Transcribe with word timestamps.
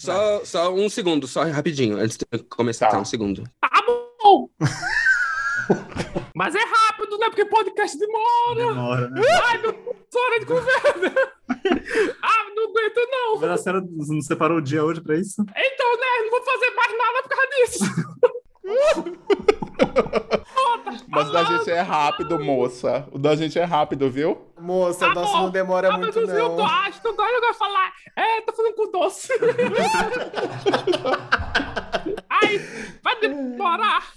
Só, 0.00 0.44
só 0.46 0.72
um 0.74 0.88
segundo, 0.88 1.26
só 1.28 1.44
rapidinho, 1.44 1.98
antes 1.98 2.16
de 2.16 2.24
começar, 2.44 2.88
Tá. 2.88 2.98
um 2.98 3.04
segundo. 3.04 3.44
Tá 3.60 3.70
bom! 4.18 4.48
Mas 6.34 6.54
é 6.54 6.58
rápido, 6.64 7.18
né? 7.18 7.26
Porque 7.26 7.44
podcast 7.44 7.98
demora. 7.98 8.66
Demora, 8.74 9.10
né? 9.10 9.20
Ai, 9.44 9.58
meu 9.58 9.72
Deus, 9.72 9.96
hora 10.16 10.40
de 10.40 10.46
conversa. 10.46 11.30
Ah, 12.22 12.44
não 12.56 12.64
aguento 12.70 13.08
não. 13.10 13.40
Mas 13.40 13.50
a 13.50 13.56
senhora 13.58 13.84
não 13.86 14.20
separou 14.22 14.58
o 14.58 14.62
dia 14.62 14.82
hoje 14.84 15.00
pra 15.02 15.16
isso? 15.16 15.42
Então, 15.42 15.96
né? 15.96 16.22
Não 16.22 16.30
vou 16.30 16.42
fazer 16.44 16.70
mais 16.74 16.98
nada 16.98 17.22
por 17.22 17.28
causa 17.28 17.48
disso. 17.56 17.84
Mas 21.08 21.28
o 21.28 21.32
da 21.32 21.44
gente 21.44 21.70
é 21.70 21.80
rápido, 21.80 22.38
moça. 22.38 23.06
O 23.12 23.18
da 23.18 23.34
gente 23.36 23.58
é 23.58 23.64
rápido, 23.64 24.10
viu? 24.10 24.46
Moça, 24.58 25.06
Tá 25.06 25.10
o 25.12 25.14
nosso 25.14 25.32
bom. 25.32 25.42
não 25.44 25.50
demora 25.50 25.88
Ah, 25.88 25.92
meu 25.92 26.00
muito, 26.00 26.14
Deus, 26.18 26.30
eu 26.30 26.50
tô, 26.50 26.56
não. 26.56 26.66
acho, 26.66 27.00
agora 27.08 27.32
eu 27.32 27.40
gosto 27.40 27.52
de 27.52 27.58
falar. 27.58 27.92
É, 28.16 28.40
tô 28.42 28.52
falando 28.52 28.74
com 28.74 28.90
doce. 28.90 29.28
Ai, 32.28 32.58
vai 33.02 33.20
demorar. 33.20 34.12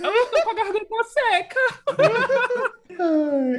Eu 0.00 0.26
tô 0.26 0.42
com 0.42 0.50
a 0.50 0.54
garganta 0.54 1.04
seca. 1.04 1.60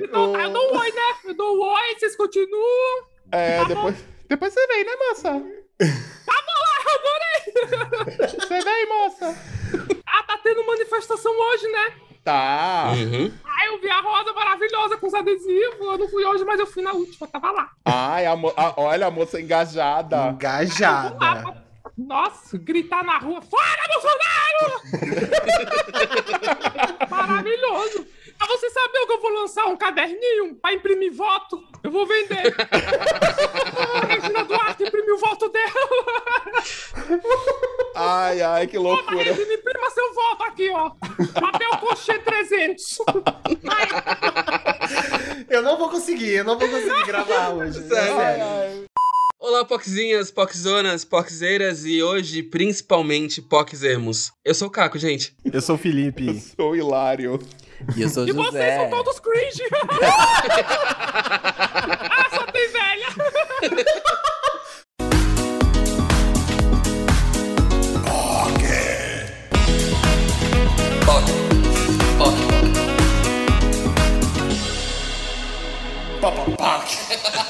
Então, 0.03 0.39
eu 0.39 0.49
dou 0.51 0.73
um 0.73 0.79
oi, 0.79 0.91
né? 0.91 1.13
Eu 1.25 1.33
dou 1.35 1.57
um 1.57 1.61
oi, 1.73 1.95
vocês 1.97 2.15
continuam. 2.15 3.05
É, 3.31 3.63
depois. 3.65 3.95
Depois 4.27 4.53
você 4.53 4.67
vem, 4.67 4.83
né, 4.85 4.91
moça? 5.09 5.29
Eu 5.79 6.33
adorei. 6.89 8.27
Você 8.27 8.59
vem, 8.61 8.87
moça. 8.89 9.35
Ah, 10.15 10.23
tá 10.23 10.37
tendo 10.43 10.65
manifestação 10.65 11.31
hoje, 11.31 11.67
né? 11.69 11.93
Tá. 12.23 12.91
Uhum. 12.95 13.33
Ah, 13.43 13.65
eu 13.67 13.81
vi 13.81 13.89
a 13.89 13.99
rosa 13.99 14.31
maravilhosa 14.31 14.95
com 14.97 15.07
os 15.07 15.13
adesivos. 15.13 15.79
Eu 15.79 15.97
não 15.97 16.07
fui 16.07 16.23
hoje, 16.23 16.45
mas 16.45 16.59
eu 16.59 16.67
fui 16.67 16.83
na 16.83 16.93
última, 16.93 17.27
tava 17.27 17.51
lá. 17.51 17.69
Ai, 17.83 18.25
a 18.25 18.31
a- 18.33 18.73
olha 18.77 19.07
a 19.07 19.11
moça 19.11 19.41
engajada. 19.41 20.29
Engajada. 20.29 21.63
Nossa, 21.97 22.57
gritar 22.57 23.03
na 23.03 23.17
rua, 23.19 23.39
fora 23.41 23.83
Bolsonaro! 23.93 24.81
Maravilhoso. 27.09 28.07
Pra 28.45 28.57
você 28.57 28.69
saber 28.71 29.05
que 29.05 29.11
eu 29.13 29.21
vou 29.21 29.31
lançar 29.31 29.65
um 29.67 29.77
caderninho 29.77 30.55
pra 30.61 30.73
imprimir 30.73 31.13
voto, 31.13 31.63
eu 31.81 31.89
vou 31.89 32.05
vender. 32.05 32.53
A 32.59 34.05
Regina 34.05 34.43
Duarte 34.43 34.83
imprimiu 34.83 35.15
o 35.15 35.17
voto 35.17 35.47
dela. 35.47 35.71
Ai, 37.95 38.41
ai, 38.41 38.67
que 38.67 38.75
Toma, 38.75 38.89
loucura. 38.89 39.23
Regina, 39.23 39.53
imprima 39.53 39.89
seu 39.91 40.13
voto 40.13 40.43
aqui, 40.43 40.69
ó. 40.71 40.89
Papel 41.39 41.69
cochê 41.79 42.19
300. 42.19 42.97
Vai. 43.63 43.87
Eu 45.49 45.61
não 45.61 45.77
vou 45.77 45.89
conseguir, 45.89 46.31
eu 46.33 46.43
não 46.43 46.59
vou 46.59 46.67
conseguir 46.67 47.05
gravar 47.05 47.51
hoje. 47.51 47.79
É 47.79 47.81
Sério? 47.83 48.15
sério. 48.17 48.83
Olá, 49.39 49.63
Poxinhas, 49.63 50.31
Poxzonas, 50.31 51.05
Poxeiras 51.05 51.85
e 51.85 52.03
hoje, 52.03 52.43
principalmente, 52.43 53.41
Poxemos. 53.41 54.33
Eu 54.43 54.53
sou 54.53 54.67
o 54.67 54.71
Caco, 54.71 54.99
gente. 54.99 55.33
Eu 55.45 55.61
sou 55.61 55.75
o 55.75 55.77
Felipe. 55.77 56.41
Sou 56.57 56.71
o 56.71 56.75
Hilário. 56.75 57.39
E 57.95 58.01
eu 58.01 58.09
sou 58.09 58.27
E 58.27 58.31
vocês 58.31 58.45
José. 58.51 58.77
são 58.77 58.89
todos 58.89 59.19
cringe. 59.19 59.63
ah, 62.09 62.29
só 62.31 62.45
tem 62.47 62.67
velha. 62.71 63.07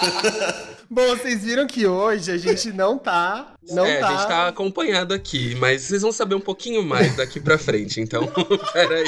Bom, 0.90 1.16
vocês 1.16 1.44
viram 1.44 1.66
que 1.66 1.86
hoje 1.88 2.32
a 2.32 2.38
gente 2.38 2.72
não 2.72 2.98
tá. 2.98 3.54
Não 3.70 3.86
é, 3.86 4.00
tá. 4.00 4.08
a 4.08 4.12
gente 4.12 4.28
tá 4.28 4.48
acompanhado 4.48 5.14
aqui, 5.14 5.56
mas 5.56 5.84
vocês 5.84 6.02
vão 6.02 6.12
saber 6.12 6.36
um 6.36 6.42
pouquinho 6.42 6.84
mais 6.84 7.16
daqui 7.16 7.40
pra 7.40 7.58
frente, 7.58 8.02
então, 8.02 8.28
peraí. 8.74 9.06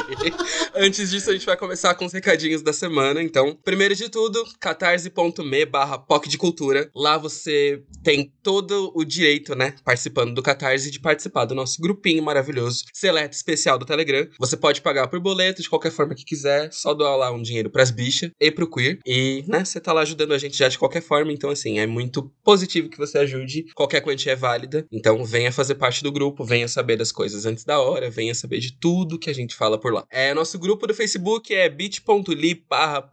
Antes 0.73 1.09
disso, 1.09 1.29
a 1.29 1.33
gente 1.33 1.45
vai 1.45 1.57
começar 1.57 1.93
com 1.95 2.05
os 2.05 2.13
recadinhos 2.13 2.61
da 2.61 2.71
semana, 2.71 3.21
então, 3.21 3.57
primeiro 3.63 3.93
de 3.95 4.09
tudo, 4.09 4.45
catarse.me 4.59 5.65
barra 5.65 5.97
POC 5.97 6.29
de 6.29 6.37
Cultura. 6.37 6.89
Lá 6.95 7.17
você 7.17 7.83
tem 8.03 8.31
todo 8.41 8.91
o 8.95 9.03
direito, 9.03 9.55
né, 9.55 9.73
participando 9.83 10.33
do 10.33 10.41
Catarse, 10.41 10.91
de 10.91 10.99
participar 10.99 11.45
do 11.45 11.55
nosso 11.55 11.81
grupinho 11.81 12.23
maravilhoso, 12.23 12.85
seleto 12.93 13.35
especial 13.35 13.77
do 13.77 13.85
Telegram. 13.85 14.27
Você 14.39 14.55
pode 14.55 14.81
pagar 14.81 15.07
por 15.07 15.19
boleto, 15.19 15.61
de 15.61 15.69
qualquer 15.69 15.91
forma 15.91 16.15
que 16.15 16.23
quiser, 16.23 16.71
só 16.71 16.93
doar 16.93 17.17
lá 17.17 17.31
um 17.31 17.41
dinheiro 17.41 17.69
pras 17.69 17.91
bichas 17.91 18.31
e 18.39 18.51
pro 18.51 18.69
queer. 18.69 18.99
E, 19.05 19.43
né, 19.47 19.65
você 19.65 19.79
tá 19.79 19.91
lá 19.91 20.01
ajudando 20.01 20.33
a 20.33 20.37
gente 20.37 20.57
já 20.57 20.69
de 20.69 20.77
qualquer 20.77 21.01
forma, 21.01 21.33
então, 21.33 21.49
assim, 21.65 21.79
é 21.79 21.87
muito 21.87 22.31
positivo 22.43 22.89
que 22.89 22.97
você 22.97 23.17
ajude. 23.17 23.65
Qualquer 23.73 24.01
quantia 24.01 24.33
é 24.33 24.35
válida. 24.35 24.85
Então, 24.91 25.23
venha 25.25 25.51
fazer 25.51 25.75
parte 25.75 26.03
do 26.03 26.11
grupo, 26.11 26.45
venha 26.45 26.67
saber 26.67 26.95
das 26.95 27.11
coisas 27.11 27.45
antes 27.45 27.63
da 27.63 27.79
hora, 27.79 28.09
venha 28.09 28.35
saber 28.35 28.59
de 28.59 28.77
tudo 28.77 29.17
que 29.17 29.29
a 29.29 29.33
gente 29.33 29.55
fala 29.55 29.79
por 29.79 29.91
lá. 29.91 30.05
É, 30.11 30.33
nosso 30.33 30.59
grupo 30.59 30.85
do 30.85 30.93
Facebook 30.93 31.53
é 31.53 31.67
bit.ly 31.67 32.63
barra. 32.69 33.09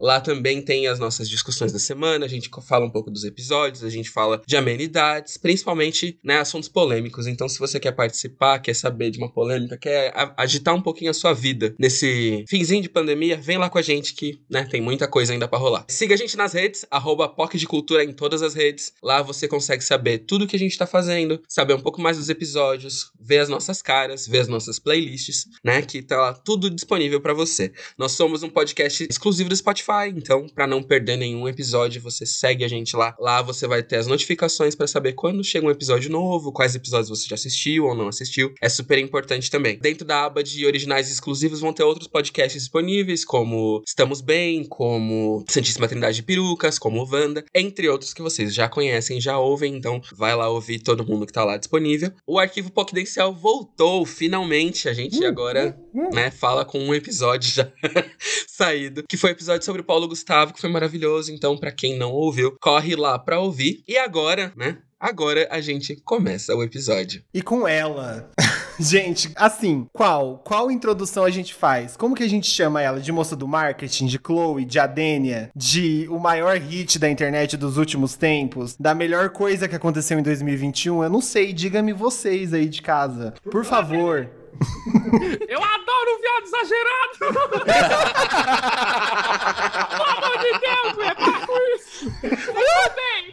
Lá 0.00 0.20
também 0.20 0.62
tem 0.62 0.86
as 0.86 0.98
nossas 0.98 1.28
discussões 1.28 1.72
da 1.72 1.78
semana, 1.78 2.24
a 2.24 2.28
gente 2.28 2.48
fala 2.66 2.84
um 2.84 2.90
pouco 2.90 3.10
dos 3.10 3.24
episódios, 3.24 3.82
a 3.82 3.90
gente 3.90 4.10
fala 4.10 4.40
de 4.46 4.56
amenidades, 4.56 5.36
principalmente, 5.36 6.18
né, 6.22 6.38
assuntos 6.38 6.68
polêmicos. 6.68 7.26
Então, 7.26 7.48
se 7.48 7.58
você 7.58 7.80
quer 7.80 7.92
participar, 7.92 8.58
quer 8.60 8.74
saber 8.74 9.10
de 9.10 9.18
uma 9.18 9.32
polêmica, 9.32 9.76
quer 9.76 10.12
agitar 10.36 10.74
um 10.74 10.82
pouquinho 10.82 11.10
a 11.10 11.14
sua 11.14 11.32
vida 11.32 11.74
nesse 11.78 12.44
finzinho 12.48 12.82
de 12.82 12.88
pandemia, 12.88 13.36
vem 13.36 13.58
lá 13.58 13.68
com 13.68 13.78
a 13.78 13.82
gente 13.82 14.14
que, 14.14 14.40
né, 14.48 14.64
tem 14.70 14.80
muita 14.80 15.08
coisa 15.08 15.32
ainda 15.32 15.48
pra 15.48 15.58
rolar. 15.58 15.84
Siga 15.88 16.14
a 16.14 16.18
gente 16.18 16.36
nas 16.36 16.52
redes, 16.52 16.86
arroba 16.90 17.28
POC 17.56 17.58
de 17.58 17.66
Cultura 17.66 18.04
em 18.04 18.12
todas 18.12 18.42
as 18.42 18.54
redes. 18.54 18.92
Lá 19.02 19.22
você 19.22 19.48
consegue 19.48 19.82
saber 19.82 20.18
tudo 20.18 20.46
que 20.46 20.56
a 20.56 20.58
gente 20.58 20.76
tá 20.76 20.86
fazendo, 20.86 21.40
saber 21.48 21.74
um 21.74 21.80
pouco 21.80 22.00
mais 22.00 22.18
dos 22.18 22.28
episódios, 22.28 23.10
ver 23.18 23.38
as 23.38 23.48
nossas 23.48 23.80
caras, 23.80 24.26
ver 24.26 24.40
as 24.40 24.48
nossas 24.48 24.78
playlists, 24.78 25.46
né, 25.64 25.82
que 25.82 26.02
tá 26.02 26.20
lá 26.20 26.34
tudo 26.34 26.70
disponível 26.70 27.20
pra 27.20 27.32
você. 27.32 27.72
Nós 27.96 28.12
somos 28.12 28.42
um 28.42 28.48
podcast 28.48 29.06
exclusivo 29.08 29.48
do 29.48 29.56
Spotify, 29.56 30.12
então 30.14 30.46
pra 30.48 30.66
não 30.66 30.82
perder 30.82 31.16
nenhum 31.16 31.48
episódio, 31.48 32.00
você 32.00 32.26
segue 32.26 32.64
a 32.64 32.68
gente 32.68 32.94
lá. 32.94 33.16
Lá 33.18 33.42
você 33.42 33.66
vai 33.66 33.82
ter 33.82 33.96
as 33.96 34.06
notificações 34.06 34.74
pra 34.74 34.86
saber 34.86 35.12
quando 35.14 35.42
chega 35.42 35.66
um 35.66 35.70
episódio 35.70 36.10
novo, 36.10 36.52
quais 36.52 36.74
episódios 36.74 37.08
você 37.08 37.26
já 37.28 37.34
assistiu 37.34 37.86
ou 37.86 37.94
não 37.94 38.08
assistiu. 38.08 38.54
É 38.60 38.68
super 38.68 38.98
importante 38.98 39.50
também. 39.50 39.78
Dentro 39.78 40.06
da 40.06 40.24
aba 40.24 40.42
de 40.42 40.66
originais 40.66 41.10
exclusivos 41.10 41.60
vão 41.60 41.72
ter 41.72 41.82
outros 41.82 42.08
podcasts 42.08 42.62
disponíveis, 42.62 43.24
como 43.24 43.82
Estamos 43.86 44.20
Bem, 44.20 44.64
como 44.64 45.44
Santíssima 45.48 45.88
Trindade 45.88 46.16
de 46.16 46.22
Perucas, 46.22 46.78
como 46.78 47.06
Wanda, 47.10 47.44
entre 47.54 47.88
outros 47.88 48.12
que 48.12 48.22
vocês 48.22 48.54
já 48.54 48.68
conhecem, 48.68 49.20
já 49.20 49.38
ouvem, 49.38 49.74
então 49.74 50.00
vai 50.14 50.34
lá 50.34 50.48
ouvir 50.48 50.80
todo 50.80 51.06
mundo 51.06 51.26
que 51.26 51.32
tá 51.32 51.44
lá 51.44 51.56
disponível. 51.56 52.12
O 52.26 52.38
arquivo 52.38 52.70
Poquidencial 52.70 53.34
voltou, 53.34 54.04
finalmente. 54.04 54.88
A 54.88 54.92
gente 54.92 55.24
agora, 55.24 55.78
né, 56.12 56.30
fala 56.30 56.64
com 56.64 56.78
um 56.78 56.94
episódio 56.94 57.50
já 57.50 57.70
saído, 58.46 59.04
que 59.08 59.16
foi 59.16 59.30
o 59.30 59.32
episódio 59.32 59.64
sobre 59.64 59.82
o 59.82 59.84
Paulo 59.84 60.08
Gustavo, 60.08 60.52
que 60.52 60.60
foi 60.60 60.70
maravilhoso. 60.70 61.32
Então, 61.32 61.56
pra 61.56 61.72
quem 61.72 61.96
não 61.96 62.12
ouviu, 62.12 62.56
corre 62.60 62.96
lá 62.96 63.18
pra 63.18 63.40
ouvir. 63.40 63.82
E 63.86 63.96
agora, 63.96 64.52
né? 64.56 64.78
Agora 64.98 65.46
a 65.50 65.60
gente 65.60 65.94
começa 65.96 66.54
o 66.54 66.62
episódio. 66.62 67.22
E 67.32 67.42
com 67.42 67.68
ela. 67.68 68.30
gente, 68.80 69.30
assim, 69.36 69.86
qual? 69.92 70.38
Qual 70.38 70.70
introdução 70.70 71.24
a 71.24 71.30
gente 71.30 71.52
faz? 71.52 71.98
Como 71.98 72.14
que 72.14 72.22
a 72.22 72.28
gente 72.28 72.50
chama 72.50 72.80
ela? 72.80 72.98
De 72.98 73.12
moça 73.12 73.36
do 73.36 73.46
marketing? 73.46 74.06
De 74.06 74.18
Chloe? 74.18 74.64
De 74.64 74.78
Adênia? 74.78 75.50
De 75.54 76.08
o 76.10 76.18
maior 76.18 76.56
hit 76.56 76.98
da 76.98 77.10
internet 77.10 77.58
dos 77.58 77.76
últimos 77.76 78.16
tempos? 78.16 78.74
Da 78.80 78.94
melhor 78.94 79.28
coisa 79.28 79.68
que 79.68 79.76
aconteceu 79.76 80.18
em 80.18 80.22
2021? 80.22 81.04
Eu 81.04 81.10
não 81.10 81.20
sei, 81.20 81.52
diga-me 81.52 81.92
vocês 81.92 82.54
aí 82.54 82.66
de 82.66 82.80
casa. 82.80 83.34
Por 83.50 83.66
favor. 83.66 84.30
Eu 85.46 85.62
adoro 85.62 86.10
o 86.10 86.18
viado 86.22 86.44
exagerado. 86.46 87.18
Pelo 89.90 90.04
amor 90.04 90.38
de 90.38 90.52
Deus, 90.58 90.96
velho. 90.96 91.16
Para 91.16 91.46
com 91.46 91.58
isso. 91.74 92.10
Vocês 92.22 92.94
bem. 92.96 93.26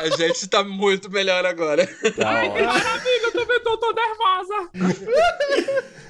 A 0.00 0.08
gente 0.16 0.48
tá 0.48 0.62
muito 0.64 1.10
melhor 1.10 1.44
agora. 1.44 1.82
Ai, 2.24 2.50
que 2.52 2.62
maravilha. 2.62 3.24
Eu 3.24 3.32
também 3.32 3.60
tô, 3.60 3.76
tô 3.78 3.92
nervosa. 3.92 4.70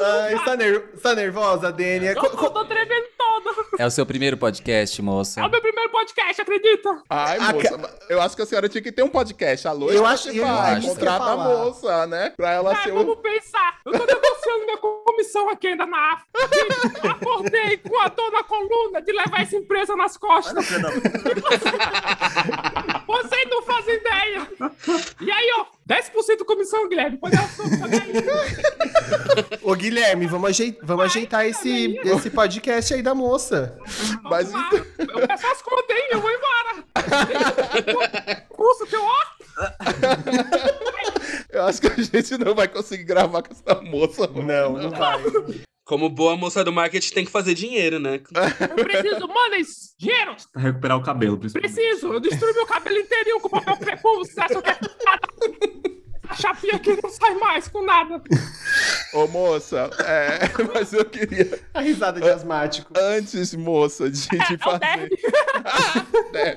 Ai, 0.00 0.34
está, 0.34 0.56
ner- 0.56 0.88
está 0.94 1.14
nervosa, 1.14 1.68
Adênia? 1.68 2.12
Eu 2.12 2.22
tô, 2.22 2.50
tô 2.50 2.64
tremendo 2.64 3.06
toda. 3.18 3.50
É 3.78 3.86
o 3.86 3.90
seu 3.90 4.06
primeiro 4.06 4.38
podcast, 4.38 5.02
moça. 5.02 5.42
É 5.42 5.46
o 5.46 5.50
meu 5.50 5.60
primeiro 5.60 5.90
podcast, 5.90 6.40
acredita? 6.40 7.02
Ai, 7.10 7.36
A 7.38 7.52
moça, 7.52 7.98
eu 8.08 8.20
acho 8.22 8.34
que 8.34 8.40
a 8.42 8.46
senhora 8.46 8.66
tinha 8.68 8.80
que 8.82 8.90
ter 8.90 9.02
um 9.02 9.10
podcast. 9.10 9.68
Alô, 9.68 9.90
Eu 9.90 10.06
acho- 10.06 10.28
eu 10.30 10.36
Spotify, 10.42 10.70
acho 10.70 10.80
que 10.80 10.86
contrata 10.88 11.24
eu 11.24 11.28
ia 11.28 11.32
a 11.32 11.36
moça, 11.36 12.06
né? 12.06 12.32
Pra 12.34 12.50
ela 12.52 12.70
Ai, 12.74 12.82
ser 12.82 12.92
vamos 12.92 13.12
o... 13.12 13.16
pensar. 13.18 13.78
Eu 13.84 13.92
tô 13.92 14.06
negociando 14.06 14.64
minha 14.64 14.78
comissão 14.78 15.50
aqui 15.50 15.66
ainda 15.66 15.84
na 15.84 16.14
África. 16.14 17.10
Acordei 17.10 17.76
com 17.76 18.00
a 18.00 18.08
dor 18.08 18.32
na 18.32 18.42
coluna 18.44 19.02
de 19.02 19.12
levar 19.12 19.42
essa 19.42 19.56
empresa 19.56 19.94
nas 19.94 20.16
costas. 20.16 20.64
Vocês 23.06 23.44
não 23.50 23.62
fazem 23.64 23.94
ideia. 23.96 24.48
E 25.20 25.30
aí, 25.30 25.50
ó, 25.58 25.66
10% 25.86 26.37
comissão, 26.48 26.88
Guilherme. 26.88 27.18
Pode 27.18 27.36
aí. 27.36 27.44
Ô, 29.62 29.74
Guilherme, 29.74 30.26
vamos, 30.26 30.48
ajei- 30.50 30.78
vamos 30.82 31.04
ajeitar 31.04 31.44
esse, 31.46 31.98
esse 32.04 32.30
podcast 32.30 32.94
aí 32.94 33.02
da 33.02 33.14
moça. 33.14 33.78
Mas 34.22 34.50
lá. 34.52 34.70
Eu 34.98 35.26
peço 35.28 35.46
as 35.46 35.62
contas, 35.62 35.96
hein? 35.96 36.08
Eu 36.10 36.20
vou 36.20 36.30
embora. 36.30 36.84
Curso 38.48 38.86
que 38.86 38.96
eu, 38.96 39.02
ó. 39.04 39.22
Eu 41.50 41.64
acho 41.66 41.80
que 41.80 41.86
a 41.88 41.94
gente 41.96 42.38
não 42.38 42.54
vai 42.54 42.66
conseguir 42.68 43.04
gravar 43.04 43.42
com 43.42 43.52
essa 43.52 43.80
moça. 43.82 44.26
Não, 44.28 44.72
não 44.72 44.90
vai. 44.90 45.22
Como 45.84 46.08
boa 46.10 46.36
moça 46.36 46.62
do 46.62 46.70
marketing 46.72 47.14
tem 47.14 47.24
que 47.24 47.30
fazer 47.30 47.54
dinheiro, 47.54 47.98
né? 47.98 48.20
Eu 48.76 48.84
preciso, 48.84 49.26
mano, 49.26 49.54
esse 49.54 49.96
dinheiro. 49.98 50.36
Pra 50.52 50.60
recuperar 50.62 50.98
o 50.98 51.02
cabelo, 51.02 51.38
principalmente. 51.38 51.74
Preciso. 51.74 52.12
Eu 52.12 52.20
destruí 52.20 52.52
meu 52.52 52.66
cabelo 52.66 52.98
inteirinho 52.98 53.40
com 53.40 53.48
papel 53.48 53.76
crepom. 53.78 54.18
Você 54.18 54.38
acha 54.40 54.60
que 54.60 54.68
é 54.70 54.78
chapinha 56.34 56.74
aqui 56.76 56.98
não 57.02 57.10
sai 57.10 57.34
mais 57.34 57.68
com 57.68 57.84
nada. 57.84 58.22
Ô, 59.14 59.26
moça, 59.28 59.90
é, 60.04 60.38
mas 60.74 60.92
eu 60.92 61.04
queria, 61.04 61.58
A 61.74 61.80
risada 61.80 62.20
de 62.20 62.28
asmático. 62.28 62.92
antes, 62.96 63.54
moça, 63.54 64.10
de, 64.10 64.28
de 64.28 64.36
É 64.36 64.54
o 64.54 64.58
fazer. 64.58 65.10
Deve. 66.32 66.56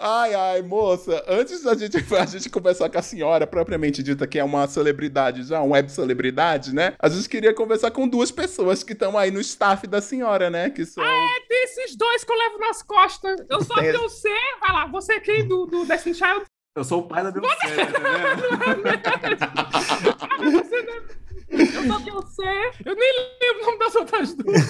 Ai, 0.00 0.32
ai, 0.32 0.62
moça, 0.62 1.24
antes 1.26 1.64
da 1.64 1.74
gente, 1.74 1.96
a 2.14 2.24
gente 2.26 2.48
conversar 2.48 2.88
com 2.88 2.98
a 2.98 3.02
senhora, 3.02 3.48
propriamente 3.48 4.00
dita, 4.00 4.28
que 4.28 4.38
é 4.38 4.44
uma 4.44 4.68
celebridade 4.68 5.42
já, 5.42 5.60
uma 5.60 5.74
web 5.74 5.90
celebridade, 5.90 6.72
né? 6.72 6.94
A 7.00 7.08
gente 7.08 7.28
queria 7.28 7.52
conversar 7.52 7.90
com 7.90 8.06
duas 8.06 8.30
pessoas 8.30 8.84
que 8.84 8.92
estão 8.92 9.18
aí 9.18 9.32
no 9.32 9.40
staff 9.40 9.86
da 9.88 10.00
senhora, 10.00 10.48
né? 10.50 10.70
Que 10.70 10.86
são. 10.86 11.02
É 11.04 11.28
desses 11.48 11.96
dois 11.96 12.22
que 12.22 12.30
eu 12.32 12.36
levo 12.38 12.58
nas 12.58 12.80
costas. 12.82 13.40
Eu 13.50 13.60
sou 13.64 13.74
a 13.76 13.80
Tem- 13.80 13.90
Beyoncé. 13.90 14.28
Vai 14.60 14.72
lá, 14.72 14.86
você 14.86 15.14
é 15.14 15.20
quem 15.20 15.46
do, 15.48 15.66
do 15.66 15.84
Destiny 15.84 16.14
Child? 16.14 16.44
Eu 16.78 16.84
sou 16.84 17.00
o 17.00 17.08
pai 17.08 17.24
da 17.24 17.32
Beyoncé, 17.32 17.86
tá 17.86 17.98
não- 17.98 18.10
Eu 21.50 21.66
sou 21.88 21.98
Beyoncé. 22.00 22.70
Eu 22.84 22.94
nem 22.94 23.12
lembro 23.42 23.62
o 23.62 23.66
nome 23.66 23.78
das 23.80 23.94
outras 23.96 24.34
duas. 24.34 24.58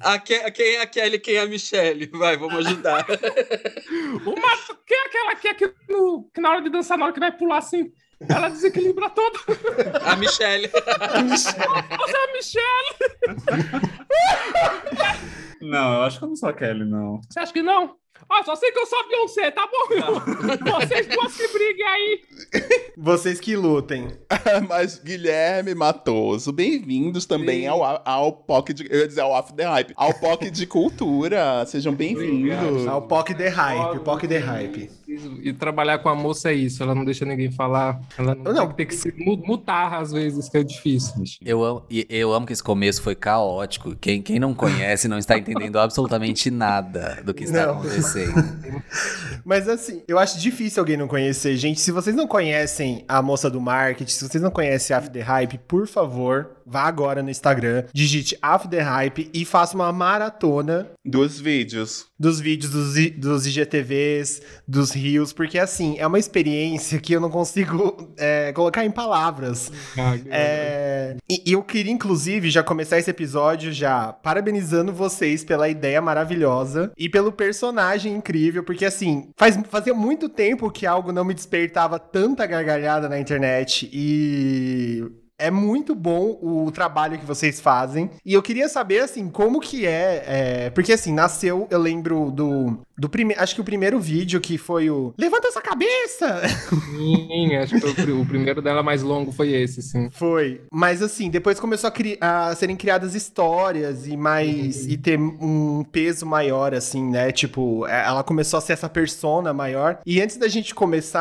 A 0.00 0.18
Ke- 0.18 0.42
a 0.44 0.50
quem 0.50 0.76
é 0.76 0.80
a 0.82 0.86
Kelly, 0.86 1.18
quem 1.18 1.34
é 1.34 1.40
a 1.40 1.46
Michelle? 1.46 2.06
Vai, 2.14 2.36
vamos 2.38 2.64
ajudar. 2.66 3.04
Uma, 4.24 4.56
quem 4.86 4.96
é 4.96 5.06
aquela 5.06 5.34
que, 5.34 5.48
é 5.48 5.54
que, 5.54 5.74
no, 5.88 6.30
que 6.32 6.40
na 6.40 6.50
hora 6.50 6.62
de 6.62 6.70
dançar, 6.70 6.96
na 6.96 7.04
hora 7.06 7.12
que 7.14 7.18
vai 7.20 7.32
pular 7.32 7.58
assim, 7.58 7.92
ela 8.28 8.48
desequilibra 8.48 9.10
toda. 9.10 9.38
A 10.04 10.14
Michelle. 10.16 10.68
Você 10.68 12.16
é 12.16 12.24
a 12.24 12.32
Michelle. 12.32 12.94
Não, 15.60 15.94
eu 15.94 16.02
acho 16.02 16.18
que 16.18 16.24
eu 16.24 16.28
não 16.28 16.36
sou 16.36 16.48
a 16.48 16.52
Kelly, 16.54 16.84
não. 16.84 17.20
Você 17.28 17.40
acha 17.40 17.52
que 17.52 17.62
não? 17.62 17.96
Ah, 18.28 18.42
só 18.44 18.56
sei 18.56 18.72
que 18.72 18.78
eu 18.78 18.86
sou 18.86 18.98
a 18.98 19.06
Beyoncé, 19.06 19.50
tá 19.50 19.66
bom? 19.66 19.94
Vocês 20.80 21.06
duas 21.06 21.36
que 21.36 21.48
briguem 21.48 21.86
aí. 21.86 22.22
Vocês 22.96 23.40
que 23.40 23.54
lutem. 23.56 24.08
Mas 24.68 24.98
Guilherme 24.98 25.74
Matoso, 25.74 26.52
bem-vindos 26.52 27.26
também 27.26 27.62
Sim. 27.62 27.66
ao, 27.68 28.02
ao 28.04 28.32
POC 28.32 28.72
de. 28.72 28.86
Eu 28.90 29.00
ia 29.00 29.08
dizer 29.08 29.20
ao 29.20 29.34
After 29.34 29.68
Hype. 29.68 29.92
Ao 29.96 30.12
POC 30.14 30.50
de 30.50 30.66
Cultura. 30.66 31.64
Sejam 31.66 31.94
bem-vindos. 31.94 32.86
Ah, 32.86 32.96
o 32.96 33.02
POC 33.02 33.34
The 33.34 33.48
Hype, 33.48 34.00
POC 34.00 34.28
The 34.28 34.38
Hype. 34.38 34.90
E 35.06 35.52
trabalhar 35.52 35.98
com 35.98 36.08
a 36.08 36.14
moça 36.14 36.50
é 36.50 36.54
isso, 36.54 36.82
ela 36.82 36.94
não 36.94 37.04
deixa 37.04 37.24
ninguém 37.24 37.50
falar. 37.50 38.00
Ela 38.18 38.34
não, 38.34 38.52
Não. 38.52 38.72
tem 38.72 38.86
que 38.86 38.94
se 38.94 39.12
mu- 39.16 39.36
mutar 39.44 39.94
às 39.94 40.12
vezes, 40.12 40.48
que 40.48 40.56
é 40.58 40.62
difícil. 40.62 41.14
Eu 41.44 41.62
amo, 41.64 41.84
eu 42.08 42.32
amo 42.32 42.46
que 42.46 42.52
esse 42.52 42.62
começo 42.62 43.02
foi 43.02 43.14
caótico. 43.14 43.94
Quem, 43.96 44.22
quem 44.22 44.38
não 44.38 44.54
conhece 44.54 45.08
não 45.08 45.18
está 45.18 45.36
entendendo 45.38 45.78
absolutamente 45.78 46.50
nada 46.50 47.20
do 47.24 47.32
que 47.34 47.44
está 47.44 47.66
Não. 47.66 47.78
acontecendo. 47.78 48.34
Mas 49.44 49.68
assim, 49.68 50.02
eu 50.08 50.18
acho 50.18 50.38
difícil 50.40 50.80
alguém 50.80 50.96
não 50.96 51.08
conhecer. 51.08 51.56
Gente, 51.56 51.80
se 51.80 51.90
vocês 51.90 52.14
não 52.16 52.26
conhecem 52.26 53.04
a 53.06 53.20
moça 53.20 53.50
do 53.50 53.60
marketing, 53.60 54.10
se 54.10 54.28
vocês 54.28 54.42
não 54.42 54.50
conhecem 54.50 54.94
a 54.94 54.98
After 54.98 55.24
Hype, 55.24 55.58
por 55.68 55.86
favor, 55.86 56.50
vá 56.66 56.82
agora 56.84 57.22
no 57.22 57.30
Instagram, 57.30 57.84
digite 57.92 58.36
After 58.40 58.82
Hype 58.82 59.30
e 59.34 59.44
faça 59.44 59.74
uma 59.74 59.92
maratona 59.92 60.88
Dos 61.04 61.38
vídeos. 61.38 62.06
Dos 62.24 62.40
vídeos 62.40 62.72
dos, 62.72 63.10
dos 63.10 63.46
IGTVs, 63.46 64.40
dos 64.66 64.92
rios, 64.92 65.30
porque 65.30 65.58
assim, 65.58 65.96
é 65.98 66.06
uma 66.06 66.18
experiência 66.18 66.98
que 66.98 67.12
eu 67.12 67.20
não 67.20 67.28
consigo 67.28 68.14
é, 68.16 68.50
colocar 68.52 68.82
em 68.82 68.90
palavras. 68.90 69.70
É, 70.30 71.16
e, 71.28 71.42
e 71.44 71.52
eu 71.52 71.62
queria, 71.62 71.92
inclusive, 71.92 72.48
já 72.48 72.62
começar 72.62 72.98
esse 72.98 73.10
episódio 73.10 73.70
já 73.72 74.10
parabenizando 74.10 74.90
vocês 74.90 75.44
pela 75.44 75.68
ideia 75.68 76.00
maravilhosa 76.00 76.92
e 76.96 77.10
pelo 77.10 77.30
personagem 77.30 78.14
incrível, 78.14 78.64
porque 78.64 78.86
assim, 78.86 79.28
faz, 79.36 79.58
fazia 79.68 79.92
muito 79.92 80.26
tempo 80.30 80.70
que 80.70 80.86
algo 80.86 81.12
não 81.12 81.26
me 81.26 81.34
despertava 81.34 81.98
tanta 81.98 82.46
gargalhada 82.46 83.06
na 83.06 83.20
internet 83.20 83.90
e. 83.92 85.04
É 85.46 85.50
muito 85.50 85.94
bom 85.94 86.38
o 86.42 86.70
trabalho 86.72 87.18
que 87.18 87.24
vocês 87.24 87.60
fazem. 87.60 88.10
E 88.24 88.32
eu 88.34 88.42
queria 88.42 88.68
saber, 88.68 89.00
assim, 89.00 89.28
como 89.28 89.60
que 89.60 89.86
é. 89.86 90.24
é, 90.26 90.70
porque, 90.70 90.92
assim, 90.92 91.12
nasceu, 91.12 91.66
eu 91.70 91.78
lembro 91.78 92.30
do. 92.30 92.78
do 92.96 93.08
primeiro. 93.08 93.42
Acho 93.42 93.54
que 93.54 93.60
o 93.60 93.64
primeiro 93.64 94.00
vídeo 94.00 94.40
que 94.40 94.56
foi 94.58 94.88
o. 94.90 95.12
Levanta 95.18 95.48
essa 95.48 95.60
cabeça! 95.60 96.42
Sim, 96.68 97.56
acho 97.56 97.78
que 97.80 97.92
foi 97.94 98.12
o 98.12 98.24
o 98.24 98.26
primeiro 98.26 98.62
dela 98.62 98.82
mais 98.82 99.02
longo 99.02 99.30
foi 99.32 99.52
esse, 99.52 99.82
sim. 99.82 100.08
Foi. 100.10 100.62
Mas 100.72 101.02
assim, 101.02 101.28
depois 101.28 101.60
começou 101.60 101.88
a, 101.88 101.90
cri- 101.90 102.16
a 102.20 102.54
serem 102.54 102.74
criadas 102.74 103.14
histórias 103.14 104.06
e 104.06 104.16
mais. 104.16 104.86
e 104.86 104.96
ter 104.96 105.18
um 105.18 105.84
peso 105.92 106.24
maior, 106.24 106.72
assim, 106.74 107.04
né? 107.10 107.30
Tipo, 107.32 107.86
é- 107.86 108.04
ela 108.06 108.22
começou 108.24 108.56
a 108.58 108.60
ser 108.60 108.72
essa 108.72 108.88
persona 108.88 109.52
maior. 109.52 109.98
E 110.06 110.22
antes 110.22 110.36
da 110.38 110.48
gente 110.48 110.74
começar 110.74 111.20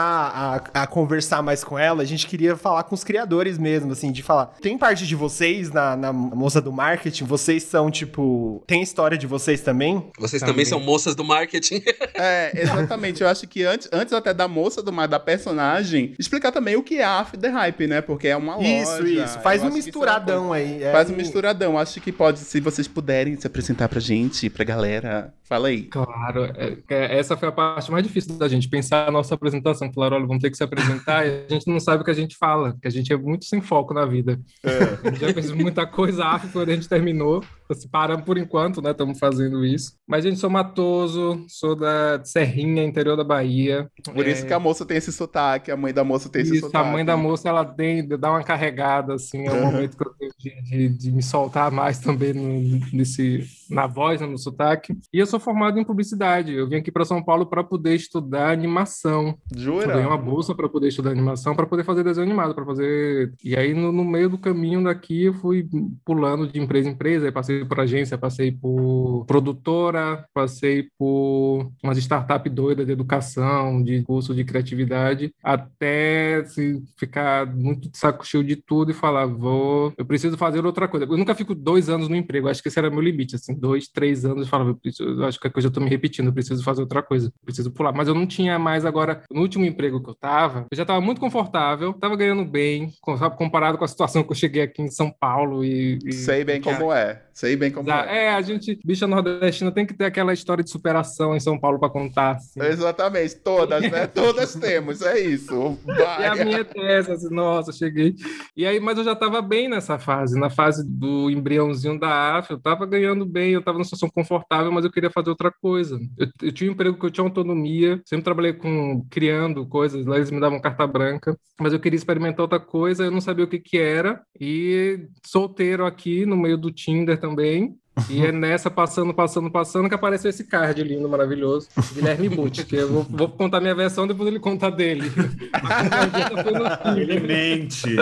a, 0.73 0.83
a 0.83 0.87
conversar 0.87 1.41
mais 1.41 1.61
com 1.63 1.77
ela, 1.77 2.03
a 2.03 2.05
gente 2.05 2.25
queria 2.25 2.55
falar 2.55 2.83
com 2.83 2.95
os 2.95 3.03
criadores 3.03 3.57
mesmo, 3.57 3.91
assim, 3.91 4.11
de 4.13 4.23
falar. 4.23 4.47
Tem 4.61 4.77
parte 4.77 5.05
de 5.05 5.15
vocês 5.15 5.71
na, 5.71 5.95
na 5.95 6.13
moça 6.13 6.61
do 6.61 6.71
marketing? 6.71 7.25
Vocês 7.25 7.63
são, 7.63 7.89
tipo. 7.91 8.63
Tem 8.67 8.81
história 8.81 9.17
de 9.17 9.27
vocês 9.27 9.61
também? 9.61 10.09
Vocês 10.17 10.39
também, 10.41 10.53
Também. 10.53 10.65
são 10.65 10.79
moças 10.79 11.15
do 11.15 11.23
marketing. 11.23 11.81
É, 12.15 12.51
exatamente. 12.61 13.21
Eu 13.23 13.27
acho 13.27 13.47
que 13.47 13.63
antes, 13.63 13.89
antes 13.91 14.13
até 14.13 14.33
da 14.33 14.47
moça 14.47 14.83
do 14.83 14.93
mar, 14.93 15.07
da 15.07 15.19
personagem, 15.19 16.13
explicar 16.19 16.51
também 16.51 16.75
o 16.75 16.83
que 16.83 16.99
é 16.99 17.03
a 17.03 17.19
After 17.19 17.51
Hype, 17.51 17.87
né? 17.87 18.01
Porque 18.01 18.27
é 18.27 18.37
uma 18.37 18.55
loja. 18.55 18.67
isso, 18.67 19.07
isso. 19.07 19.39
Faz 19.39 19.61
Eu 19.61 19.67
um 19.67 19.69
isso 19.69 19.79
é 19.79 19.81
misturadão 19.85 20.53
aí. 20.53 20.83
é 20.83 20.91
Faz 20.91 21.09
um 21.09 21.15
misturadão. 21.15 21.77
Acho 21.77 21.99
que 21.99 22.11
pode, 22.11 22.39
se 22.39 22.59
vocês 22.59 22.87
puderem 22.87 23.35
se 23.35 23.47
apresentar 23.47 23.89
pra 23.89 23.99
gente, 23.99 24.49
pra 24.49 24.63
galera. 24.63 25.33
Fala 25.53 25.67
aí. 25.67 25.83
Claro, 25.83 26.45
é- 26.45 26.77
é- 26.89 27.19
essa 27.19 27.37
foi 27.37 27.47
a 27.47 27.51
parte 27.51 27.91
mais 27.91 28.03
difícil 28.03 28.35
da 28.39 28.47
gente, 28.47 28.67
pensar 28.67 29.07
a 29.07 29.11
nossa 29.11 29.35
apresentação. 29.35 29.93
Falar, 29.93 30.11
olha, 30.13 30.25
vamos 30.25 30.41
ter 30.41 30.49
que 30.49 30.57
se 30.57 30.63
apresentar 30.63 31.27
e 31.27 31.45
a 31.47 31.53
gente 31.53 31.67
não 31.67 31.79
sabe 31.79 32.01
o 32.01 32.05
que 32.05 32.09
a 32.09 32.15
gente 32.15 32.35
fala, 32.35 32.75
que 32.81 32.87
a 32.87 32.91
gente 32.91 33.13
é 33.13 33.15
muito 33.15 33.45
sem 33.45 33.61
foco 33.61 33.93
na 33.93 34.03
vida. 34.03 34.39
A 34.63 35.09
gente 35.11 35.19
já 35.19 35.31
fez 35.31 35.51
muita 35.51 35.85
coisa 35.85 36.25
after 36.25 36.51
quando 36.51 36.69
a 36.69 36.73
gente 36.73 36.89
terminou. 36.89 37.43
Se 37.71 37.87
paramos 37.87 38.25
por 38.25 38.37
enquanto, 38.37 38.81
né? 38.81 38.91
Estamos 38.91 39.17
fazendo 39.17 39.65
isso. 39.65 39.93
Mas, 40.07 40.23
gente, 40.23 40.37
sou 40.39 40.49
matoso, 40.49 41.43
sou 41.47 41.75
da 41.75 42.21
Serrinha, 42.23 42.83
interior 42.83 43.15
da 43.15 43.23
Bahia. 43.23 43.89
Por 44.13 44.27
isso 44.27 44.45
que 44.45 44.53
a 44.53 44.59
moça 44.59 44.85
tem 44.85 44.97
esse 44.97 45.11
sotaque, 45.11 45.71
a 45.71 45.77
mãe 45.77 45.93
da 45.93 46.03
moça 46.03 46.29
tem 46.29 46.41
esse 46.41 46.51
É. 46.51 46.55
Isso, 46.55 46.65
sotaque. 46.67 46.87
a 46.87 46.91
mãe 46.91 47.03
da 47.05 47.15
moça, 47.17 47.49
ela 47.49 47.63
tem, 47.65 48.07
dá 48.07 48.29
uma 48.31 48.43
carregada, 48.43 49.13
assim, 49.15 49.47
é 49.47 49.51
o 49.51 49.55
Uhum. 49.55 49.65
momento 49.71 49.97
que 49.97 50.05
eu 50.07 50.13
tenho 50.19 50.31
de, 50.37 50.61
de- 50.63 50.89
de 50.89 51.11
me 51.11 51.23
soltar 51.23 51.71
mais 51.71 51.99
também 51.99 52.33
no- 52.33 52.79
nesse, 52.91 53.45
na 53.69 53.87
voz, 53.87 54.19
né, 54.21 54.27
no 54.27 54.37
sotaque. 54.37 54.95
E 55.11 55.17
eu 55.19 55.25
sou 55.25 55.39
formado 55.39 55.79
em 55.79 55.83
publicidade. 55.83 56.53
Eu 56.53 56.67
vim 56.67 56.75
aqui 56.75 56.91
para 56.91 57.05
São 57.05 57.23
Paulo 57.23 57.45
para 57.45 57.63
poder 57.63 57.95
estudar 57.95 58.51
animação. 58.51 59.37
Eu 59.51 59.57
Jura? 59.59 59.87
ganhei 59.87 60.05
uma 60.05 60.17
bolsa 60.17 60.53
para 60.53 60.67
poder 60.69 60.89
estudar 60.89 61.11
animação, 61.11 61.55
para 61.55 61.65
poder 61.65 61.83
fazer 61.83 62.03
desenho 62.03 62.25
animado, 62.27 62.53
para 62.53 62.65
fazer. 62.65 63.33
E 63.43 63.55
aí, 63.55 63.73
no, 63.73 63.91
no 63.91 64.03
meio 64.03 64.29
do 64.29 64.37
caminho 64.37 64.83
daqui, 64.83 65.25
eu 65.25 65.33
fui 65.33 65.67
pulando 66.05 66.47
de 66.47 66.59
empresa 66.59 66.89
em 66.89 66.93
empresa. 66.93 67.25
Aí 67.25 67.31
passei 67.31 67.52
por 67.67 67.79
agência, 67.79 68.17
passei 68.17 68.51
por 68.51 69.25
produtora, 69.25 70.25
passei 70.33 70.87
por 70.97 71.71
umas 71.83 71.97
startup 71.97 72.47
doidas 72.49 72.85
de 72.85 72.91
educação, 72.91 73.81
de 73.83 74.03
curso 74.03 74.33
de 74.33 74.43
criatividade, 74.43 75.33
até 75.43 76.43
se 76.45 76.81
ficar 76.97 77.45
muito 77.53 77.89
de 77.89 77.97
saco 77.97 78.25
cheio 78.25 78.43
de 78.43 78.55
tudo 78.55 78.91
e 78.91 78.93
falar, 78.93 79.25
vou, 79.25 79.93
eu 79.97 80.05
preciso 80.05 80.37
fazer 80.37 80.65
outra 80.65 80.87
coisa. 80.87 81.05
Eu 81.05 81.17
nunca 81.17 81.35
fico 81.35 81.53
dois 81.55 81.89
anos 81.89 82.07
no 82.09 82.15
emprego, 82.15 82.47
acho 82.47 82.61
que 82.61 82.67
esse 82.69 82.79
era 82.79 82.89
meu 82.89 83.01
limite, 83.01 83.35
assim, 83.35 83.53
dois, 83.53 83.87
três 83.87 84.25
anos, 84.25 84.41
eu 84.43 84.47
falava, 84.47 84.71
eu, 84.71 84.75
preciso, 84.75 85.03
eu 85.09 85.25
acho 85.25 85.39
que 85.39 85.47
a 85.47 85.51
coisa 85.51 85.67
eu 85.67 85.71
tô 85.71 85.79
me 85.79 85.89
repetindo, 85.89 86.27
eu 86.27 86.33
preciso 86.33 86.63
fazer 86.63 86.81
outra 86.81 87.01
coisa, 87.01 87.27
eu 87.27 87.33
preciso 87.45 87.71
pular. 87.71 87.91
Mas 87.93 88.07
eu 88.07 88.15
não 88.15 88.25
tinha 88.27 88.57
mais 88.59 88.85
agora, 88.85 89.23
no 89.31 89.41
último 89.41 89.65
emprego 89.65 90.01
que 90.01 90.09
eu 90.09 90.15
tava, 90.15 90.65
eu 90.71 90.77
já 90.77 90.85
tava 90.85 91.01
muito 91.01 91.19
confortável, 91.21 91.93
tava 91.93 92.15
ganhando 92.15 92.45
bem, 92.45 92.91
comparado 93.37 93.77
com 93.77 93.83
a 93.83 93.87
situação 93.87 94.23
que 94.23 94.31
eu 94.31 94.35
cheguei 94.35 94.61
aqui 94.61 94.81
em 94.81 94.89
São 94.89 95.11
Paulo 95.11 95.63
e... 95.63 95.99
e- 96.05 96.13
Sei 96.13 96.43
bem 96.43 96.61
como 96.61 96.91
é. 96.93 97.23
Sei 97.33 97.55
bem 97.55 97.71
como 97.71 97.89
é. 97.91 98.25
É, 98.25 98.29
a 98.29 98.41
gente, 98.41 98.79
bicha 98.85 99.07
nordestina, 99.07 99.71
tem 99.71 99.85
que 99.85 99.93
ter 99.93 100.05
aquela 100.05 100.33
história 100.33 100.63
de 100.63 100.69
superação 100.69 101.35
em 101.35 101.39
São 101.39 101.59
Paulo 101.59 101.79
pra 101.79 101.89
contar. 101.89 102.35
assim. 102.35 102.61
Exatamente, 102.61 103.35
todas, 103.37 103.81
né? 103.89 104.05
Todas 104.13 104.53
temos, 104.55 105.01
é 105.01 105.19
isso. 105.19 105.77
E 105.87 105.91
a 106.01 106.35
Vai. 106.35 106.45
minha 106.45 106.63
tese, 106.63 107.11
assim, 107.11 107.33
nossa, 107.33 107.71
cheguei. 107.71 108.15
E 108.55 108.65
aí, 108.65 108.79
mas 108.79 108.97
eu 108.99 109.03
já 109.03 109.15
tava 109.15 109.41
bem 109.41 109.67
nessa 109.67 109.97
fase, 109.97 110.39
na 110.39 110.49
fase 110.49 110.87
do 110.87 111.29
embriãozinho 111.31 111.99
da 111.99 112.37
AF, 112.37 112.51
eu 112.51 112.59
tava 112.59 112.85
ganhando 112.85 113.25
bem, 113.25 113.51
eu 113.53 113.63
tava 113.63 113.77
numa 113.77 113.83
situação 113.83 114.09
confortável, 114.09 114.71
mas 114.71 114.85
eu 114.85 114.91
queria 114.91 115.09
fazer 115.09 115.29
outra 115.29 115.51
coisa. 115.51 115.99
Eu, 116.17 116.27
eu 116.43 116.51
tinha 116.51 116.69
um 116.69 116.73
emprego 116.73 116.97
que 116.99 117.05
eu 117.05 117.11
tinha 117.11 117.25
autonomia, 117.25 117.99
sempre 118.05 118.23
trabalhei 118.23 118.53
com 118.53 119.05
criando 119.09 119.65
coisas, 119.65 120.05
lá 120.05 120.17
eles 120.17 120.29
me 120.29 120.39
davam 120.39 120.61
carta 120.61 120.85
branca, 120.85 121.35
mas 121.59 121.73
eu 121.73 121.79
queria 121.79 121.97
experimentar 121.97 122.41
outra 122.41 122.59
coisa, 122.59 123.05
eu 123.05 123.11
não 123.11 123.21
sabia 123.21 123.45
o 123.45 123.47
que 123.47 123.59
que 123.59 123.77
era, 123.77 124.21
e 124.39 125.07
solteiro 125.25 125.85
aqui, 125.85 126.25
no 126.25 126.37
meio 126.37 126.57
do 126.57 126.71
Tinder 126.71 127.19
também, 127.23 127.77
E 128.09 128.25
é 128.25 128.31
nessa, 128.33 128.69
passando, 128.69 129.13
passando, 129.13 129.49
passando, 129.49 129.87
que 129.87 129.95
apareceu 129.95 130.29
esse 130.29 130.43
card 130.43 130.83
lindo, 130.83 131.07
maravilhoso. 131.07 131.69
Guilherme 131.93 132.27
Butti, 132.27 132.65
que 132.65 132.75
eu 132.75 132.91
vou, 132.91 133.03
vou 133.09 133.29
contar 133.29 133.61
minha 133.61 133.73
versão, 133.73 134.05
depois 134.05 134.27
ele 134.27 134.39
conta 134.39 134.69
dele. 134.69 135.09
Ele 136.97 137.19
mente. 137.21 137.95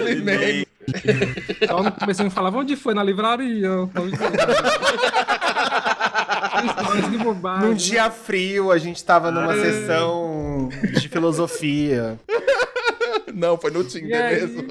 Ele 0.00 0.20
nem- 0.22 0.66
Só 1.68 1.82
no 1.82 1.92
começo 1.92 2.22
eu 2.22 2.30
falava, 2.30 2.58
onde 2.58 2.74
foi? 2.74 2.92
Na 2.94 3.04
livraria. 3.04 3.70
Onde 3.72 4.16
foi? 4.16 4.28
Num 7.60 7.68
né? 7.68 7.74
dia 7.74 8.10
frio, 8.10 8.72
a 8.72 8.78
gente 8.78 9.04
tava 9.04 9.30
numa 9.30 9.54
É. 9.54 9.60
sessão 9.62 10.68
de 10.94 11.08
filosofia. 11.08 12.18
Não, 13.34 13.56
foi 13.58 13.70
no 13.70 13.80
E 13.80 13.84
Tinder 13.84 14.24
aí- 14.24 14.40
mesmo. 14.40 14.64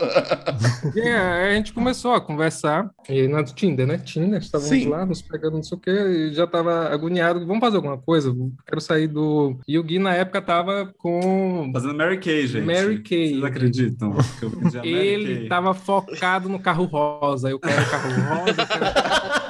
E 0.95 1.01
aí 1.01 1.51
a 1.51 1.55
gente 1.55 1.73
começou 1.73 2.13
a 2.13 2.21
conversar, 2.21 2.89
e 3.09 3.27
na 3.27 3.41
do 3.41 3.53
Tinder, 3.53 3.85
né? 3.87 3.97
Tinder, 3.97 4.39
estávamos 4.39 4.69
Sim. 4.69 4.87
lá, 4.89 5.05
nos 5.05 5.21
pegando, 5.21 5.55
não 5.55 5.63
sei 5.63 5.77
o 5.77 5.81
quê, 5.81 5.91
e 5.91 6.33
já 6.33 6.45
tava 6.47 6.87
agoniado. 6.89 7.45
Vamos 7.45 7.59
fazer 7.59 7.77
alguma 7.77 7.97
coisa? 7.97 8.33
Quero 8.67 8.81
sair 8.81 9.07
do. 9.07 9.57
E 9.67 9.77
o 9.77 9.83
Gui, 9.83 9.99
na 9.99 10.13
época, 10.13 10.41
tava 10.41 10.93
com. 10.97 11.69
Fazendo 11.73 11.95
Mary 11.95 12.19
Kay, 12.19 12.47
gente. 12.47 12.65
Mary 12.65 12.99
Kay. 13.01 13.29
Vocês 13.31 13.43
acreditam? 13.43 14.15
que 14.39 14.45
eu 14.45 14.51
pedi 14.51 14.77
a 14.77 14.81
Mary 14.81 14.89
Ele 14.89 15.35
Kay? 15.39 15.49
tava 15.49 15.73
focado 15.73 16.49
no 16.49 16.59
carro 16.59 16.85
rosa. 16.85 17.49
Eu 17.49 17.59
quero 17.59 17.89
carro 17.89 18.09
rosa, 18.09 18.61
eu 18.61 18.67
quero... 18.67 19.46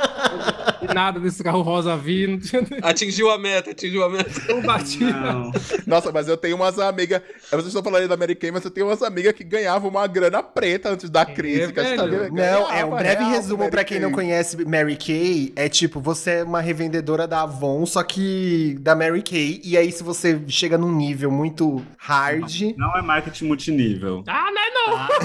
Nada 0.97 1.19
desse 1.19 1.43
carro 1.43 1.61
rosa 1.61 1.95
vir, 1.95 2.27
não 2.27 2.39
tinha 2.39 2.61
nem 2.69 2.79
Atingiu 2.81 3.29
a 3.29 3.37
meta, 3.37 3.69
atingiu 3.69 4.03
a 4.03 4.09
meta. 4.09 4.31
não 4.51 4.61
batia. 4.63 5.11
Não. 5.11 5.51
Nossa, 5.85 6.11
mas 6.11 6.27
eu 6.27 6.35
tenho 6.35 6.55
umas 6.55 6.79
amigas. 6.79 7.21
Vocês 7.51 7.67
estão 7.67 7.83
falando 7.83 8.01
aí 8.01 8.07
da 8.07 8.17
Mary 8.17 8.33
Kay, 8.33 8.49
mas 8.51 8.65
eu 8.65 8.71
tenho 8.71 8.87
umas 8.87 9.03
amigas 9.03 9.33
que 9.33 9.43
ganhavam 9.43 9.89
uma 9.91 10.07
grana 10.07 10.41
preta 10.41 10.89
antes 10.89 11.07
da 11.09 11.23
crise. 11.23 11.71
tá 11.71 11.83
velho. 11.83 12.09
vendo. 12.23 12.33
Não, 12.33 12.71
é 12.73 12.83
um 12.83 12.89
breve 12.95 13.21
real, 13.23 13.29
resumo 13.31 13.59
Mary 13.59 13.71
pra 13.71 13.83
quem 13.83 13.99
não 13.99 14.11
conhece 14.11 14.57
Mary 14.65 14.95
Kay. 14.97 15.53
É 15.55 15.69
tipo, 15.69 15.99
você 16.01 16.31
é 16.31 16.43
uma 16.43 16.61
revendedora 16.61 17.27
da 17.27 17.43
Avon, 17.43 17.85
só 17.85 18.01
que 18.01 18.75
da 18.79 18.95
Mary 18.95 19.21
Kay. 19.21 19.61
E 19.63 19.77
aí, 19.77 19.91
se 19.91 20.01
você 20.03 20.41
chega 20.47 20.79
num 20.79 20.91
nível 20.91 21.29
muito 21.29 21.85
hard, 21.97 22.73
Não 22.75 22.97
é 22.97 23.01
marketing 23.03 23.45
multinível. 23.45 24.23
Ah, 24.27 24.49
não 24.51 24.61
é 24.61 24.69
não! 24.71 25.07
Por- 25.07 25.17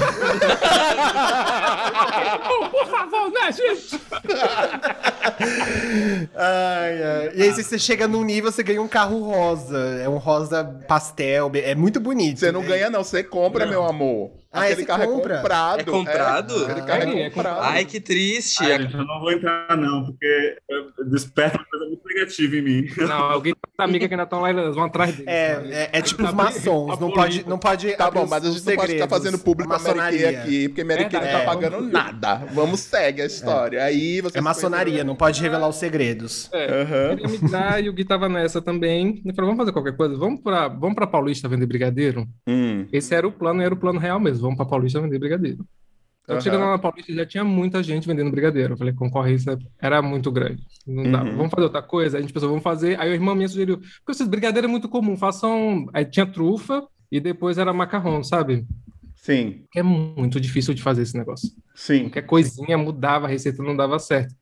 Por 2.83 2.87
favor, 2.91 3.31
né, 3.31 3.50
gente? 3.52 4.00
Ai, 6.35 7.02
ai. 7.02 7.31
E 7.35 7.42
aí, 7.42 7.52
se 7.54 7.62
você 7.62 7.78
chega 7.78 8.09
num 8.09 8.23
nível, 8.25 8.50
você 8.50 8.62
ganha 8.62 8.83
um 8.83 8.88
carro 8.88 9.21
rosa. 9.21 9.78
É 10.02 10.09
um 10.09 10.19
rosa 10.19 10.64
pastel. 10.87 11.50
É 11.54 11.75
muito 11.75 12.00
bonito. 12.00 12.40
Você 12.40 12.52
não 12.52 12.62
ganha, 12.62 12.90
não. 12.90 13.04
Você 13.04 13.23
compra, 13.23 13.66
meu 13.66 13.85
amor. 13.85 14.41
Ah, 14.52 14.61
Aquele 14.61 14.73
esse 14.80 14.85
carro 14.87 15.06
compra? 15.06 15.35
é 15.35 15.38
comprado. 15.38 15.80
É 15.80 15.85
comprado? 15.85 16.66
carro 16.87 17.02
Ah, 17.02 17.09
é 17.16 17.23
é 17.23 17.30
comprado. 17.30 17.61
Ai, 17.62 17.85
que 17.87 18.00
triste. 18.00 18.62
Ai, 18.62 18.82
gente, 18.82 18.94
eu 18.94 19.04
não 19.06 19.18
vou 19.21 19.32
entrar, 19.32 19.76
não, 19.76 20.04
porque 20.04 20.56
eu- 20.68 21.04
desperta 21.06 21.56
uma 21.59 21.64
coisa 21.64 21.87
muito 21.87 22.02
negativa 22.06 22.56
em 22.56 22.62
mim. 22.62 22.87
Não, 22.99 23.12
alguém 23.30 23.54
tá 23.76 23.85
amiga 23.85 24.06
que 24.06 24.12
ainda 24.14 24.25
estão 24.25 24.40
lá, 24.42 24.50
eles 24.50 24.75
vão 24.75 24.85
atrás 24.85 25.16
dele. 25.16 25.28
É, 25.28 25.88
é, 25.92 25.99
é 25.99 26.02
tipo 26.02 26.23
os 26.23 26.32
maçons. 26.35 26.99
Não 27.00 27.11
pode, 27.11 27.49
não 27.49 27.59
pode 27.59 27.92
Tá 27.97 28.11
bom, 28.11 28.25
os- 28.25 28.30
mas 28.30 28.44
a 28.44 28.50
gente 28.50 28.66
não 28.66 28.76
pode 28.76 28.92
ficar 28.92 29.09
fazendo 29.09 29.38
público 29.38 29.73
a 29.73 29.78
Mary 29.78 30.25
aqui, 30.26 30.68
porque 30.68 30.85
Mary 30.85 31.09
Kay 31.09 31.21
não 31.21 31.28
tá 31.28 31.38
É. 31.40 31.44
pagando 31.44 31.80
nada. 31.80 32.35
Vamos, 32.52 32.80
segue 32.80 33.23
a 33.23 33.26
história. 33.26 33.82
Aí 33.82 34.21
você 34.21 34.38
É 34.38 34.40
maçonaria, 34.40 35.02
não 35.02 35.16
pode 35.16 35.40
revelar 35.40 35.68
os 35.68 35.76
segredos. 35.76 36.50
Aham. 36.52 37.16
Queria 37.16 37.28
migrar 37.28 37.82
e 37.82 37.88
o 37.88 37.92
Gui 37.92 38.04
tava 38.04 38.28
nessa 38.28 38.61
também. 38.61 39.23
Ele 39.25 39.35
falou: 39.35 39.50
vamos 39.50 39.56
fazer 39.62 39.73
qualquer 39.73 39.97
coisa, 39.97 40.14
vamos 40.16 40.40
pra, 40.42 40.68
vamos 40.68 40.94
pra 40.94 41.06
Paulista 41.06 41.49
vender 41.49 41.66
brigadeiro? 41.66 42.26
Hum. 42.47 42.87
Esse 42.92 43.14
era 43.14 43.26
o 43.26 43.32
plano, 43.32 43.62
era 43.62 43.73
o 43.73 43.76
plano 43.76 43.99
real 43.99 44.21
mesmo. 44.21 44.41
Vamos 44.42 44.56
pra 44.56 44.66
Paulista 44.66 45.00
vender 45.00 45.18
brigadeiro. 45.18 45.64
Então, 46.22 46.37
Aham. 46.37 46.40
chegando 46.40 46.61
lá 46.61 46.70
na 46.72 46.78
Paulista, 46.78 47.12
já 47.12 47.26
tinha 47.26 47.42
muita 47.42 47.82
gente 47.82 48.06
vendendo 48.06 48.30
brigadeiro. 48.30 48.75
Eu 48.75 48.76
falei, 48.76 48.92
a 48.92 48.96
concorrência 48.96 49.58
era 49.80 50.00
muito 50.00 50.30
grande. 50.30 50.62
Não 50.87 51.11
dava. 51.11 51.28
Uhum. 51.30 51.37
Vamos 51.37 51.50
fazer 51.50 51.64
outra 51.64 51.82
coisa? 51.82 52.18
A 52.18 52.20
gente 52.20 52.32
pensou, 52.32 52.49
vamos 52.49 52.62
fazer. 52.62 52.99
Aí 53.00 53.11
o 53.11 53.14
irmão 53.14 53.34
minha 53.34 53.49
sugeriu, 53.49 53.78
porque 53.78 54.12
esses 54.12 54.28
brigadeiro 54.28 54.66
é 54.66 54.70
muito 54.70 54.88
comum, 54.88 55.16
façam. 55.16 55.87
Aí 55.92 56.04
tinha 56.04 56.25
trufa 56.26 56.87
e 57.11 57.18
depois 57.20 57.58
era 57.58 57.72
macarrão, 57.72 58.22
sabe? 58.22 58.64
Sim, 59.16 59.64
é 59.76 59.82
muito 59.84 60.40
difícil 60.40 60.75
de 60.75 60.82
fazer 60.82 61.02
esse 61.02 61.16
negócio. 61.16 61.49
sim. 61.76 62.02
Qualquer 62.04 62.22
coisinha 62.22 62.76
mudava, 62.76 63.26
a 63.26 63.28
receita 63.28 63.62
não 63.62 63.76
dava 63.76 63.99
certo. 64.00 64.34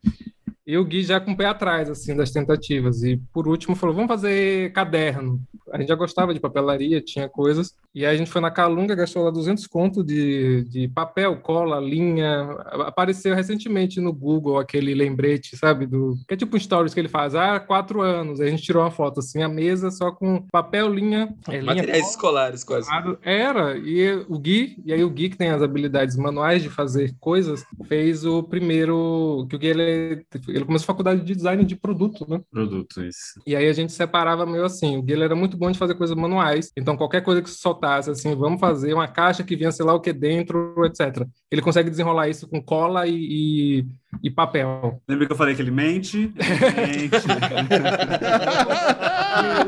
E 0.71 0.79
o 0.79 0.85
Gui 0.85 1.03
já 1.03 1.19
com 1.19 1.33
o 1.33 1.37
pé 1.37 1.47
atrás, 1.47 1.91
assim, 1.91 2.15
das 2.15 2.31
tentativas. 2.31 3.03
E 3.03 3.17
por 3.33 3.49
último 3.49 3.75
falou, 3.75 3.93
vamos 3.93 4.09
fazer 4.09 4.73
caderno. 4.73 5.41
A 5.73 5.79
gente 5.79 5.89
já 5.89 5.97
gostava 5.97 6.33
de 6.33 6.39
papelaria, 6.39 7.01
tinha 7.01 7.29
coisas. 7.29 7.75
E 7.93 8.07
aí 8.07 8.15
a 8.15 8.17
gente 8.17 8.31
foi 8.31 8.41
na 8.41 8.53
Calunga, 8.53 8.95
gastou 8.95 9.25
lá 9.25 9.31
200 9.33 9.67
conto 9.67 10.05
de, 10.05 10.63
de 10.69 10.87
papel, 10.87 11.37
cola, 11.41 11.81
linha. 11.81 12.53
Apareceu 12.87 13.35
recentemente 13.35 14.01
no 14.01 14.13
Google 14.13 14.59
aquele 14.59 14.95
lembrete, 14.95 15.57
sabe? 15.57 15.87
Do, 15.87 16.17
que 16.29 16.35
é 16.35 16.37
tipo 16.37 16.57
um 16.57 16.61
stories 16.61 16.95
que 16.95 17.01
ele 17.01 17.09
faz. 17.09 17.35
Ah, 17.35 17.59
quatro 17.59 18.01
anos. 18.01 18.41
Aí 18.41 18.47
a 18.47 18.51
gente 18.51 18.63
tirou 18.63 18.83
uma 18.83 18.93
foto, 18.93 19.19
assim, 19.19 19.43
a 19.43 19.49
mesa 19.49 19.91
só 19.91 20.13
com 20.13 20.47
papel, 20.53 20.93
linha... 20.93 21.35
é, 21.49 21.59
linha 21.59 21.65
Materiais 21.65 22.11
escolares, 22.11 22.63
quase. 22.63 22.89
Claro, 22.89 23.19
Era, 23.23 23.77
e 23.77 24.25
o 24.29 24.39
Gui, 24.39 24.77
e 24.85 24.93
aí 24.93 25.03
o 25.03 25.11
Gui, 25.11 25.31
que 25.31 25.37
tem 25.37 25.51
as 25.51 25.63
habilidades 25.63 26.17
manuais 26.17 26.63
de 26.63 26.69
fazer 26.69 27.13
coisas, 27.19 27.65
fez 27.89 28.25
o 28.25 28.45
primeiro. 28.45 29.47
Que 29.51 29.57
o 29.57 29.59
Gui 29.59 29.67
ele, 29.67 30.25
ele 30.49 30.60
começou 30.65 30.85
a 30.85 30.87
faculdade 30.87 31.23
de 31.23 31.35
design 31.35 31.65
de 31.65 31.77
produto, 31.77 32.27
né? 32.29 32.41
Produto, 32.51 33.03
isso. 33.03 33.41
E 33.47 33.55
aí 33.55 33.69
a 33.69 33.73
gente 33.73 33.93
separava 33.93 34.47
meio 34.47 34.65
assim. 34.65 34.97
O 34.97 35.03
Gui 35.03 35.13
ele 35.13 35.25
era 35.25 35.35
muito 35.35 35.57
bom 35.57 35.71
de 35.71 35.79
fazer 35.79 35.95
coisas 35.95 36.17
manuais, 36.17 36.73
então 36.77 36.97
qualquer 36.97 37.23
coisa 37.23 37.43
que 37.43 37.51
se 37.51 37.59
soltasse, 37.59 38.11
assim, 38.11 38.35
vamos 38.35 38.61
fazer 38.61 38.95
uma 38.95 39.09
caixa 39.09 39.43
que 39.43 39.57
vinha 39.57 39.73
sei 39.73 39.85
lá 39.85 39.95
o 39.95 40.01
que 40.01 40.13
dentro, 40.13 40.75
etc. 40.85 41.27
Ele 41.51 41.63
consegue 41.63 41.91
desenrolar 41.91 42.29
isso 42.29 42.49
com 42.49 42.63
cola 42.63 43.07
e, 43.07 43.15
e, 43.15 43.87
e 44.23 44.31
papel. 44.31 45.01
Lembra 45.09 45.27
que 45.27 45.33
eu 45.33 45.37
falei 45.37 45.55
que 45.55 45.63
ele 45.63 45.71
mente? 45.71 46.19
Ele 46.19 47.09
mente. 47.09 47.27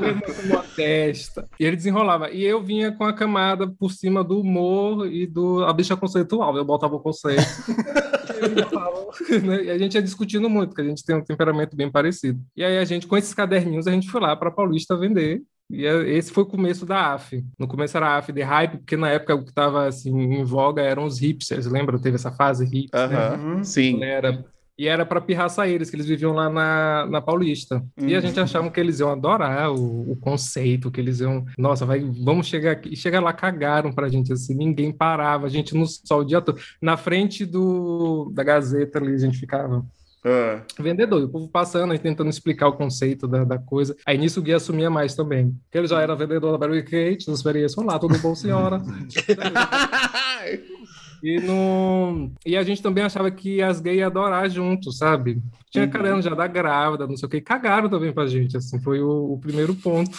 Ele 0.02 0.50
uma 0.50 0.62
testa. 0.75 1.49
E 1.58 1.64
ele 1.64 1.76
desenrolava. 1.76 2.30
E 2.30 2.42
eu 2.42 2.62
vinha 2.62 2.92
com 2.92 3.04
a 3.04 3.12
camada 3.12 3.68
por 3.68 3.90
cima 3.92 4.25
do 4.25 4.40
humor 4.40 5.06
e 5.06 5.26
do 5.26 5.64
a 5.64 5.72
bicha 5.72 5.96
conceitual. 5.96 6.56
Eu 6.56 6.64
botava 6.64 6.96
o 6.96 7.00
conceito. 7.00 7.42
Né? 9.42 9.64
E 9.64 9.70
a 9.70 9.78
gente 9.78 9.94
ia 9.94 10.02
discutindo 10.02 10.49
muito, 10.49 10.70
porque 10.70 10.82
a 10.82 10.84
gente 10.84 11.04
tem 11.04 11.16
um 11.16 11.25
temperamento 11.25 11.76
bem 11.76 11.90
parecido. 11.90 12.40
E 12.56 12.64
aí 12.64 12.78
a 12.78 12.84
gente, 12.84 13.06
com 13.06 13.16
esses 13.16 13.34
caderninhos, 13.34 13.87
a 13.87 13.90
gente 13.92 14.11
foi 14.11 14.20
lá 14.20 14.34
para 14.37 14.50
Paulista 14.50 14.96
vender. 14.96 15.42
E 15.70 15.87
é- 15.87 16.08
esse 16.11 16.30
foi 16.32 16.42
o 16.42 16.46
começo 16.46 16.84
da 16.84 17.14
AF. 17.14 17.42
No 17.58 17.66
começo 17.66 17.96
era 17.96 18.08
a 18.08 18.16
AF 18.18 18.32
de 18.32 18.42
hype, 18.42 18.78
porque 18.78 18.96
na 18.96 19.08
época 19.08 19.34
o 19.34 19.42
que 19.42 19.50
estava 19.50 19.87
assim, 19.87 20.11
em 20.11 20.44
voga 20.44 20.82
eram 20.82 21.04
os 21.04 21.18
hipsters, 21.18 21.66
lembra? 21.66 21.99
Teve 21.99 22.16
essa 22.16 22.30
fase 22.32 22.64
hipster. 22.64 23.08
né? 23.08 23.16
Aham. 23.16 23.64
Sim. 23.64 24.02
Era, 24.02 24.44
e 24.82 24.88
era 24.88 25.06
para 25.06 25.20
pirraça 25.20 25.68
eles, 25.68 25.88
que 25.88 25.94
eles 25.94 26.06
viviam 26.06 26.32
lá 26.32 26.50
na, 26.50 27.06
na 27.06 27.20
Paulista. 27.20 27.84
E 27.96 28.16
a 28.16 28.20
gente 28.20 28.40
achava 28.40 28.68
que 28.68 28.80
eles 28.80 28.98
iam 28.98 29.12
adorar 29.12 29.70
o, 29.70 30.10
o 30.10 30.16
conceito, 30.16 30.90
que 30.90 31.00
eles 31.00 31.20
iam. 31.20 31.44
Nossa, 31.56 31.86
vai, 31.86 32.00
vamos 32.00 32.48
chegar 32.48 32.72
aqui. 32.72 32.92
E 32.92 32.96
chegar 32.96 33.20
lá, 33.20 33.32
cagaram 33.32 33.92
pra 33.92 34.08
gente 34.08 34.32
assim, 34.32 34.56
ninguém 34.56 34.90
parava, 34.90 35.46
a 35.46 35.48
gente 35.48 35.72
no 35.72 35.86
sol 35.86 36.22
o 36.22 36.24
dia 36.24 36.40
todo. 36.40 36.58
Na 36.80 36.96
frente 36.96 37.46
do, 37.46 38.32
da 38.34 38.42
Gazeta 38.42 38.98
ali, 38.98 39.14
a 39.14 39.18
gente 39.18 39.38
ficava. 39.38 39.86
Ah. 40.24 40.62
Vendedor, 40.76 41.22
o 41.22 41.28
povo 41.28 41.46
passando 41.46 41.92
aí 41.92 41.98
tentando 42.00 42.30
explicar 42.30 42.66
o 42.66 42.72
conceito 42.72 43.28
da, 43.28 43.44
da 43.44 43.58
coisa. 43.58 43.94
Aí 44.04 44.18
nisso 44.18 44.40
o 44.40 44.42
Gui 44.42 44.52
assumia 44.52 44.90
mais 44.90 45.14
também. 45.14 45.56
Porque 45.62 45.78
ele 45.78 45.86
já 45.86 46.00
era 46.00 46.16
vendedor 46.16 46.50
da 46.50 46.58
Barry 46.58 46.82
Kate, 46.82 47.26
das 47.26 47.36
experiências. 47.36 47.78
Olá, 47.78 48.00
tudo 48.00 48.18
bom, 48.18 48.34
senhora? 48.34 48.82
E, 51.23 51.38
no... 51.41 52.33
e 52.45 52.57
a 52.57 52.62
gente 52.62 52.83
também 52.83 53.05
achava 53.05 53.31
que 53.31 53.62
as 53.62 53.81
gays 53.81 53.99
iam 53.99 54.09
adorar 54.09 54.50
junto, 54.50 54.91
sabe? 54.91 55.41
Tinha 55.71 55.85
Uhum. 55.85 55.91
caramba 55.91 56.23
já 56.23 56.35
da 56.35 56.47
grávida, 56.47 57.07
não 57.07 57.17
sei 57.17 57.26
o 57.26 57.31
que, 57.31 57.37
e 57.37 57.41
cagaram 57.41 57.88
também 57.88 58.12
pra 58.12 58.26
gente, 58.26 58.57
assim, 58.57 58.81
foi 58.81 59.00
o, 59.00 59.33
o 59.33 59.38
primeiro 59.38 59.75
ponto. 59.75 60.11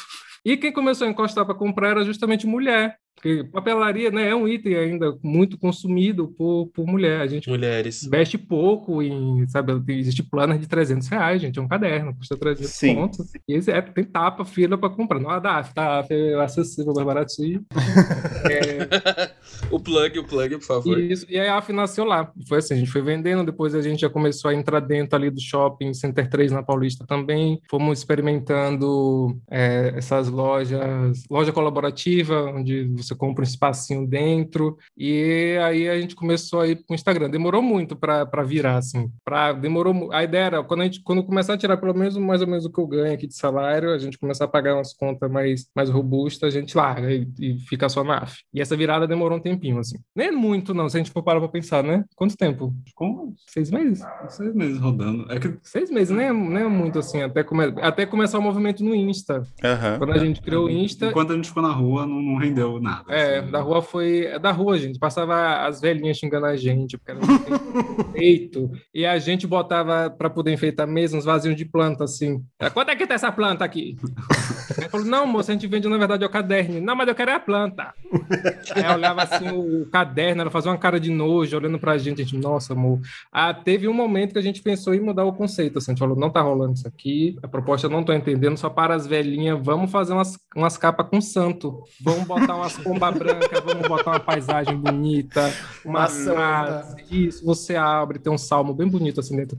E 0.45 0.57
quem 0.57 0.71
começou 0.73 1.07
a 1.07 1.09
encostar 1.09 1.45
para 1.45 1.55
comprar 1.55 1.89
era 1.91 2.03
justamente 2.03 2.45
mulher, 2.45 2.97
porque 3.15 3.45
papelaria 3.45 4.11
né, 4.11 4.29
é 4.29 4.35
um 4.35 4.45
item 4.45 4.75
ainda 4.75 5.17
muito 5.23 5.57
consumido 5.57 6.27
por, 6.37 6.67
por 6.73 6.85
mulher. 6.85 7.21
A 7.21 7.27
gente 7.27 7.49
Mulheres. 7.49 8.03
investe 8.03 8.37
pouco 8.37 9.01
em, 9.01 9.47
sabe, 9.47 9.71
existe 9.93 10.21
planner 10.21 10.57
de 10.57 10.67
300 10.67 11.07
reais, 11.07 11.41
gente, 11.41 11.57
é 11.57 11.61
um 11.61 11.67
caderno, 11.67 12.13
custa 12.15 12.35
300 12.35 12.69
Sim. 12.71 12.95
contos. 12.95 13.31
E 13.47 13.55
é, 13.71 13.81
tem 13.81 14.03
tapa, 14.03 14.43
fila 14.43 14.77
para 14.77 14.89
comprar. 14.89 15.19
Não 15.21 15.29
a 15.29 15.39
DAF, 15.39 15.73
tá? 15.73 16.05
É 16.09 16.33
acessível, 16.41 16.93
mais 16.93 17.05
baratinho. 17.07 17.65
O 19.69 19.79
plug, 19.79 20.19
o 20.19 20.23
plug, 20.23 20.57
por 20.57 20.65
favor. 20.65 20.99
Isso, 20.99 21.25
e 21.29 21.39
aí 21.39 21.47
a 21.47 21.57
AF 21.57 21.71
nasceu 21.71 22.05
lá. 22.05 22.31
Foi 22.47 22.59
assim, 22.59 22.73
a 22.73 22.77
gente 22.77 22.91
foi 22.91 23.01
vendendo, 23.01 23.45
depois 23.45 23.75
a 23.75 23.81
gente 23.81 24.01
já 24.01 24.09
começou 24.09 24.49
a 24.49 24.53
entrar 24.53 24.79
dentro 24.79 25.15
ali 25.15 25.29
do 25.29 25.41
shopping 25.41 25.93
Center 25.93 26.29
3 26.29 26.51
na 26.51 26.63
Paulista 26.63 27.05
também. 27.05 27.61
Fomos 27.69 27.99
experimentando 27.99 29.37
é, 29.49 29.93
essas 29.95 30.29
lojas, 30.29 31.23
loja 31.29 31.51
colaborativa, 31.51 32.51
onde 32.51 32.85
você 32.95 33.15
compra 33.15 33.43
um 33.43 33.47
espacinho 33.47 34.07
dentro. 34.07 34.77
E 34.97 35.57
aí 35.61 35.89
a 35.89 35.99
gente 35.99 36.15
começou 36.15 36.61
a 36.61 36.67
ir 36.67 36.83
o 36.89 36.93
Instagram. 36.93 37.29
Demorou 37.29 37.61
muito 37.61 37.95
para 37.95 38.43
virar, 38.43 38.77
assim. 38.77 39.09
Pra, 39.23 39.53
demorou, 39.53 40.11
a 40.11 40.23
ideia 40.23 40.45
era, 40.45 40.63
quando, 40.63 40.81
a 40.81 40.83
gente, 40.85 41.01
quando 41.01 41.23
começar 41.23 41.53
a 41.53 41.57
tirar 41.57 41.77
pelo 41.77 41.93
menos 41.93 42.17
mais 42.17 42.41
ou 42.41 42.47
menos 42.47 42.65
o 42.65 42.71
que 42.71 42.79
eu 42.79 42.87
ganho 42.87 43.13
aqui 43.13 43.27
de 43.27 43.35
salário, 43.35 43.91
a 43.91 43.97
gente 43.97 44.17
começar 44.17 44.45
a 44.45 44.47
pagar 44.47 44.75
umas 44.75 44.93
contas 44.93 45.29
mais, 45.29 45.67
mais 45.75 45.89
robustas, 45.89 46.55
a 46.55 46.59
gente 46.59 46.75
larga 46.75 47.11
e, 47.11 47.27
e 47.39 47.59
fica 47.59 47.89
só 47.89 48.03
na 48.03 48.17
AF. 48.17 48.37
E 48.53 48.61
essa 48.61 48.75
virada 48.75 49.07
demorou 49.07 49.32
um 49.35 49.39
tempinho, 49.39 49.79
assim. 49.79 49.97
Nem 50.15 50.31
muito, 50.31 50.73
não, 50.73 50.87
se 50.89 50.97
a 50.97 50.99
gente 50.99 51.11
for 51.11 51.23
parar 51.23 51.39
pra 51.39 51.49
pensar, 51.49 51.83
né? 51.83 52.03
Quanto 52.15 52.35
tempo? 52.37 52.73
Como 52.95 53.33
Seis 53.47 53.69
meses? 53.71 54.03
seis 54.29 54.53
meses 54.53 54.77
rodando. 54.79 55.25
É 55.31 55.39
que 55.39 55.53
Seis 55.63 55.89
meses, 55.91 56.15
nem, 56.15 56.27
é- 56.27 56.33
nem 56.33 56.63
é 56.63 56.67
muito, 56.67 56.99
assim, 56.99 57.21
até, 57.21 57.43
come... 57.43 57.73
até 57.81 58.05
começar 58.05 58.39
o 58.39 58.41
movimento 58.41 58.83
no 58.83 58.93
Insta. 58.95 59.43
Aham. 59.63 59.97
Quando 59.97 60.13
a 60.13 60.17
gente 60.17 60.41
criou 60.41 60.65
o 60.65 60.69
Insta, 60.69 61.07
enquanto 61.07 61.31
a 61.31 61.35
gente 61.35 61.47
ficou 61.49 61.63
na 61.63 61.71
rua, 61.71 62.05
não, 62.05 62.21
não 62.21 62.37
rendeu 62.37 62.79
nada. 62.79 63.03
É, 63.13 63.39
assim. 63.39 63.51
da 63.51 63.61
rua 63.61 63.81
foi. 63.81 64.25
É 64.25 64.39
da 64.39 64.51
rua, 64.51 64.77
gente. 64.77 64.99
Passava 64.99 65.65
as 65.65 65.79
velhinhas 65.81 66.17
xingando 66.17 66.45
a 66.45 66.55
gente, 66.55 66.97
porque 66.97 67.11
era 67.11 67.19
feito. 68.13 68.71
E 68.93 69.05
a 69.05 69.17
gente 69.19 69.45
botava 69.47 70.09
pra 70.09 70.29
poder 70.29 70.51
enfeitar 70.53 70.87
mesmo 70.87 71.17
uns 71.17 71.25
vasinhos 71.25 71.57
de 71.57 71.65
planta, 71.65 72.03
assim. 72.03 72.43
Ela, 72.59 72.71
Quanto 72.71 72.89
é 72.89 72.95
que 72.95 73.07
tá 73.07 73.13
essa 73.13 73.31
planta 73.31 73.63
aqui? 73.65 73.95
Aí 74.81 74.89
falou, 74.89 75.05
não, 75.05 75.25
moça, 75.27 75.51
a 75.51 75.53
gente 75.55 75.67
vende, 75.67 75.87
na 75.87 75.97
verdade, 75.97 76.23
é 76.23 76.27
o 76.27 76.29
caderno. 76.29 76.81
Não, 76.81 76.95
mas 76.95 77.07
eu 77.07 77.15
quero 77.15 77.31
é 77.31 77.35
a 77.35 77.39
planta. 77.39 77.93
Aí 78.75 78.83
eu 78.83 78.93
olhava 78.93 79.22
assim 79.23 79.49
o 79.49 79.85
caderno, 79.89 80.41
ela 80.41 80.51
fazia 80.51 80.71
uma 80.71 80.77
cara 80.77 80.99
de 80.99 81.09
nojo, 81.11 81.55
olhando 81.57 81.79
pra 81.79 81.97
gente, 81.97 82.21
a 82.21 82.25
gente, 82.25 82.37
nossa, 82.37 82.73
amor. 82.73 82.99
Ah, 83.31 83.53
teve 83.53 83.87
um 83.87 83.93
momento 83.93 84.33
que 84.33 84.39
a 84.39 84.43
gente 84.43 84.61
pensou 84.61 84.93
em 84.93 84.99
mudar 84.99 85.25
o 85.25 85.33
conceito. 85.33 85.77
Assim, 85.77 85.91
a 85.91 85.93
gente 85.93 85.99
falou, 85.99 86.17
não 86.17 86.29
tá 86.29 86.41
rolando 86.41 86.73
isso 86.73 86.87
aqui, 86.87 87.37
a 87.43 87.47
proposta 87.47 87.87
eu 87.87 87.91
não 87.91 88.03
tô 88.03 88.13
entendendo, 88.13 88.57
só 88.57 88.69
para 88.69 88.95
as 88.95 89.07
velhinhas, 89.07 89.59
vamos 89.61 89.91
fazer 89.91 90.13
umas, 90.13 90.37
umas 90.55 90.77
capas 90.77 91.07
com 91.09 91.19
santo. 91.21 91.83
Vamos 92.01 92.25
botar 92.25 92.55
umas 92.55 92.77
pombas 92.77 93.15
brancas, 93.17 93.59
vamos 93.63 93.87
botar 93.87 94.11
uma 94.11 94.19
paisagem 94.19 94.75
bonita, 94.77 95.51
uma 95.85 96.07
frase. 96.07 96.95
Isso, 97.11 97.45
você 97.45 97.75
abre, 97.75 98.19
tem 98.19 98.31
um 98.31 98.37
salmo 98.37 98.73
bem 98.73 98.87
bonito 98.87 99.19
assim 99.19 99.35
dentro. 99.35 99.57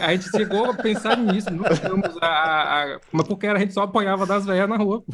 A, 0.00 0.06
a 0.06 0.12
gente 0.12 0.30
chegou 0.30 0.70
a 0.70 0.74
pensar 0.74 1.16
nisso, 1.16 1.50
não 1.50 1.64
chegamos 1.74 2.16
a, 2.20 2.26
a- 2.26 2.84
a- 2.94 3.00
Mas 3.10 3.26
porque 3.26 3.46
a 3.46 3.58
gente 3.58 3.72
só 3.72 3.82
apanhava 3.82 4.26
das 4.26 4.44
velhas 4.44 4.68
na 4.68 4.76
rua. 4.76 5.02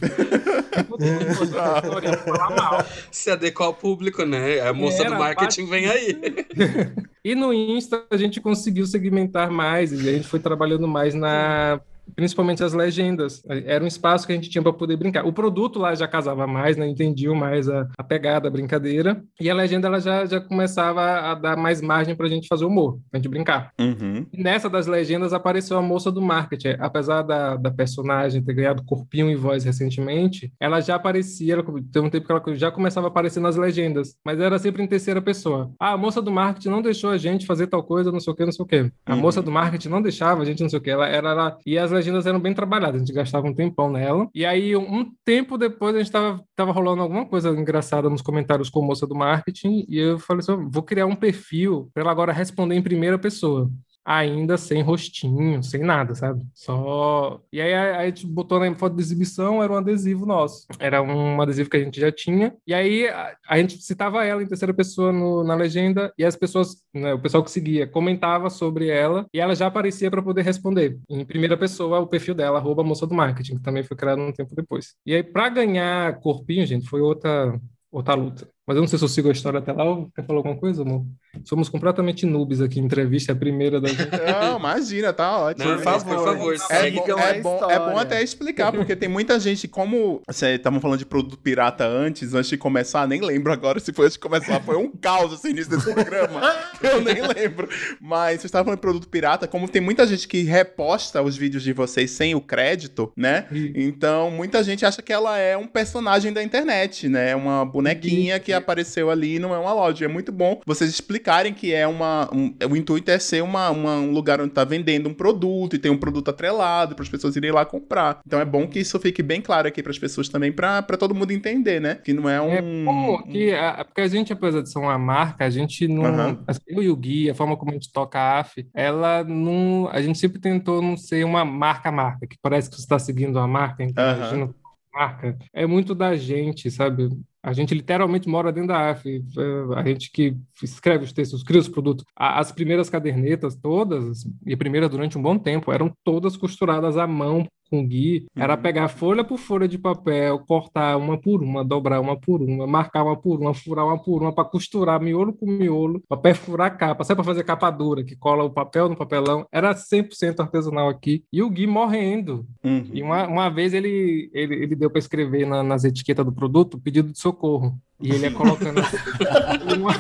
Falar 2.25 2.51
mal. 2.57 2.85
Se 3.11 3.31
adequar 3.31 3.69
ao 3.69 3.75
público, 3.79 4.25
né? 4.25 4.61
A 4.61 4.73
moça 4.73 5.03
Era 5.03 5.11
do 5.11 5.19
marketing 5.19 5.67
vem 5.67 5.87
aí. 5.89 6.19
E 7.25 7.35
no 7.35 7.53
Insta 7.53 8.07
a 8.11 8.17
gente 8.17 8.41
conseguiu 8.41 8.87
segmentar 8.87 9.51
mais 9.51 9.93
e 9.93 10.09
a 10.09 10.13
gente 10.13 10.27
foi 10.27 10.41
trabalhando 10.41 10.89
mais 10.89 11.15
na 11.15 11.79
principalmente 12.15 12.63
as 12.63 12.73
legendas. 12.73 13.43
Era 13.47 13.83
um 13.83 13.87
espaço 13.87 14.27
que 14.27 14.33
a 14.33 14.37
gente 14.37 14.51
tinha 14.51 14.63
para 14.63 14.73
poder 14.73 14.97
brincar. 14.97 15.27
O 15.27 15.33
produto 15.33 15.79
lá 15.79 15.95
já 15.95 16.07
casava 16.09 16.47
mais, 16.47 16.77
né? 16.77 16.87
Entendiam 16.89 17.35
mais 17.35 17.69
a, 17.69 17.87
a 17.97 18.03
pegada, 18.05 18.49
a 18.49 18.51
brincadeira. 18.51 19.23
E 19.41 19.49
a 19.51 19.55
legenda 19.55 19.87
ela 19.89 20.01
já, 20.01 20.25
já 20.27 20.41
começava 20.41 21.03
a 21.03 21.35
dar 21.35 21.57
mais 21.57 21.81
margem 21.81 22.15
para 22.15 22.27
a 22.27 22.29
gente 22.29 22.49
fazer 22.49 22.65
humor, 22.65 22.99
pra 23.11 23.19
gente 23.19 23.29
brincar. 23.29 23.73
Uhum. 23.81 24.27
Nessa 24.33 24.69
das 24.69 24.87
legendas 24.87 25.33
apareceu 25.33 25.77
a 25.77 25.83
moça 25.83 26.11
do 26.11 26.21
marketing. 26.23 26.77
Apesar 26.79 27.23
da, 27.23 27.57
da 27.57 27.71
personagem 27.71 28.43
ter 28.43 28.55
ganhado 28.55 28.85
corpinho 28.85 29.31
e 29.31 29.37
voz 29.37 29.65
recentemente, 29.65 30.53
ela 30.61 30.81
já 30.81 30.95
aparecia, 30.95 31.55
ela, 31.55 31.63
teve 31.63 32.07
um 32.07 32.11
tempo 32.11 32.27
que 32.27 32.33
ela 32.33 32.43
já 32.55 32.71
começava 32.71 33.07
a 33.07 33.11
aparecer 33.11 33.41
nas 33.41 33.57
legendas, 33.57 34.17
mas 34.25 34.39
era 34.41 34.59
sempre 34.59 34.83
em 34.83 34.87
terceira 34.87 35.21
pessoa. 35.21 35.71
Ah, 35.79 35.93
a 35.93 35.97
moça 35.97 36.21
do 36.23 36.31
marketing 36.31 36.69
não 36.69 36.83
deixou 36.83 37.11
a 37.11 37.17
gente 37.17 37.47
fazer 37.47 37.67
tal 37.67 37.83
coisa, 37.83 38.13
não 38.13 38.21
sei 38.21 38.33
o 38.33 38.37
que, 38.37 38.45
não 38.45 38.53
sei 38.53 38.65
o 38.65 38.67
que. 38.69 38.91
A 39.07 39.15
Uhum. 39.15 39.21
moça 39.21 39.43
do 39.43 39.51
marketing 39.51 39.89
não 39.89 40.03
deixava 40.03 40.43
a 40.43 40.45
gente, 40.45 40.63
não 40.63 40.69
sei 40.69 40.79
o 40.79 40.83
que. 40.83 40.91
Ela 40.91 41.09
era 41.09 41.33
lá. 41.33 41.57
E 41.67 41.77
as 41.79 41.91
legendas 41.99 42.27
eram 42.27 42.41
bem 42.41 42.55
trabalhadas, 42.55 42.97
a 42.97 43.05
gente 43.05 43.13
gastava 43.13 43.47
um 43.47 43.55
tempão 43.55 43.91
nela. 43.91 44.29
E 44.35 44.45
aí, 44.47 44.75
um 44.77 45.11
tempo 45.25 45.59
depois, 45.59 45.95
a 45.95 45.99
gente 45.99 46.11
tava, 46.11 46.43
tava 46.57 46.73
rolando 46.73 47.03
alguma 47.03 47.27
coisa 47.27 47.51
engraçada 47.51 48.09
nos 48.09 48.23
comentários 48.23 48.71
com 48.71 48.83
a 48.83 48.87
moça 48.87 49.07
do 49.07 49.15
marketing, 49.15 49.85
e 49.89 49.99
eu 49.99 50.19
falei 50.19 50.41
assim: 50.41 50.69
vou 50.71 50.83
criar 50.83 51.07
um 51.07 51.17
perfil 51.17 51.91
para 51.93 52.03
ela 52.03 52.13
agora 52.13 52.33
responder 52.33 52.75
em 52.75 52.83
primeira 52.83 53.19
pessoa 53.19 53.71
ainda 54.09 54.57
sem 54.57 54.81
rostinho, 54.83 55.63
sem 55.63 55.83
nada, 55.83 56.15
sabe? 56.15 56.43
Só. 56.55 57.41
E 57.53 57.61
aí 57.61 57.75
a, 57.75 57.99
a 58.01 58.07
gente 58.07 58.27
botou 58.27 58.59
na 58.59 58.75
foto 58.75 58.95
de 58.97 59.03
exibição, 59.03 59.63
era 59.63 59.73
um 59.73 59.77
adesivo 59.77 60.25
nosso. 60.25 60.67
Era 60.79 61.03
um 61.03 61.41
adesivo 61.43 61.69
que 61.69 61.77
a 61.77 61.81
gente 61.85 62.01
já 62.01 62.11
tinha. 62.11 62.55
E 62.67 62.73
aí 62.73 63.07
a, 63.09 63.37
a 63.49 63.59
gente 63.59 63.83
citava 63.83 64.25
ela 64.25 64.43
em 64.43 64.47
terceira 64.47 64.73
pessoa 64.73 65.13
no- 65.13 65.45
na 65.45 65.55
legenda, 65.55 66.13
e 66.17 66.25
as 66.25 66.37
pessoas, 66.37 66.83
né, 66.95 67.13
o 67.13 67.19
pessoal 67.21 67.45
que 67.45 67.51
seguia, 67.51 67.87
comentava 67.87 68.49
sobre 68.49 68.89
ela, 68.89 69.27
e 69.33 69.41
ela 69.41 69.55
já 69.55 69.67
aparecia 69.67 70.11
para 70.11 70.23
poder 70.23 70.43
responder. 70.43 70.99
Em 71.09 71.25
primeira 71.25 71.57
pessoa, 71.57 72.01
o 72.01 72.07
perfil 72.07 72.35
dela, 72.35 72.59
arroba 72.59 72.83
moça 72.83 73.07
do 73.07 73.15
marketing, 73.15 73.57
que 73.57 73.63
também 73.63 73.83
foi 73.83 73.97
criado 73.97 74.21
um 74.23 74.33
tempo 74.33 74.55
depois. 74.55 74.95
E 75.05 75.15
aí, 75.15 75.23
para 75.23 75.49
ganhar 75.51 76.19
corpinho, 76.21 76.65
gente, 76.67 76.89
foi 76.89 77.01
outra. 77.01 77.61
Outra 77.91 78.15
luta. 78.15 78.47
Mas 78.69 78.77
eu 78.77 78.83
não 78.83 78.87
sei 78.87 78.99
se 78.99 79.05
eu 79.07 79.09
sigo 79.09 79.31
a 79.31 79.33
história 79.33 79.61
até 79.61 79.73
lá 79.73 79.83
ou 79.83 80.11
quer 80.15 80.27
falar 80.27 80.41
alguma 80.41 80.55
coisa, 80.55 80.83
amor? 80.83 81.03
Somos 81.43 81.71
completamente 81.71 82.27
noobs 82.27 82.61
aqui 82.61 82.79
em 82.79 82.85
entrevista, 82.85 83.33
é 83.33 83.35
a 83.35 83.37
primeira 83.39 83.81
da 83.81 83.89
gente. 83.89 84.11
Não, 84.43 84.59
imagina, 84.59 85.11
tá 85.11 85.39
ótimo. 85.39 85.71
Não, 85.71 85.81
É 85.81 85.85
mas, 85.85 86.05
por 86.05 86.23
favor, 86.23 86.55
É 86.55 86.59
segue. 86.59 86.97
bom, 86.99 87.19
é, 87.19 87.39
a 87.39 87.43
bom, 87.43 87.71
é 87.71 87.79
bom 87.79 87.99
até 87.99 88.23
explicar, 88.23 88.71
porque 88.71 88.95
tem 88.95 89.09
muita 89.09 89.41
gente, 89.41 89.67
como 89.67 90.21
vocês 90.29 90.57
estavam 90.57 90.83
falando 90.83 90.99
de 90.99 91.07
produto 91.07 91.39
pirata 91.39 91.87
antes, 91.87 92.35
antes 92.35 92.51
de 92.51 92.59
começar, 92.59 93.09
nem 93.09 93.23
lembro 93.23 93.51
agora 93.51 93.81
se 93.81 93.91
foi 93.91 94.05
antes 94.05 94.17
de 94.17 94.21
começar, 94.21 94.61
foi 94.61 94.77
um 94.77 94.91
caos 94.91 95.33
esse 95.33 95.49
início 95.49 95.71
desse 95.71 95.91
programa, 95.95 96.43
eu 96.83 97.01
nem 97.01 97.27
lembro. 97.27 97.71
Mas 97.99 98.33
vocês 98.41 98.45
estavam 98.45 98.67
falando 98.67 98.77
de 98.79 98.83
produto 98.83 99.09
pirata, 99.09 99.49
como 99.49 99.67
tem 99.67 99.81
muita 99.81 100.07
gente 100.07 100.29
que 100.29 100.43
reposta 100.43 101.23
os 101.23 101.39
vídeos 101.39 101.63
de 101.63 101.73
vocês 101.73 102.11
sem 102.11 102.35
o 102.35 102.41
crédito, 102.43 103.11
né? 103.17 103.47
Então, 103.75 104.31
muita 104.31 104.63
gente 104.63 104.85
acha 104.85 105.01
que 105.01 105.13
ela 105.13 105.39
é 105.39 105.57
um 105.57 105.67
personagem 105.67 106.35
da 106.35 106.43
internet, 106.43 107.09
né? 107.09 107.35
Uma 107.35 107.65
bonequinha 107.65 108.39
que 108.39 108.58
apareceu 108.59 109.11
ali, 109.11 109.39
não 109.39 109.55
é 109.55 109.59
uma 109.59 109.73
loja. 109.73 110.05
É 110.05 110.09
muito 110.09 110.31
bom 110.31 110.61
vocês 110.67 110.91
explicarem 110.91 111.53
que 111.55 111.73
é 111.73 111.87
uma. 111.87 112.29
um- 112.35 112.55
o 112.71 112.77
intuito 112.77 113.11
é 113.11 113.19
ser 113.19 113.43
uma, 113.43 113.71
uma- 113.71 113.97
um 113.97 114.13
lugar 114.13 114.41
onde 114.41 114.51
tá 114.53 114.65
vendendo 114.65 115.09
um 115.09 115.15
produto 115.15 115.75
e 115.75 115.79
tem 115.79 115.91
um 115.91 115.97
produto 115.99 116.29
atrelado 116.31 116.95
para 116.95 117.03
as 117.03 117.09
pessoas 117.09 117.35
irem 117.37 117.51
lá 117.53 117.65
comprar. 117.65 118.21
Então 118.27 118.41
é 118.41 118.45
bom 118.45 118.67
que 118.67 118.79
isso 118.81 118.99
fique 119.01 119.23
bem 119.23 119.41
claro 119.41 119.69
aqui 119.69 119.83
para 119.83 119.91
as 119.93 119.99
pessoas 119.99 120.29
também, 120.29 120.53
para 120.53 120.83
todo 120.99 121.15
mundo 121.15 121.31
entender, 121.31 121.81
né? 121.81 121.95
Que 121.97 122.13
não 122.13 122.29
é 122.29 122.41
um. 122.41 122.51
É 122.51 122.63
bom 122.85 123.23
que 123.23 123.53
a- 123.55 123.85
porque 123.85 124.01
a 124.01 124.09
gente, 124.09 124.33
apesar 124.33 124.61
de 124.63 124.71
ser 124.71 124.79
uma 124.79 124.99
marca, 124.99 125.45
a 125.45 125.51
gente 125.51 125.87
não. 125.89 126.05
Aham. 126.05 126.39
assim, 126.47 126.61
Eu 126.67 126.83
e 126.83 126.89
o 126.91 126.97
Gui, 126.97 127.31
a 127.31 127.35
forma 127.35 127.57
como 127.57 127.71
a 127.71 127.75
gente 127.75 127.91
toca 127.93 128.19
a 128.19 128.41
AF, 128.41 128.67
ela 128.75 129.25
não. 129.25 129.89
A 129.93 130.01
gente 130.03 130.19
sempre 130.19 130.39
tentou 130.41 130.83
não 130.83 130.97
ser 130.97 131.25
uma 131.25 131.45
marca-marca, 131.45 132.27
que 132.27 132.37
parece 132.41 132.69
que 132.69 132.77
você 132.77 132.83
está 132.83 132.99
seguindo 132.99 133.37
uma 133.37 133.47
marca, 133.49 133.83
interagindo 133.83 134.49
com 134.49 134.99
a 134.99 135.01
marca. 135.01 135.37
É 135.53 135.67
muito 135.67 135.95
da 135.95 136.17
gente, 136.17 136.71
sabe? 136.71 137.09
A 137.49 137.53
gente 137.55 137.75
literalmente 137.75 138.29
mora 138.29 138.53
dentro 138.53 138.69
da 138.69 138.91
AF. 138.91 139.09
É, 139.09 139.75
A 139.75 139.83
gente 139.83 140.11
que 140.13 140.37
escreve 140.63 141.05
os 141.05 141.13
textos, 141.15 141.43
cria 141.43 141.61
os 141.61 141.69
produtos. 141.69 142.05
As 142.15 142.53
primeiras 142.53 142.91
cadernetas, 142.91 143.57
todas, 143.57 144.27
e 144.45 144.53
a 144.53 144.57
primeira 144.57 144.87
durante 144.87 145.17
um 145.17 145.23
bom 145.23 145.39
tempo, 145.39 145.73
eram 145.73 145.91
todas 146.05 146.37
costuradas 146.37 146.99
à 146.99 147.07
mão 147.07 147.47
com 147.71 147.81
o 147.81 147.87
Gui. 147.87 148.27
Era 148.37 148.55
Uhum. 148.57 148.63
pegar 148.63 148.89
folha 148.89 149.23
por 149.25 149.39
folha 149.39 149.69
de 149.69 149.79
papel, 149.79 150.39
cortar 150.41 150.97
uma 150.97 151.19
por 151.19 151.43
uma, 151.43 151.65
dobrar 151.65 152.01
uma 152.01 152.17
por 152.19 152.41
uma, 152.43 152.67
marcar 152.67 153.03
uma 153.05 153.17
por 153.17 153.41
uma, 153.41 153.53
furar 153.55 153.85
uma 153.87 153.99
por 153.99 154.23
uma, 154.23 154.33
para 154.33 154.45
costurar 154.45 155.01
miolo 155.01 155.33
com 155.33 155.47
miolo, 155.47 156.03
para 156.09 156.19
perfurar 156.19 156.67
a 156.69 156.71
capa. 156.71 157.05
Sabe 157.05 157.17
para 157.17 157.25
fazer 157.25 157.45
capa 157.45 157.71
dura, 157.71 158.03
que 158.05 158.17
cola 158.17 158.45
o 158.45 158.51
papel 158.51 158.89
no 158.89 158.97
papelão? 158.97 159.47
Era 159.53 159.75
100% 159.75 160.41
artesanal 160.41 160.89
aqui. 160.89 161.25
E 161.33 161.43
o 161.43 161.51
Gui 161.51 161.67
morrendo. 161.67 162.47
Uhum. 162.65 162.87
E 162.93 163.03
uma, 163.03 163.27
uma 163.27 163.49
vez 163.49 163.73
ele, 163.75 164.31
ele, 164.33 164.55
ele 164.55 164.75
deu 164.77 164.91
para 164.91 164.99
escrever 164.99 165.47
na- 165.47 165.63
nas 165.63 165.85
etiquetas 165.85 166.25
do 166.25 166.33
produto 166.33 166.79
pedido 166.79 167.13
de 167.13 167.19
socorro. 167.19 167.79
E 168.01 168.11
ele 168.11 168.25
ia 168.25 168.31
colocando. 168.31 168.81
uma- 169.79 169.93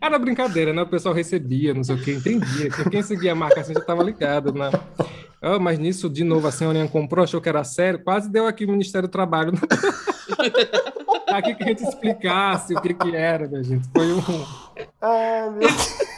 Era 0.00 0.18
brincadeira, 0.18 0.72
né? 0.72 0.82
O 0.82 0.86
pessoal 0.88 1.14
recebia, 1.14 1.74
não 1.74 1.84
sei 1.84 1.94
o 1.94 2.02
que, 2.02 2.12
entendia. 2.12 2.70
Quem 2.90 3.02
seguia 3.02 3.32
a 3.32 3.34
marca 3.34 3.60
assim 3.60 3.74
já 3.74 3.80
estava 3.80 4.02
ligado, 4.02 4.52
né? 4.52 4.70
Ah, 5.42 5.58
mas 5.58 5.78
nisso, 5.78 6.10
de 6.10 6.22
novo, 6.22 6.46
a 6.46 6.52
senhorinha 6.52 6.86
comprou, 6.86 7.24
achou 7.24 7.40
que 7.40 7.48
era 7.48 7.64
sério, 7.64 8.02
quase 8.02 8.30
deu 8.30 8.46
aqui 8.46 8.64
o 8.66 8.70
Ministério 8.70 9.08
do 9.08 9.12
Trabalho. 9.12 9.52
aqui 11.28 11.54
que 11.54 11.62
a 11.62 11.66
gente 11.68 11.82
explicasse 11.82 12.74
o 12.74 12.80
que 12.80 12.92
que 12.92 13.16
era, 13.16 13.48
minha 13.48 13.62
gente. 13.62 13.88
Foi 13.94 14.12
um... 14.12 14.20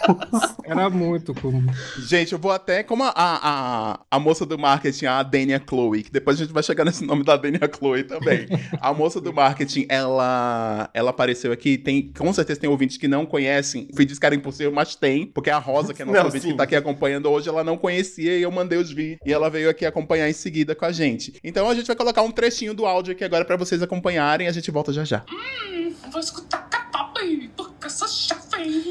Era 0.65 0.89
muito 0.91 1.35
como... 1.35 1.63
Gente, 1.99 2.33
eu 2.33 2.39
vou 2.39 2.51
até 2.51 2.83
como 2.83 3.05
a, 3.05 3.13
a, 3.15 4.01
a 4.11 4.19
moça 4.19 4.45
do 4.47 4.59
marketing, 4.59 5.07
a 5.07 5.23
Dania 5.23 5.63
Chloe, 5.67 6.03
que 6.05 6.11
depois 6.11 6.41
a 6.41 6.45
gente 6.45 6.53
vai 6.53 6.63
chegar 6.63 6.85
nesse 6.85 7.05
nome 7.05 7.25
da 7.25 7.37
Dania 7.37 7.71
Chloe 7.73 8.05
também. 8.05 8.47
A 8.81 8.93
moça 8.93 9.21
do 9.21 9.33
marketing, 9.33 9.87
ela 9.89 10.91
ela 10.95 11.11
apareceu 11.11 11.53
aqui, 11.53 11.79
tem, 11.79 12.13
com 12.17 12.33
certeza 12.33 12.61
tem 12.61 12.71
ouvintes 12.71 12.97
que 12.97 13.09
não 13.09 13.25
conhecem, 13.27 13.89
vídeos 13.93 14.19
que 14.19 14.27
era 14.27 14.35
impossível, 14.35 14.73
mas 14.73 14.95
tem, 14.95 15.27
porque 15.27 15.51
a 15.51 15.59
Rosa, 15.59 15.95
que 15.95 16.03
é 16.03 16.05
a 16.05 16.07
nossa 16.07 16.19
Não, 16.19 16.27
ouvinte 16.27 16.45
sim. 16.45 16.51
que 16.53 16.57
tá 16.57 16.65
aqui 16.65 16.77
acompanhando 16.77 17.31
hoje, 17.31 17.49
ela 17.49 17.65
não 17.65 17.77
conhecia 17.77 18.37
e 18.37 18.43
eu 18.43 18.51
mandei 18.51 18.79
os 18.79 18.91
vídeos 18.91 19.21
e 19.25 19.33
ela 19.33 19.49
veio 19.51 19.69
aqui 19.71 19.85
acompanhar 19.85 20.29
em 20.29 20.33
seguida 20.33 20.75
com 20.75 20.85
a 20.85 20.93
gente. 20.93 21.35
Então 21.43 21.69
a 21.69 21.75
gente 21.75 21.87
vai 21.87 21.97
colocar 21.97 22.23
um 22.23 22.31
trechinho 22.31 22.75
do 22.75 22.87
áudio 22.87 23.13
aqui 23.13 23.25
agora 23.25 23.45
pra 23.45 23.57
vocês 23.57 23.83
acompanharem 23.83 24.47
e 24.47 24.51
a 24.51 24.53
gente 24.53 24.71
volta 24.71 24.93
já 24.93 25.05
já. 25.05 25.25
Vou 26.11 26.21
escutar 26.21 26.69
Eu 27.23 27.91
sou 27.91 28.09
jovem. 28.09 28.83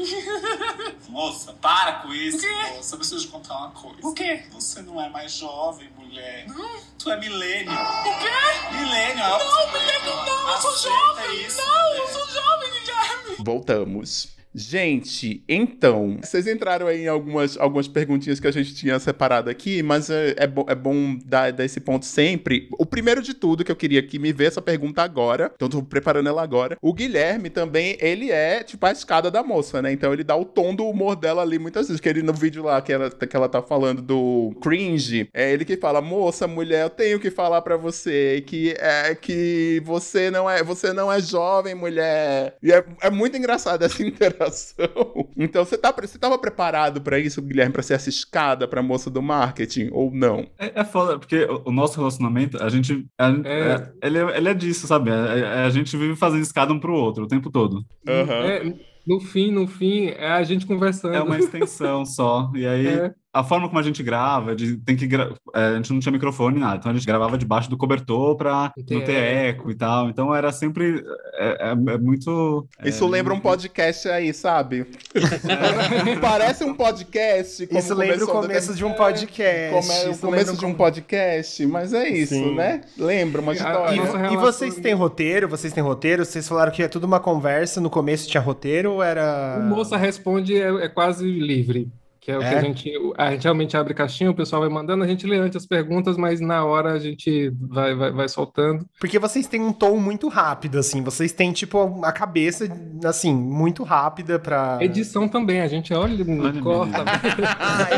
Moça, 1.08 1.52
para 1.54 1.92
com 1.94 2.12
isso. 2.14 2.38
O 2.38 2.40
quê? 2.40 2.52
Moça, 2.76 2.94
eu 2.94 2.98
preciso 2.98 3.20
te 3.26 3.28
contar 3.28 3.56
uma 3.58 3.70
coisa. 3.70 3.98
O 4.02 4.14
quê? 4.14 4.44
Você 4.52 4.80
não 4.82 5.00
é 5.00 5.08
mais 5.10 5.32
jovem, 5.32 5.90
mulher. 5.98 6.46
Não. 6.48 6.80
Tu 6.98 7.10
é 7.10 7.16
milênio. 7.18 7.72
O 7.72 8.18
quê? 8.18 8.74
Milênio. 8.76 9.16
Não, 9.16 9.38
Guilherme, 9.70 10.06
não, 10.10 10.50
eu 10.50 10.60
sou 10.60 10.70
Aceita 10.70 10.98
jovem. 11.22 11.42
isso, 11.46 11.56
não, 11.58 11.94
eu 11.94 11.98
mulher. 12.02 12.12
sou 12.12 12.28
jovem, 12.30 12.70
Guilherme. 12.70 13.36
Voltamos. 13.44 14.28
Gente, 14.54 15.42
então, 15.48 16.18
vocês 16.22 16.46
entraram 16.46 16.86
aí 16.86 17.04
em 17.04 17.08
algumas, 17.08 17.56
algumas 17.56 17.88
perguntinhas 17.88 18.38
que 18.38 18.46
a 18.46 18.50
gente 18.50 18.74
tinha 18.74 18.98
separado 18.98 19.48
aqui, 19.48 19.82
mas 19.82 20.10
é, 20.10 20.34
é, 20.36 20.46
bom, 20.46 20.64
é 20.68 20.74
bom 20.74 21.18
dar, 21.24 21.52
dar 21.52 21.64
esse 21.64 21.80
ponto 21.80 22.04
sempre. 22.04 22.68
O 22.78 22.84
primeiro 22.84 23.22
de 23.22 23.32
tudo 23.32 23.64
que 23.64 23.72
eu 23.72 23.76
queria 23.76 24.02
que 24.02 24.18
me 24.18 24.32
ver 24.32 24.46
essa 24.46 24.60
pergunta 24.60 25.02
agora, 25.02 25.50
então 25.54 25.68
tô 25.70 25.82
preparando 25.82 26.28
ela 26.28 26.42
agora. 26.42 26.76
O 26.82 26.92
Guilherme 26.92 27.48
também, 27.48 27.96
ele 27.98 28.30
é 28.30 28.62
tipo 28.62 28.84
a 28.84 28.92
escada 28.92 29.30
da 29.30 29.42
moça, 29.42 29.80
né? 29.80 29.90
Então 29.90 30.12
ele 30.12 30.22
dá 30.22 30.36
o 30.36 30.44
tom 30.44 30.74
do 30.74 30.86
humor 30.86 31.16
dela 31.16 31.40
ali 31.40 31.58
muitas 31.58 31.88
vezes, 31.88 32.00
que 32.00 32.08
ele 32.08 32.22
no 32.22 32.34
vídeo 32.34 32.62
lá 32.62 32.82
que 32.82 32.92
ela, 32.92 33.10
que 33.10 33.36
ela 33.36 33.48
tá 33.48 33.62
falando 33.62 34.02
do 34.02 34.54
cringe, 34.60 35.30
é 35.32 35.50
ele 35.50 35.64
que 35.64 35.78
fala, 35.78 36.02
moça, 36.02 36.46
mulher, 36.46 36.82
eu 36.82 36.90
tenho 36.90 37.18
que 37.18 37.30
falar 37.30 37.62
pra 37.62 37.76
você 37.76 38.44
que 38.46 38.74
é 38.78 39.14
que 39.14 39.80
você 39.84 40.30
não 40.30 40.48
é, 40.48 40.62
você 40.62 40.92
não 40.92 41.10
é 41.10 41.20
jovem, 41.20 41.74
mulher. 41.74 42.56
E 42.62 42.70
é, 42.70 42.84
é 43.00 43.10
muito 43.10 43.36
engraçado 43.36 43.82
essa 43.82 44.02
interação. 44.04 44.41
Então, 45.36 45.64
você, 45.64 45.76
tá, 45.78 45.92
você 45.98 46.18
tava 46.18 46.38
preparado 46.38 47.00
pra 47.00 47.18
isso, 47.18 47.40
Guilherme, 47.42 47.72
pra 47.72 47.82
ser 47.82 47.94
essa 47.94 48.08
escada 48.08 48.68
pra 48.68 48.82
moça 48.82 49.10
do 49.10 49.22
marketing, 49.22 49.88
ou 49.92 50.10
não? 50.12 50.46
É, 50.58 50.80
é 50.80 50.84
foda, 50.84 51.18
porque 51.18 51.44
o, 51.44 51.62
o 51.66 51.72
nosso 51.72 51.98
relacionamento, 51.98 52.62
a 52.62 52.68
gente. 52.68 53.06
a- 53.18 53.30
É. 53.44 53.60
é- 54.02 54.06
ele, 54.06 54.18
é, 54.18 54.36
ele 54.38 54.48
é 54.48 54.54
disso, 54.54 54.86
sabe? 54.86 55.10
É- 55.10 55.40
é- 55.40 55.64
a 55.64 55.70
gente 55.70 55.96
vive 55.96 56.14
fazendo 56.16 56.42
escada 56.42 56.72
um 56.72 56.78
pro 56.78 56.94
outro 56.94 57.24
o 57.24 57.28
tempo 57.28 57.50
todo. 57.50 57.82
Aham. 58.06 58.44
É, 58.44 58.74
no 59.06 59.20
fim, 59.20 59.50
no 59.50 59.66
fim, 59.66 60.06
é 60.08 60.28
a 60.30 60.42
gente 60.44 60.66
conversando. 60.66 61.14
É 61.14 61.22
uma 61.22 61.38
extensão 61.38 62.04
só. 62.04 62.50
E 62.54 62.66
aí, 62.66 62.86
É. 62.86 63.14
a 63.32 63.42
forma 63.42 63.66
como 63.68 63.78
a 63.80 63.82
gente 63.82 64.02
grava, 64.02 64.54
de, 64.54 64.76
tem 64.76 64.94
que 64.96 65.06
gra- 65.06 65.32
é, 65.54 65.64
a 65.68 65.76
gente 65.76 65.92
não 65.92 66.00
tinha 66.00 66.12
microfone 66.12 66.58
nada, 66.58 66.76
então 66.76 66.90
a 66.90 66.94
gente 66.94 67.06
gravava 67.06 67.38
debaixo 67.38 67.70
do 67.70 67.76
cobertor 67.76 68.36
pra 68.36 68.72
Não 68.90 69.00
ter 69.00 69.12
eco 69.12 69.70
e 69.70 69.74
tal. 69.74 70.08
Então 70.10 70.34
era 70.34 70.52
sempre. 70.52 71.02
É, 71.34 71.70
é- 71.70 71.92
é 71.94 71.98
muito. 71.98 72.66
Isso 72.84 73.04
é, 73.04 73.08
lembra 73.08 73.32
um 73.32 73.40
podcast 73.40 74.08
aí, 74.08 74.34
sabe? 74.34 74.86
Parece 76.20 76.64
um 76.64 76.74
podcast. 76.74 77.66
Como 77.66 77.78
Isso 77.80 77.94
lembra 77.94 78.16
o 78.16 78.26
começou- 78.26 78.42
começo 78.42 78.74
de 78.74 78.84
um 78.84 78.92
podcast. 78.92 79.70
Como 79.74 79.92
é 79.92 80.06
o 80.06 80.10
Isso 80.12 80.20
começo 80.20 80.56
de 80.56 80.66
um 80.66 80.74
podcast, 80.74 81.66
mas 81.66 81.92
é 81.92 82.08
isso, 82.08 82.34
Sim. 82.34 82.54
né? 82.54 82.82
Lembra 82.98 83.40
uma 83.40 83.52
história. 83.52 83.96
E, 84.30 84.34
e 84.34 84.36
vocês 84.36 84.74
têm 84.76 84.94
roteiro? 84.94 85.48
Vocês 85.48 85.72
têm 85.72 85.82
roteiro? 85.82 86.24
Vocês 86.24 86.46
falaram 86.48 86.72
que 86.72 86.82
é 86.82 86.88
tudo 86.88 87.04
uma 87.04 87.20
conversa. 87.20 87.80
No 87.80 87.90
começo 87.90 88.28
tinha 88.28 88.40
roteiro 88.40 88.92
ou 88.92 89.02
era. 89.02 89.58
O 89.60 89.62
moça 89.64 89.96
responde 89.96 90.54
é, 90.56 90.68
é 90.84 90.88
quase 90.88 91.24
livre. 91.26 91.88
Que 92.24 92.30
é 92.30 92.36
o 92.36 92.40
que 92.40 92.46
É? 92.46 92.58
a 92.58 92.60
gente. 92.62 92.92
A 93.18 93.30
gente 93.32 93.42
realmente 93.42 93.76
abre 93.76 93.92
caixinha, 93.94 94.30
o 94.30 94.34
pessoal 94.34 94.62
vai 94.62 94.70
mandando, 94.70 95.02
a 95.02 95.08
gente 95.08 95.26
lê 95.26 95.38
antes 95.38 95.56
as 95.56 95.66
perguntas, 95.66 96.16
mas 96.16 96.40
na 96.40 96.64
hora 96.64 96.92
a 96.92 96.98
gente 97.00 97.50
vai, 97.60 97.96
vai, 97.96 98.12
vai 98.12 98.28
soltando. 98.28 98.86
Porque 99.00 99.18
vocês 99.18 99.48
têm 99.48 99.60
um 99.60 99.72
tom 99.72 99.96
muito 99.98 100.28
rápido, 100.28 100.78
assim. 100.78 101.02
Vocês 101.02 101.32
têm, 101.32 101.50
tipo, 101.52 102.00
a 102.04 102.12
cabeça, 102.12 102.68
assim, 103.04 103.34
muito 103.34 103.82
rápida 103.82 104.38
pra. 104.38 104.78
Edição 104.80 105.26
também, 105.26 105.62
a 105.62 105.66
gente 105.66 105.92
olha, 105.92 106.24
Olha, 106.40 106.62
corta. 106.62 107.02
Ah, 107.58 107.88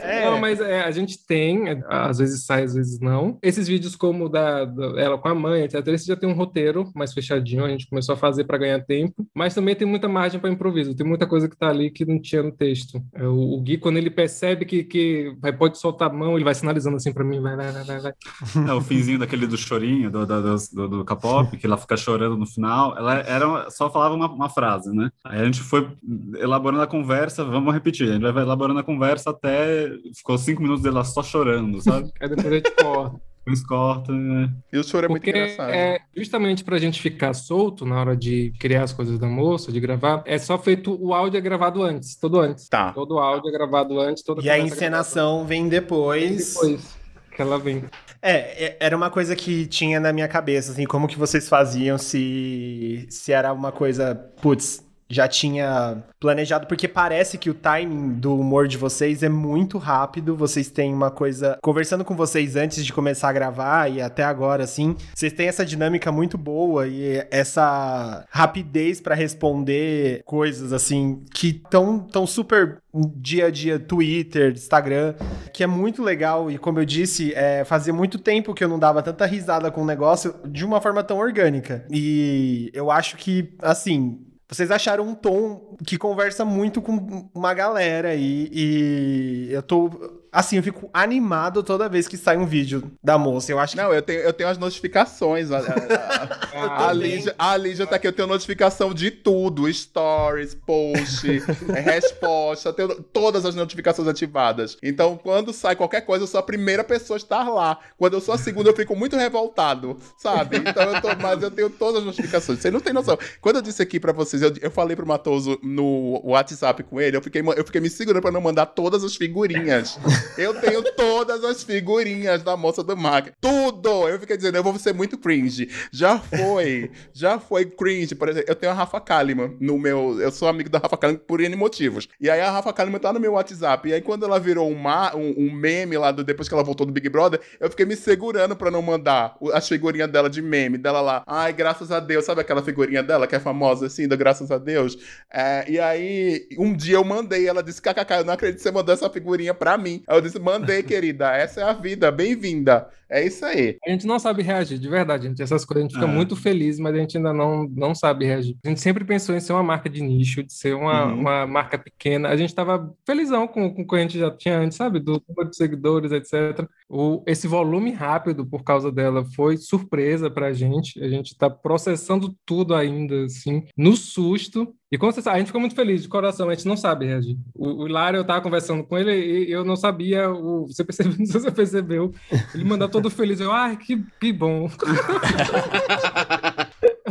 é. 0.00 0.22
É. 0.22 0.30
Não, 0.30 0.38
mas 0.40 0.58
é, 0.60 0.80
a 0.82 0.90
gente 0.90 1.18
tem, 1.26 1.68
é, 1.68 1.82
às 1.88 2.18
vezes 2.18 2.44
sai, 2.46 2.64
às 2.64 2.74
vezes 2.74 2.98
não. 3.00 3.38
Esses 3.42 3.68
vídeos 3.68 3.94
como 3.96 4.28
da, 4.28 4.64
da- 4.64 4.98
ela 5.00 5.18
com 5.18 5.28
a 5.28 5.34
mãe, 5.34 5.62
etc., 5.62 5.86
esse 5.88 6.06
já 6.06 6.16
tem 6.16 6.28
um 6.28 6.32
roteiro 6.34 6.90
mais 6.94 7.12
fechadinho, 7.12 7.64
a 7.64 7.68
gente 7.68 7.86
começou 7.88 8.14
a 8.14 8.18
fazer 8.18 8.44
para 8.44 8.56
ganhar 8.58 8.80
tempo, 8.80 9.26
mas 9.34 9.54
também 9.54 9.74
tem 9.74 9.86
muita 9.86 10.08
margem 10.08 10.40
para 10.40 10.50
improviso, 10.50 10.94
tem 10.94 11.06
muita 11.06 11.26
coisa 11.26 11.48
que 11.48 11.56
tá 11.56 11.68
ali 11.68 11.90
que 11.90 12.04
não 12.06 12.20
tinha 12.20 12.42
no 12.42 12.50
texto. 12.52 13.00
É, 13.14 13.26
O, 13.42 13.56
o 13.56 13.60
Gui, 13.60 13.78
quando 13.78 13.96
ele 13.96 14.10
percebe 14.10 14.64
que, 14.64 14.84
que 14.84 15.36
vai, 15.40 15.52
pode 15.52 15.78
soltar 15.78 16.08
a 16.10 16.12
mão, 16.12 16.36
ele 16.36 16.44
vai 16.44 16.54
sinalizando 16.54 16.96
assim 16.96 17.12
para 17.12 17.24
mim, 17.24 17.40
vai, 17.40 17.56
vai, 17.56 17.72
vai, 17.72 17.84
vai, 17.84 18.00
vai. 18.00 18.12
É, 18.68 18.72
o 18.72 18.80
finzinho 18.80 19.18
daquele 19.18 19.46
do 19.46 19.56
chorinho, 19.56 20.10
do, 20.10 20.24
do, 20.24 20.42
do, 20.42 20.56
do, 20.72 20.88
do 20.88 21.04
K-pop, 21.04 21.56
que 21.56 21.66
ela 21.66 21.76
fica 21.76 21.96
chorando 21.96 22.36
no 22.36 22.46
final, 22.46 22.96
ela 22.96 23.18
era, 23.20 23.70
só 23.70 23.90
falava 23.90 24.14
uma, 24.14 24.30
uma 24.30 24.48
frase, 24.48 24.94
né? 24.94 25.10
Aí 25.24 25.40
a 25.40 25.44
gente 25.44 25.60
foi 25.60 25.90
elaborando 26.38 26.82
a 26.82 26.86
conversa, 26.86 27.44
vamos 27.44 27.74
repetir, 27.74 28.08
a 28.08 28.12
gente 28.12 28.32
vai 28.32 28.42
elaborando 28.42 28.78
a 28.78 28.84
conversa 28.84 29.30
até. 29.30 29.90
Ficou 30.14 30.38
cinco 30.38 30.62
minutos 30.62 30.82
dela 30.82 31.04
só 31.04 31.22
chorando, 31.22 31.80
sabe? 31.80 32.10
Aí 32.20 32.28
depois 32.28 32.46
a 32.46 32.54
gente 32.54 32.70
corta. 32.76 33.31
Depois 33.44 33.66
corta, 33.66 34.12
né? 34.12 34.50
E 34.72 34.78
o 34.78 34.84
choro 34.84 35.06
é 35.06 35.08
muito 35.08 35.22
Porque 35.24 35.36
engraçado. 35.36 35.70
é 35.70 35.98
justamente 36.16 36.62
pra 36.62 36.78
gente 36.78 37.02
ficar 37.02 37.34
solto 37.34 37.84
na 37.84 37.98
hora 37.98 38.16
de 38.16 38.52
criar 38.60 38.84
as 38.84 38.92
coisas 38.92 39.18
da 39.18 39.26
moça, 39.26 39.72
de 39.72 39.80
gravar, 39.80 40.22
é 40.26 40.38
só 40.38 40.56
feito, 40.58 40.96
o 41.04 41.12
áudio 41.12 41.38
é 41.38 41.40
gravado 41.40 41.82
antes, 41.82 42.14
todo 42.14 42.38
antes. 42.38 42.68
Tá. 42.68 42.92
Todo 42.92 43.16
o 43.16 43.18
áudio 43.18 43.48
é 43.48 43.52
gravado 43.52 43.98
antes, 43.98 44.22
toda 44.22 44.42
E 44.42 44.48
a 44.48 44.56
é 44.56 44.60
encenação 44.60 45.44
vem 45.44 45.68
depois. 45.68 46.54
Depois 46.54 46.96
que 47.34 47.42
ela 47.42 47.58
vem. 47.58 47.84
É, 48.20 48.64
é- 48.66 48.76
era 48.78 48.96
uma 48.96 49.10
coisa 49.10 49.34
que 49.34 49.66
tinha 49.66 49.98
na 49.98 50.12
minha 50.12 50.28
cabeça, 50.28 50.70
assim, 50.72 50.84
como 50.84 51.08
que 51.08 51.18
vocês 51.18 51.48
faziam 51.48 51.98
se, 51.98 53.06
se 53.10 53.32
era 53.32 53.52
uma 53.52 53.72
coisa, 53.72 54.14
putz, 54.40 54.84
já 55.12 55.28
tinha 55.28 56.02
planejado, 56.18 56.66
porque 56.66 56.88
parece 56.88 57.36
que 57.36 57.50
o 57.50 57.54
timing 57.54 58.14
do 58.14 58.34
humor 58.38 58.66
de 58.66 58.78
vocês 58.78 59.22
é 59.22 59.28
muito 59.28 59.76
rápido, 59.76 60.34
vocês 60.34 60.70
têm 60.70 60.94
uma 60.94 61.10
coisa, 61.10 61.58
conversando 61.62 62.04
com 62.04 62.16
vocês 62.16 62.56
antes 62.56 62.84
de 62.84 62.92
começar 62.92 63.28
a 63.28 63.32
gravar 63.32 63.90
e 63.90 64.00
até 64.00 64.24
agora, 64.24 64.64
assim, 64.64 64.96
vocês 65.14 65.32
têm 65.34 65.48
essa 65.48 65.66
dinâmica 65.66 66.10
muito 66.10 66.38
boa 66.38 66.88
e 66.88 67.26
essa 67.30 68.24
rapidez 68.30 69.00
pra 69.00 69.14
responder 69.14 70.22
coisas, 70.24 70.72
assim, 70.72 71.22
que 71.34 71.48
estão 71.48 71.98
tão 71.98 72.26
super 72.26 72.78
dia 73.16 73.46
a 73.46 73.50
dia, 73.50 73.78
Twitter, 73.78 74.52
Instagram, 74.52 75.14
que 75.52 75.62
é 75.62 75.66
muito 75.66 76.02
legal 76.02 76.50
e 76.50 76.56
como 76.56 76.78
eu 76.78 76.84
disse, 76.84 77.34
é, 77.34 77.64
fazia 77.64 77.92
muito 77.92 78.18
tempo 78.18 78.54
que 78.54 78.64
eu 78.64 78.68
não 78.68 78.78
dava 78.78 79.02
tanta 79.02 79.26
risada 79.26 79.70
com 79.70 79.82
o 79.82 79.86
negócio 79.86 80.34
de 80.46 80.64
uma 80.64 80.80
forma 80.80 81.02
tão 81.02 81.18
orgânica. 81.18 81.84
E 81.90 82.70
eu 82.72 82.90
acho 82.90 83.16
que, 83.16 83.54
assim, 83.60 84.18
vocês 84.52 84.70
acharam 84.70 85.08
um 85.08 85.14
tom 85.14 85.76
que 85.86 85.96
conversa 85.96 86.44
muito 86.44 86.82
com 86.82 87.26
uma 87.34 87.54
galera 87.54 88.14
e, 88.14 88.50
e 88.52 89.48
eu 89.50 89.62
tô. 89.62 90.21
Assim, 90.32 90.56
eu 90.56 90.62
fico 90.62 90.88
animado 90.94 91.62
toda 91.62 91.90
vez 91.90 92.08
que 92.08 92.16
sai 92.16 92.38
um 92.38 92.46
vídeo 92.46 92.90
da 93.04 93.18
moça. 93.18 93.52
Eu 93.52 93.58
acho 93.58 93.76
que. 93.76 93.82
Não, 93.82 93.92
eu 93.92 94.00
tenho, 94.00 94.20
eu 94.20 94.32
tenho 94.32 94.48
as 94.48 94.56
notificações. 94.56 95.50
A, 95.52 95.58
a, 95.58 96.64
a, 96.64 96.88
a, 96.88 96.92
Lígia, 96.92 97.34
a 97.38 97.56
Lígia 97.56 97.86
tá 97.86 97.96
aqui, 97.96 98.06
eu 98.06 98.12
tenho 98.12 98.28
notificação 98.28 98.94
de 98.94 99.10
tudo: 99.10 99.72
stories, 99.72 100.54
post, 100.54 101.26
é, 101.74 101.80
resposta, 101.80 102.72
tenho 102.72 103.02
todas 103.02 103.44
as 103.44 103.54
notificações 103.54 104.08
ativadas. 104.08 104.78
Então, 104.82 105.16
quando 105.16 105.52
sai 105.52 105.76
qualquer 105.76 106.02
coisa, 106.02 106.24
eu 106.24 106.28
sou 106.28 106.40
a 106.40 106.42
primeira 106.42 106.82
pessoa 106.82 107.16
a 107.16 107.18
estar 107.18 107.48
lá. 107.48 107.78
Quando 107.98 108.14
eu 108.14 108.20
sou 108.20 108.34
a 108.34 108.38
segunda, 108.38 108.70
eu 108.70 108.76
fico 108.76 108.96
muito 108.96 109.16
revoltado, 109.16 109.98
sabe? 110.16 110.58
Então, 110.58 110.82
eu 110.82 111.00
tô, 111.00 111.08
mas 111.20 111.42
eu 111.42 111.50
tenho 111.50 111.68
todas 111.68 112.00
as 112.00 112.04
notificações. 112.04 112.58
Você 112.58 112.70
não 112.70 112.80
tem 112.80 112.92
noção. 112.92 113.18
Quando 113.40 113.56
eu 113.56 113.62
disse 113.62 113.82
aqui 113.82 114.00
pra 114.00 114.12
vocês, 114.12 114.40
eu, 114.40 114.52
eu 114.60 114.70
falei 114.70 114.96
pro 114.96 115.06
Matoso 115.06 115.58
no 115.62 116.20
WhatsApp 116.24 116.82
com 116.84 117.00
ele, 117.00 117.16
eu 117.16 117.22
fiquei, 117.22 117.42
eu 117.42 117.64
fiquei 117.64 117.80
me 117.80 117.90
segurando 117.90 118.22
pra 118.22 118.32
não 118.32 118.40
mandar 118.40 118.66
todas 118.66 119.04
as 119.04 119.16
figurinhas. 119.16 119.98
Eu 120.38 120.54
tenho 120.60 120.82
todas 120.94 121.44
as 121.44 121.62
figurinhas 121.62 122.42
da 122.42 122.56
moça 122.56 122.82
do 122.82 122.96
marketing. 122.96 123.36
Tudo! 123.40 124.08
Eu 124.08 124.18
fiquei 124.18 124.36
dizendo, 124.36 124.56
eu 124.56 124.62
vou 124.62 124.78
ser 124.78 124.92
muito 124.94 125.18
cringe. 125.18 125.68
Já 125.90 126.18
foi. 126.18 126.90
já 127.12 127.38
foi 127.38 127.64
cringe. 127.66 128.14
Por 128.14 128.28
exemplo, 128.28 128.48
eu 128.50 128.54
tenho 128.54 128.72
a 128.72 128.74
Rafa 128.74 129.00
Kalimann 129.00 129.56
no 129.60 129.78
meu. 129.78 130.20
Eu 130.20 130.30
sou 130.30 130.48
amigo 130.48 130.68
da 130.70 130.78
Rafa 130.78 130.96
Kalimann 130.96 131.22
por 131.26 131.40
N 131.40 131.54
motivos. 131.56 132.08
E 132.20 132.28
aí 132.30 132.40
a 132.40 132.50
Rafa 132.50 132.72
Kalimann 132.72 133.00
tá 133.00 133.12
no 133.12 133.20
meu 133.20 133.32
WhatsApp. 133.32 133.88
E 133.88 133.92
aí 133.94 134.00
quando 134.00 134.24
ela 134.24 134.38
virou 134.38 134.70
um, 134.70 134.74
ma- 134.74 135.14
um, 135.14 135.34
um 135.36 135.52
meme 135.52 135.96
lá 135.96 136.10
do, 136.10 136.24
depois 136.24 136.48
que 136.48 136.54
ela 136.54 136.62
voltou 136.64 136.86
do 136.86 136.92
Big 136.92 137.08
Brother, 137.08 137.40
eu 137.60 137.68
fiquei 137.70 137.86
me 137.86 137.96
segurando 137.96 138.56
pra 138.56 138.70
não 138.70 138.82
mandar 138.82 139.36
as 139.52 139.68
figurinhas 139.68 140.10
dela 140.10 140.28
de 140.30 140.40
meme. 140.42 140.78
Dela 140.78 141.00
lá. 141.00 141.22
Ai, 141.26 141.52
graças 141.52 141.90
a 141.90 142.00
Deus. 142.00 142.24
Sabe 142.24 142.40
aquela 142.40 142.62
figurinha 142.62 143.02
dela 143.02 143.26
que 143.26 143.34
é 143.34 143.40
famosa 143.40 143.86
assim, 143.86 144.08
do 144.08 144.16
graças 144.16 144.50
a 144.50 144.58
Deus? 144.58 144.96
É, 145.32 145.64
e 145.68 145.78
aí, 145.80 146.46
um 146.58 146.72
dia 146.74 146.96
eu 146.96 147.04
mandei. 147.04 147.46
Ela 147.48 147.62
disse: 147.62 147.80
KKK, 147.82 148.14
eu 148.18 148.24
não 148.24 148.34
acredito 148.34 148.58
que 148.58 148.62
você 148.62 148.70
mandou 148.70 148.92
essa 148.94 149.08
figurinha 149.10 149.52
pra 149.54 149.76
mim. 149.78 150.02
Eu 150.16 150.20
disse: 150.20 150.38
mandei, 150.38 150.82
querida. 150.82 151.30
Essa 151.34 151.60
é 151.60 151.64
a 151.64 151.72
vida. 151.72 152.10
Bem-vinda. 152.10 152.88
É 153.08 153.26
isso 153.26 153.44
aí. 153.44 153.76
A 153.86 153.90
gente 153.90 154.06
não 154.06 154.18
sabe 154.18 154.42
reagir, 154.42 154.78
de 154.78 154.88
verdade, 154.88 155.28
gente. 155.28 155.42
Essas 155.42 155.66
coisas 155.66 155.84
a 155.84 155.86
gente 155.86 155.94
fica 156.00 156.10
É. 156.10 156.14
muito 156.14 156.34
feliz, 156.34 156.78
mas 156.78 156.94
a 156.94 156.98
gente 156.98 157.18
ainda 157.18 157.30
não, 157.30 157.68
não 157.68 157.94
sabe 157.94 158.24
reagir. 158.24 158.56
A 158.64 158.68
gente 158.70 158.80
sempre 158.80 159.04
pensou 159.04 159.34
em 159.36 159.40
ser 159.40 159.52
uma 159.52 159.62
marca 159.62 159.90
de 159.90 160.02
nicho, 160.02 160.42
de 160.42 160.50
ser 160.50 160.74
uma, 160.74 161.06
Uhum. 161.08 161.20
uma 161.20 161.46
marca 161.46 161.76
pequena. 161.78 162.30
A 162.30 162.36
gente 162.38 162.54
tava 162.54 162.90
felizão 163.06 163.46
com, 163.46 163.68
com 163.74 163.82
o 163.82 163.86
que 163.86 163.96
a 163.96 163.98
gente 163.98 164.18
já 164.18 164.30
tinha 164.30 164.58
antes, 164.58 164.78
sabe? 164.78 164.98
Do 164.98 165.22
número 165.28 165.50
de 165.50 165.56
seguidores, 165.56 166.10
etc. 166.10 166.66
O, 166.88 167.22
esse 167.26 167.46
volume 167.46 167.90
rápido, 167.92 168.46
por 168.46 168.64
causa 168.64 168.90
dela, 168.90 169.26
foi 169.36 169.58
surpresa 169.58 170.30
pra 170.30 170.54
gente. 170.54 170.98
A 171.04 171.08
gente 171.08 171.36
tá 171.36 171.50
processando 171.50 172.34
tudo 172.46 172.74
ainda, 172.74 173.24
assim, 173.26 173.64
no 173.76 173.94
susto. 173.94 174.74
E 174.92 174.98
quando 174.98 175.14
você 175.14 175.22
sabe, 175.22 175.36
a 175.36 175.38
gente 175.38 175.46
ficou 175.46 175.60
muito 175.60 175.74
feliz 175.74 176.02
de 176.02 176.08
coração, 176.08 176.50
a 176.50 176.54
gente 176.54 176.68
não 176.68 176.76
sabe 176.76 177.06
reagir. 177.06 177.38
O, 177.54 177.84
o 177.84 177.88
eu 177.88 178.24
tava 178.26 178.42
conversando 178.42 178.84
com 178.84 178.98
ele 178.98 179.46
e 179.46 179.50
eu 179.50 179.64
não 179.64 179.74
sabia, 179.74 180.30
o, 180.30 180.66
você 180.66 180.84
percebeu, 180.84 181.14
não 181.18 181.24
sei 181.24 181.40
se 181.40 181.46
você 181.46 181.50
percebeu, 181.50 182.12
ele 182.54 182.62
mandou 182.62 182.86
todo 182.90 183.08
feliz, 183.08 183.40
eu, 183.40 183.50
ai, 183.50 183.74
que, 183.78 184.04
que 184.20 184.30
bom. 184.34 184.70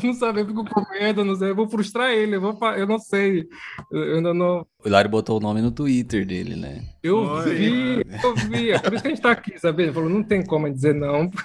Não 0.12 0.14
sabia, 0.14 0.42
eu 0.44 0.48
fico 0.48 0.66
com 0.66 0.82
medo, 0.92 1.24
não 1.24 1.36
sei. 1.36 1.52
Eu 1.52 1.56
vou 1.56 1.70
frustrar 1.70 2.12
ele, 2.12 2.36
eu, 2.36 2.42
vou, 2.42 2.58
eu 2.74 2.88
não 2.88 3.00
sei. 3.00 3.48
Eu 3.92 4.16
ainda 4.16 4.34
não. 4.34 4.66
O 4.84 4.88
Hilário 4.88 5.10
botou 5.10 5.38
o 5.38 5.40
nome 5.40 5.62
no 5.62 5.72
Twitter 5.72 6.26
dele, 6.26 6.56
né? 6.56 6.82
Eu 7.04 7.20
Oi. 7.20 7.54
vi, 7.54 8.06
eu 8.24 8.36
vi. 8.36 8.72
É 8.72 8.80
por 8.80 8.94
isso 8.94 9.02
que 9.04 9.08
a 9.08 9.12
gente 9.12 9.22
tá 9.22 9.32
aqui, 9.32 9.60
sabe? 9.60 9.84
Ele 9.84 9.94
falou, 9.94 10.10
não 10.10 10.24
tem 10.24 10.44
como 10.44 10.70
dizer 10.70 10.94
não. 10.96 11.30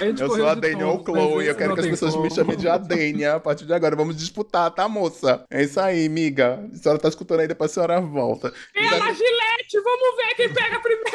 Eu 0.00 0.16
sou 0.16 0.46
a 0.46 0.54
de 0.54 0.60
Daniel 0.60 0.88
ou 0.88 1.04
Chloe, 1.04 1.46
eu 1.46 1.54
quero 1.54 1.74
que 1.74 1.80
as 1.80 1.86
pessoas 1.86 2.14
me 2.14 2.22
como. 2.22 2.34
chamem 2.34 2.56
de 2.56 2.68
Adênia 2.68 3.34
a 3.34 3.40
partir 3.40 3.64
de 3.64 3.72
agora. 3.72 3.96
Vamos 3.96 4.16
disputar, 4.16 4.70
tá, 4.70 4.86
moça? 4.88 5.44
É 5.50 5.62
isso 5.62 5.80
aí, 5.80 6.08
miga. 6.08 6.62
A 6.72 6.76
senhora 6.76 7.00
tá 7.00 7.08
escutando 7.08 7.40
aí, 7.40 7.48
depois 7.48 7.70
a 7.70 7.74
senhora 7.74 8.00
volta. 8.00 8.52
Ela, 8.74 9.12
Gilete, 9.12 9.80
vamos 9.82 10.16
ver 10.16 10.34
quem 10.36 10.52
pega 10.52 10.78
primeiro. 10.80 11.06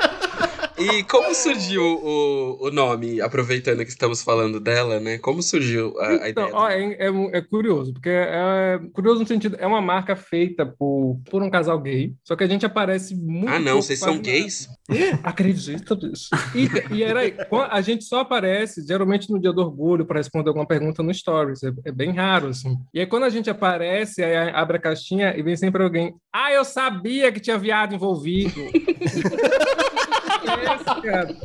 E 0.78 1.04
como 1.04 1.32
surgiu 1.34 1.82
o, 1.82 2.66
o 2.66 2.70
nome, 2.70 3.20
aproveitando 3.20 3.78
que 3.84 3.90
estamos 3.90 4.22
falando 4.22 4.58
dela, 4.58 4.98
né? 4.98 5.18
Como 5.18 5.42
surgiu 5.42 5.98
a, 6.00 6.24
a 6.24 6.30
Então, 6.30 6.44
ideia? 6.48 6.56
ó, 6.56 6.68
é, 6.68 6.92
é- 6.94 7.38
é 7.38 7.40
curioso, 7.40 7.92
porque 7.92 8.08
é 8.10 8.80
curioso 8.92 9.20
no 9.20 9.26
sentido, 9.26 9.56
é 9.60 9.66
uma 9.66 9.80
marca 9.80 10.16
feita 10.16 10.66
por, 10.66 11.20
por 11.30 11.42
um 11.42 11.50
casal 11.50 11.80
gay, 11.80 12.12
só 12.24 12.34
que 12.34 12.42
a 12.44 12.48
gente 12.48 12.66
aparece 12.66 13.14
muito. 13.14 13.48
ah, 13.48 13.58
não, 13.60 13.80
vocês 13.80 13.98
são 14.00 14.18
gays? 14.18 14.68
Acredita 15.22 15.94
nisso. 15.94 16.28
E, 16.54 16.68
e 16.96 17.02
era 17.02 17.20
aí, 17.20 17.34
a 17.70 17.80
gente 17.80 18.04
só 18.04 18.20
aparece 18.20 18.84
geralmente 18.86 19.30
no 19.30 19.40
dia 19.40 19.52
do 19.52 19.60
orgulho 19.62 20.04
para 20.04 20.18
responder 20.18 20.48
alguma 20.48 20.66
pergunta 20.66 21.02
no 21.02 21.12
Stories. 21.14 21.62
É, 21.62 21.72
é 21.86 21.92
bem 21.92 22.10
raro, 22.12 22.48
assim. 22.48 22.76
E 22.92 23.00
aí, 23.00 23.06
quando 23.06 23.24
a 23.24 23.30
gente 23.30 23.48
aparece, 23.48 24.22
aí 24.22 24.50
abre 24.50 24.76
a 24.76 24.80
caixinha 24.80 25.34
e 25.36 25.42
vem 25.42 25.56
sempre 25.56 25.82
alguém. 25.82 26.14
Ah, 26.32 26.52
eu 26.52 26.64
sabia 26.64 27.30
que 27.32 27.40
tinha 27.40 27.56
viado 27.56 27.94
envolvido. 27.94 28.60
Cara. 31.02 31.36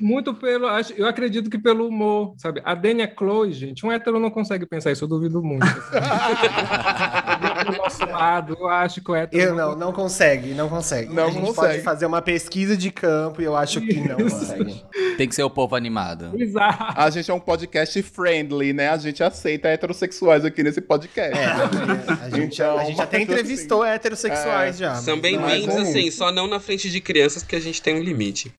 Muito 0.00 0.34
pelo. 0.34 0.66
Eu 0.96 1.06
acredito 1.06 1.50
que 1.50 1.58
pelo 1.58 1.88
humor, 1.88 2.34
sabe? 2.38 2.60
A 2.64 2.74
Dania 2.74 3.12
Chloe, 3.16 3.52
gente, 3.52 3.84
um 3.84 3.92
hétero 3.92 4.18
não 4.18 4.30
consegue 4.30 4.66
pensar 4.66 4.92
isso, 4.92 5.04
eu 5.04 5.08
duvido 5.08 5.42
muito. 5.42 5.66
Do 7.66 7.76
nosso 7.76 8.04
lado, 8.06 8.56
eu 8.58 8.68
acho 8.68 9.02
que 9.02 9.10
o 9.10 9.14
hétero. 9.14 9.42
Eu 9.42 9.54
não, 9.54 9.76
não 9.76 9.92
consegue, 9.92 10.54
não 10.54 10.68
consegue. 10.68 11.12
Não 11.12 11.24
a 11.26 11.30
gente 11.30 11.46
consegue. 11.46 11.68
pode 11.68 11.80
fazer 11.82 12.06
uma 12.06 12.22
pesquisa 12.22 12.76
de 12.76 12.90
campo 12.90 13.40
e 13.42 13.44
eu 13.44 13.56
acho 13.56 13.80
que 13.80 14.00
não 14.00 14.16
consegue. 14.16 14.84
Tem 15.16 15.28
que 15.28 15.34
ser 15.34 15.42
o 15.42 15.50
povo 15.50 15.74
animado. 15.74 16.32
Exato. 16.38 16.94
A 16.96 17.10
gente 17.10 17.30
é 17.30 17.34
um 17.34 17.40
podcast 17.40 18.00
friendly, 18.02 18.72
né? 18.72 18.88
A 18.90 18.96
gente 18.98 19.22
aceita 19.22 19.68
heterossexuais 19.68 20.44
aqui 20.44 20.62
nesse 20.62 20.80
podcast. 20.80 21.36
É, 21.36 21.46
a 22.24 22.30
gente, 22.30 22.54
Então, 22.54 22.78
a 22.78 22.84
gente 22.84 23.00
até 23.00 23.20
entrevistou 23.22 23.84
heterossexuais 23.84 24.78
já. 24.78 24.94
São 24.96 25.16
mas 25.16 25.22
bem-vindos, 25.22 25.74
é 25.74 25.80
assim, 25.80 26.06
isso. 26.06 26.18
só 26.18 26.30
não 26.30 26.46
na 26.46 26.60
frente 26.60 26.90
de 26.90 27.00
crianças, 27.00 27.42
porque 27.42 27.56
a 27.56 27.60
gente 27.60 27.80
tem 27.82 27.94
um 27.96 28.02
limite. 28.02 28.52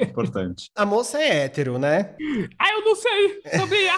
Importante. 0.00 0.70
A 0.76 0.84
moça 0.84 1.18
é 1.18 1.44
hétero, 1.44 1.78
né? 1.78 2.10
Eu 2.18 2.75
não 2.86 2.94
sei, 2.94 3.40
sabia? 3.58 3.92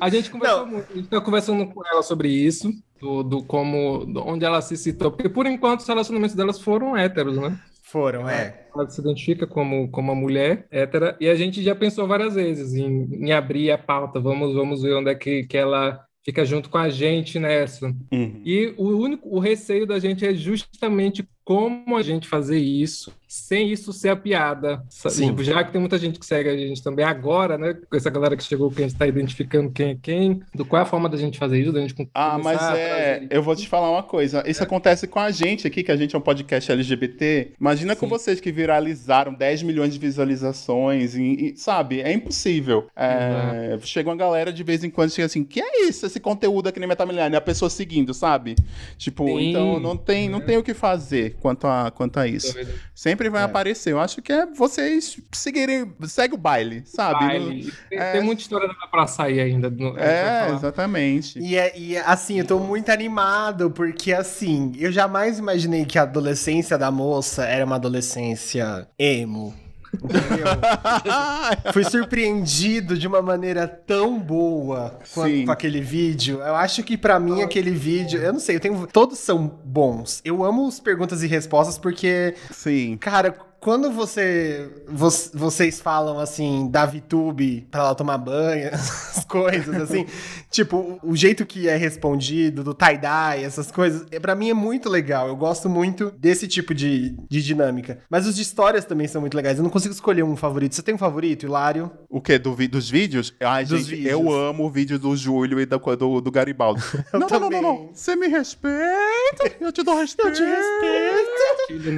a 0.00 0.08
gente 0.08 0.30
conversou 0.30 0.60
Não. 0.60 0.66
muito, 0.66 0.92
a 0.92 0.96
gente 0.96 1.08
tá 1.08 1.20
conversando 1.20 1.66
com 1.66 1.86
ela 1.86 2.02
sobre 2.02 2.28
isso, 2.28 2.70
do, 3.00 3.22
do 3.22 3.42
como, 3.42 4.04
do 4.04 4.20
onde 4.20 4.44
ela 4.44 4.60
se 4.60 4.76
citou, 4.76 5.10
porque 5.10 5.28
por 5.28 5.46
enquanto 5.46 5.80
os 5.80 5.88
relacionamentos 5.88 6.36
delas 6.36 6.60
foram 6.60 6.96
héteros, 6.96 7.36
né? 7.38 7.58
Foram, 7.82 8.28
é. 8.28 8.68
Ela 8.72 8.88
se 8.88 9.00
identifica 9.00 9.46
como, 9.46 9.90
como 9.90 10.12
uma 10.12 10.20
mulher 10.20 10.66
hétera, 10.70 11.16
e 11.18 11.28
a 11.28 11.34
gente 11.34 11.62
já 11.62 11.74
pensou 11.74 12.06
várias 12.06 12.34
vezes 12.34 12.74
em, 12.74 13.08
em 13.12 13.32
abrir 13.32 13.70
a 13.70 13.78
pauta, 13.78 14.20
vamos, 14.20 14.54
vamos 14.54 14.82
ver 14.82 14.94
onde 14.94 15.10
é 15.10 15.14
que, 15.14 15.44
que 15.44 15.56
ela 15.56 16.04
fica 16.24 16.44
junto 16.44 16.68
com 16.68 16.78
a 16.78 16.88
gente 16.88 17.38
nessa. 17.38 17.86
Uhum. 18.12 18.42
E 18.44 18.74
o 18.76 18.88
único 18.98 19.28
o 19.28 19.40
receio 19.40 19.86
da 19.86 19.98
gente 19.98 20.24
é 20.24 20.34
justamente 20.34 21.26
como 21.44 21.96
a 21.96 22.02
gente 22.02 22.28
fazer 22.28 22.58
isso 22.58 23.12
sem 23.30 23.70
isso 23.70 23.92
ser 23.92 24.08
a 24.08 24.16
piada. 24.16 24.82
Sim. 24.88 25.28
Tipo, 25.28 25.44
já 25.44 25.62
que 25.62 25.70
tem 25.70 25.80
muita 25.80 25.96
gente 25.96 26.18
que 26.18 26.26
segue 26.26 26.48
a 26.48 26.56
gente 26.56 26.82
também 26.82 27.04
agora, 27.04 27.56
né? 27.56 27.76
Com 27.88 27.96
essa 27.96 28.10
galera 28.10 28.36
que 28.36 28.42
chegou, 28.42 28.68
que 28.72 28.82
a 28.82 28.88
gente 28.88 28.98
tá 28.98 29.06
identificando 29.06 29.70
quem 29.70 29.90
é 29.90 29.96
quem, 30.02 30.42
do 30.52 30.64
qual 30.64 30.80
é 30.80 30.82
a 30.82 30.86
forma 30.86 31.08
da 31.08 31.16
gente 31.16 31.38
fazer 31.38 31.60
isso, 31.60 31.70
da 31.70 31.80
gente 31.80 31.94
Ah, 32.12 32.36
mas 32.42 32.60
é. 32.60 33.28
Eu 33.30 33.40
vou 33.40 33.54
te 33.54 33.68
falar 33.68 33.88
uma 33.88 34.02
coisa. 34.02 34.42
Isso 34.48 34.60
acontece 34.64 35.06
com 35.06 35.20
a 35.20 35.30
gente 35.30 35.64
aqui, 35.64 35.84
que 35.84 35.92
a 35.92 35.96
gente 35.96 36.16
é 36.16 36.18
um 36.18 36.22
podcast 36.22 36.72
LGBT. 36.72 37.52
Imagina 37.60 37.94
com 37.94 38.06
Sim. 38.06 38.10
vocês 38.10 38.40
que 38.40 38.50
viralizaram 38.50 39.32
10 39.32 39.62
milhões 39.62 39.92
de 39.92 40.00
visualizações, 40.00 41.14
e, 41.14 41.22
e, 41.22 41.56
sabe? 41.56 42.00
É 42.00 42.12
impossível. 42.12 42.88
É, 42.96 43.78
chega 43.84 44.10
uma 44.10 44.16
galera 44.16 44.52
de 44.52 44.64
vez 44.64 44.82
em 44.82 44.90
quando 44.90 45.10
chega 45.10 45.26
assim: 45.26 45.44
que 45.44 45.60
é 45.60 45.86
isso, 45.86 46.04
esse 46.04 46.18
conteúdo 46.18 46.68
aqui 46.68 46.80
na 46.80 46.86
Metamilhar? 46.88 47.30
E 47.30 47.36
a 47.36 47.40
pessoa 47.40 47.70
seguindo, 47.70 48.12
sabe? 48.12 48.56
Tipo, 48.98 49.24
Sim. 49.26 49.50
então 49.50 49.78
não 49.78 49.96
tem, 49.96 50.28
não 50.28 50.40
tem 50.40 50.56
o 50.56 50.64
que 50.64 50.74
fazer 50.74 51.29
quanto 51.40 51.66
a, 51.66 51.90
quanto 51.90 52.18
a 52.18 52.26
isso. 52.26 52.54
Sempre 52.94 53.28
vai 53.28 53.42
É. 53.42 53.44
aparecer. 53.44 53.92
Eu 53.92 54.00
acho 54.00 54.20
que 54.22 54.32
é 54.32 54.46
vocês 54.46 55.18
seguirem. 55.32 55.92
Segue 56.04 56.34
o 56.34 56.38
baile, 56.38 56.82
sabe? 56.86 57.20
Baile. 57.26 57.72
Tem, 57.88 57.98
é- 57.98 58.12
tem 58.12 58.22
muita 58.22 58.42
história 58.42 58.68
pra 58.90 59.06
sair 59.06 59.40
ainda. 59.40 59.70
no- 59.70 59.98
É, 59.98 60.50
exatamente. 60.54 61.38
E, 61.38 61.56
é- 61.56 61.78
e, 61.78 61.96
assim, 61.96 62.38
eu 62.40 62.46
tô 62.46 62.58
muito 62.58 62.90
animado, 62.90 63.70
porque 63.70 64.12
assim, 64.12 64.72
eu 64.78 64.90
jamais 64.92 65.38
imaginei 65.38 65.84
que 65.84 65.98
a 65.98 66.02
adolescência 66.02 66.76
da 66.76 66.90
moça 66.90 67.44
era 67.44 67.64
uma 67.64 67.76
adolescência 67.76 68.86
emo. 68.98 69.54
Entendeu? 69.94 71.72
Fui 71.72 71.84
surpreendido 71.84 72.96
de 72.96 73.06
uma 73.06 73.20
maneira 73.20 73.66
tão 73.66 74.18
boa 74.18 74.98
com, 75.14 75.24
Sim. 75.24 75.46
com 75.46 75.52
aquele 75.52 75.80
vídeo. 75.80 76.40
Eu 76.40 76.54
acho 76.54 76.82
que 76.82 76.96
pra 76.96 77.18
mim 77.18 77.42
aquele 77.42 77.70
vídeo, 77.70 78.20
eu 78.20 78.32
não 78.32 78.40
sei, 78.40 78.56
eu 78.56 78.60
tenho 78.60 78.86
todos 78.86 79.18
são 79.18 79.46
bons. 79.64 80.20
Eu 80.24 80.44
amo 80.44 80.66
os 80.66 80.78
perguntas 80.78 81.22
e 81.22 81.26
respostas 81.26 81.78
porque 81.78 82.34
Sim. 82.50 82.96
Cara, 82.98 83.36
quando 83.60 83.90
você, 83.92 84.70
vo- 84.88 85.10
vocês 85.34 85.80
falam 85.80 86.18
assim 86.18 86.68
da 86.70 86.86
VTube 86.86 87.66
pra 87.70 87.80
ela 87.82 87.94
tomar 87.94 88.16
banho, 88.18 88.68
essas 88.72 89.24
coisas 89.24 89.74
assim, 89.82 90.06
tipo, 90.50 90.98
o 91.02 91.14
jeito 91.14 91.44
que 91.44 91.68
é 91.68 91.76
respondido, 91.76 92.64
do 92.64 92.72
tie-dye, 92.74 93.44
essas 93.44 93.70
coisas, 93.70 94.06
é, 94.10 94.18
pra 94.18 94.34
mim 94.34 94.50
é 94.50 94.54
muito 94.54 94.88
legal. 94.88 95.28
Eu 95.28 95.36
gosto 95.36 95.68
muito 95.68 96.10
desse 96.18 96.48
tipo 96.48 96.74
de, 96.74 97.14
de 97.28 97.42
dinâmica. 97.42 97.98
Mas 98.08 98.26
os 98.26 98.34
de 98.34 98.42
histórias 98.42 98.84
também 98.84 99.06
são 99.06 99.20
muito 99.20 99.36
legais. 99.36 99.58
Eu 99.58 99.62
não 99.62 99.70
consigo 99.70 99.92
escolher 99.94 100.22
um 100.22 100.36
favorito. 100.36 100.74
Você 100.74 100.82
tem 100.82 100.94
um 100.94 100.98
favorito, 100.98 101.44
Hilário? 101.46 101.90
O 102.08 102.20
quê? 102.20 102.38
Do, 102.38 102.54
vi- 102.54 102.66
dos 102.68 102.88
vídeos? 102.88 103.34
Ai, 103.40 103.64
Dos 103.64 103.80
gente, 103.86 103.96
vídeos. 103.96 104.12
eu 104.12 104.32
amo 104.32 104.64
o 104.66 104.70
vídeo 104.70 104.98
do 104.98 105.14
Júlio 105.16 105.60
e 105.60 105.66
do, 105.66 105.78
do, 105.78 106.20
do 106.20 106.30
Garibaldi. 106.30 106.82
não, 107.12 107.20
não, 107.28 107.40
não, 107.40 107.50
não, 107.50 107.62
não. 107.62 107.90
Você 107.92 108.16
me 108.16 108.26
respeita, 108.28 109.52
eu 109.60 109.70
te 109.70 109.82
dou 109.82 109.96
respeito. 109.98 110.28
Eu 110.28 110.34
te 110.34 110.42
respeito. 110.42 111.66
Filho 111.68 111.92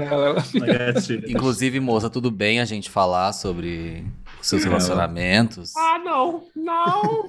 Inclusive, 1.53 1.81
moça, 1.81 2.09
tudo 2.09 2.31
bem 2.31 2.61
a 2.61 2.65
gente 2.65 2.89
falar 2.89 3.31
sobre 3.35 4.07
os 4.41 4.49
seus 4.49 4.65
relacionamentos? 4.65 5.77
Ah, 5.77 5.99
não, 6.03 6.45
não. 6.57 7.29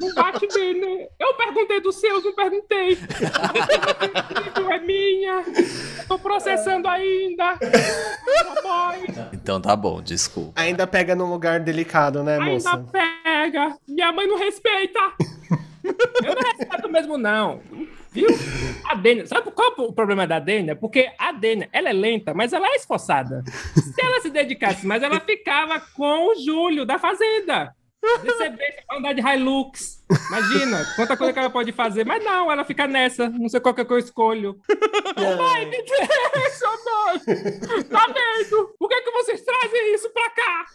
Não 0.00 0.14
bate 0.14 0.48
bem, 0.48 0.80
né? 0.80 1.06
Eu 1.20 1.34
perguntei 1.34 1.78
dos 1.82 1.96
seus, 1.96 2.24
não 2.24 2.34
perguntei. 2.34 2.98
É 4.72 4.80
minha. 4.80 5.44
Tô 6.08 6.18
processando 6.18 6.88
ainda. 6.88 7.58
Então 9.30 9.60
tá 9.60 9.76
bom, 9.76 10.00
desculpa. 10.00 10.58
Ainda 10.58 10.86
pega 10.86 11.14
num 11.14 11.30
lugar 11.30 11.60
delicado, 11.60 12.22
né, 12.24 12.38
Ainda 12.38 12.50
moça? 12.50 12.78
pega. 12.90 13.76
Minha 13.86 14.10
mãe 14.10 14.26
não 14.26 14.38
respeita. 14.38 15.00
Eu 16.24 16.34
não 16.34 16.42
respeito 16.56 16.88
mesmo, 16.90 17.18
não. 17.18 17.60
Viu? 18.10 18.28
Sabe 19.26 19.50
qual 19.52 19.74
é 19.78 19.82
o 19.82 19.92
problema 19.92 20.26
da 20.26 20.38
Dênia? 20.38 20.74
Porque 20.74 21.10
a 21.18 21.32
Dênia, 21.32 21.68
ela 21.72 21.88
é 21.88 21.92
lenta, 21.92 22.34
mas 22.34 22.52
ela 22.52 22.66
é 22.66 22.76
esforçada. 22.76 23.42
Se 23.74 24.04
ela 24.04 24.20
se 24.20 24.30
dedicasse 24.30 24.86
mais, 24.86 25.02
ela 25.02 25.20
ficava 25.20 25.80
com 25.80 26.30
o 26.30 26.34
Júlio 26.34 26.84
da 26.84 26.98
Fazenda. 26.98 27.74
Receber, 28.22 28.84
andar 28.92 29.14
de 29.14 29.20
Hilux. 29.20 30.04
Imagina, 30.28 30.84
quanta 30.94 31.16
coisa 31.16 31.32
que 31.32 31.38
ela 31.38 31.50
pode 31.50 31.72
fazer. 31.72 32.04
Mas 32.04 32.24
não, 32.24 32.50
ela 32.50 32.64
fica 32.64 32.86
nessa. 32.86 33.28
Não 33.28 33.48
sei 33.48 33.58
qual 33.60 33.74
que 33.74 33.80
é 33.80 33.84
que 33.84 33.92
eu 33.92 33.98
escolho. 33.98 34.60
Ô, 35.16 35.36
mãe, 35.42 35.66
me 35.66 35.82
deixa. 35.82 36.06
Tá 37.90 38.06
vendo? 38.06 38.74
Por 38.78 38.88
que, 38.88 39.00
que 39.02 39.10
vocês 39.10 39.42
trazem 39.42 39.94
isso 39.94 40.10
pra 40.10 40.30
cá? 40.30 40.66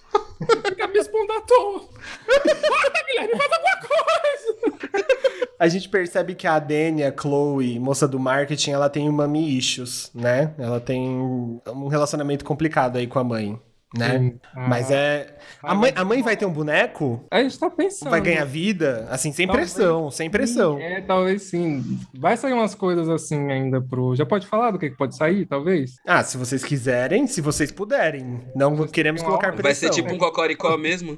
Fica 0.68 0.88
me 0.88 1.00
expondo 1.00 1.32
à 1.34 1.42
toa. 1.42 1.80
Bora, 2.28 3.04
Guilherme, 3.08 3.38
faz 3.38 3.52
alguma 3.52 3.78
coisa. 3.88 5.12
A 5.60 5.68
gente 5.68 5.88
percebe 5.90 6.36
que 6.36 6.48
a 6.48 6.58
Dênia, 6.60 7.14
Chloe, 7.18 7.80
moça 7.80 8.08
do 8.08 8.20
marketing, 8.20 8.72
ela 8.72 8.90
tem 8.90 9.10
mami 9.10 9.58
issues, 9.58 10.12
né? 10.14 10.54
Ela 10.58 10.80
tem 10.80 11.00
um 11.02 11.88
relacionamento 11.88 12.44
complicado 12.44 12.98
aí 12.98 13.06
com 13.08 13.20
a 13.20 13.24
mãe, 13.24 13.62
né? 13.96 14.18
Sim. 14.20 14.40
Mas 14.56 14.90
Ah. 14.90 14.96
é. 14.96 15.38
A 15.64 15.76
mãe, 15.76 15.94
a 15.96 16.04
mãe 16.04 16.22
vai 16.22 16.36
ter 16.36 16.46
um 16.46 16.52
boneco? 16.52 17.24
A 17.30 17.42
gente 17.42 17.60
tá 17.60 17.70
pensando. 17.70 18.10
Vai 18.10 18.22
ganhar 18.22 18.46
vida? 18.46 19.08
Assim, 19.12 19.32
sem 19.32 19.46
Talvez 19.46 19.74
pressão, 19.74 20.10
sem 20.10 20.30
pressão. 20.30 20.80
É, 20.80 21.02
talvez 21.02 21.44
sim. 21.44 22.00
Vai 22.14 22.36
sair 22.38 22.54
umas 22.54 22.74
coisas 22.74 23.08
assim 23.10 23.52
ainda 23.52 23.80
pro. 23.82 24.16
Já 24.16 24.26
pode 24.26 24.48
falar 24.48 24.72
do 24.72 24.80
que 24.80 24.90
pode 24.92 25.16
sair, 25.16 25.46
talvez? 25.46 25.96
Ah, 26.06 26.24
se 26.24 26.38
vocês 26.38 26.64
quiserem, 26.64 27.28
se 27.28 27.42
vocês 27.42 27.72
puderem. 27.72 28.42
Não 28.56 28.88
queremos 28.88 29.22
colocar 29.22 29.48
pressão. 29.54 29.64
Vai 29.64 29.76
ser 29.76 29.90
tipo 29.90 30.14
um 30.14 30.18
cocoricó 30.18 30.78
mesmo? 30.78 31.18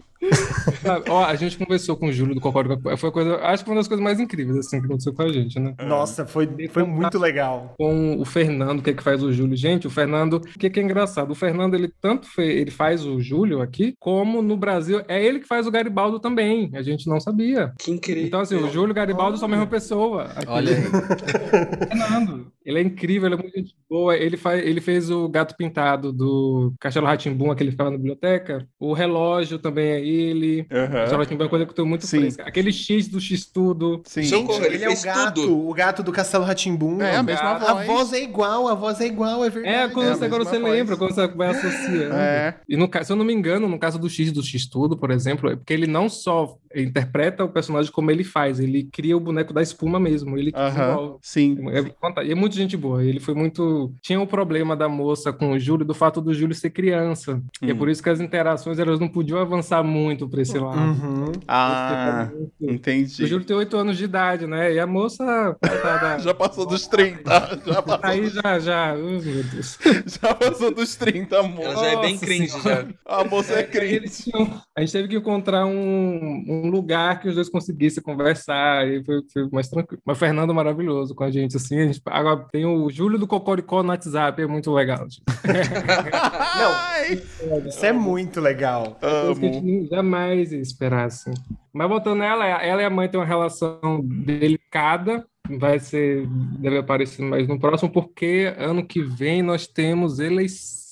Sabe? 0.81 1.09
Ó, 1.09 1.23
a 1.23 1.35
gente 1.35 1.57
conversou 1.57 1.95
com 1.97 2.07
o 2.07 2.11
Júlio 2.11 2.35
do 2.35 2.41
Cocó. 2.41 2.63
Foi 2.97 3.11
coisa, 3.11 3.35
acho 3.37 3.63
que 3.63 3.67
foi 3.67 3.73
uma 3.75 3.79
das 3.81 3.87
coisas 3.87 4.03
mais 4.03 4.19
incríveis 4.19 4.57
assim, 4.57 4.79
que 4.79 4.85
aconteceu 4.85 5.13
com 5.13 5.21
a 5.23 5.31
gente, 5.31 5.59
né? 5.59 5.73
Nossa, 5.85 6.25
foi, 6.25 6.47
foi 6.69 6.83
muito 6.83 7.17
legal. 7.19 7.73
Com 7.77 8.17
o 8.19 8.25
Fernando, 8.25 8.81
que 8.81 8.89
é 8.89 8.93
que 8.93 9.03
faz 9.03 9.23
o 9.23 9.31
Júlio. 9.31 9.55
Gente, 9.57 9.87
o 9.87 9.89
Fernando, 9.89 10.35
o 10.35 10.39
que, 10.41 10.69
que 10.69 10.79
é 10.79 10.83
engraçado? 10.83 11.31
O 11.31 11.35
Fernando, 11.35 11.73
ele 11.75 11.91
tanto 12.01 12.27
fe- 12.27 12.41
ele 12.43 12.71
faz 12.71 13.05
o 13.05 13.19
Júlio 13.19 13.61
aqui, 13.61 13.95
como 13.99 14.41
no 14.41 14.55
Brasil, 14.57 15.01
é 15.07 15.23
ele 15.23 15.39
que 15.39 15.47
faz 15.47 15.67
o 15.67 15.71
Garibaldo 15.71 16.19
também. 16.19 16.69
A 16.73 16.81
gente 16.81 17.07
não 17.07 17.19
sabia. 17.19 17.73
Que 17.79 17.91
incrível. 17.91 18.25
Então, 18.25 18.39
assim, 18.41 18.55
o 18.55 18.69
Júlio 18.71 18.89
e 18.89 18.91
o 18.91 18.95
Garibaldo 18.95 19.37
são 19.37 19.47
a 19.47 19.49
mesma 19.51 19.67
pessoa. 19.67 20.23
Aqui. 20.35 20.47
Olha 20.47 20.71
aí. 20.75 20.83
Fernando. 21.89 22.52
Ele 22.65 22.79
é 22.79 22.81
incrível, 22.81 23.27
ele 23.27 23.35
é 23.35 23.37
muito 23.37 23.55
gente 23.57 23.75
boa. 23.89 24.15
Ele, 24.15 24.37
faz, 24.37 24.65
ele 24.65 24.79
fez 24.81 25.09
o 25.09 25.27
Gato 25.29 25.55
Pintado 25.55 26.11
do 26.13 26.73
Castelo 26.79 27.05
Ratimbum, 27.05 27.51
aquele 27.51 27.69
que 27.69 27.73
ficava 27.73 27.91
na 27.91 27.97
biblioteca. 27.97 28.67
O 28.79 28.93
relógio 28.93 29.59
também 29.59 29.87
é 29.89 30.01
ele. 30.01 30.61
O 30.61 30.65
Castelo. 30.67 31.17
Ratimbum 31.21 31.41
é 31.41 31.45
uma 31.45 31.49
coisa 31.49 31.65
que 31.65 31.71
eu 31.71 31.75
tenho 31.75 31.87
muito 31.87 32.05
Sim. 32.07 32.19
fresca. 32.21 32.43
Aquele 32.43 32.71
X 32.71 33.07
do 33.07 33.19
X 33.19 33.45
tudo. 33.45 34.01
Sim. 34.05 34.23
Socorro, 34.23 34.63
ele, 34.65 34.75
Ele 34.75 34.83
é 34.85 34.87
o 34.87 34.91
fez 34.91 35.03
gato, 35.03 35.41
tudo. 35.41 35.67
o 35.69 35.73
gato 35.73 36.03
do 36.03 36.11
Castelo 36.11 36.43
Ratimbum. 36.43 37.01
É, 37.01 37.15
a 37.17 37.23
mesma 37.23 37.51
A 37.51 37.73
voz. 37.73 37.87
voz 37.87 38.13
é 38.13 38.23
igual, 38.23 38.67
a 38.67 38.73
voz 38.75 38.99
é 39.01 39.05
igual, 39.07 39.43
é 39.43 39.49
verdade. 39.49 39.75
É, 39.75 39.87
quando 39.89 40.07
É 40.07 40.15
você, 40.15 40.25
agora 40.25 40.43
você 40.45 40.59
voz. 40.59 40.73
lembra, 40.73 40.97
quando 40.97 41.13
você 41.13 41.27
vai 41.27 41.49
associando. 41.49 42.15
É. 42.15 42.55
E 42.67 42.77
no, 42.77 42.89
se 43.03 43.11
eu 43.11 43.15
não 43.15 43.25
me 43.25 43.33
engano, 43.33 43.67
no 43.67 43.77
caso 43.79 43.99
do 43.99 44.09
X 44.09 44.31
do 44.31 44.41
X 44.43 44.67
Tudo, 44.67 44.97
por 44.97 45.11
exemplo, 45.11 45.49
é 45.49 45.55
porque 45.55 45.73
ele 45.73 45.87
não 45.87 46.07
só 46.09 46.55
interpreta 46.75 47.43
o 47.43 47.49
personagem 47.49 47.91
como 47.91 48.09
ele 48.09 48.23
faz, 48.23 48.59
ele 48.59 48.85
cria 48.91 49.15
o 49.15 49.19
boneco 49.19 49.53
da 49.53 49.61
espuma 49.61 49.99
mesmo. 49.99 50.37
Ele 50.37 50.51
desenvolve. 50.51 51.17
Sim. 51.21 51.57
É, 51.69 52.25
e 52.25 52.31
é 52.31 52.35
muito 52.35 52.52
gente 52.55 52.77
boa. 52.77 53.03
Ele 53.03 53.19
foi 53.19 53.33
muito. 53.33 53.93
Tinha 54.01 54.19
o 54.19 54.27
problema 54.27 54.75
da 54.75 54.87
moça 54.89 55.31
com 55.33 55.51
o 55.51 55.59
Júlio, 55.59 55.85
do 55.85 55.93
fato 55.93 56.21
do 56.21 56.33
Júlio 56.33 56.55
ser 56.55 56.69
criança. 56.69 57.41
E 57.61 57.69
é 57.69 57.73
Hum. 57.73 57.77
por 57.77 57.89
isso 57.89 58.01
que 58.03 58.09
as 58.09 58.19
interações 58.19 58.79
elas 58.79 58.99
não 58.99 59.07
podiam 59.07 59.39
avançar 59.39 59.83
muito 59.83 60.27
pra 60.27 60.41
esse 60.41 60.57
lado. 60.57 60.79
Uhum. 60.79 61.31
Ah, 61.47 62.29
muito- 62.33 62.53
entendi. 62.61 63.23
O 63.23 63.27
Júlio 63.27 63.45
tem 63.45 63.55
8 63.55 63.75
anos 63.77 63.97
de 63.97 64.03
idade, 64.05 64.45
né? 64.47 64.73
E 64.73 64.79
a 64.79 64.87
moça 64.87 65.57
Já 66.19 66.33
passou 66.33 66.65
dos 66.65 66.87
30. 66.87 67.59
Já 67.65 67.81
passou, 67.81 67.99
aí 68.03 68.27
já, 68.29 68.59
já. 68.59 68.93
Oh, 68.95 68.99
meu 69.21 69.43
Deus. 69.43 69.77
já 70.21 70.33
passou 70.33 70.73
dos 70.73 70.95
30, 70.95 71.39
amor. 71.39 71.63
Ela 71.65 71.75
já 71.75 71.87
é 71.91 72.01
bem 72.01 72.17
cringe, 72.17 72.49
Senhora. 72.49 72.87
já. 72.87 73.15
A 73.19 73.23
moça 73.23 73.53
é 73.53 73.63
cringe. 73.63 74.23
tinham- 74.23 74.61
a 74.75 74.81
gente 74.81 74.91
teve 74.91 75.07
que 75.07 75.15
encontrar 75.17 75.65
um, 75.65 76.43
um 76.47 76.69
lugar 76.69 77.19
que 77.21 77.27
os 77.29 77.35
dois 77.35 77.49
conseguissem 77.49 78.01
conversar, 78.03 78.87
e 78.87 79.03
foi, 79.03 79.21
foi 79.31 79.49
mais 79.51 79.67
tranquilo. 79.69 80.01
Mas 80.05 80.17
o 80.17 80.19
Fernando 80.19 80.53
maravilhoso 80.53 81.13
com 81.15 81.23
a 81.23 81.31
gente, 81.31 81.57
assim. 81.57 81.79
A 81.79 81.85
gente 81.85 82.01
agora 82.05 82.42
tem 82.51 82.65
o 82.65 82.89
Júlio 82.89 83.17
do 83.17 83.27
Cocoricó 83.27 83.81
no 83.83 83.89
WhatsApp, 83.89 84.41
é 84.41 84.47
muito 84.47 84.71
legal. 84.71 85.07
Tipo. 85.07 85.23
Ai, 86.13 87.21
Isso 87.67 87.85
é 87.85 87.91
muito 87.91 88.39
legal. 88.39 88.97
Coisa 88.99 89.39
que 89.39 89.45
a 89.45 89.49
amo. 89.49 89.53
gente 89.53 89.89
jamais 89.89 90.51
ia 90.51 90.59
esperar, 90.59 91.05
assim. 91.05 91.33
Mas 91.71 91.87
voltando 91.87 92.19
nela, 92.19 92.45
ela 92.45 92.81
e 92.81 92.85
a 92.85 92.89
mãe 92.89 93.07
têm 93.09 93.19
uma 93.19 93.25
relação 93.25 93.79
delicada. 94.03 95.25
Vai 95.59 95.77
ser, 95.77 96.25
deve 96.59 96.77
aparecer 96.77 97.21
mais 97.21 97.47
no 97.47 97.59
próximo, 97.59 97.91
porque 97.91 98.53
ano 98.57 98.85
que 98.85 99.01
vem 99.01 99.41
nós 99.41 99.67
temos 99.67 100.19
eleição. 100.19 100.82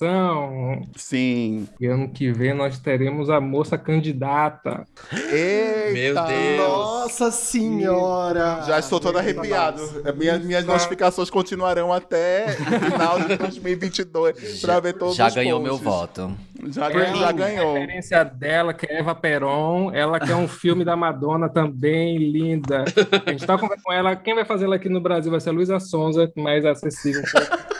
Sim. 0.96 1.68
E 1.80 1.88
ano 1.88 2.10
que 2.10 2.32
vem 2.32 2.54
nós 2.54 2.80
teremos 2.80 3.30
a 3.30 3.40
moça 3.42 3.78
candidata. 3.78 4.86
Eita. 5.32 5.92
Meu 5.94 6.14
Deus. 6.26 6.58
Nossa 6.58 7.32
senhora! 7.32 8.64
Já 8.68 8.80
estou 8.80 9.00
todo 9.00 9.18
arrepiado. 9.18 9.82
Minhas, 10.16 10.44
minhas 10.44 10.66
notificações 10.66 11.30
continuarão 11.30 11.92
até 11.92 12.46
o 12.48 12.92
final 12.92 13.20
de 13.20 13.36
2022 13.38 14.62
para 14.62 14.80
ver 14.80 14.94
todos 14.94 15.16
Já 15.16 15.28
os 15.28 15.36
ganhou 15.36 15.60
meu 15.60 15.78
posts. 15.80 15.86
voto. 16.24 16.38
Já, 16.68 16.90
ganhou, 16.90 17.18
já 17.18 17.32
ganhou. 17.32 17.76
A 17.76 17.80
referência 17.80 18.24
dela, 18.24 18.74
que 18.74 18.86
é 18.86 19.00
Eva 19.00 19.16
Peron, 19.16 19.92
ela 19.94 20.20
quer 20.20 20.36
um 20.36 20.48
filme 20.48 20.86
da 20.86 20.96
Madonna 20.96 21.50
também, 21.50 22.18
linda. 22.18 22.86
A 23.26 23.32
gente 23.32 23.46
tá 23.48 23.58
conversando 23.58 23.84
com 23.84 23.92
ela, 23.92 24.16
quem 24.16 24.36
vai 24.36 24.46
fazer 24.46 24.66
ela 24.66 24.76
aqui 24.76 24.88
no 24.88 25.02
Brasil 25.02 25.32
vai 25.32 25.40
ser 25.40 25.50
a 25.50 25.54
Luísa 25.54 25.80
Sonza, 25.80 26.32
mais 26.36 26.64
acessível. 26.66 27.24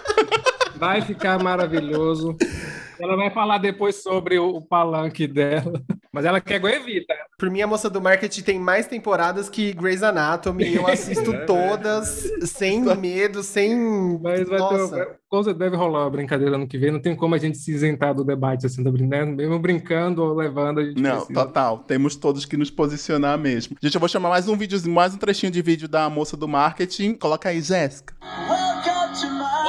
Vai 0.82 1.00
ficar 1.04 1.38
maravilhoso. 1.38 2.36
Ela 3.00 3.16
vai 3.16 3.30
falar 3.30 3.60
depois 3.60 4.02
sobre 4.02 4.40
o, 4.40 4.60
palanque 4.60 5.28
dela. 5.28 5.80
Mas 6.12 6.26
ela 6.26 6.42
quer 6.42 6.58
Goevita. 6.58 7.14
Por 7.38 7.52
mim, 7.52 7.62
a 7.62 7.68
moça 7.68 7.88
do 7.88 8.02
marketing 8.02 8.42
tem 8.42 8.60
mais 8.60 8.88
temporadas 8.88 9.48
que 9.48 9.74
Grey's 9.74 10.02
Anatomy. 10.02 10.74
Eu 10.74 10.88
assisto 10.88 11.34
todas 11.46 12.32
sem 12.46 12.82
medo, 12.98 13.44
sem. 13.44 13.76
Mas 14.24 14.50
vai 14.50 14.58
ter, 14.58 14.58
Nossa. 14.58 15.18
com 15.30 15.44
certeza 15.44 15.54
deve 15.54 15.76
rolar 15.76 16.06
uma 16.06 16.10
brincadeira 16.10 16.56
ano 16.56 16.68
que 16.68 16.80
vem. 16.80 16.90
Não 16.90 17.00
tem 17.00 17.16
como 17.16 17.36
a 17.36 17.38
gente 17.38 17.60
se 17.60 17.72
isentar 17.72 18.16
do 18.16 18.24
debate 18.24 18.66
assim, 18.66 18.84
tá 18.84 18.90
brincando? 18.90 19.36
Mesmo 19.36 19.60
brincando 19.60 20.24
ou 20.24 20.34
levando, 20.34 20.80
a 20.80 20.84
gente 20.84 21.00
Não, 21.00 21.18
precisa. 21.18 21.46
total. 21.46 21.78
Temos 21.78 22.16
todos 22.16 22.44
que 22.44 22.58
nos 22.58 22.72
posicionar 22.72 23.38
mesmo. 23.38 23.78
Gente, 23.80 23.94
eu 23.94 24.00
vou 24.00 24.10
chamar 24.10 24.30
mais 24.30 24.48
um 24.48 24.58
vídeo, 24.58 24.82
mais 24.90 25.14
um 25.14 25.20
trechinho 25.20 25.52
de 25.52 25.62
vídeo 25.62 25.88
da 25.88 26.10
moça 26.10 26.36
do 26.36 26.48
marketing. 26.48 27.14
Coloca 27.14 27.50
aí, 27.50 27.62
Jéssica. 27.62 28.16
O 28.20 28.54
almoço 28.54 29.61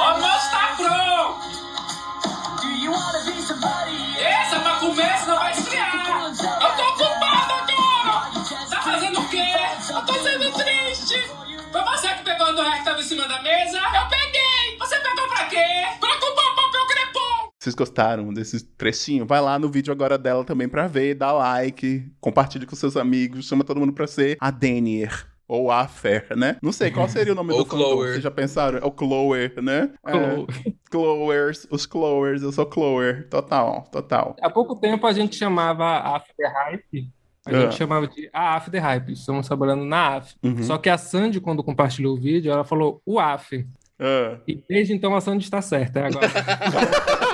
em 13.03 13.05
cima 13.05 13.27
da 13.27 13.41
mesa? 13.41 13.77
Eu 13.77 14.07
peguei! 14.09 14.77
Você 14.79 14.95
pegou 14.97 15.27
pra 15.27 15.45
quê? 15.47 15.65
Pra 15.99 16.13
comprar 16.13 16.55
papel 16.55 16.87
crepom! 16.87 17.49
Vocês 17.59 17.75
gostaram 17.75 18.33
desse 18.33 18.65
trechinho? 18.77 19.25
Vai 19.25 19.41
lá 19.41 19.59
no 19.59 19.69
vídeo 19.69 19.91
agora 19.91 20.17
dela 20.17 20.45
também 20.45 20.69
pra 20.69 20.87
ver, 20.87 21.15
dá 21.15 21.33
like, 21.33 22.09
compartilhe 22.21 22.65
com 22.65 22.77
seus 22.77 22.95
amigos, 22.95 23.45
chama 23.45 23.65
todo 23.65 23.79
mundo 23.79 23.91
pra 23.91 24.07
ser 24.07 24.37
a 24.39 24.49
Denier. 24.49 25.27
Ou 25.45 25.69
a 25.69 25.85
Fer, 25.85 26.25
né? 26.37 26.55
Não 26.63 26.71
sei 26.71 26.89
qual 26.89 27.09
seria 27.09 27.33
o 27.33 27.35
nome 27.35 27.49
do 27.53 27.65
fandom, 27.65 27.83
Chloe. 27.83 28.07
Vocês 28.11 28.23
já 28.23 28.31
pensaram? 28.31 28.79
É 28.79 28.85
o 28.85 28.93
Chloe, 28.97 29.51
né? 29.61 29.91
Chloe. 30.07 30.47
É, 30.65 30.73
Chloers, 30.89 31.67
os 31.69 31.83
Chloers, 31.83 32.41
eu 32.41 32.53
sou 32.53 32.69
Chloe. 32.71 33.23
Total, 33.29 33.83
total. 33.91 34.37
Há 34.41 34.49
pouco 34.49 34.77
tempo 34.77 35.05
a 35.05 35.11
gente 35.11 35.35
chamava 35.35 35.83
a 35.83 36.15
After 36.15 36.49
Hype, 36.49 37.11
a 37.45 37.51
Ah. 37.51 37.61
gente 37.61 37.75
chamava 37.75 38.07
de 38.07 38.29
a 38.33 38.55
After 38.55 38.81
Hype, 38.81 39.13
estamos 39.13 39.47
trabalhando 39.47 39.83
na 39.85 40.15
AF. 40.17 40.35
Uhum. 40.43 40.63
Só 40.63 40.77
que 40.77 40.89
a 40.89 40.97
Sandy, 40.97 41.39
quando 41.41 41.63
compartilhou 41.63 42.15
o 42.15 42.19
vídeo, 42.19 42.51
ela 42.51 42.63
falou 42.63 43.01
o 43.05 43.19
AF. 43.19 43.65
Ah. 43.99 44.37
E 44.47 44.61
desde 44.67 44.93
então 44.93 45.15
a 45.15 45.21
Sandy 45.21 45.43
está 45.43 45.61
certa. 45.61 45.99
é 46.01 46.07
Agora, 46.07 46.27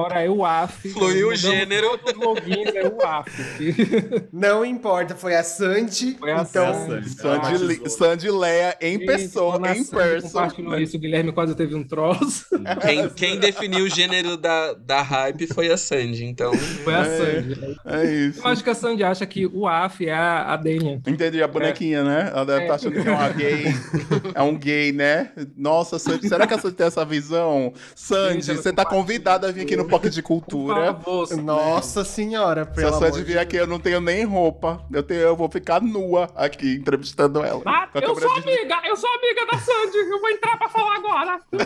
agora 0.00 0.22
é 0.22 0.28
o 0.30 0.44
AF. 0.44 0.88
Fluiu 0.92 1.28
o 1.28 1.30
Mudamos 1.30 1.40
gênero. 1.40 1.98
todos 1.98 2.14
Os 2.14 2.24
logins 2.26 2.74
é 2.74 2.86
o 2.86 3.06
AF. 3.06 3.30
Não 4.32 4.64
importa, 4.64 5.14
foi 5.14 5.34
a 5.34 5.42
Sandy. 5.42 6.16
Foi 6.18 6.32
a 6.32 6.42
então, 6.42 6.86
Sandy. 6.86 7.08
Sandy, 7.10 7.90
Sandy 7.90 8.30
Leia 8.30 8.76
em 8.80 8.94
E 8.96 9.06
pessoa, 9.06 9.56
em 9.74 9.84
person. 9.84 10.28
compartilhou 10.28 10.78
isso, 10.78 10.96
o 10.96 11.00
Guilherme 11.00 11.32
quase 11.32 11.54
teve 11.54 11.74
um 11.74 11.82
troço. 11.84 12.46
Quem, 12.82 13.08
quem 13.10 13.38
definiu 13.38 13.84
o 13.84 13.88
gênero 13.88 14.36
da, 14.36 14.74
da 14.74 15.02
hype 15.02 15.46
foi 15.46 15.70
a 15.70 15.76
Sandy, 15.76 16.24
então. 16.24 16.52
Foi 16.54 16.94
a 16.94 17.00
É. 17.00 17.16
Sandy. 17.16 17.76
É 17.84 18.04
isso. 18.04 18.40
Eu 18.40 18.46
acho 18.50 18.64
que 18.64 18.70
a 18.70 18.74
Sandy 18.74 19.04
acha 19.04 19.24
que 19.26 19.46
o 19.46 19.66
AF 19.66 20.06
é 20.06 20.12
a, 20.12 20.52
a 20.52 20.56
Denia. 20.56 21.00
Entendi, 21.06 21.42
a 21.42 21.48
bonequinha, 21.48 22.02
né? 22.04 22.30
Ela 22.32 22.44
deve 22.44 22.60
É. 22.60 22.62
estar 22.64 22.74
achando 22.74 23.02
que 23.02 23.08
é 23.08 23.12
uma 23.12 23.28
gay. 23.30 23.64
É 24.34 24.42
um 24.42 24.56
gay, 24.58 24.92
né? 24.92 25.30
Nossa, 25.56 25.98
Sandy, 25.98 26.28
será 26.28 26.46
que 26.46 26.54
a 26.54 26.58
Sandy 26.58 26.74
tem 26.76 26.86
essa 26.86 27.04
visão? 27.04 27.72
Sandy, 27.94 28.42
Gente, 28.42 28.56
você 28.62 28.72
tá 28.72 28.84
convidada 28.84 29.48
a 29.48 29.52
vir 29.52 29.62
aqui 29.62 29.76
no 29.76 29.85
Pocket 29.86 30.12
de 30.12 30.22
Cultura. 30.22 30.98
Nossa 31.42 32.04
senhora, 32.04 32.64
Se 32.64 32.70
pelo 32.72 32.86
a 32.86 32.90
amor 32.96 33.00
Sandy 33.06 33.18
de 33.18 33.24
vir 33.24 33.38
aqui, 33.38 33.56
eu 33.56 33.66
não 33.66 33.78
tenho 33.78 34.00
nem 34.00 34.24
roupa. 34.24 34.84
Eu, 34.92 35.02
tenho, 35.02 35.20
eu 35.20 35.36
vou 35.36 35.48
ficar 35.50 35.80
nua 35.80 36.28
aqui, 36.34 36.74
entrevistando 36.74 37.42
ela. 37.44 37.62
Ah, 37.66 37.88
a 37.94 37.98
eu 37.98 38.14
sou 38.18 38.40
de- 38.40 38.48
amiga, 38.50 38.80
eu 38.86 38.96
sou 38.96 39.10
amiga 39.10 39.46
da 39.52 39.58
Sandy. 39.58 39.96
Eu 39.98 40.20
vou 40.20 40.30
entrar 40.30 40.56
pra 40.58 40.68
falar 40.68 40.96
agora. 40.96 41.40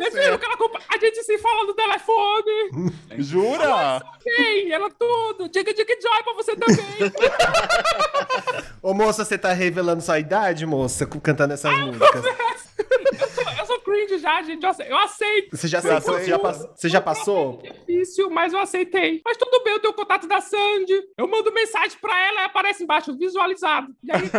Eu 0.00 0.10
sou. 0.10 0.38
Que 0.38 0.44
ela 0.46 0.56
compa- 0.56 0.80
A 0.88 0.98
gente 0.98 1.22
se 1.22 1.36
fala 1.38 1.64
no 1.64 1.74
telefone. 1.74 2.92
Jura? 3.18 4.02
Ei, 4.26 4.72
ela 4.72 4.88
tudo. 4.90 5.48
Diga, 5.48 5.74
diga, 5.74 5.92
joy 6.00 6.22
pra 6.24 6.32
você 6.34 6.56
também. 6.56 7.12
Ô, 8.82 8.94
moça, 8.94 9.24
você 9.24 9.36
tá 9.36 9.52
revelando 9.52 10.00
sua 10.02 10.18
idade, 10.18 10.64
moça, 10.64 11.06
cantando 11.06 11.52
essas 11.52 11.76
músicas? 11.80 12.24
eu, 12.24 13.28
sou, 13.28 13.44
eu 13.58 13.66
sou 13.66 13.79
cringe 13.90 14.18
já, 14.18 14.42
gente. 14.42 14.62
Eu 14.62 14.70
ace- 14.70 14.86
Eu 14.88 14.96
aceito. 14.98 15.56
Você 15.56 15.66
já, 15.68 15.78
aceitou? 15.78 16.00
Você 16.00 16.10
já, 16.10 16.36
aceita? 16.36 16.38
pass- 16.38 16.68
você 16.76 16.88
já 16.88 17.00
passou? 17.00 17.62
Difícil, 17.62 18.30
mas 18.30 18.52
eu 18.52 18.58
aceitei. 18.60 19.20
Mas 19.24 19.36
tudo 19.36 19.62
bem, 19.64 19.72
eu 19.74 19.80
tenho 19.80 19.92
o 19.92 19.96
contato 19.96 20.26
da 20.28 20.40
Sandy. 20.40 21.02
Eu 21.18 21.26
mando 21.28 21.52
mensagem 21.52 21.98
pra 22.00 22.16
ela 22.28 22.42
e 22.42 22.44
aparece 22.44 22.84
embaixo, 22.84 23.16
visualizado. 23.16 23.88
E 24.04 24.12
aí... 24.12 24.20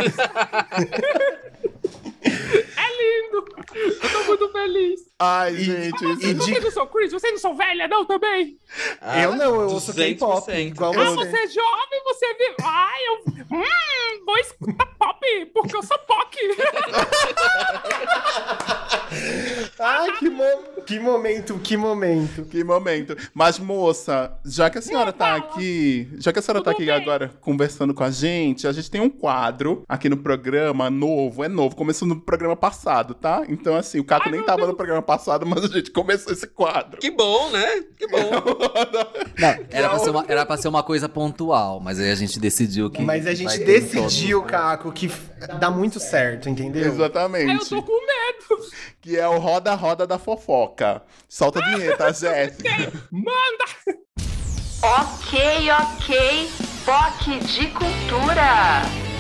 é 2.24 2.88
lindo. 2.98 3.46
Eu 4.02 4.10
tô 4.12 4.24
muito 4.26 4.50
feliz. 4.52 5.11
Ai, 5.24 5.56
gente, 5.56 6.04
isso 6.04 6.26
E 6.26 6.34
de- 6.34 6.40
Vocês 6.40 6.64
não 6.64 6.72
são 6.72 6.88
Chris, 6.88 7.12
vocês 7.12 7.32
não 7.34 7.40
são 7.40 7.56
velha, 7.56 7.88
não, 7.88 8.04
também? 8.06 8.58
Eu 9.24 9.36
não, 9.36 9.62
eu 9.62 9.70
ouço 9.70 9.94
K-pop. 9.94 10.48
200%. 10.52 10.68
Igual 10.68 10.94
Ah, 11.00 11.12
você. 11.12 11.30
você 11.30 11.38
é 11.38 11.48
jovem, 11.48 12.04
você 12.06 12.28
vive. 12.34 12.56
Ai, 12.64 13.00
eu. 13.08 13.22
Hum, 13.52 14.26
vou 14.26 14.38
escutar 14.38 14.86
pop, 14.98 15.46
porque 15.54 15.76
eu 15.76 15.84
sou 15.84 15.98
POC. 16.00 16.38
Ai, 19.80 20.12
que, 20.18 20.30
mo- 20.30 20.84
que 20.86 21.00
momento, 21.00 21.60
que 21.60 21.78
momento. 21.78 22.46
Que 22.46 22.64
momento. 22.64 23.18
Mas, 23.34 23.60
moça, 23.60 24.38
já 24.46 24.70
que 24.70 24.78
a 24.78 24.82
senhora 24.82 25.12
tá 25.12 25.36
aqui, 25.36 26.08
já 26.18 26.32
que 26.32 26.40
a 26.40 26.42
senhora 26.42 26.64
tá 26.64 26.72
aqui 26.72 26.90
agora 26.90 27.32
conversando 27.42 27.94
com 27.94 28.04
a 28.04 28.12
gente, 28.12 28.68
a 28.68 28.72
gente 28.72 28.90
tem 28.90 29.02
um 29.02 29.10
quadro 29.10 29.84
aqui 29.88 30.08
no 30.08 30.18
programa 30.18 30.90
novo, 30.90 31.44
é 31.44 31.48
novo, 31.48 31.76
começou 31.76 32.08
no 32.08 32.20
programa 32.22 32.56
passado, 32.56 33.14
tá? 33.14 33.44
Então, 33.50 33.76
assim, 33.76 34.00
o 34.00 34.04
Caco 34.04 34.30
nem 34.30 34.42
tava 34.44 34.66
no 34.66 34.76
programa 34.76 35.02
passado, 35.02 35.11
mas 35.46 35.64
a 35.64 35.68
gente 35.68 35.92
começou 35.92 36.32
esse 36.32 36.48
quadro. 36.48 37.00
Que 37.00 37.12
bom, 37.12 37.50
né? 37.50 37.84
Que 37.98 38.08
bom. 38.08 38.20
Era 39.70 39.90
pra, 39.90 40.00
ser 40.00 40.10
uma, 40.10 40.26
era 40.28 40.46
pra 40.46 40.58
ser 40.58 40.68
uma 40.68 40.84
coisa 40.84 41.10
pontual, 41.10 41.80
mas 41.80 42.00
aí 42.00 42.12
a 42.12 42.16
gente 42.16 42.40
decidiu 42.40 42.90
que. 42.90 43.02
Mas 43.02 43.26
a 43.26 43.34
gente 43.34 43.58
decidiu, 43.60 44.44
Caco, 44.44 44.92
que 44.92 45.12
dá 45.60 45.72
muito 45.72 46.00
certo, 46.00 46.50
entendeu? 46.50 46.84
Eu 46.84 46.94
Exatamente. 46.94 47.70
tô 47.70 47.82
com 47.82 47.94
medo. 47.94 48.66
Que 49.02 49.18
é 49.18 49.28
o 49.28 49.40
roda-roda 49.40 50.06
da 50.06 50.20
fofoca. 50.20 51.02
Solta 51.28 51.60
a 51.60 51.70
vinheta, 51.76 52.12
Jeff. 52.14 52.58
Manda! 53.12 54.02
Ok, 54.84 55.70
ok. 55.72 56.50
POC 56.86 57.40
de 57.40 57.68
cultura. 57.68 59.11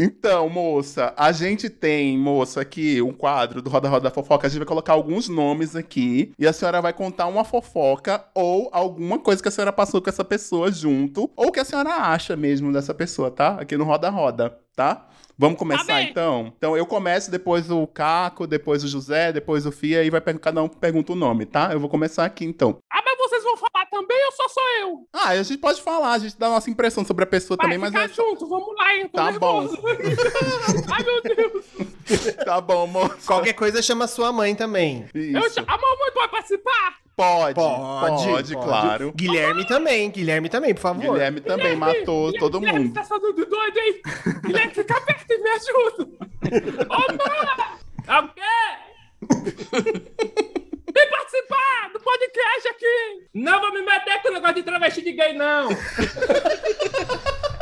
Então, 0.00 0.48
moça, 0.48 1.12
a 1.16 1.32
gente 1.32 1.68
tem, 1.68 2.16
moça, 2.16 2.60
aqui 2.60 3.02
um 3.02 3.12
quadro 3.12 3.60
do 3.60 3.68
Roda 3.68 3.88
Roda 3.88 4.04
da 4.04 4.14
Fofoca. 4.14 4.46
A 4.46 4.50
gente 4.50 4.60
vai 4.60 4.66
colocar 4.66 4.92
alguns 4.92 5.28
nomes 5.28 5.74
aqui 5.74 6.32
e 6.38 6.46
a 6.46 6.52
senhora 6.52 6.80
vai 6.80 6.92
contar 6.92 7.26
uma 7.26 7.44
fofoca 7.44 8.24
ou 8.32 8.68
alguma 8.72 9.18
coisa 9.18 9.42
que 9.42 9.48
a 9.48 9.50
senhora 9.50 9.72
passou 9.72 10.00
com 10.00 10.08
essa 10.08 10.24
pessoa 10.24 10.70
junto 10.70 11.28
ou 11.34 11.50
que 11.50 11.58
a 11.58 11.64
senhora 11.64 11.90
acha 11.90 12.36
mesmo 12.36 12.72
dessa 12.72 12.94
pessoa, 12.94 13.28
tá? 13.28 13.56
Aqui 13.60 13.76
no 13.76 13.82
Roda 13.82 14.08
Roda, 14.08 14.56
tá? 14.76 15.08
Vamos 15.36 15.58
começar 15.58 16.02
então? 16.02 16.52
Então 16.56 16.76
eu 16.76 16.86
começo, 16.86 17.28
depois 17.28 17.68
o 17.68 17.84
Caco, 17.86 18.46
depois 18.46 18.84
o 18.84 18.88
José, 18.88 19.32
depois 19.32 19.66
o 19.66 19.72
Fia 19.72 20.04
e 20.04 20.10
vai 20.10 20.20
cada 20.20 20.62
um 20.62 20.68
pergunta 20.68 21.12
o 21.12 21.16
nome, 21.16 21.44
tá? 21.44 21.72
Eu 21.72 21.80
vou 21.80 21.88
começar 21.88 22.24
aqui 22.24 22.44
então. 22.44 22.78
Ah, 22.92 23.02
mas 23.04 23.18
vocês 23.18 23.42
vão 23.42 23.56
falar 23.56 23.77
também 23.90 24.24
ou 24.26 24.32
só 24.32 24.48
sou 24.48 24.62
eu? 24.80 25.08
Ah, 25.12 25.28
a 25.28 25.42
gente 25.42 25.58
pode 25.58 25.80
falar, 25.82 26.12
a 26.12 26.18
gente 26.18 26.38
dá 26.38 26.46
a 26.46 26.50
nossa 26.50 26.70
impressão 26.70 27.04
sobre 27.04 27.24
a 27.24 27.26
pessoa 27.26 27.56
Vai 27.56 27.64
também, 27.66 27.78
mas 27.78 27.90
ficar 27.90 28.04
é... 28.04 28.08
junto, 28.08 28.48
vamos 28.48 28.74
lá, 28.76 28.94
hein? 28.94 29.08
Tô 29.08 29.18
Tá 29.18 29.30
nervoso. 29.30 29.78
Ai, 30.92 31.02
meu 31.04 31.22
Deus. 31.22 31.64
tá 32.44 32.60
bom, 32.60 32.86
moça. 32.86 33.16
Qualquer 33.26 33.52
coisa 33.54 33.82
chama 33.82 34.06
sua 34.06 34.32
mãe 34.32 34.54
também. 34.54 35.06
Eu, 35.14 35.40
Isso. 35.40 35.54
cha- 35.54 35.64
a 35.66 35.76
mamãe 35.78 36.10
pode 36.14 36.30
participar? 36.30 36.98
Pode, 37.16 37.54
pode, 37.54 38.54
claro. 38.54 39.12
Guilherme 39.12 39.66
também, 39.66 40.08
Guilherme 40.08 40.48
também, 40.48 40.72
por 40.72 40.80
favor. 40.82 41.14
Guilherme 41.14 41.40
também 41.40 41.74
matou 41.74 42.26
Guilherme, 42.26 42.38
todo 42.38 42.60
Guilherme 42.60 42.84
mundo. 42.84 42.94
tá 42.94 43.02
sendo 43.02 43.32
doido, 43.32 43.78
hein? 43.78 44.00
Guilherme, 44.44 44.72
fica 44.74 45.00
perto 45.00 45.30
e 45.32 45.38
me 45.38 45.50
ajuda. 45.50 46.08
Ô, 46.88 46.98
mãe! 47.16 48.22
O 48.22 48.28
quê? 48.34 48.42
Participar 51.48 51.92
do 51.92 52.00
podcast 52.00 52.68
aqui! 52.68 53.26
Não 53.34 53.60
vou 53.60 53.72
me 53.72 53.80
meter 53.80 54.20
com 54.22 54.28
o 54.28 54.32
negócio 54.32 54.56
de 54.56 54.62
travesti 54.62 55.02
de 55.02 55.12
gay, 55.12 55.32
não! 55.32 55.68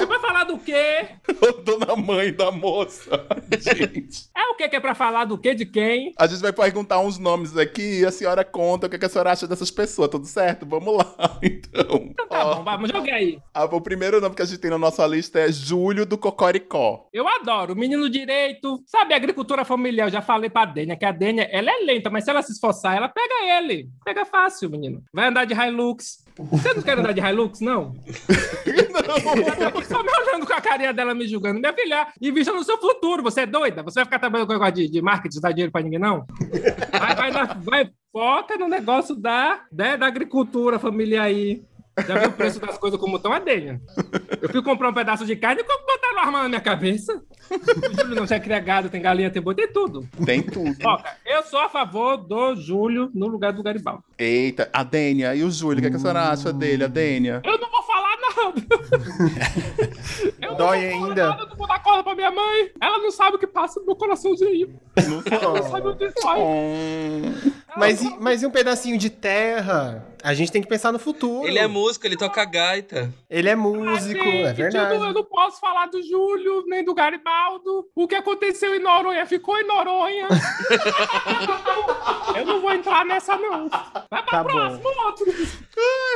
É 0.00 0.06
pra 0.06 0.20
falar 0.20 0.44
do 0.44 0.58
quê? 0.58 1.08
Eu 1.42 1.52
tô 1.64 1.78
na 1.78 1.96
mãe 1.96 2.32
da 2.32 2.50
moça. 2.50 3.26
Gente. 3.58 4.28
É 4.36 4.42
o 4.50 4.54
quê 4.56 4.68
que 4.68 4.76
é 4.76 4.80
pra 4.80 4.94
falar 4.94 5.24
do 5.24 5.36
quê 5.38 5.54
de 5.54 5.66
quem? 5.66 6.14
A 6.18 6.26
gente 6.26 6.40
vai 6.40 6.52
perguntar 6.52 7.00
uns 7.00 7.18
nomes 7.18 7.56
aqui 7.56 8.00
e 8.00 8.06
a 8.06 8.10
senhora 8.10 8.44
conta 8.44 8.86
o 8.86 8.90
que 8.90 8.98
que 8.98 9.04
a 9.04 9.08
senhora 9.08 9.32
acha 9.32 9.46
dessas 9.46 9.70
pessoas, 9.70 10.08
tudo 10.08 10.26
certo? 10.26 10.64
Vamos 10.66 10.96
lá, 10.96 11.14
então. 11.42 12.08
Então 12.10 12.28
tá 12.28 12.46
Ó, 12.46 12.54
bom, 12.56 12.64
vamos, 12.64 12.90
joguei 12.90 13.12
aí. 13.12 13.38
ah, 13.54 13.64
o 13.64 13.80
primeiro 13.80 14.20
nome 14.20 14.34
que 14.34 14.42
a 14.42 14.44
gente 14.44 14.58
tem 14.58 14.70
na 14.70 14.78
nossa 14.78 15.06
lista 15.06 15.40
é 15.40 15.50
Júlio 15.50 16.06
do 16.06 16.16
Cocoricó. 16.18 17.08
Eu 17.12 17.26
adoro, 17.28 17.74
menino 17.76 18.08
direito. 18.08 18.82
Sabe, 18.86 19.14
agricultura 19.14 19.64
familiar, 19.64 20.06
eu 20.06 20.12
já 20.12 20.22
falei 20.22 20.48
pra 20.50 20.64
Dênia 20.64 20.96
que 20.96 21.04
a 21.04 21.12
Dênia, 21.12 21.48
ela 21.50 21.70
é 21.70 21.84
lenta, 21.84 22.10
mas 22.10 22.24
se 22.24 22.30
ela 22.30 22.42
se 22.42 22.52
esforçar, 22.52 22.96
ela 22.96 23.08
pega 23.08 23.58
ele. 23.58 23.88
Pega 24.04 24.24
fácil, 24.24 24.70
menino. 24.70 25.02
Vai 25.12 25.28
andar 25.28 25.44
de 25.44 25.54
Hilux. 25.54 26.24
Você 26.38 26.72
não 26.74 26.82
quer 26.82 26.98
andar 26.98 27.12
de 27.12 27.20
Hilux, 27.20 27.60
não? 27.60 27.94
não. 28.92 29.82
Só 29.82 30.02
me 30.02 30.10
olhando 30.10 30.46
com 30.46 30.52
a 30.52 30.60
carinha 30.60 30.92
dela 30.92 31.14
me 31.14 31.26
julgando. 31.26 31.58
Minha 31.60 31.72
filha, 31.72 32.08
invista 32.20 32.52
no 32.52 32.62
seu 32.64 32.78
futuro. 32.78 33.22
Você 33.22 33.40
é 33.42 33.46
doida? 33.46 33.82
Você 33.82 33.96
vai 34.00 34.04
ficar 34.04 34.18
trabalhando 34.18 34.46
com 34.46 34.52
negócio 34.52 34.74
de, 34.74 34.88
de 34.88 35.02
marketing, 35.02 35.40
dar 35.40 35.52
dinheiro 35.52 35.72
pra 35.72 35.82
ninguém, 35.82 35.98
não? 35.98 36.24
Vai, 36.92 37.14
vai, 37.16 37.30
na- 37.30 37.54
vai, 37.54 37.90
foca 38.12 38.56
no 38.56 38.68
negócio 38.68 39.14
da, 39.16 39.60
né, 39.72 39.96
da 39.96 40.06
agricultura 40.06 40.78
familiar 40.78 41.24
aí. 41.24 41.62
Já 42.06 42.18
viu 42.18 42.28
o 42.28 42.32
preço 42.32 42.60
das 42.60 42.78
coisas 42.78 42.98
como 42.98 43.16
estão 43.16 43.32
a 43.32 43.38
Dênia? 43.38 43.80
Eu 44.40 44.48
fui 44.48 44.62
comprar 44.62 44.90
um 44.90 44.94
pedaço 44.94 45.24
de 45.26 45.36
carne 45.36 45.62
e 45.62 45.64
como 45.64 45.86
botar 45.86 46.12
no 46.12 46.18
armário 46.18 46.42
na 46.44 46.48
minha 46.48 46.60
cabeça. 46.60 47.22
O 47.50 47.96
Júlio 47.96 48.14
não 48.14 48.26
já 48.26 48.38
cria 48.38 48.60
gado, 48.60 48.88
tem 48.90 49.00
galinha, 49.00 49.30
tem 49.30 49.40
boi, 49.42 49.54
tem 49.54 49.68
tudo. 49.72 50.06
Tem 50.24 50.42
tudo. 50.42 50.74
Foca, 50.82 51.16
eu 51.24 51.42
sou 51.44 51.60
a 51.60 51.68
favor 51.68 52.16
do 52.16 52.54
Júlio 52.56 53.10
no 53.14 53.26
lugar 53.26 53.52
do 53.52 53.62
Garibaldi. 53.62 54.02
Eita, 54.18 54.68
a 54.72 54.82
Dênia 54.82 55.34
e 55.34 55.42
o 55.42 55.50
Júlio, 55.50 55.78
o 55.78 55.82
que, 55.82 55.90
que 55.90 55.96
a 55.96 55.98
senhora 55.98 56.28
acha 56.30 56.52
dele, 56.52 56.84
a 56.84 56.88
Dênia? 56.88 57.40
Eu 57.44 57.58
não 57.58 57.70
vou 57.70 57.82
falar 57.82 58.16
nada. 58.20 58.54
Eu 60.40 60.54
Dói 60.54 60.90
não 60.90 60.98
vou 60.98 61.08
ainda? 61.08 61.28
Nada, 61.28 61.42
eu 61.42 61.48
não 61.48 61.56
vou 61.56 61.66
dar 61.66 61.82
corda 61.82 62.02
pra 62.02 62.14
minha 62.14 62.30
mãe. 62.30 62.70
Ela 62.80 62.98
não 62.98 63.10
sabe 63.10 63.36
o 63.36 63.38
que 63.38 63.46
passa 63.46 63.80
no 63.80 63.86
meu 63.86 63.96
coraçãozinho. 63.96 64.78
Ela 65.30 65.60
não 65.60 65.62
sabe 65.70 65.88
o 65.88 65.96
que 65.96 66.10
faz. 66.20 66.40
Hum, 66.40 67.52
Mas, 67.78 68.02
e- 68.02 68.16
mas 68.20 68.42
e 68.42 68.46
um 68.46 68.50
pedacinho 68.50 68.98
de 68.98 69.08
terra? 69.10 70.04
A 70.22 70.34
gente 70.34 70.50
tem 70.50 70.60
que 70.60 70.68
pensar 70.68 70.90
no 70.92 70.98
futuro. 70.98 71.46
Ele 71.46 71.58
é 71.58 71.66
músico, 71.68 72.04
ele 72.06 72.16
toca 72.16 72.44
gaita. 72.44 73.12
Ele 73.30 73.48
é 73.48 73.54
músico, 73.54 74.24
Gente, 74.24 74.46
é 74.46 74.52
verdade. 74.52 74.94
Eu 74.94 74.98
não, 75.00 75.06
eu 75.08 75.14
não 75.14 75.24
posso 75.24 75.60
falar 75.60 75.86
do 75.86 76.02
Júlio, 76.02 76.64
nem 76.66 76.84
do 76.84 76.92
Garibaldo. 76.92 77.88
O 77.94 78.08
que 78.08 78.16
aconteceu 78.16 78.74
em 78.74 78.80
Noronha 78.80 79.24
ficou 79.26 79.56
em 79.58 79.64
Noronha. 79.66 80.26
eu 82.36 82.44
não 82.44 82.60
vou 82.60 82.72
entrar 82.72 83.04
nessa, 83.04 83.36
não. 83.36 83.68
Vai 83.68 84.22
pra 84.22 84.24
Tá 84.24 84.44
bom. 84.44 84.50
próximo, 84.50 84.88
outro. 85.04 85.26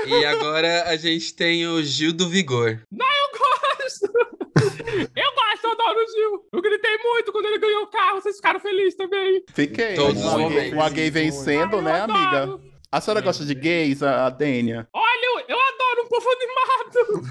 E 0.07 0.25
agora 0.25 0.85
a 0.89 0.97
gente 0.97 1.35
tem 1.35 1.67
o 1.67 1.83
Gil 1.83 2.13
do 2.13 2.29
Vigor. 2.29 2.81
Não, 2.91 3.07
eu 3.07 3.39
gosto. 3.39 4.13
Eu 5.15 5.33
gosto, 5.35 5.65
eu 5.65 5.73
adoro 5.73 5.99
o 5.99 6.07
Gil. 6.13 6.45
Eu 6.53 6.63
gritei 6.63 6.99
muito 6.99 7.33
quando 7.33 7.47
ele 7.47 7.59
ganhou 7.59 7.83
o 7.83 7.87
carro. 7.87 8.21
Vocês 8.21 8.37
ficaram 8.37 8.61
felizes 8.61 8.95
também. 8.95 9.43
fiquei. 9.55 9.95
Todos 9.95 10.23
os 10.25 10.35
gay, 10.35 10.73
uma 10.73 10.91
gay 10.91 11.11
Ai, 11.61 11.81
né, 11.83 12.01
amiga? 12.01 12.43
adoro. 12.43 12.61
A 12.91 13.01
senhora 13.01 13.21
gosta 13.23 13.45
de 13.47 13.55
gays, 13.55 14.03
a, 14.03 14.27
a 14.27 14.31
Dênia? 14.31 14.87
Olha, 14.93 15.25
eu, 15.25 15.39
eu 15.49 15.59
adoro 15.59 16.03
um 16.05 16.09
povo 16.09 16.29
animado. 16.31 17.23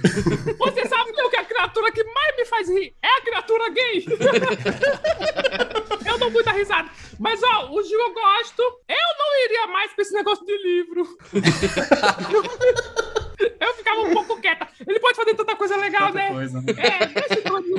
Você 0.57 0.87
sabe 0.87 1.13
que 1.13 1.21
o 1.21 1.29
que 1.29 1.37
a 1.37 1.45
criatura 1.45 1.91
que 1.91 2.03
mais 2.03 2.35
me 2.35 2.45
faz 2.45 2.67
rir 2.67 2.95
é 2.99 3.07
a 3.07 3.21
criatura 3.21 3.69
gay. 3.69 4.03
eu 6.07 6.17
dou 6.17 6.31
muita 6.31 6.51
risada. 6.51 6.89
Mas, 7.19 7.43
ó, 7.43 7.69
o 7.69 7.83
Gil 7.83 7.99
eu 7.99 8.11
gosto. 8.11 8.63
Eu 8.89 9.13
não 9.19 9.45
iria 9.45 9.67
mais 9.67 9.93
pra 9.93 10.01
esse 10.01 10.13
negócio 10.13 10.43
de 10.43 10.57
livro. 10.57 11.07
eu 13.59 13.73
ficava 13.75 14.01
um 14.01 14.13
pouco 14.13 14.39
quieta. 14.41 14.67
Ele 14.87 14.99
pode 14.99 15.15
fazer 15.15 15.35
tanta 15.35 15.55
coisa 15.55 15.75
legal, 15.77 16.07
Tanta 16.07 16.17
né? 16.17 16.29
coisa, 16.29 16.59
né? 16.61 16.73
É, 16.77 17.05
deixa 17.05 17.35
eu 17.35 17.43
fazer 17.43 17.69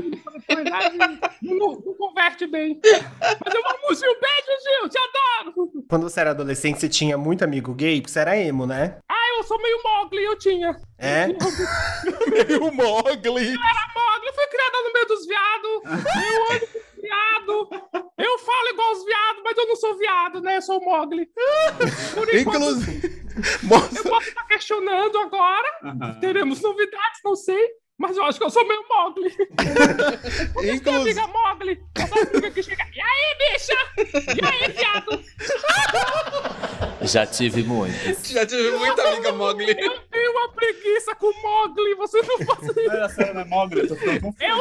Não, 1.42 1.72
não 1.84 1.94
converte 1.94 2.46
bem. 2.46 2.80
Mas 3.44 3.54
eu 3.54 3.60
amo 3.60 3.90
o 3.90 3.94
Gil. 3.94 4.16
Beijo, 4.20 4.52
Gil. 4.62 4.88
Te 4.88 4.98
adoro. 4.98 5.72
Quando 5.92 6.08
você 6.08 6.20
era 6.20 6.30
adolescente, 6.30 6.80
você 6.80 6.88
tinha 6.88 7.18
muito 7.18 7.44
amigo 7.44 7.74
gay? 7.74 8.00
Porque 8.00 8.10
você 8.10 8.20
era 8.20 8.34
emo, 8.34 8.66
né? 8.66 8.96
Ah, 9.06 9.36
eu 9.36 9.42
sou 9.42 9.60
meio 9.60 9.78
Mogli, 9.84 10.24
eu 10.24 10.38
tinha. 10.38 10.74
É? 10.96 11.26
Meio 11.26 11.36
Mogli. 12.72 13.48
era 13.52 13.92
Mogli, 13.94 14.26
eu 14.26 14.32
fui 14.32 14.46
criada 14.46 14.78
no 14.84 14.92
meio 14.94 15.06
dos 15.06 15.26
viados. 15.26 15.82
Eu 15.84 16.54
ando 16.56 16.66
com 16.66 17.02
viado. 17.02 17.68
Eu 18.16 18.38
falo 18.38 18.68
igual 18.72 18.92
os 18.92 19.04
viados, 19.04 19.42
mas 19.44 19.58
eu 19.58 19.66
não 19.66 19.76
sou 19.76 19.98
viado, 19.98 20.40
né? 20.40 20.56
Eu 20.56 20.62
sou 20.62 20.80
Mogli. 20.80 21.28
Inclusive. 22.40 23.26
eu 23.94 24.04
posso 24.08 24.28
estar 24.28 24.46
questionando 24.46 25.18
agora. 25.18 26.18
Teremos 26.22 26.62
novidades, 26.62 27.20
não 27.22 27.36
sei. 27.36 27.68
Mas 28.02 28.16
eu 28.16 28.24
acho 28.24 28.36
que 28.36 28.44
eu 28.44 28.50
sou 28.50 28.66
meio 28.66 28.84
Mogli. 28.88 29.30
Minha 30.60 30.74
inclusive. 30.74 31.20
amiga 31.20 31.26
Mogli. 31.28 31.80
Essa 31.94 32.18
amiga 32.18 32.50
que 32.50 32.60
chega. 32.60 32.84
E 32.92 33.00
aí, 33.00 33.36
bicha? 33.38 33.76
E 34.34 34.44
aí, 34.44 34.72
viado? 34.72 35.22
Já 37.04 37.26
tive 37.26 37.62
muitas. 37.62 38.26
Já 38.30 38.46
tive 38.46 38.70
muita 38.72 39.02
amiga 39.08 39.32
Mogli. 39.32 39.70
Eu 39.70 39.98
tenho 40.10 40.30
uma 40.32 40.48
preguiça 40.52 41.14
com 41.14 41.32
Mogli. 41.42 41.94
Você 41.96 42.22
não 42.22 42.38
faz 42.46 42.68
isso. 42.68 43.34
Não 43.34 43.40
é 43.40 43.44
Mogli, 43.44 43.80
eu 43.80 43.88
tô 43.88 43.96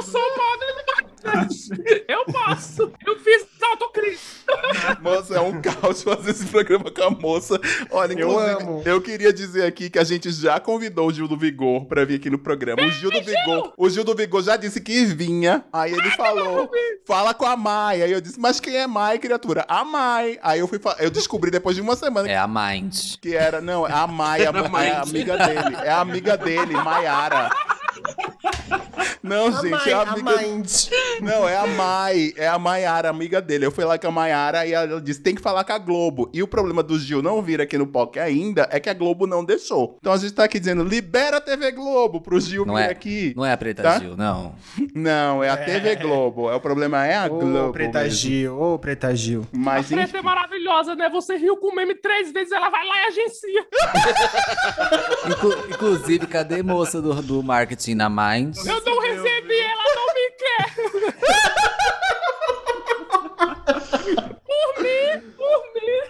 sou 0.03 0.21
Mogli 0.37 2.05
Eu 2.07 2.25
posso. 2.25 2.91
Eu 3.05 3.19
fiz 3.19 3.45
autocrítica. 3.61 4.99
Moça, 5.01 5.35
é 5.35 5.39
um 5.39 5.61
caos 5.61 6.03
fazer 6.03 6.31
esse 6.31 6.45
programa 6.47 6.91
com 6.91 7.03
a 7.03 7.09
moça. 7.09 7.59
Olha, 7.89 8.13
Eu 8.13 8.37
amo. 8.37 8.81
eu 8.85 9.01
queria 9.01 9.31
dizer 9.31 9.63
aqui 9.65 9.89
que 9.89 9.99
a 9.99 10.03
gente 10.03 10.31
já 10.31 10.59
convidou 10.59 11.07
o 11.07 11.13
Gil 11.13 11.27
do 11.27 11.37
Vigor 11.37 11.85
pra 11.85 12.03
vir 12.05 12.15
aqui 12.15 12.29
no 12.29 12.37
programa. 12.39 12.81
O 12.83 12.91
Gil 12.91 13.11
do 13.11 13.21
Vigor, 13.21 13.73
o 13.77 13.89
Gil 13.89 14.03
do 14.03 14.15
Vigor 14.15 14.41
já 14.43 14.57
disse 14.57 14.81
que 14.81 15.05
vinha. 15.05 15.63
Aí 15.71 15.93
ele 15.93 16.09
falou: 16.11 16.69
"Fala 17.05 17.33
com 17.33 17.45
a 17.45 17.55
Mai". 17.55 18.01
Aí 18.01 18.11
eu 18.11 18.19
disse: 18.21 18.39
"Mas 18.39 18.59
quem 18.59 18.75
é 18.75 18.87
Mai, 18.87 19.19
criatura?" 19.19 19.63
A 19.67 19.83
Mai. 19.83 20.37
Aí 20.41 20.59
eu 20.59 20.67
fui 20.67 20.79
eu 20.99 21.09
descobri 21.09 21.51
depois 21.51 21.75
de 21.75 21.81
uma 21.81 21.95
semana 21.95 22.27
É 22.31 22.37
a 22.37 22.47
Mind. 22.47 22.95
que 23.21 23.35
era, 23.35 23.59
não, 23.59 23.85
é 23.85 23.91
a 23.91 24.07
Mai, 24.07 24.39
a, 24.45 24.49
Era 24.49 24.59
é 24.59 24.65
a 24.65 24.69
Mind. 24.69 25.09
amiga 25.09 25.37
dele. 25.37 25.75
É 25.83 25.91
a 25.91 25.99
amiga 25.99 26.37
dele, 26.37 26.73
Maiara. 26.75 27.49
Não, 29.23 29.47
A 29.47 29.51
gente, 29.61 29.69
Mai- 29.69 29.89
é 29.89 29.93
a 29.93 29.99
a 29.99 30.11
amiga. 30.13 30.37
Mind. 30.41 30.67
Não, 31.21 31.47
é 31.47 31.55
a 31.57 31.67
Mai, 31.67 32.33
é 32.35 32.47
a 32.47 32.57
Maiara, 32.57 33.09
amiga 33.09 33.39
dele. 33.41 33.65
Eu 33.65 33.71
fui 33.71 33.83
lá 33.85 33.97
com 33.97 34.07
a 34.07 34.11
Maiara 34.11 34.65
e 34.65 34.73
ela 34.73 34.99
disse: 34.99 35.21
tem 35.21 35.35
que 35.35 35.41
falar 35.41 35.63
com 35.63 35.73
a 35.73 35.77
Globo. 35.77 36.29
E 36.33 36.41
o 36.41 36.47
problema 36.47 36.81
do 36.81 36.97
Gil 36.97 37.21
não 37.21 37.41
vir 37.41 37.61
aqui 37.61 37.77
no 37.77 37.85
POC 37.85 38.19
ainda 38.19 38.67
é 38.71 38.79
que 38.79 38.89
a 38.89 38.93
Globo 38.93 39.27
não 39.27 39.45
deixou. 39.45 39.95
Então 39.99 40.11
a 40.13 40.17
gente 40.17 40.33
tá 40.33 40.43
aqui 40.43 40.59
dizendo: 40.59 40.83
libera 40.83 41.37
a 41.37 41.41
TV 41.41 41.71
Globo 41.71 42.19
pro 42.21 42.39
Gil 42.39 42.65
Não 42.65 42.75
vir 42.75 42.81
é, 42.81 42.89
aqui. 42.89 43.33
não 43.35 43.45
é 43.45 43.51
a 43.53 43.57
Preta 43.57 43.83
Tá? 43.83 43.99
Gil, 43.99 44.17
não. 44.17 44.55
Não, 44.95 45.43
é 45.43 45.49
a 45.49 45.57
TV 45.57 45.95
Globo. 45.97 46.49
É, 46.49 46.55
o 46.55 46.59
problema 46.59 47.05
é 47.05 47.15
a 47.17 47.25
Ô, 47.25 47.39
Globo. 47.39 47.73
Preta 47.73 47.99
mesmo. 48.03 48.17
Gil, 48.17 48.59
ô, 48.59 48.79
Preta 48.79 49.15
Gil. 49.15 49.47
Mas 49.51 49.87
Preta 49.87 50.03
enfim. 50.03 50.17
é 50.17 50.21
maravilhosa, 50.21 50.95
né? 50.95 51.09
Você 51.09 51.37
riu 51.37 51.57
com 51.57 51.67
o 51.71 51.75
meme 51.75 51.93
três 51.95 52.31
vezes, 52.31 52.51
ela 52.51 52.69
vai 52.69 52.83
lá 52.85 52.93
e 52.97 53.07
agencia. 53.07 53.65
Inclu- 55.29 55.65
inclusive, 55.69 56.25
cadê 56.27 56.63
moça 56.63 57.01
do, 57.01 57.13
do 57.21 57.43
marketing 57.43 57.95
na 57.95 58.09
Mind? 58.31 58.57
Eu 58.57 58.81
não 58.85 58.99
recebi, 59.01 59.59
ela 59.59 59.83
não 59.95 60.07
me 60.13 60.31
quer. 60.39 60.75
por 64.45 64.83
mim, 64.83 65.21
por 65.37 65.61
mim. 65.75 66.01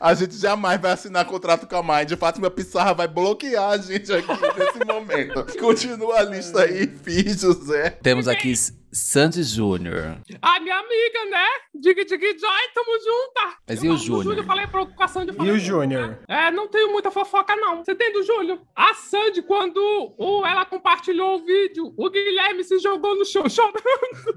A 0.00 0.14
gente 0.14 0.36
jamais 0.36 0.80
vai 0.80 0.92
assinar 0.92 1.24
contrato 1.24 1.66
com 1.66 1.76
a 1.76 1.82
Mind. 1.82 2.12
Fátima 2.16 2.50
Pissarra 2.50 2.94
vai 2.94 3.08
bloquear 3.08 3.70
a 3.70 3.78
gente 3.78 4.12
aqui 4.12 4.28
nesse 4.58 4.84
momento. 4.84 5.58
Continua 5.58 6.20
a 6.20 6.22
lista 6.22 6.62
aí, 6.62 6.86
Fi, 6.86 7.32
José. 7.36 7.90
Temos 8.02 8.26
aqui 8.26 8.52
Sandy 8.92 9.42
Júnior. 9.42 10.18
A 10.40 10.60
minha 10.60 10.76
amiga, 10.76 11.24
né? 11.30 11.46
Dig 11.74 12.04
Dig 12.04 12.20
Joy, 12.20 12.68
tamo 12.74 12.92
junta. 12.98 13.56
Mas 13.68 13.84
Eu 13.84 13.92
e 13.92 13.94
o 13.94 13.98
Júnior? 13.98 14.38
Eu 14.38 14.44
falei 14.44 14.66
pra 14.66 14.86
com 14.86 15.02
a 15.02 15.08
Sandy. 15.08 15.34
eu 15.38 15.44
E 15.44 15.50
o 15.50 15.58
Júnior? 15.58 16.18
É, 16.26 16.50
não 16.50 16.68
tenho 16.68 16.90
muita 16.90 17.10
fofoca, 17.10 17.54
não. 17.56 17.84
Você 17.84 17.94
tem 17.94 18.12
do 18.12 18.22
Júlio? 18.22 18.60
A 18.74 18.94
Sandy, 18.94 19.42
quando 19.42 19.78
o, 20.16 20.46
ela 20.46 20.64
compartilhou 20.64 21.36
o 21.36 21.44
vídeo, 21.44 21.92
o 21.96 22.10
Guilherme 22.10 22.64
se 22.64 22.78
jogou 22.78 23.16
no 23.16 23.24
chão 23.24 23.48
chorando. 23.48 23.78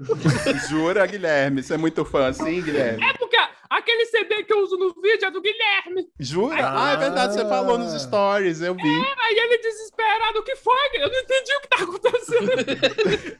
Jura, 0.68 1.06
Guilherme? 1.06 1.62
Você 1.62 1.74
é 1.74 1.78
muito 1.78 2.04
fã 2.04 2.28
assim, 2.28 2.62
Guilherme? 2.62 3.02
É 3.04 3.12
porque 3.14 3.36
aquele 3.72 4.06
CD 4.06 4.44
que 4.44 4.52
eu 4.52 4.60
uso 4.60 4.76
no 4.76 4.92
vídeo 5.00 5.26
é 5.26 5.30
do 5.30 5.40
Guilherme. 5.40 6.08
Jura? 6.20 6.56
Ah, 6.58 6.92
é 6.92 6.96
verdade, 6.96 7.34
você 7.34 7.48
falou 7.48 7.78
nos 7.78 8.00
stories, 8.02 8.60
eu 8.60 8.74
vi. 8.74 8.82
Aí 8.82 9.38
ele 9.38 9.58
desesperado, 9.58 10.38
o 10.38 10.42
que 10.42 10.54
foi? 10.56 10.90
Eu 10.94 11.08
não 11.10 11.18
entendi 11.18 11.52
o 11.54 11.60
que 11.60 11.68
tá 11.68 11.82
acontecendo. 11.82 12.50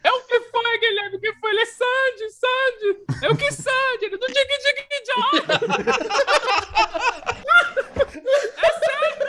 Eu, 0.04 0.14
o 0.16 0.22
que 0.26 0.40
foi, 0.40 0.78
Guilherme? 0.78 1.16
O 1.16 1.20
que 1.20 1.32
foi? 1.34 1.50
Ele 1.50 1.60
é 1.60 1.66
Sandy, 1.66 2.30
Sandy. 2.30 3.04
Eu, 3.22 3.36
que 3.36 3.52
Sandy? 3.52 4.04
Ele, 4.04 4.16
do 4.16 4.26
Dig 4.26 4.34
Dig 4.34 5.02
Joy. 5.06 5.42
É 8.12 8.70
sério. 8.70 9.21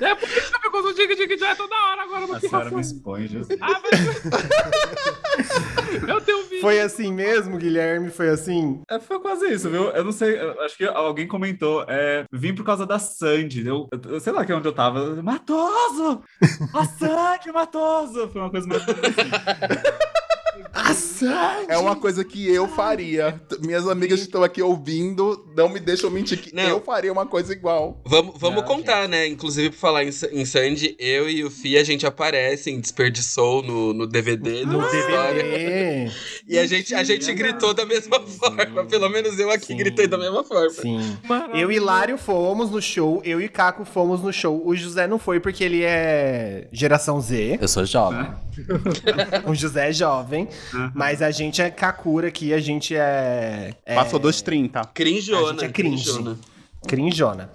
É 0.00 0.14
por 0.14 0.28
isso 0.28 0.50
que 0.50 0.56
eu 0.56 0.60
fico 0.62 0.78
usando 0.78 0.96
Dig 0.96 1.14
Dig 1.14 1.38
Joy 1.38 1.54
toda 1.56 1.74
hora 1.74 2.02
agora 2.02 2.26
no 2.26 2.34
A 2.34 2.40
senhora 2.40 2.70
me 2.70 2.80
expõe, 2.80 3.26
Jesus. 3.28 3.58
Ah, 3.60 3.80
mas... 3.82 3.92
Eu 6.08 6.20
tenho 6.20 6.38
um 6.38 6.42
vídeo. 6.44 6.60
Foi 6.60 6.80
assim 6.80 7.12
mesmo, 7.12 7.56
Guilherme? 7.56 8.10
Foi 8.10 8.28
assim? 8.28 8.82
É, 8.88 8.98
foi 8.98 9.20
quase 9.20 9.52
isso, 9.52 9.68
viu? 9.70 9.90
Eu 9.90 10.04
não 10.04 10.12
sei, 10.12 10.40
eu 10.40 10.60
acho 10.62 10.76
que 10.76 10.84
alguém 10.84 11.26
comentou, 11.26 11.84
é, 11.88 12.24
vim 12.32 12.54
por 12.54 12.64
causa 12.64 12.86
da 12.86 12.98
Sandy. 12.98 13.66
Eu, 13.66 13.88
eu 14.08 14.20
sei 14.20 14.32
lá 14.32 14.44
que 14.44 14.52
é 14.52 14.54
onde 14.54 14.68
eu 14.68 14.72
tava. 14.72 15.22
Matoso! 15.22 16.22
A 16.74 16.84
Sandy, 16.84 17.52
Matoso! 17.52 18.28
Foi 18.28 18.40
uma 18.40 18.50
coisa 18.50 18.66
mais 18.66 18.82
assim. 20.52 20.64
A 20.72 20.94
Sandy! 20.94 21.66
É 21.68 21.78
uma 21.78 21.96
coisa 21.96 22.24
que 22.24 22.46
eu 22.48 22.68
faria. 22.68 23.40
Minhas 23.60 23.86
amigas 23.88 24.20
que 24.20 24.26
estão 24.26 24.42
aqui 24.42 24.60
ouvindo, 24.62 25.46
não 25.56 25.68
me 25.68 25.78
deixam 25.80 26.10
mentir 26.10 26.38
que 26.40 26.54
Não. 26.54 26.62
eu 26.62 26.80
faria 26.80 27.12
uma 27.12 27.26
coisa 27.26 27.52
igual. 27.52 28.00
Vamos, 28.04 28.34
vamos 28.38 28.60
Não, 28.60 28.68
contar, 28.68 29.08
né? 29.08 29.26
Inclusive, 29.26 29.70
por 29.70 29.76
falar 29.78 30.04
em, 30.04 30.10
em 30.32 30.44
Sandy, 30.44 30.96
eu 30.98 31.28
e 31.28 31.44
o 31.44 31.50
Fih, 31.50 31.76
a 31.78 31.84
gente 31.84 32.06
aparece 32.06 32.70
em 32.70 32.80
Desperdiçou 32.80 33.62
no, 33.62 33.92
no 33.92 34.06
DVD. 34.06 34.64
No 34.64 34.80
no 34.80 34.86
História. 34.86 35.42
DVD. 35.42 36.12
E 36.48 36.58
a 36.58 36.66
gente, 36.66 36.94
a 36.94 37.04
gente 37.04 37.32
gritou 37.34 37.72
da 37.74 37.84
mesma 37.86 38.20
forma. 38.20 38.84
Pelo 38.84 39.08
menos 39.08 39.38
eu 39.38 39.50
aqui 39.50 39.66
Sim. 39.66 39.76
gritei 39.76 40.06
da 40.06 40.18
mesma 40.18 40.42
forma. 40.44 40.70
Sim. 40.70 41.16
Eu 41.54 41.70
e 41.70 41.78
Lário 41.78 42.18
fomos 42.18 42.70
no 42.70 42.80
show, 42.82 43.20
eu 43.24 43.40
e 43.40 43.48
Caco 43.48 43.84
fomos 43.84 44.22
no 44.22 44.32
show. 44.32 44.62
O 44.66 44.74
José 44.74 45.06
não 45.06 45.18
foi 45.18 45.40
porque 45.40 45.62
ele 45.64 45.82
é 45.82 46.68
geração 46.72 47.20
Z. 47.20 47.58
Eu 47.60 47.68
sou 47.68 47.84
jovem. 47.84 48.26
O 49.46 49.54
José 49.54 49.88
é 49.88 49.92
jovem, 49.92 50.41
mas 50.94 51.22
a 51.22 51.30
gente 51.30 51.60
é 51.60 51.70
Kakura 51.70 52.28
aqui, 52.28 52.52
a 52.52 52.60
gente 52.60 52.94
é. 52.94 53.74
é 53.84 53.94
Passou 53.94 54.18
dos 54.18 54.42
30. 54.42 54.84
Crinjona. 54.94 55.46
A 55.46 55.50
gente 55.50 55.64
é 55.64 55.68
cringe. 55.68 56.04
crinjona. 56.04 56.38
Crinjona. 56.86 57.52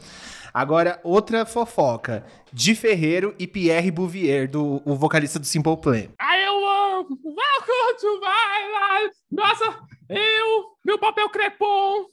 Agora, 0.54 1.00
outra 1.04 1.46
fofoca. 1.46 2.26
Di 2.52 2.74
Ferreiro 2.74 3.36
e 3.38 3.46
Pierre 3.46 3.92
Bouvier, 3.92 4.50
do, 4.50 4.82
o 4.86 4.96
vocalista 4.96 5.38
do 5.38 5.46
Simple 5.46 5.78
Plan. 5.78 6.06
Ai, 6.20 6.48
eu 6.48 6.66
amo! 6.66 7.20
Welcome 7.24 7.98
to 8.00 8.20
my 8.20 9.04
life! 9.04 9.16
Nossa, 9.30 9.66
eu, 10.10 10.66
meu 10.84 10.98
papel 10.98 11.30
crepom, 11.30 12.06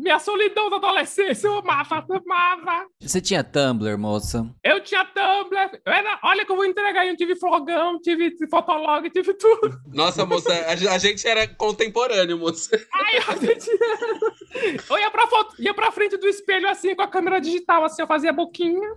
minha 0.00 0.18
solidão 0.18 0.70
da 0.70 0.76
adolescência, 0.76 1.46
eu 1.46 1.58
amava, 1.58 2.04
amava. 2.08 2.86
Você 3.00 3.20
tinha 3.20 3.44
Tumblr, 3.44 3.98
moça? 3.98 4.46
Eu 4.64 4.82
tinha 4.82 5.04
Tumblr, 5.04 5.80
eu 5.84 5.92
era, 5.92 6.18
olha 6.24 6.44
que 6.44 6.50
eu 6.50 6.56
vou 6.56 6.64
entregar 6.64 7.02
aí, 7.02 7.10
eu 7.10 7.16
tive 7.16 7.36
flogão, 7.36 8.00
tive 8.00 8.34
fotolog, 8.48 9.08
tive 9.10 9.34
tudo. 9.34 9.78
Nossa, 9.92 10.24
moça, 10.24 10.52
a, 10.52 10.94
a 10.94 10.98
gente 10.98 11.26
era 11.26 11.46
contemporâneo, 11.46 12.38
moça. 12.38 12.80
Ai, 12.92 13.18
eu, 13.18 13.58
tinha... 13.58 13.76
eu 14.90 14.98
ia, 14.98 15.10
pra 15.10 15.26
foto, 15.26 15.54
ia 15.58 15.74
pra 15.74 15.92
frente 15.92 16.16
do 16.16 16.26
espelho 16.26 16.68
assim, 16.68 16.94
com 16.94 17.02
a 17.02 17.08
câmera 17.08 17.40
digital, 17.40 17.84
assim, 17.84 18.02
eu 18.02 18.08
fazia 18.08 18.32
boquinha. 18.32 18.94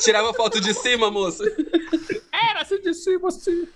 Tirava 0.00 0.32
foto 0.32 0.60
de 0.60 0.72
cima, 0.72 1.10
moça. 1.10 1.44
Era 2.50 2.62
de 2.64 2.94
cima, 2.94 3.28
assim. 3.28 3.66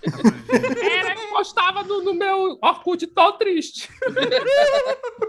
Era, 0.81 1.13
eu 1.13 1.29
postava 1.29 1.83
no, 1.83 2.01
no 2.03 2.13
meu 2.13 2.57
Orkut 2.61 3.05
todo 3.07 3.37
triste. 3.37 3.89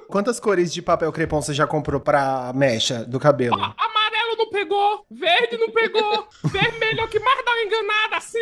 Quantas 0.09 0.39
cores 0.39 0.73
de 0.73 0.81
papel 0.83 1.11
crepom 1.13 1.41
você 1.41 1.53
já 1.55 1.67
comprou 1.67 2.01
pra 2.01 2.53
mecha 2.55 3.05
do 3.05 3.19
cabelo? 3.19 3.57
Ó, 3.57 3.73
amarelo 3.77 4.37
não 4.37 4.51
pegou, 4.51 5.05
verde 5.11 5.57
não 5.57 5.71
pegou, 5.71 6.29
vermelho 6.45 7.01
é 7.01 7.05
o 7.05 7.09
que 7.09 7.19
mais 7.19 7.45
dá 7.45 7.51
uma 7.53 7.63
enganada 7.63 8.17
assim. 8.17 8.39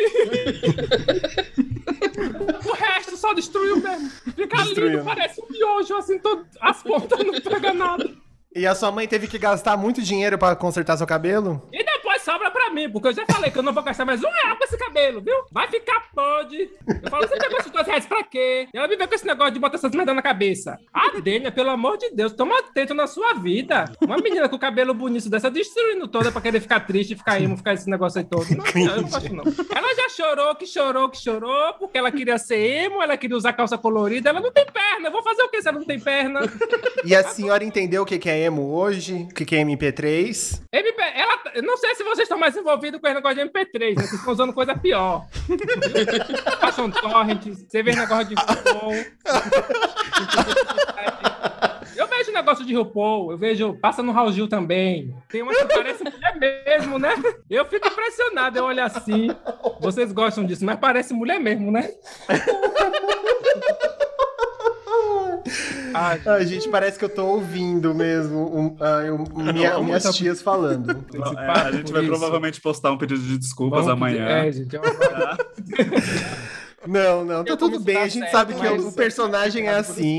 o 2.69 2.73
resto 2.73 3.17
só 3.17 3.33
destruiu 3.33 3.77
mesmo. 3.77 4.09
Fica 4.35 4.57
Destruiu. 4.63 4.91
lindo, 4.99 5.05
parece 5.05 5.41
um 5.41 5.47
miojo 5.49 5.95
assim, 5.95 6.19
todo, 6.19 6.45
as 6.61 6.83
pontas 6.83 7.19
não 7.19 7.39
pegam 7.41 7.73
nada. 7.73 8.09
E 8.55 8.67
a 8.67 8.75
sua 8.75 8.91
mãe 8.91 9.07
teve 9.07 9.27
que 9.27 9.39
gastar 9.39 9.75
muito 9.75 9.99
dinheiro 10.01 10.37
pra 10.37 10.55
consertar 10.55 10.95
seu 10.97 11.07
cabelo? 11.07 11.67
E 11.73 11.82
sobra 12.23 12.49
pra 12.49 12.69
mim, 12.69 12.89
porque 12.89 13.09
eu 13.09 13.13
já 13.13 13.25
falei 13.25 13.51
que 13.51 13.57
eu 13.57 13.63
não 13.63 13.73
vou 13.73 13.83
gastar 13.83 14.05
mais 14.05 14.23
um 14.23 14.29
real 14.29 14.57
com 14.57 14.63
esse 14.63 14.77
cabelo, 14.77 15.21
viu? 15.21 15.35
Vai 15.51 15.67
ficar 15.67 16.07
podre. 16.13 16.71
Eu 17.03 17.09
falo, 17.09 17.27
você 17.27 17.37
pegou 17.37 17.59
esses 17.59 17.71
dois 17.71 17.85
reais 17.85 18.05
pra 18.05 18.23
quê? 18.23 18.67
Ela 18.73 18.87
me 18.87 18.95
vê 18.95 19.07
com 19.07 19.15
esse 19.15 19.25
negócio 19.25 19.53
de 19.53 19.59
botar 19.59 19.75
essas 19.75 19.91
merdas 19.93 20.15
na 20.15 20.21
cabeça. 20.21 20.79
A 20.93 21.19
Dênia, 21.19 21.51
pelo 21.51 21.69
amor 21.69 21.97
de 21.97 22.11
Deus, 22.11 22.33
toma 22.33 22.57
atento 22.59 22.93
na 22.93 23.07
sua 23.07 23.33
vida. 23.33 23.85
Uma 24.01 24.17
menina 24.17 24.47
com 24.47 24.57
cabelo 24.57 24.93
bonito 24.93 25.29
dessa 25.29 25.51
destruindo 25.51 26.07
toda 26.07 26.31
pra 26.31 26.41
querer 26.41 26.61
ficar 26.61 26.79
triste, 26.81 27.15
ficar 27.15 27.39
imo, 27.39 27.57
ficar 27.57 27.73
esse 27.73 27.89
negócio 27.89 28.19
aí 28.19 28.25
todo. 28.25 28.45
Não, 28.49 28.95
eu 28.95 29.01
não 29.01 29.09
gosto 29.09 29.33
não. 29.33 29.43
Ela 29.75 29.95
já 29.95 30.09
chorou, 30.09 30.55
que 30.55 30.65
chorou, 30.65 31.09
que 31.09 31.17
chorou, 31.17 31.73
porque 31.73 31.97
ela 31.97 32.11
queria 32.11 32.37
ser 32.37 32.57
emo, 32.57 33.01
ela 33.01 33.17
queria 33.17 33.35
usar 33.35 33.53
calça 33.53 33.77
colorida, 33.77 34.29
ela 34.29 34.39
não 34.39 34.51
tem 34.51 34.65
perna. 34.65 35.07
Eu 35.07 35.11
vou 35.11 35.23
fazer 35.23 35.43
o 35.43 35.49
que 35.49 35.61
se 35.61 35.67
ela 35.67 35.79
não 35.79 35.85
tem 35.85 35.99
perna? 35.99 36.41
E 37.03 37.13
a 37.15 37.23
senhora 37.23 37.63
entendeu 37.63 38.03
o 38.03 38.05
que 38.05 38.29
é 38.29 38.39
emo 38.43 38.73
hoje? 38.73 39.27
O 39.29 39.33
que 39.33 39.55
é 39.55 39.63
MP3? 39.63 40.61
MP, 40.71 41.01
ela, 41.15 41.39
eu 41.55 41.63
não 41.63 41.77
sei 41.77 41.95
se 41.95 42.03
vocês 42.13 42.25
estão 42.25 42.37
mais 42.37 42.55
envolvidos 42.55 43.01
com 43.01 43.07
esse 43.07 43.15
negócio 43.15 43.37
de 43.37 43.49
MP3, 43.49 43.95
né? 43.95 44.03
Vocês 44.03 44.13
estão 44.13 44.33
usando 44.33 44.53
coisa 44.53 44.77
pior. 44.77 45.25
Baixam 46.61 46.91
torrent, 46.91 47.43
você 47.47 47.81
vê 47.81 47.95
negócio 47.95 48.25
de 48.25 48.35
RuPaul. 48.35 48.93
Eu 51.95 52.07
vejo 52.07 52.31
negócio 52.31 52.65
de 52.65 52.75
RuPaul, 52.75 53.31
eu 53.31 53.37
vejo, 53.37 53.73
passa 53.79 54.03
no 54.03 54.11
Raul 54.11 54.31
Gil 54.31 54.47
também. 54.47 55.15
Tem 55.29 55.41
uma 55.41 55.53
que 55.53 55.65
parece 55.65 56.03
mulher 56.03 56.35
mesmo, 56.37 56.99
né? 56.99 57.15
Eu 57.49 57.65
fico 57.65 57.87
impressionado, 57.87 58.59
eu 58.59 58.65
olho 58.65 58.83
assim. 58.83 59.29
Vocês 59.79 60.11
gostam 60.11 60.45
disso, 60.45 60.63
mas 60.63 60.79
parece 60.79 61.13
mulher 61.13 61.39
mesmo, 61.39 61.71
né? 61.71 61.89
Ah, 65.93 66.17
Ai, 66.25 66.45
gente, 66.45 66.69
parece 66.69 66.97
que 66.97 67.05
eu 67.05 67.09
tô 67.09 67.25
ouvindo 67.25 67.93
mesmo 67.93 68.39
um, 68.57 68.75
ai, 68.79 69.11
um- 69.11 69.25
minha- 69.53 69.73
Não, 69.75 69.83
minhas 69.83 70.05
mas- 70.05 70.15
tias 70.15 70.41
falando. 70.41 70.91
É, 70.91 71.51
a 71.51 71.71
gente 71.71 71.91
vai 71.91 72.01
Por 72.01 72.09
isso. 72.09 72.19
provavelmente 72.19 72.61
postar 72.61 72.91
um 72.91 72.97
pedido 72.97 73.21
de 73.21 73.37
desculpas 73.37 73.81
Vamos 73.85 73.93
amanhã. 73.93 74.25
pedir- 74.25 74.47
É, 74.47 74.51
gente, 74.51 74.75
é 74.75 74.79
uma- 74.79 75.37
Não, 76.85 77.23
não, 77.23 77.43
tá 77.45 77.55
tudo 77.55 77.79
bem. 77.79 77.95
a 77.97 78.07
gente 78.07 78.21
certo, 78.23 78.31
sabe 78.31 78.53
que 78.55 78.67
o 78.67 78.91
personagem 78.91 79.67
é 79.67 79.75
assim. 79.75 80.17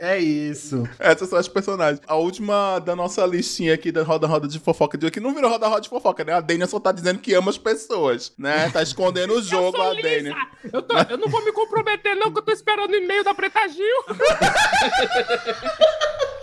É 0.00 0.18
isso. 0.18 0.88
Essas 0.98 1.28
são 1.28 1.38
as 1.38 1.46
personagens. 1.48 2.00
A 2.06 2.16
última 2.16 2.78
da 2.80 2.96
nossa 2.96 3.24
listinha 3.26 3.74
aqui 3.74 3.92
da 3.92 4.02
Roda 4.02 4.26
Roda 4.26 4.48
de 4.48 4.58
Fofoca 4.58 4.96
de 4.98 5.06
hoje, 5.06 5.12
que 5.12 5.20
não 5.20 5.34
virou 5.34 5.50
Roda 5.50 5.68
Roda 5.68 5.80
de 5.82 5.88
Fofoca, 5.88 6.24
né? 6.24 6.32
A 6.34 6.40
Dênia 6.40 6.66
só 6.66 6.80
tá 6.80 6.90
dizendo 6.92 7.18
que 7.20 7.34
ama 7.34 7.50
as 7.50 7.58
pessoas, 7.58 8.32
né? 8.38 8.68
Tá 8.70 8.82
escondendo 8.82 9.34
o 9.34 9.42
jogo, 9.42 9.76
eu 9.76 9.82
a. 9.82 9.94
Dênia. 9.94 10.34
Eu, 10.72 10.82
tô- 10.82 10.96
eu 11.08 11.18
não 11.18 11.28
vou 11.28 11.44
me 11.44 11.52
comprometer, 11.52 12.16
não, 12.16 12.32
que 12.32 12.38
eu 12.38 12.42
tô 12.42 12.52
esperando 12.52 12.90
o 12.90 12.94
e-mail 12.96 13.22
da 13.22 13.34
Preta 13.34 13.68
Gil. 13.68 13.80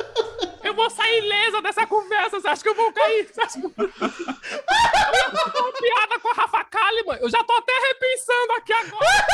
Eu 0.78 0.84
vou 0.84 0.90
sair 0.92 1.24
ilesa 1.24 1.60
dessa 1.60 1.88
conversa, 1.88 2.40
você 2.40 2.48
acha 2.48 2.62
que 2.62 2.70
eu 2.70 2.76
vou 2.76 2.94
cair? 2.94 3.28
Você 3.34 3.42
acha 3.42 3.60
que 3.60 3.66
eu... 3.66 3.74
eu 3.80 3.90
fazer 3.90 5.58
uma 5.58 5.74
piada 5.74 6.20
com 6.22 6.28
a 6.30 6.34
Rafa 6.34 6.64
Kalimann, 6.66 7.18
eu 7.20 7.30
já 7.32 7.44
tô 7.44 7.54
até 7.54 7.72
repensando 7.88 8.54
aqui 8.54 8.74
agora. 8.74 9.26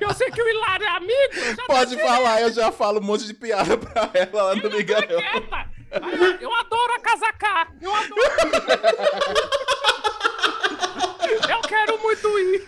eu 0.00 0.14
sei 0.14 0.30
que 0.30 0.40
o 0.40 0.48
Hilário 0.48 0.86
é 0.86 0.88
amigo, 0.90 1.34
eu 1.34 1.66
Pode 1.66 2.00
falar, 2.00 2.42
eu 2.42 2.52
já 2.52 2.70
falo 2.70 3.00
um 3.00 3.02
monte 3.02 3.26
de 3.26 3.34
piada 3.34 3.76
pra 3.76 4.08
ela, 4.14 4.54
liga 4.54 5.00
não. 5.00 5.06
quieta. 5.08 5.68
Eu 6.40 6.54
adoro 6.54 6.92
a 6.92 7.00
casacar, 7.00 7.72
eu 7.80 7.92
adoro. 7.92 8.18
Eu 11.48 11.60
quero 11.62 12.00
muito 12.00 12.38
ir. 12.38 12.64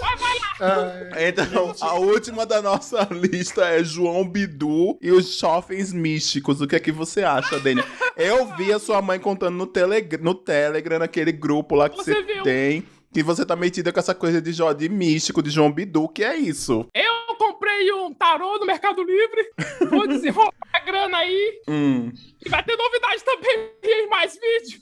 Vai, 0.00 0.16
vai 0.16 0.38
lá. 0.60 1.08
Então, 1.26 1.74
a 1.80 1.94
última 1.94 2.44
da 2.44 2.60
nossa 2.60 3.08
lista 3.10 3.64
é 3.64 3.82
João 3.82 4.28
Bidu 4.28 4.98
e 5.00 5.10
os 5.10 5.38
Chofens 5.38 5.92
Místicos. 5.92 6.60
O 6.60 6.66
que 6.66 6.76
é 6.76 6.80
que 6.80 6.92
você 6.92 7.24
acha, 7.24 7.58
Dênia? 7.58 7.84
Eu 8.16 8.54
vi 8.56 8.72
a 8.72 8.78
sua 8.78 9.00
mãe 9.00 9.18
contando 9.18 9.56
no, 9.56 9.66
Teleg 9.66 10.18
no 10.18 10.34
Telegram, 10.34 10.98
naquele 10.98 11.32
grupo 11.32 11.74
lá 11.74 11.88
que 11.88 11.96
Você 11.96 12.14
você, 12.14 12.42
tem, 12.42 12.84
que 13.12 13.22
você 13.22 13.44
tá 13.44 13.56
metida 13.56 13.92
com 13.92 13.98
essa 13.98 14.14
coisa 14.14 14.40
de, 14.40 14.52
de 14.76 14.88
místico, 14.88 15.42
de 15.42 15.50
João 15.50 15.72
Bidu. 15.72 16.08
que 16.08 16.22
é 16.22 16.36
isso? 16.36 16.86
Eu 16.94 17.34
comprei 17.36 17.92
um 17.92 18.12
tarô 18.12 18.58
no 18.58 18.66
Mercado 18.66 19.02
Livre. 19.02 19.50
Vou 19.88 20.06
desenrolar 20.06 20.52
a 20.72 20.80
grana 20.80 21.18
aí. 21.18 21.62
Hum. 21.68 22.12
E 22.44 22.48
vai 22.48 22.62
ter 22.62 22.76
novidade 22.76 23.24
também 23.24 23.70
em 23.82 24.08
mais 24.08 24.38
vídeo. 24.38 24.80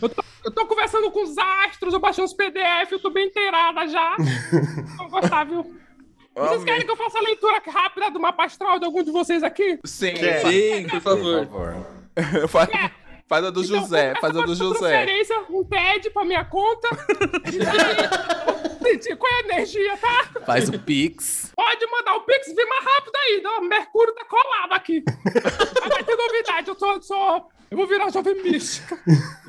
Eu 0.00 0.08
tô, 0.08 0.24
eu 0.44 0.50
tô 0.52 0.66
conversando 0.66 1.10
com 1.10 1.22
os 1.22 1.36
astros, 1.38 1.92
eu 1.94 2.00
baixei 2.00 2.22
uns 2.22 2.32
PDF, 2.34 2.92
eu 2.92 3.00
tô 3.00 3.10
bem 3.10 3.26
inteirada 3.26 3.86
já. 3.88 4.16
Vão 4.98 5.08
gostar, 5.08 5.44
viu? 5.44 5.62
Vocês 6.34 6.52
Amém. 6.52 6.64
querem 6.64 6.86
que 6.86 6.90
eu 6.90 6.96
faça 6.96 7.18
a 7.18 7.22
leitura 7.22 7.60
rápida 7.66 8.10
do 8.10 8.18
mapa 8.20 8.44
astral 8.44 8.78
de 8.78 8.86
algum 8.86 9.02
de 9.02 9.10
vocês 9.10 9.42
aqui? 9.42 9.78
Sim, 9.84 10.14
Sim, 10.16 10.82
por 10.84 10.90
Por 10.92 11.00
favor. 11.00 11.46
favor. 11.46 11.86
faz, 12.48 12.68
faz 13.28 13.44
a 13.44 13.50
do 13.50 13.62
Então, 13.62 13.80
José, 13.80 14.14
faz 14.20 14.36
a 14.36 14.40
do 14.42 14.54
José. 14.54 14.78
transferência, 14.78 15.42
um 15.50 15.64
TED 15.64 16.10
pra 16.10 16.24
minha 16.24 16.44
conta. 16.44 16.88
Qual 19.16 19.32
é 19.32 19.36
a 19.36 19.40
energia, 19.40 19.96
tá? 19.96 20.28
Faz 20.44 20.68
o 20.68 20.78
Pix. 20.78 21.52
Pode 21.54 21.86
mandar 21.86 22.14
o 22.16 22.20
Pix, 22.24 22.46
vem 22.54 22.68
mais 22.68 22.84
rápido 22.84 23.16
aí. 23.16 23.42
O 23.58 23.62
Mercúrio 23.62 24.14
tá 24.14 24.24
colado 24.24 24.72
aqui. 24.72 25.02
Aí 25.82 25.88
vai 25.88 26.04
ter 26.04 26.16
novidade, 26.16 26.68
eu 26.68 26.74
sou, 26.78 27.02
sou- 27.02 27.48
Eu 27.70 27.76
vou 27.76 27.86
virar 27.86 28.10
jovem 28.10 28.34
mística. 28.42 28.98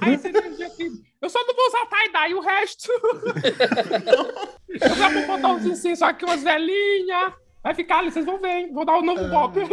Aí 0.01 0.13
essa 0.13 0.27
energia 0.29 0.67
aqui. 0.67 0.89
Eu 1.21 1.29
só 1.29 1.39
não 1.45 1.55
vou 1.55 1.67
usar 1.67 1.85
tie-dye, 1.87 2.33
o 2.35 2.41
resto. 2.41 2.91
eu 4.69 4.95
já 4.95 5.09
vou 5.09 5.25
botar 5.27 5.47
uns 5.49 5.65
incensos 5.65 6.01
aqui, 6.03 6.25
umas 6.25 6.43
velhinhas. 6.43 7.33
Vai 7.63 7.73
ficar 7.73 7.99
ali, 7.99 8.11
vocês 8.11 8.25
vão 8.25 8.39
ver, 8.41 8.49
hein? 8.49 8.73
Vou 8.73 8.83
dar 8.85 8.97
um 8.97 9.01
novo 9.05 9.25
golpe. 9.29 9.61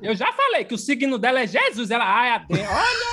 eu 0.00 0.14
já 0.14 0.32
falei 0.32 0.64
que 0.64 0.74
o 0.74 0.78
signo 0.78 1.18
dela 1.18 1.40
é 1.40 1.46
Jesus. 1.46 1.90
Ela, 1.90 2.04
ai, 2.04 2.30
a 2.30 2.38
Dé, 2.38 2.66
olha. 2.68 3.08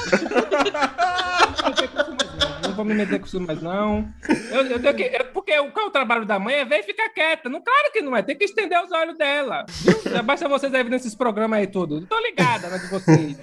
Não 2.68 2.76
vou 2.76 2.86
me 2.86 2.94
meter 2.94 3.20
com 3.20 3.26
isso 3.26 3.40
mais, 3.42 3.62
não. 3.62 4.08
Eu, 4.52 4.66
eu 4.68 4.82
tenho 4.82 4.96
que, 4.96 5.04
eu- 5.04 5.26
porque 5.34 5.58
o, 5.60 5.72
qual 5.72 5.86
é 5.86 5.90
o 5.90 5.92
trabalho 5.92 6.26
da 6.26 6.38
mãe 6.38 6.56
é 6.56 6.66
ver 6.66 6.80
e 6.80 6.84
ficar 6.84 7.10
quieta. 7.10 7.50
Não, 7.50 7.62
claro 7.62 7.92
que 7.92 8.02
não 8.02 8.16
é. 8.16 8.22
Tem 8.22 8.38
que 8.38 8.46
estender 8.46 8.80
os 8.84 8.92
olhos 8.92 9.18
dela. 9.18 9.66
Já 10.12 10.22
Basta 10.22 10.48
vocês 10.48 10.74
aí 10.74 10.84
nesses 10.84 11.16
programas 11.16 11.60
aí 11.60 11.68
tudo. 11.68 12.00
Eu 12.00 12.06
tô 12.08 12.20
ligada 12.20 12.70
na 12.70 12.78
de 12.78 12.88
vocês. 12.88 13.38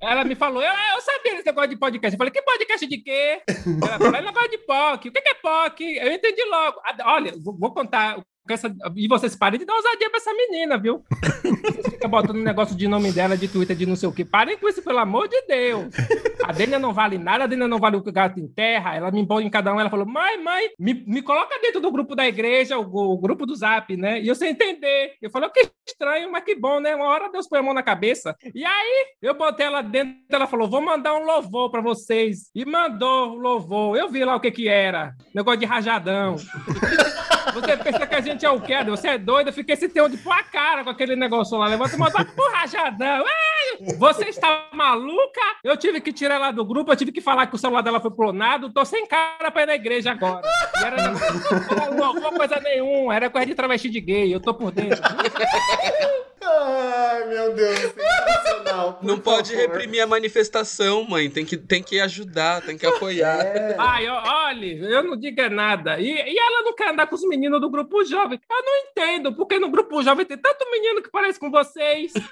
Ela 0.00 0.24
me 0.24 0.34
falou, 0.36 0.62
eu, 0.62 0.68
eu 0.72 1.00
sabia 1.00 1.32
desse 1.32 1.46
negócio 1.46 1.70
de 1.70 1.76
podcast. 1.76 2.14
Eu 2.14 2.18
falei, 2.18 2.32
que 2.32 2.42
podcast 2.42 2.86
de 2.86 2.98
quê? 2.98 3.42
Ela 3.82 3.98
falou, 3.98 4.14
é 4.14 4.22
negócio 4.22 4.50
de 4.50 4.58
POC. 4.58 5.08
O 5.08 5.12
que 5.12 5.18
é 5.28 5.34
POC? 5.34 5.80
Eu 5.96 6.12
entendi 6.12 6.42
logo. 6.44 6.80
Ah, 6.84 6.94
Olha, 7.14 7.34
vou, 7.42 7.56
vou 7.58 7.72
contar. 7.74 8.16
Essa- 8.54 8.74
E 8.96 9.08
vocês 9.08 9.34
parem 9.36 9.58
de 9.58 9.64
dar 9.66 9.74
ousadia 9.74 10.08
pra 10.10 10.18
essa 10.18 10.32
menina, 10.32 10.78
viu? 10.78 11.02
Vocês 11.42 11.86
ficam 11.94 12.10
botando 12.10 12.36
negócio 12.36 12.76
de 12.76 12.86
nome 12.88 13.12
dela, 13.12 13.36
de 13.36 13.48
Twitter, 13.48 13.76
de 13.76 13.86
não 13.86 13.96
sei 13.96 14.08
o 14.08 14.12
quê. 14.12 14.24
Parem 14.24 14.56
com 14.58 14.68
isso, 14.68 14.82
pelo 14.82 14.98
amor 14.98 15.28
de 15.28 15.40
Deus. 15.46 15.94
A 16.44 16.52
Dênia 16.52 16.78
não 16.78 16.92
vale 16.92 17.18
nada, 17.18 17.44
a 17.44 17.46
Dênia 17.46 17.68
não 17.68 17.78
vale 17.78 17.96
o 17.96 18.02
que 18.02 18.10
o 18.10 18.12
gato 18.12 18.38
em 18.40 18.48
terra. 18.48 18.94
Ela 18.96 19.10
me 19.10 19.20
impõe 19.20 19.44
em 19.44 19.50
cada 19.50 19.72
um. 19.74 19.80
Ela 19.80 19.90
falou: 19.90 20.06
mãe, 20.06 20.42
mãe, 20.42 20.68
me, 20.78 20.94
me 21.06 21.22
coloca 21.22 21.58
dentro 21.60 21.80
do 21.80 21.90
grupo 21.90 22.14
da 22.14 22.26
igreja, 22.26 22.78
o, 22.78 23.12
o 23.12 23.18
grupo 23.18 23.44
do 23.46 23.54
zap, 23.54 23.96
né? 23.96 24.20
E 24.20 24.28
eu 24.28 24.34
sem 24.34 24.50
entender. 24.50 25.14
Eu 25.20 25.30
falei: 25.30 25.48
que 25.50 25.68
estranho, 25.86 26.30
mas 26.30 26.44
que 26.44 26.54
bom, 26.54 26.80
né? 26.80 26.94
Uma 26.94 27.06
hora 27.06 27.30
Deus 27.30 27.48
põe 27.48 27.58
a 27.58 27.62
mão 27.62 27.74
na 27.74 27.82
cabeça. 27.82 28.34
E 28.54 28.64
aí, 28.64 29.06
eu 29.22 29.34
botei 29.34 29.66
ela 29.66 29.82
dentro. 29.82 30.14
Ela 30.30 30.46
falou: 30.46 30.68
vou 30.68 30.80
mandar 30.80 31.14
um 31.14 31.24
louvor 31.24 31.70
pra 31.70 31.80
vocês. 31.80 32.50
E 32.54 32.64
mandou 32.64 33.32
o 33.32 33.34
louvor. 33.34 33.96
Eu 33.96 34.08
vi 34.08 34.24
lá 34.24 34.36
o 34.36 34.40
que 34.40 34.50
que 34.50 34.68
era. 34.68 35.14
Negócio 35.34 35.60
de 35.60 35.66
rajadão. 35.66 36.36
Você 37.54 37.76
pensa 37.76 38.06
que 38.06 38.14
a 38.14 38.20
gente 38.20 38.44
é 38.44 38.50
o 38.50 38.60
quê? 38.60 38.82
Você 38.84 39.08
é 39.08 39.18
doido? 39.18 39.48
Eu 39.48 39.52
fiquei 39.52 39.76
sem 39.76 39.88
ter 39.88 40.00
onde 40.00 40.16
pôr 40.16 40.32
a 40.32 40.42
cara 40.42 40.84
com 40.84 40.90
aquele 40.90 41.16
negócio 41.16 41.56
lá. 41.58 41.66
Levanta 41.66 41.94
e 41.94 41.98
mandar 41.98 42.24
pro 42.24 42.50
rajadão. 42.52 43.24
Ei, 43.26 43.94
você 43.96 44.28
está 44.28 44.66
maluca? 44.72 45.40
Eu 45.64 45.76
tive 45.76 46.00
que 46.00 46.12
tirar 46.12 46.36
ela 46.36 46.50
do 46.50 46.64
grupo, 46.64 46.92
eu 46.92 46.96
tive 46.96 47.12
que 47.12 47.20
falar 47.20 47.46
que 47.46 47.54
o 47.54 47.58
celular 47.58 47.82
dela 47.82 48.00
foi 48.00 48.10
clonado. 48.10 48.70
Tô 48.72 48.84
sem 48.84 49.06
cara 49.06 49.50
pra 49.50 49.62
ir 49.62 49.66
na 49.66 49.74
igreja 49.74 50.12
agora. 50.12 50.46
E 50.80 50.84
era, 50.84 51.10
não 51.92 52.30
coisa 52.32 52.60
nenhuma, 52.60 53.14
era 53.14 53.30
coisa 53.30 53.46
de 53.46 53.54
travesti 53.54 53.90
de 53.90 54.00
gay. 54.00 54.34
Eu 54.34 54.40
tô 54.40 54.54
por 54.54 54.70
dentro. 54.70 55.00
Ai, 56.50 57.26
meu 57.26 57.54
Deus, 57.54 57.78
sensacional. 57.78 58.94
Por 58.94 59.06
Não 59.06 59.18
pode 59.18 59.52
favor. 59.52 59.60
reprimir 59.60 60.00
a 60.00 60.06
manifestação, 60.06 61.04
mãe. 61.04 61.28
Tem 61.28 61.44
que, 61.44 61.56
tem 61.56 61.82
que 61.82 62.00
ajudar, 62.00 62.62
tem 62.62 62.78
que 62.78 62.86
apoiar. 62.86 63.38
Ai, 63.78 64.08
ó, 64.08 64.22
olha, 64.46 64.66
eu 64.66 65.02
não 65.02 65.16
digo 65.16 65.40
é 65.40 65.48
nada. 65.48 65.98
E, 65.98 66.08
e 66.10 66.38
ela 66.38 66.62
não 66.62 66.74
quer 66.74 66.90
andar 66.90 67.06
com 67.06 67.14
os 67.14 67.22
meninos 67.22 67.37
do 67.60 67.70
grupo 67.70 68.04
jovem. 68.04 68.40
Eu 68.50 68.64
não 68.64 68.76
entendo, 68.90 69.34
porque 69.34 69.58
no 69.58 69.70
grupo 69.70 70.02
jovem 70.02 70.26
tem 70.26 70.36
tanto 70.36 70.70
menino 70.70 71.02
que 71.02 71.10
parece 71.10 71.38
com 71.38 71.50
vocês. 71.50 72.12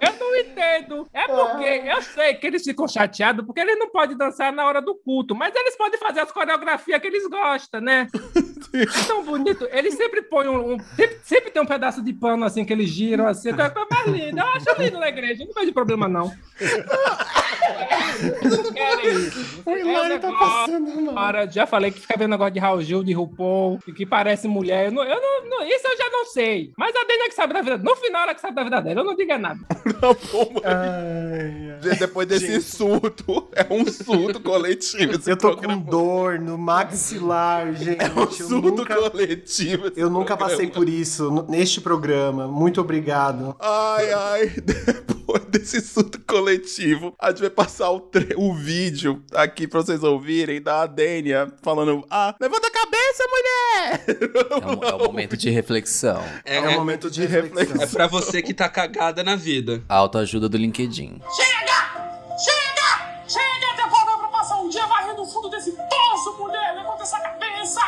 Eu 0.00 0.12
não 0.18 0.36
entendo. 0.36 1.06
É 1.12 1.26
porque 1.26 1.82
eu 1.88 2.02
sei 2.02 2.34
que 2.34 2.46
eles 2.46 2.62
ficam 2.62 2.88
chateados 2.88 3.44
porque 3.44 3.60
eles 3.60 3.78
não 3.78 3.90
podem 3.90 4.16
dançar 4.16 4.52
na 4.52 4.64
hora 4.64 4.80
do 4.80 4.94
culto, 4.94 5.34
mas 5.34 5.54
eles 5.54 5.76
podem 5.76 5.98
fazer 5.98 6.20
as 6.20 6.32
coreografias 6.32 7.00
que 7.00 7.06
eles 7.06 7.26
gostam, 7.28 7.80
né? 7.80 8.08
É 8.72 8.86
tão 9.06 9.24
bonito. 9.24 9.66
Eles 9.72 9.94
sempre 9.94 10.22
põem 10.22 10.48
um. 10.48 10.74
um- 10.74 10.78
sempre, 10.96 11.18
sempre 11.22 11.50
tem 11.50 11.62
um 11.62 11.66
pedaço 11.66 12.02
de 12.02 12.12
pano 12.12 12.44
assim 12.44 12.64
que 12.64 12.72
eles 12.72 12.88
giram 12.90 13.26
assim, 13.26 13.52
que 13.54 13.60
é 13.60 13.64
a 13.64 13.70
coisa 13.70 13.88
mais 13.90 14.06
linda. 14.06 14.40
Eu 14.42 14.46
acho 14.48 14.82
lindo 14.82 14.98
na 14.98 15.08
igreja, 15.08 15.44
não 15.44 15.52
vejo 15.54 15.72
problema 15.72 16.08
não. 16.08 16.32
Não 18.42 19.00
isso. 19.04 19.62
O 19.64 19.70
Hilário 19.76 20.12
É 20.14 20.16
um 20.16 20.20
tá 20.20 20.32
passando 20.32 21.00
mal. 21.02 21.14
Para, 21.14 21.46
já 21.46 21.66
falei 21.66 21.90
que 21.90 22.00
fica 22.00 22.14
vendo 22.18 22.30
negócio 22.30 22.52
de 22.52 22.60
Raul 22.60 22.82
Gil, 22.82 23.02
de 23.04 23.12
RuPaul, 23.12 23.78
que 23.96 24.04
parece 24.06 24.46
mulher. 24.48 24.86
Eu 24.86 24.92
não, 24.92 25.04
eu 25.04 25.20
não- 25.20 25.48
não- 25.48 25.66
isso 25.66 25.86
eu 25.86 25.96
já 25.96 26.10
não 26.10 26.24
sei. 26.26 26.72
Mas 26.76 26.94
a 26.94 27.04
Dena 27.04 27.28
que 27.28 27.34
sabe 27.34 27.52
da 27.54 27.62
vida. 27.62 27.78
No 27.78 27.96
final, 27.96 28.22
ela 28.22 28.34
que 28.34 28.40
sabe 28.40 28.54
da 28.54 28.64
vida 28.64 28.80
dela. 28.80 29.00
Eu 29.00 29.04
não 29.04 29.14
digo 29.14 29.32
é 29.32 29.38
nada. 29.38 29.60
Ai, 30.64 31.70
ai. 31.90 31.96
Depois 31.98 32.26
desse 32.28 32.60
surto, 32.60 33.48
é 33.54 33.66
um 33.70 33.84
surto 33.86 34.40
coletivo. 34.40 35.12
Eu 35.26 35.36
tô 35.36 35.50
com 35.50 35.56
programa. 35.62 35.82
dor 35.84 36.38
no 36.38 36.56
maxilar, 36.58 37.72
gente. 37.74 38.00
É 38.02 38.08
um 38.08 38.30
eu, 38.54 38.60
surto 38.62 38.76
nunca, 38.82 38.94
coletivo. 39.10 39.90
eu 39.96 40.10
nunca 40.10 40.36
programa. 40.36 40.50
passei 40.50 40.66
por 40.70 40.88
isso 40.88 41.44
neste 41.48 41.80
programa. 41.80 42.46
Muito 42.48 42.80
obrigado. 42.80 43.54
Ai, 43.60 44.12
ai, 44.12 44.46
depois 44.62 45.44
desse 45.48 45.80
surto 45.80 46.20
coletivo, 46.26 47.14
a 47.18 47.30
gente 47.30 47.40
vai 47.40 47.50
passar 47.50 47.90
o, 47.90 48.10
o 48.36 48.54
vídeo 48.54 49.22
aqui 49.32 49.66
pra 49.68 49.80
vocês 49.80 50.02
ouvirem 50.02 50.60
da 50.60 50.86
Dênia 50.86 51.52
falando: 51.62 52.04
Ah, 52.10 52.34
levanta 52.40 52.66
a 52.66 52.70
cabeça, 52.70 53.24
mulher! 53.30 54.04
É 54.62 54.66
um, 54.66 54.88
é 54.88 54.94
um 54.94 54.98
momento 55.06 55.36
de 55.36 55.50
reflexão. 55.50 56.22
É, 56.44 56.56
É 56.56 56.60
um 56.60 56.70
é, 56.70 56.76
momento 56.76 57.10
de 57.10 57.20
de 57.20 57.26
reflexão. 57.26 57.82
é 57.82 57.86
pra 57.86 58.06
você 58.06 58.40
que 58.40 58.54
tá 58.54 58.68
cagada 58.68 59.22
na 59.22 59.36
vida. 59.36 59.82
Autoajuda 59.88 60.48
do 60.48 60.56
LinkedIn. 60.56 61.20
Chega! 61.36 62.36
Chega! 62.38 63.28
Chega! 63.28 63.76
Demorou 63.76 64.18
pra 64.18 64.28
passar 64.28 64.56
um 64.60 64.68
dia 64.70 64.86
varrendo 64.86 65.22
o 65.22 65.26
fundo 65.26 65.48
desse 65.50 65.72
poço, 65.72 66.36
mulher! 66.38 66.74
Levanta 66.76 67.02
essa 67.02 67.18
cabeça! 67.20 67.80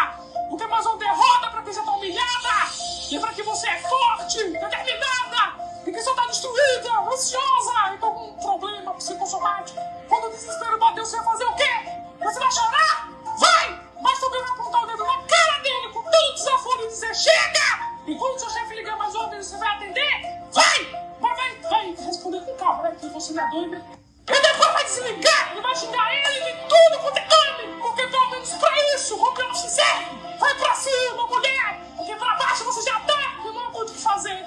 Não 0.83 0.95
uma 0.95 0.99
derrota 0.99 1.51
pra 1.51 1.61
você 1.61 1.81
tá 1.81 1.93
humilhada! 1.93 2.73
Lembra 3.09 3.33
que 3.33 3.43
você 3.45 3.69
é 3.69 3.79
forte, 3.83 4.39
determinada! 4.39 5.55
E 5.87 5.93
que 5.93 6.03
você 6.03 6.13
tá 6.13 6.27
destruída, 6.27 6.99
ansiosa 7.09 7.95
e 7.95 7.99
com 7.99 8.09
um 8.09 8.35
problema 8.35 8.93
psicossomático. 8.95 9.79
Quando 10.09 10.25
o 10.27 10.31
desespero 10.31 10.79
bateu, 10.79 11.07
você 11.07 11.17
ia 11.17 11.23
fazer 11.23 11.45
o 11.45 11.55
quê? 11.55 11.71
Você 12.19 12.41
vai 12.41 12.51
chorar? 12.51 13.09
Vai! 13.39 13.81
Mas 14.03 14.19
também 14.19 14.43
vai 14.43 14.51
apontar 14.51 14.83
o 14.83 14.87
dedo 14.87 15.05
na 15.05 15.23
cara 15.23 15.59
dele 15.63 15.89
com 15.93 16.03
todo 16.03 16.35
desaforo 16.35 16.85
e 16.85 16.89
dizer 16.89 17.15
chega! 17.15 17.95
E 18.09 18.19
quando 18.19 18.41
seu 18.41 18.51
chefe 18.51 18.75
ligar 18.75 18.97
mais 18.97 19.15
uma 19.15 19.29
vez, 19.29 19.47
você 19.47 19.59
vai 19.59 19.77
atender? 19.77 20.43
Vai! 20.53 21.17
Mas 21.21 21.37
vai, 21.37 21.57
vai 21.61 21.95
responder 21.95 22.41
com 22.45 22.57
calma, 22.57 22.83
né? 22.83 22.97
Que 22.99 23.09
você 23.09 23.33
não 23.35 23.47
é 23.47 23.51
doido. 23.51 24.02
E 24.33 24.41
depois 24.41 24.73
vai 24.73 24.85
desligar 24.85 25.55
e 25.57 25.61
vai 25.61 25.75
xingar 25.77 26.09
ele 26.15 26.41
de 26.45 26.53
tudo 26.69 26.99
quanto 27.03 27.19
é 27.19 27.27
nome! 27.29 27.81
Porque 27.81 28.07
pelo 28.07 28.31
menos 28.31 28.51
pra 28.55 28.95
isso 28.95 29.15
o 29.15 29.23
home 29.23 29.43
office 29.43 29.71
serve! 29.71 30.07
Vai 30.41 30.55
pra 30.55 30.75
cima, 30.75 31.27
mulher! 31.29 31.81
Porque 31.97 32.17
pra 32.17 32.35
baixo 32.37 32.65
você 32.65 32.83
já 32.83 32.99
tá 33.01 33.35
e 33.41 33.45
não 33.45 33.61
há 33.61 33.71
muito 33.71 33.91
o 33.91 33.95
que 33.95 34.01
fazer! 34.01 34.39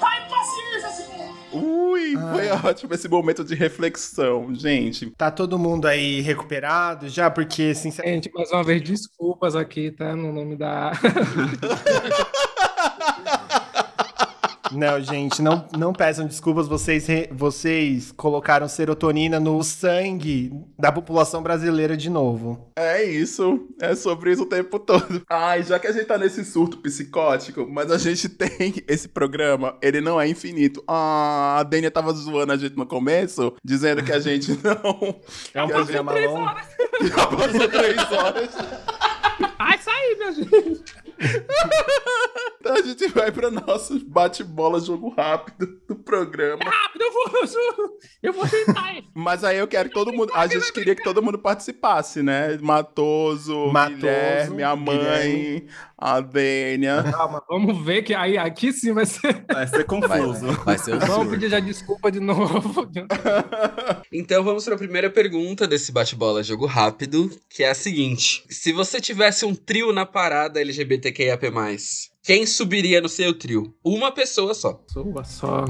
Vai 0.00 0.28
paciência, 0.28 0.90
senhor! 0.90 1.32
Ui, 1.52 2.14
foi 2.16 2.48
ótimo 2.50 2.94
esse 2.94 3.08
momento 3.08 3.44
de 3.44 3.54
reflexão, 3.54 4.54
gente. 4.54 5.10
Tá 5.10 5.30
todo 5.30 5.58
mundo 5.58 5.86
aí 5.86 6.20
recuperado 6.20 7.08
já? 7.08 7.30
Porque, 7.30 7.74
sinceramente. 7.74 8.24
Gente, 8.24 8.34
mais 8.34 8.50
uma 8.50 8.64
vez, 8.64 8.82
desculpas 8.82 9.54
aqui, 9.54 9.90
tá? 9.90 10.16
No 10.16 10.32
nome 10.32 10.56
da. 10.56 10.92
Não, 14.72 15.00
gente, 15.00 15.40
não, 15.42 15.66
não 15.76 15.92
peçam 15.92 16.26
desculpas. 16.26 16.66
Vocês, 16.68 17.06
re- 17.06 17.28
vocês 17.32 18.12
colocaram 18.12 18.68
serotonina 18.68 19.38
no 19.38 19.62
sangue 19.62 20.52
da 20.78 20.90
população 20.90 21.42
brasileira 21.42 21.96
de 21.96 22.08
novo. 22.10 22.70
É 22.76 23.02
isso, 23.04 23.68
é 23.80 23.94
sobre 23.94 24.32
isso 24.32 24.42
o 24.42 24.46
tempo 24.46 24.78
todo. 24.78 25.22
Ai, 25.28 25.62
já 25.62 25.78
que 25.78 25.86
a 25.86 25.92
gente 25.92 26.06
tá 26.06 26.16
nesse 26.18 26.44
surto 26.44 26.78
psicótico, 26.78 27.66
mas 27.70 27.90
a 27.90 27.98
gente 27.98 28.28
tem 28.28 28.74
esse 28.88 29.08
programa, 29.08 29.76
ele 29.82 30.00
não 30.00 30.20
é 30.20 30.26
infinito. 30.28 30.82
Ah, 30.88 31.56
a 31.58 31.62
Dênia 31.62 31.90
tava 31.90 32.12
zoando 32.12 32.52
a 32.52 32.56
gente 32.56 32.76
no 32.76 32.86
começo, 32.86 33.52
dizendo 33.64 34.02
que 34.02 34.12
a 34.12 34.20
gente 34.20 34.52
não. 34.64 35.16
É 35.54 35.62
um 35.62 35.68
programa 35.68 36.12
gente- 36.14 36.26
longo. 36.28 36.50
Já 37.02 37.26
passou 37.26 37.68
três 37.68 38.12
horas. 38.12 38.50
Ai, 39.58 39.76
isso 39.78 39.90
aí, 39.90 40.16
minha 40.18 40.32
gente. 40.32 40.82
Então 42.62 42.76
a 42.76 42.82
gente 42.82 43.08
vai 43.08 43.32
pra 43.32 43.50
nosso 43.50 43.98
bate-bola 44.06 44.78
jogo 44.78 45.08
rápido 45.08 45.80
do 45.88 45.96
programa. 45.96 46.62
Rápido, 46.62 47.02
eu 47.02 47.12
vou, 47.12 47.24
eu 47.32 47.76
vou, 47.76 47.98
eu 48.22 48.32
vou 48.32 48.48
tentar. 48.48 49.02
Mas 49.12 49.42
aí 49.42 49.58
eu 49.58 49.66
quero 49.66 49.88
que 49.88 49.94
todo 49.96 50.12
mundo. 50.12 50.30
A 50.32 50.46
gente 50.46 50.72
queria 50.72 50.94
que 50.94 51.02
todo 51.02 51.20
mundo 51.20 51.40
participasse, 51.40 52.22
né? 52.22 52.56
Matoso, 52.62 53.66
Matoso, 53.72 53.96
Guilherme, 53.96 54.62
a 54.62 54.76
mãe, 54.76 54.96
Guilherme. 54.96 55.68
a 55.98 56.20
Dênia. 56.20 57.02
Calma, 57.10 57.42
vamos 57.48 57.84
ver 57.84 58.02
que 58.02 58.14
aí 58.14 58.38
aqui 58.38 58.72
sim 58.72 58.92
vai 58.92 59.06
ser. 59.06 59.44
Vai 59.52 59.66
ser 59.66 59.84
confuso. 59.84 60.52
Vai 60.64 60.78
ser 60.78 60.94
o 60.94 61.00
Vamos 61.00 61.32
pedir 61.32 61.48
já 61.48 61.58
desculpa 61.58 62.12
de 62.12 62.20
novo. 62.20 62.88
Então 64.12 64.44
vamos 64.44 64.64
para 64.64 64.74
a 64.74 64.78
primeira 64.78 65.10
pergunta 65.10 65.66
desse 65.66 65.90
bate-bola 65.90 66.42
jogo 66.42 66.66
rápido, 66.66 67.30
que 67.48 67.64
é 67.64 67.70
a 67.70 67.74
seguinte: 67.74 68.44
se 68.48 68.72
você 68.72 69.00
tivesse 69.00 69.44
um 69.44 69.54
trio 69.54 69.92
na 69.92 70.04
parada 70.04 70.60
LGBTQIAP+, 70.60 71.50
quem 72.22 72.46
subiria 72.46 73.00
no 73.00 73.08
seu 73.08 73.34
trio? 73.36 73.74
Uma 73.84 74.12
pessoa 74.12 74.54
só. 74.54 74.80
Sua 74.88 75.24
só. 75.24 75.64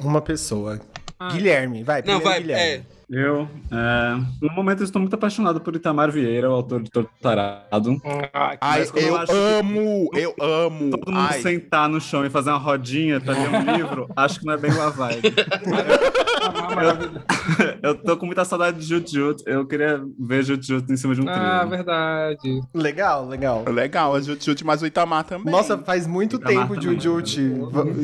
Uma 0.00 0.20
pessoa. 0.20 0.80
Ah. 1.18 1.28
Guilherme, 1.32 1.82
vai. 1.82 2.02
Não, 2.02 2.20
vai, 2.20 2.40
Guilherme. 2.40 2.84
é. 2.94 2.98
Eu, 3.10 3.48
é, 3.72 4.20
no 4.42 4.52
momento, 4.54 4.84
estou 4.84 5.00
muito 5.00 5.14
apaixonado 5.14 5.62
por 5.62 5.74
Itamar 5.74 6.10
Vieira, 6.12 6.50
o 6.50 6.52
autor 6.52 6.82
de 6.82 6.90
Tortarado. 6.90 7.98
Ah, 8.34 8.54
Ai, 8.60 8.82
eu 8.82 9.00
eu 9.00 9.16
acho 9.16 9.32
que- 9.32 9.38
amo, 9.38 10.10
eu 10.12 10.34
amo. 10.38 10.90
Todo 10.90 11.10
mundo 11.10 11.18
Ai, 11.30 11.40
sentar 11.40 11.88
no 11.88 12.02
chão 12.02 12.26
e 12.26 12.28
fazer 12.28 12.50
uma 12.50 12.58
rodinha 12.58 13.18
pra 13.18 13.32
ler 13.32 13.48
um 13.48 13.76
livro, 13.76 14.08
acho 14.14 14.40
que 14.40 14.44
não 14.44 14.52
é 14.52 14.56
bem 14.58 14.70
uma 14.70 14.90
vibe. 14.90 15.22
maravilha. 16.52 17.24
Eu 17.82 17.94
tô 17.94 18.16
com 18.16 18.26
muita 18.26 18.44
saudade 18.44 18.78
de 18.78 18.86
Jut 18.86 19.10
Jut. 19.10 19.42
Eu 19.46 19.66
queria 19.66 20.02
ver 20.18 20.42
Jut 20.42 20.66
Jut 20.66 20.92
em 20.92 20.96
cima 20.96 21.14
de 21.14 21.20
um 21.20 21.24
trio. 21.24 21.36
Ah, 21.36 21.64
verdade. 21.64 22.60
Legal, 22.74 23.26
legal. 23.26 23.64
legal, 23.68 24.14
a 24.14 24.20
Jut 24.20 24.44
Jut, 24.44 24.64
mas 24.64 24.82
o 24.82 24.86
Itamar 24.86 25.24
também. 25.24 25.52
Nossa, 25.52 25.78
faz 25.78 26.06
muito 26.06 26.36
Itamar 26.36 26.68
tempo 26.68 26.80
também. 26.80 27.00
Jujute. 27.00 27.40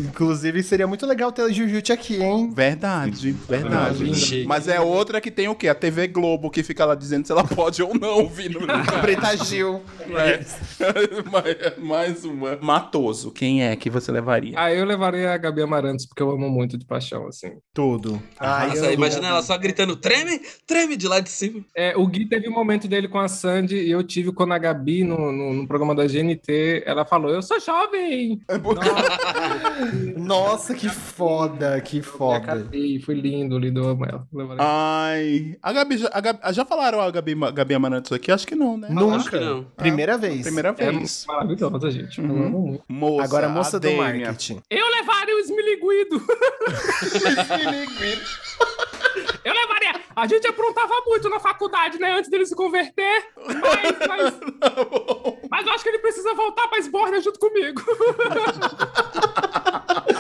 Inclusive, 0.08 0.62
seria 0.62 0.86
muito 0.86 1.06
legal 1.06 1.30
ter 1.32 1.52
Jujute 1.52 1.92
aqui, 1.92 2.22
hein? 2.22 2.50
Verdade, 2.54 3.32
verdade. 3.48 4.44
Mas 4.46 4.68
é 4.68 4.80
outra 4.80 5.20
que 5.20 5.30
tem 5.30 5.48
o 5.48 5.54
quê? 5.54 5.68
A 5.68 5.74
TV 5.74 6.06
Globo, 6.08 6.50
que 6.50 6.62
fica 6.62 6.84
lá 6.84 6.94
dizendo 6.94 7.26
se 7.26 7.32
ela 7.32 7.44
pode 7.44 7.82
ou 7.82 7.94
não 7.94 8.28
vir 8.28 8.50
no 8.50 8.60
Preta 9.00 9.36
Gil. 9.36 9.82
É. 10.10 10.40
mais, 11.30 11.78
mais 11.78 12.24
uma. 12.24 12.58
Matoso, 12.60 13.30
quem 13.30 13.64
é 13.64 13.74
que 13.76 13.90
você 13.90 14.10
levaria? 14.12 14.54
Ah, 14.56 14.72
eu 14.72 14.84
levaria 14.84 15.32
a 15.32 15.36
Gabi 15.36 15.62
Amarantos, 15.62 16.06
porque 16.06 16.22
eu 16.22 16.30
amo 16.30 16.48
muito 16.48 16.78
de 16.78 16.84
paixão, 16.84 17.26
assim. 17.26 17.52
Tudo. 17.72 18.20
Ai, 18.40 18.68
Nossa, 18.68 18.86
eu- 18.86 18.92
imagina 18.92 19.28
ela 19.28 19.42
só 19.42 19.56
gritando: 19.58 19.96
treme, 19.96 20.40
treme 20.66 20.96
de 20.96 21.06
lá 21.08 21.20
de 21.20 21.28
cima. 21.30 21.60
É, 21.74 21.94
o 21.96 22.06
Gui 22.06 22.26
teve 22.26 22.48
um 22.48 22.52
momento 22.52 22.86
dele 22.88 23.08
com 23.08 23.18
a 23.18 23.28
Sandy 23.28 23.76
e 23.76 23.90
eu 23.90 24.02
tive 24.02 24.32
quando 24.32 24.52
a 24.52 24.58
Gabi, 24.58 25.04
no, 25.04 25.30
no, 25.32 25.52
no 25.54 25.66
programa 25.68 25.94
da 25.94 26.06
GNT, 26.06 26.82
ela 26.86 27.04
falou: 27.04 27.30
Eu 27.30 27.42
sou 27.42 27.58
jovem! 27.60 28.40
Nossa, 30.16 30.74
que 30.74 30.88
foda, 30.88 31.80
que 31.80 31.98
E 31.98 32.02
foda. 32.02 32.36
acabei, 32.38 33.00
foi 33.00 33.14
lindo, 33.14 33.58
lindo, 33.58 33.80
ela. 34.08 34.26
Ai. 34.58 35.56
A 35.62 35.72
Gabi, 35.72 35.98
já, 35.98 36.10
a 36.12 36.20
Gabi- 36.20 36.40
já 36.52 36.64
falaram 36.64 37.00
a 37.00 37.10
Gabi, 37.10 37.34
Gabi 37.52 37.74
Amarantos 37.74 38.12
aqui? 38.12 38.30
Acho 38.32 38.46
que 38.46 38.54
não, 38.54 38.76
né? 38.76 38.88
Nunca. 38.90 39.40
não. 39.40 39.64
Primeira 39.76 40.16
vez. 40.18 40.42
Primeira 40.42 40.74
É 40.78 40.90
vez. 40.92 41.24
maravilhosa, 41.26 41.90
gente. 41.90 42.20
Uhum. 42.20 42.78
Moça, 42.88 43.24
Agora, 43.24 43.48
moça 43.48 43.76
a 43.76 43.80
do 43.80 43.90
marketing. 43.92 44.60
Eu 44.70 44.88
levaria 44.90 45.36
o 45.36 45.38
Esmiliguido. 45.40 46.22
Eu 49.44 49.52
levaria. 49.52 50.00
A 50.16 50.26
gente 50.26 50.46
aprontava 50.46 50.94
muito 51.06 51.28
na 51.28 51.38
faculdade, 51.38 51.98
né? 51.98 52.12
Antes 52.12 52.30
dele 52.30 52.46
se 52.46 52.54
converter. 52.54 53.26
Mas, 53.36 54.08
mas, 54.08 54.34
mas 55.50 55.66
eu 55.66 55.72
acho 55.72 55.84
que 55.84 55.90
ele 55.90 55.98
precisa 55.98 56.32
voltar 56.34 56.66
pra 56.68 56.78
esborna 56.78 57.20
junto 57.20 57.38
comigo. 57.38 57.82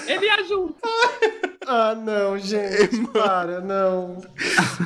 ele 0.06 0.26
ia 0.26 0.44
junto. 0.44 0.76
Ah, 1.66 1.94
não, 1.94 2.38
gente. 2.38 3.06
Para, 3.12 3.60
não. 3.60 4.22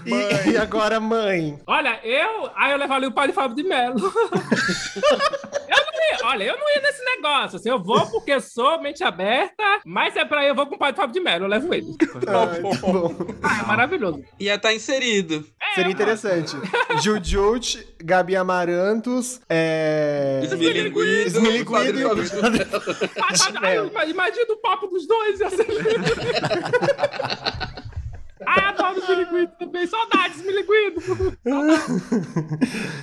E, 0.06 0.50
e 0.50 0.56
agora, 0.56 1.00
mãe? 1.00 1.58
Olha, 1.66 1.98
eu. 2.04 2.50
Aí 2.54 2.72
eu 2.72 2.78
levaria 2.78 3.08
o 3.08 3.12
padre 3.12 3.32
Fábio 3.32 3.56
de 3.56 3.64
Mello. 3.64 3.98
eu 3.98 5.76
não 5.76 6.12
ia. 6.12 6.18
Olha, 6.24 6.44
eu 6.44 6.56
não 6.56 6.70
ia 6.70 6.82
nesse 6.82 7.04
negócio. 7.04 7.56
Assim, 7.56 7.68
eu 7.68 7.82
vou 7.82 8.06
porque 8.06 8.40
sou 8.40 8.80
mente 8.80 9.02
aberta. 9.02 9.64
Mas 9.84 10.16
é 10.16 10.24
pra 10.24 10.44
eu 10.44 10.54
vou 10.54 10.66
com 10.66 10.76
o 10.76 10.78
padre 10.78 10.96
Fábio 10.96 11.14
de 11.14 11.20
Mello. 11.20 11.46
Eu 11.46 11.48
levo 11.48 11.74
ele. 11.74 11.96
Ai, 12.00 12.20
tá 12.20 12.60
bom. 12.60 13.14
Ah, 13.42 13.60
é 13.62 13.66
maravilhoso. 13.66 14.24
Ia 14.38 14.54
estar 14.54 14.72
inserido. 14.72 15.44
Seria 15.74 15.92
interessante. 15.92 16.56
Jujute, 17.02 17.86
Gabi 18.02 18.36
Amarantos, 18.36 19.40
é... 19.48 20.40
Esmilinguido. 20.42 21.00
Esmilinguido 21.26 21.70
Padre 21.70 22.00
e 22.00 22.04
o 22.04 22.26
Fábio. 22.26 22.66
Ah, 23.18 23.90
ah, 23.94 24.00
ah, 24.00 24.06
Imagina 24.06 24.52
o 24.52 24.56
papo 24.56 24.86
dos 24.86 25.06
dois. 25.08 25.40
Ia 25.40 25.50
ser... 25.50 25.66
Ai, 28.46 28.64
adoro 28.64 29.00
o 29.00 29.08
Miliguido 29.08 29.52
também. 29.58 29.86
Saudades, 29.86 30.42
Miliguido. 30.42 31.00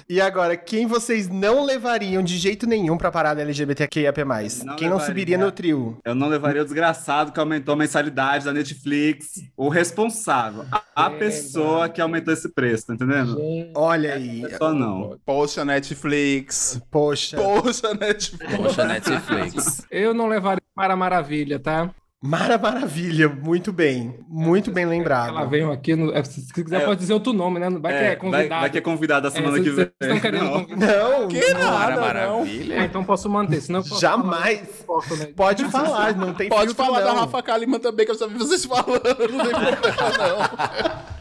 E 0.09 0.21
agora, 0.21 0.55
quem 0.55 0.87
vocês 0.87 1.27
não 1.27 1.63
levariam 1.63 2.23
de 2.23 2.37
jeito 2.37 2.65
nenhum 2.65 2.97
pra 2.97 3.11
parada 3.11 3.41
LGBTQIAP+. 3.41 4.23
Não 4.63 4.75
quem 4.75 4.89
não 4.89 4.99
subiria 4.99 5.37
no 5.37 5.51
trio? 5.51 5.97
Eu 6.05 6.15
não 6.15 6.27
levaria 6.27 6.61
o 6.61 6.65
desgraçado 6.65 7.31
que 7.31 7.39
aumentou 7.39 7.73
a 7.73 7.77
mensalidade 7.77 8.45
da 8.45 8.53
Netflix. 8.53 9.41
O 9.57 9.69
responsável. 9.69 10.65
A, 10.71 10.81
a 10.95 11.09
pessoa 11.09 11.89
que 11.89 12.01
aumentou 12.01 12.33
esse 12.33 12.49
preço, 12.49 12.87
tá 12.87 12.93
entendendo? 12.93 13.37
Olha 13.75 14.15
aí. 14.15 14.43
Só 14.57 14.73
não. 14.73 15.19
Poxa, 15.25 15.65
Netflix. 15.65 16.81
Poxa. 16.89 17.37
Poxa, 17.37 17.93
Netflix. 17.93 18.55
Poxa, 18.55 18.85
Netflix. 18.85 19.85
Eu 19.91 20.13
não 20.13 20.27
levaria 20.27 20.61
para 20.75 20.95
Maravilha, 20.95 21.57
tá? 21.59 21.89
Mara 22.23 22.57
Maravilha, 22.57 23.29
muito 23.29 23.71
bem. 23.71 24.17
Muito 24.27 24.71
bem 24.71 24.83
Ela 24.83 24.91
lembrado. 24.93 25.47
veio 25.49 25.71
aqui, 25.71 25.95
no, 25.95 26.11
é, 26.11 26.23
se 26.23 26.51
quiser 26.51 26.81
É. 26.81 26.85
pode 26.85 26.99
dizer 26.99 27.13
outro 27.13 27.31
nome, 27.33 27.59
né? 27.59 27.69
Vai 27.69 27.93
que 27.93 27.99
é 27.99 28.01
É, 28.01 28.07
vai, 28.07 28.15
convidado. 28.15 28.61
vai 28.61 28.69
que 28.71 28.77
é 28.77 28.81
convidado 28.81 29.27
a 29.27 29.31
semana 29.31 29.57
É, 29.59 29.61
que 29.61 29.69
vem. 29.69 29.75
Vocês 29.85 29.91
estão 30.01 30.19
querendo 30.19 30.43
Não. 30.45 30.51
convidar? 30.65 30.87
Não, 30.87 31.27
Que 31.27 31.53
não. 31.53 31.59
nada, 31.59 32.01
Para 32.01 32.27
não. 32.27 32.33
Ah, 32.35 32.37
maravilha. 32.39 32.83
então 32.85 33.03
posso 33.03 33.29
manter, 33.29 33.61
senão 33.61 33.81
eu 33.81 33.83
posso 33.83 34.01
Jamais. 34.01 34.59
falar, 34.59 34.85
posso, 35.01 35.15
né? 35.17 35.25
Pode 35.35 35.65
falar, 35.65 36.15
não 36.15 36.33
tem 36.33 36.49
Pode 36.49 36.73
falar 36.73 37.01
da 37.01 37.13
não. 37.13 37.19
Rafa 37.21 37.43
Kalimann 37.43 37.79
também, 37.79 38.05
que 38.07 38.11
eu 38.11 38.17
já 38.17 38.25
vi 38.25 38.37
vocês 38.39 38.65
falando. 38.65 38.87
Não 38.89 39.15
tem 39.15 39.27
problema, 39.53 40.17
não. 40.17 41.14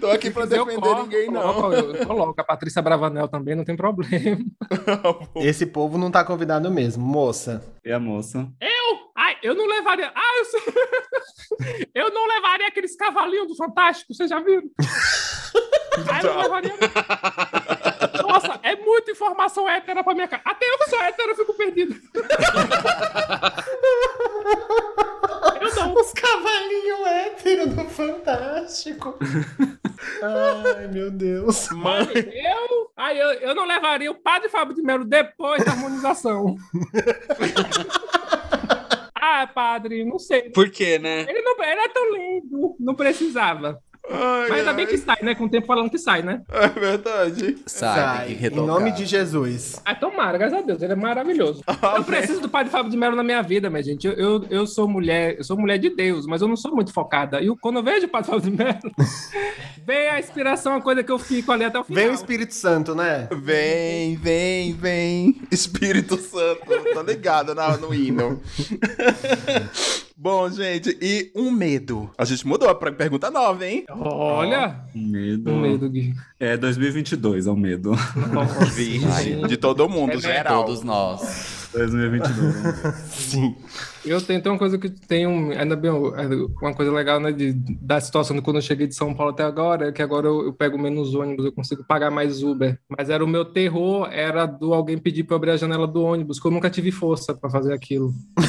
Tô 0.00 0.08
aqui 0.10 0.28
eu 0.28 0.46
defender 0.46 0.74
coloco, 0.80 1.02
ninguém, 1.02 1.30
não. 1.30 1.54
coloco, 1.54 1.74
Eu 1.74 2.06
coloco 2.06 2.40
a 2.40 2.44
Patrícia 2.44 2.82
Bravanel 2.82 3.28
também, 3.28 3.54
não 3.54 3.64
tem 3.64 3.76
problema. 3.76 4.38
Esse 5.36 5.66
povo 5.66 5.96
não 5.98 6.10
tá 6.10 6.24
convidado 6.24 6.70
mesmo, 6.70 7.04
moça. 7.04 7.62
E 7.84 7.90
a 7.92 7.98
moça? 7.98 8.48
Eu? 8.60 9.10
Ai, 9.16 9.36
eu 9.42 9.54
não 9.54 9.66
levaria. 9.66 10.10
Ah, 10.14 10.38
eu 10.38 10.44
sei. 10.44 10.60
Eu 11.94 12.10
não 12.10 12.26
levaria 12.26 12.66
aqueles 12.66 12.96
cavalinhos 12.96 13.48
do 13.48 13.54
Fantástico, 13.56 14.14
vocês 14.14 14.28
já 14.30 14.40
viram? 14.40 14.62
Ai, 16.10 16.24
eu 16.24 16.34
não 16.34 16.42
levaria. 16.42 16.72
Nossa, 18.22 18.58
é 18.62 18.74
muita 18.76 19.10
informação 19.10 19.68
hétera 19.68 20.02
pra 20.02 20.14
minha 20.14 20.26
cara. 20.26 20.42
Até 20.44 20.64
eu 20.64 20.78
que 20.78 20.90
sou 20.90 21.00
hétero, 21.02 21.30
eu 21.32 21.36
fico 21.36 21.54
perdido. 21.54 21.94
Os 25.94 26.12
cavalinhos 26.12 27.06
héteros 27.06 27.74
do 27.74 27.84
Fantástico. 27.84 29.18
Ai, 30.22 30.88
meu 30.88 31.10
Deus. 31.10 31.68
Olha, 31.72 32.18
eu. 32.18 32.90
Aí 32.96 33.18
eu, 33.18 33.32
eu 33.34 33.54
não 33.54 33.66
levaria 33.66 34.10
o 34.10 34.14
padre 34.14 34.48
Fábio 34.48 34.74
de 34.74 34.82
Melo 34.82 35.04
depois 35.04 35.62
da 35.64 35.72
harmonização. 35.72 36.56
ah, 39.14 39.46
padre, 39.46 40.04
não 40.04 40.18
sei. 40.18 40.50
Por 40.50 40.70
quê, 40.70 40.98
né? 40.98 41.20
Ele 41.28 41.42
não 41.42 41.52
ele 41.62 41.80
é 41.80 41.88
tão 41.88 42.12
lindo, 42.12 42.76
não 42.78 42.94
precisava. 42.94 43.82
Ai, 44.10 44.48
Mas 44.48 44.58
ainda 44.60 44.72
bem 44.72 44.86
que 44.86 44.98
sai, 44.98 45.16
né? 45.22 45.34
Com 45.34 45.44
o 45.44 45.48
tempo 45.48 45.66
falando 45.66 45.88
que 45.90 45.98
sai, 45.98 46.22
né? 46.22 46.42
É 46.50 46.66
verdade. 46.68 47.56
Sai, 47.66 48.26
tem 48.26 48.36
que 48.36 48.46
em 48.48 48.50
nome 48.66 48.90
de 48.92 49.06
Jesus. 49.06 49.80
Ah, 49.84 49.94
tomara, 49.94 50.36
graças 50.36 50.58
a 50.58 50.62
Deus, 50.62 50.82
ele 50.82 50.92
é 50.92 50.96
maravilhoso. 50.96 51.62
Eu 51.96 52.02
preciso 52.04 52.40
do 52.40 52.48
padre 52.48 52.70
Fábio 52.72 52.90
de 52.90 52.96
Melo 52.96 53.14
na 53.14 53.22
minha 53.22 53.40
vida, 53.42 53.70
minha 53.70 53.82
gente. 53.82 54.06
Eu, 54.06 54.14
eu, 54.14 54.44
eu 54.50 54.66
sou 54.66 54.88
mulher, 54.88 55.36
eu 55.38 55.44
sou 55.44 55.56
mulher 55.56 55.78
de 55.78 55.90
Deus, 55.90 56.26
mas 56.26 56.42
eu 56.42 56.48
não 56.48 56.56
sou 56.56 56.74
muito 56.74 56.92
focada. 56.92 57.40
E 57.40 57.48
quando 57.60 57.76
eu 57.76 57.82
vejo 57.82 58.06
o 58.06 58.08
padre 58.08 58.30
Fábio 58.30 58.50
de 58.50 58.56
Melo, 58.56 58.80
vem 59.86 60.08
a 60.08 60.18
inspiração, 60.18 60.74
a 60.76 60.80
coisa 60.82 61.02
que 61.04 61.12
eu 61.12 61.18
fico 61.18 61.52
ali 61.52 61.64
até 61.64 61.78
o 61.78 61.84
final. 61.84 62.02
Vem 62.02 62.10
o 62.10 62.14
Espírito 62.14 62.54
Santo, 62.54 62.94
né? 62.94 63.28
Vem, 63.30 64.16
vem, 64.16 64.72
vem. 64.74 65.40
Espírito 65.50 66.16
Santo. 66.16 66.60
Tá 66.94 67.02
ligado 67.02 67.54
na- 67.54 67.76
no 67.76 67.94
hino. 67.94 68.40
Bom, 70.16 70.48
gente, 70.50 70.96
e 71.02 71.32
um 71.34 71.50
medo. 71.50 72.08
A 72.16 72.24
gente 72.24 72.46
mudou 72.46 72.72
pra 72.76 72.92
pergunta 72.92 73.28
nova, 73.28 73.66
hein? 73.66 73.84
Olha, 73.98 74.80
Medo. 74.94 75.52
o 75.52 75.58
medo, 75.58 75.88
Gui. 75.88 76.14
É 76.38 76.56
2022, 76.56 77.46
é 77.46 77.50
o 77.50 77.56
medo. 77.56 77.92
Virgem. 78.74 79.42
De 79.46 79.56
todo 79.56 79.88
mundo, 79.88 80.20
geral. 80.20 80.64
Todos 80.64 80.82
nós. 80.82 81.68
2022. 81.72 82.64
é. 82.84 82.92
Sim. 83.10 83.56
Eu 84.04 84.20
tenho, 84.20 84.42
tem 84.42 84.50
uma 84.52 84.58
coisa 84.58 84.76
que 84.76 84.90
tem 84.90 85.26
um, 85.26 85.52
ainda 85.52 85.76
bem, 85.76 85.90
uma 85.90 86.74
coisa 86.74 86.90
legal, 86.92 87.20
né, 87.20 87.30
de, 87.30 87.52
da 87.52 88.00
situação 88.00 88.34
de 88.36 88.42
quando 88.42 88.56
eu 88.56 88.62
cheguei 88.62 88.86
de 88.86 88.94
São 88.94 89.14
Paulo 89.14 89.32
até 89.32 89.44
agora, 89.44 89.88
é 89.88 89.92
que 89.92 90.02
agora 90.02 90.26
eu, 90.26 90.46
eu 90.46 90.52
pego 90.52 90.76
menos 90.76 91.14
ônibus, 91.14 91.44
eu 91.44 91.52
consigo 91.52 91.84
pagar 91.84 92.10
mais 92.10 92.42
Uber. 92.42 92.78
Mas 92.88 93.08
era 93.08 93.24
o 93.24 93.28
meu 93.28 93.44
terror, 93.44 94.08
era 94.10 94.44
do 94.44 94.74
alguém 94.74 94.98
pedir 94.98 95.24
pra 95.24 95.34
eu 95.34 95.36
abrir 95.36 95.50
a 95.52 95.56
janela 95.56 95.86
do 95.86 96.02
ônibus, 96.02 96.40
que 96.40 96.46
eu 96.46 96.50
nunca 96.50 96.68
tive 96.68 96.90
força 96.90 97.32
pra 97.34 97.48
fazer 97.48 97.72
aquilo. 97.72 98.12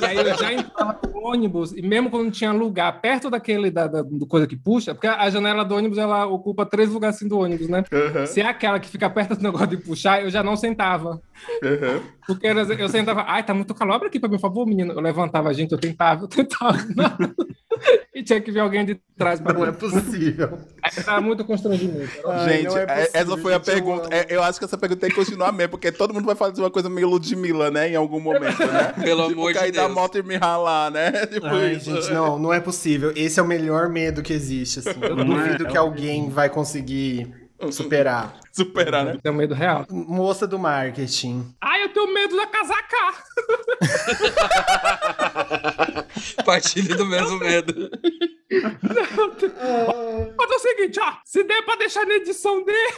e 0.00 0.04
aí 0.04 0.16
eu 0.16 0.36
já 0.38 0.52
entrava 0.54 0.98
no 1.12 1.20
ônibus, 1.28 1.72
e 1.72 1.82
mesmo 1.82 2.10
quando 2.10 2.24
não 2.24 2.30
tinha 2.30 2.52
lugar 2.52 3.00
perto 3.00 3.28
daquele, 3.30 3.70
da, 3.70 3.86
da- 3.86 4.02
do 4.02 4.26
coisa 4.26 4.46
que 4.46 4.56
puxa, 4.56 4.94
porque 4.94 5.06
a 5.06 5.28
janela 5.30 5.64
do 5.64 5.74
ônibus, 5.74 5.98
ela 5.98 6.26
ocupa 6.26 6.64
três 6.66 6.90
lugares 6.90 7.16
assim 7.16 7.28
do 7.28 7.38
ônibus, 7.38 7.68
né? 7.68 7.84
Se 8.26 8.40
é 8.40 8.46
aquela 8.46 8.80
que 8.80 8.88
fica 8.88 9.08
perto 9.10 9.36
do 9.36 9.42
negócio 9.42 9.66
de 9.68 9.76
puxar, 9.76 10.22
eu 10.22 10.30
já 10.30 10.42
não 10.42 10.56
sentava. 10.56 11.20
Porque 12.26 12.46
era- 12.46 12.62
eu 12.62 12.88
sentava, 12.88 13.24
ai, 13.26 13.42
tá 13.44 13.52
muito 13.54 13.74
calor, 13.74 13.94
abre 13.94 14.08
aqui 14.08 14.18
pra 14.18 14.28
mim, 14.28 14.36
por 14.36 14.40
favor, 14.42 14.66
menino. 14.66 14.92
Eu 14.92 15.00
levantava, 15.00 15.52
gente, 15.52 15.72
eu 15.72 15.78
tentava, 15.78 16.24
eu 16.24 16.28
tentava. 16.28 16.78
e 18.14 18.22
tinha 18.22 18.40
que 18.40 18.50
ver 18.50 18.60
alguém 18.60 18.84
de 18.84 19.00
trás 19.16 19.40
Não 19.40 19.64
é 19.64 19.72
possível. 19.72 20.58
Aí 20.82 20.90
Tava 21.04 21.20
muito 21.20 21.44
constrangimento. 21.44 22.10
Ai, 22.26 22.62
gente, 22.62 22.76
é 22.76 22.82
é- 22.82 22.86
possível, 22.86 23.10
essa 23.14 23.36
foi 23.36 23.52
a 23.52 23.56
gente, 23.58 23.68
eu 23.68 23.74
pergunta. 23.74 24.04
amo. 24.06 24.14
É, 24.14 24.26
Eu, 24.30 24.42
acho 24.42 24.58
que 24.58 24.64
essa 24.64 24.78
pergunta 24.78 25.00
tem 25.02 25.10
que 25.10 25.16
continuar 25.16 25.52
mesmo, 25.52 25.70
porque 25.70 25.92
todo 25.92 26.12
mundo 26.14 26.24
vai 26.26 26.34
fazer 26.34 26.60
uma 26.60 26.70
coisa 26.70 26.88
meio 26.88 27.08
Ludmilla, 27.08 27.70
né? 27.70 27.90
Em 27.90 27.96
algum 27.96 28.20
momento, 28.20 28.58
né? 28.66 28.92
Pelo 29.02 29.28
tipo, 29.28 29.40
amor 29.40 29.52
de 29.52 29.58
cair 29.58 29.72
da 29.72 29.82
Deus. 29.82 29.94
moto 29.94 30.18
e 30.18 30.22
me 30.22 30.36
ralar, 30.36 30.90
né? 30.90 31.10
Tipo 31.26 31.46
Ai, 31.46 31.72
isso. 31.72 31.90
gente, 31.94 32.12
não, 32.12 32.38
não 32.38 32.52
é 32.52 32.60
possível. 32.60 33.12
Esse 33.16 33.38
é 33.40 33.42
o 33.42 33.46
melhor 33.46 33.88
medo 33.88 34.22
que 34.22 34.32
existe, 34.32 34.80
assim. 34.80 34.90
Eu 35.00 35.16
Não 35.16 35.40
é? 35.40 35.44
duvido 35.48 35.66
que 35.66 35.76
alguém 35.76 36.28
vai 36.30 36.48
conseguir 36.48 37.32
superar. 37.70 38.34
Superar, 38.52 39.04
né? 39.04 39.18
Tenho 39.22 39.34
medo 39.34 39.54
real. 39.54 39.86
Moça 39.90 40.46
do 40.46 40.58
marketing. 40.58 41.54
Ai, 41.60 41.84
eu 41.84 41.88
tenho 41.90 42.12
medo 42.12 42.36
da 42.36 42.46
casaca. 42.46 42.96
Partilhe 46.44 46.94
do 46.94 47.06
mesmo 47.06 47.38
medo. 47.38 47.90
Mas 50.36 50.50
é 50.50 50.54
o 50.54 50.58
seguinte, 50.58 50.98
ó. 51.00 51.12
Se 51.24 51.44
der 51.44 51.62
pra 51.62 51.76
deixar 51.76 52.04
na 52.04 52.14
edição 52.14 52.64
dele, 52.64 52.92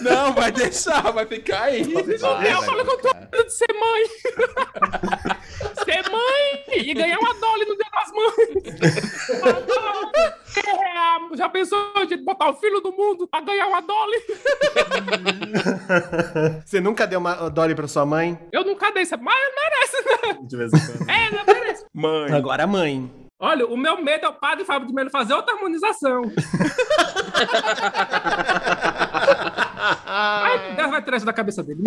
Não, 0.00 0.32
vai 0.32 0.50
deixar, 0.50 1.12
vai 1.12 1.26
ficar 1.26 1.62
aí. 1.64 1.84
Vai, 1.84 2.02
eu 2.02 2.18
vai 2.18 2.64
falo 2.64 2.84
que 2.84 2.90
eu 2.90 2.98
tô 2.98 3.14
medo 3.14 3.44
de 3.44 3.52
ser 3.52 3.72
mãe. 3.72 4.04
ser 5.84 6.10
mãe 6.10 6.64
e 6.72 6.94
ganhar 6.94 7.18
uma 7.18 7.34
Dolly 7.34 7.64
no 7.66 7.76
Dia 7.76 7.86
das 7.92 8.12
Mães. 8.12 8.36
É, 10.56 11.36
já 11.36 11.48
pensou 11.48 11.92
gente 12.08 12.24
botar 12.24 12.50
o 12.50 12.54
filho 12.54 12.80
do 12.80 12.92
mundo 12.92 13.28
pra 13.28 13.40
ganhar 13.40 13.66
uma 13.66 13.80
Dolly? 13.82 14.16
Você 16.64 16.80
nunca 16.80 17.06
deu 17.06 17.18
uma 17.20 17.48
Dolly 17.50 17.74
pra 17.74 17.86
sua 17.86 18.06
mãe? 18.06 18.38
Eu 18.52 18.64
nunca 18.64 18.90
dei 18.90 19.04
mas 19.04 19.36
merece, 19.54 20.04
né? 20.04 20.38
De 20.42 20.56
vez 20.56 20.72
em 20.72 20.78
quando. 20.78 21.10
É, 21.10 21.30
não 21.30 21.44
merece. 21.46 21.84
Mãe. 21.92 22.32
Agora 22.32 22.66
mãe. 22.66 23.25
Olha, 23.38 23.66
o 23.66 23.76
meu 23.76 24.02
medo 24.02 24.24
é 24.24 24.28
o 24.28 24.32
padre 24.32 24.64
Fábio 24.64 24.88
de 24.88 24.94
Melo 24.94 25.10
fazer 25.10 25.34
outra 25.34 25.54
harmonização. 25.54 26.22
Ai, 30.06 30.74
Deus 30.74 30.90
vai 30.90 31.02
tirar 31.02 31.16
isso 31.18 31.26
da 31.26 31.32
cabeça 31.34 31.62
dele. 31.62 31.82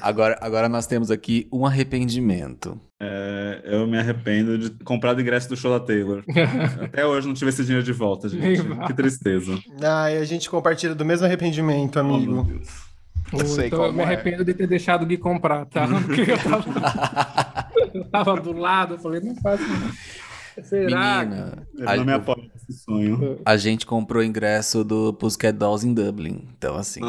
Agora, 0.00 0.38
agora 0.40 0.68
nós 0.68 0.86
temos 0.86 1.10
aqui 1.10 1.46
um 1.52 1.66
arrependimento. 1.66 2.80
É, 2.98 3.60
eu 3.64 3.86
me 3.86 3.98
arrependo 3.98 4.56
de 4.56 4.70
comprar 4.82 5.14
o 5.14 5.20
ingresso 5.20 5.48
do 5.48 5.56
show 5.56 5.78
da 5.78 5.84
Taylor. 5.84 6.24
Até 6.82 7.04
hoje 7.04 7.26
não 7.26 7.34
tive 7.34 7.50
esse 7.50 7.64
dinheiro 7.64 7.84
de 7.84 7.92
volta, 7.92 8.28
gente. 8.30 8.62
Que 8.86 8.94
tristeza. 8.94 9.58
Ai, 9.82 10.16
a 10.16 10.24
gente 10.24 10.48
compartilha 10.48 10.94
do 10.94 11.04
mesmo 11.04 11.26
arrependimento, 11.26 12.00
Oh, 12.00 12.04
meu 12.04 12.14
amigo. 12.16 12.44
Deus. 12.44 12.92
Eu 13.32 13.46
sei 13.46 13.66
então 13.68 13.84
eu 13.86 13.92
me 13.92 14.00
é. 14.00 14.04
arrependo 14.04 14.44
de 14.44 14.52
ter 14.52 14.66
deixado 14.66 15.02
o 15.04 15.06
Gui 15.06 15.16
comprar, 15.16 15.64
tá? 15.66 15.86
Porque 16.04 16.32
eu 16.32 16.38
tava, 16.38 17.61
eu 18.18 18.24
tava 18.24 18.40
do 18.40 18.52
lado, 18.52 18.94
eu 18.94 18.98
falei, 18.98 19.20
não 19.20 19.34
faço 19.36 19.62
isso. 19.64 20.22
Será? 20.68 21.24
Menina, 21.24 21.66
Eu 21.78 21.96
não 21.96 22.04
me 22.04 22.12
apoio 22.12 22.42
nesse 22.52 22.82
sonho. 22.84 23.40
a, 23.42 23.52
a 23.52 23.56
gente 23.56 23.86
comprou 23.86 24.20
o 24.22 24.24
ingresso 24.24 24.84
do 24.84 25.10
Pussycat 25.14 25.56
Dolls 25.56 25.86
em 25.88 25.94
Dublin. 25.94 26.46
Então, 26.58 26.76
assim, 26.76 27.00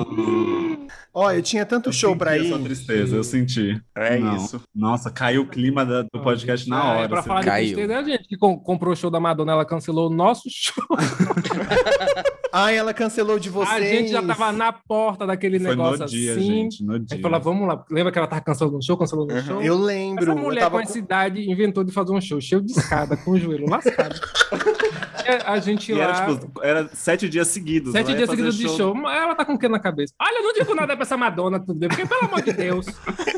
Ó, 1.13 1.29
eu 1.29 1.41
tinha 1.41 1.65
tanto 1.65 1.89
Eu 1.89 1.93
show 1.93 2.15
pra 2.15 2.37
ir. 2.37 2.45
essa 2.45 2.57
tristeza, 2.63 3.15
eu 3.17 3.23
senti. 3.23 3.77
É 3.95 4.17
Não. 4.17 4.37
isso. 4.37 4.61
Nossa, 4.73 5.11
caiu 5.11 5.41
o 5.41 5.47
clima 5.47 5.85
da- 5.85 6.03
do 6.03 6.21
podcast 6.23 6.69
na 6.69 6.77
É, 6.77 6.97
hora. 6.99 7.09
pra 7.09 7.19
assim. 7.19 7.27
falar 7.27 7.41
de 7.41 7.45
Caiu. 7.47 7.65
tristeza, 7.75 7.93
é 7.93 7.97
a 7.97 8.03
gente 8.03 8.27
que 8.29 8.37
com- 8.37 8.57
comprou 8.57 8.93
o 8.93 8.95
show 8.95 9.11
da 9.11 9.19
Madonna, 9.19 9.51
ela 9.51 9.65
cancelou 9.65 10.09
o 10.09 10.13
nosso 10.13 10.43
show. 10.49 10.85
Ai, 12.55 12.77
ela 12.77 12.93
cancelou 12.93 13.39
de 13.39 13.49
vocês. 13.49 13.75
A 13.75 13.79
gente 13.81 14.11
já 14.11 14.21
tava 14.21 14.51
na 14.51 14.71
porta 14.71 15.25
daquele 15.25 15.59
Foi 15.59 15.69
negócio 15.69 16.01
no 16.01 16.05
dia, 16.05 16.33
assim. 16.33 16.41
gente, 16.43 16.83
no 16.83 16.93
A 16.93 16.97
dia. 16.99 17.07
gente 17.09 17.21
falou, 17.23 17.41
vamos 17.41 17.67
lá. 17.67 17.83
Lembra 17.89 18.11
que 18.11 18.19
ela 18.19 18.27
tava 18.27 18.41
cancelando 18.43 18.77
um 18.77 18.81
show, 18.81 18.95
cancelando 18.95 19.33
um 19.33 19.41
show? 19.41 19.59
Eu 19.59 19.75
lembro. 19.75 20.23
Essa 20.23 20.35
mulher 20.35 20.59
eu 20.59 20.63
tava 20.65 20.77
com 20.77 20.83
essa 20.83 20.99
idade 20.99 21.49
inventou 21.49 21.83
de 21.83 21.91
fazer 21.91 22.13
um 22.13 22.21
show 22.21 22.39
cheio 22.39 22.61
de 22.61 22.71
escada, 22.71 23.17
com 23.17 23.31
o 23.31 23.39
joelho 23.39 23.67
lascado. 23.67 24.19
E 25.25 25.43
a 25.45 25.59
gente 25.59 25.91
E 25.91 25.95
lá... 25.95 26.03
era, 26.03 26.37
tipo, 26.37 26.63
era 26.63 26.89
sete 26.93 27.29
dias 27.29 27.47
seguidos. 27.47 27.91
Sete 27.91 28.11
ia 28.11 28.17
dias 28.17 28.29
seguidos 28.29 28.57
de 28.57 28.69
show. 28.69 28.93
Mas 28.93 29.17
Ela 29.17 29.35
tá 29.35 29.45
com 29.45 29.53
o 29.53 29.59
que 29.59 29.67
na 29.67 29.79
cabeça? 29.79 30.13
Olha, 30.21 30.39
eu 30.39 30.43
não 30.43 30.53
digo 30.53 30.75
nada 30.75 30.95
pra 30.95 31.03
essa 31.03 31.17
Madonna, 31.17 31.59
tudo 31.59 31.79
bem? 31.79 31.89
Porque, 31.89 32.05
pelo 32.05 32.25
amor 32.25 32.41
de 32.41 32.53
Deus, 32.53 32.85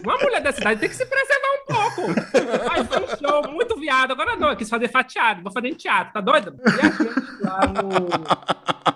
uma 0.03 0.17
mulher 0.17 0.41
dessa 0.41 0.61
idade 0.61 0.79
tem 0.79 0.89
que 0.89 0.95
se 0.95 1.05
preservar 1.05 1.47
um 1.55 1.73
pouco. 1.73 2.71
Aí 2.71 2.85
foi 2.85 3.03
um 3.03 3.07
show 3.17 3.51
muito 3.51 3.79
viado. 3.79 4.11
Agora 4.11 4.35
não, 4.35 4.49
eu 4.49 4.55
quis 4.55 4.69
fazer 4.69 4.87
fatiado. 4.89 5.41
Vou 5.43 5.51
fazer 5.51 5.67
em 5.67 5.75
teatro, 5.75 6.13
tá 6.13 6.21
doida? 6.21 6.55
E 6.65 6.69
a 6.69 6.89
gente 6.89 7.43
lá 7.43 7.67
no... 7.67 8.55